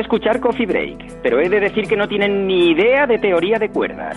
Escuchar 0.00 0.40
Coffee 0.40 0.66
Break, 0.66 1.20
pero 1.22 1.40
he 1.40 1.48
de 1.48 1.60
decir 1.60 1.86
que 1.86 1.96
no 1.96 2.08
tienen 2.08 2.46
ni 2.46 2.70
idea 2.70 3.06
de 3.06 3.18
teoría 3.18 3.58
de 3.58 3.68
cuerdas. 3.68 4.16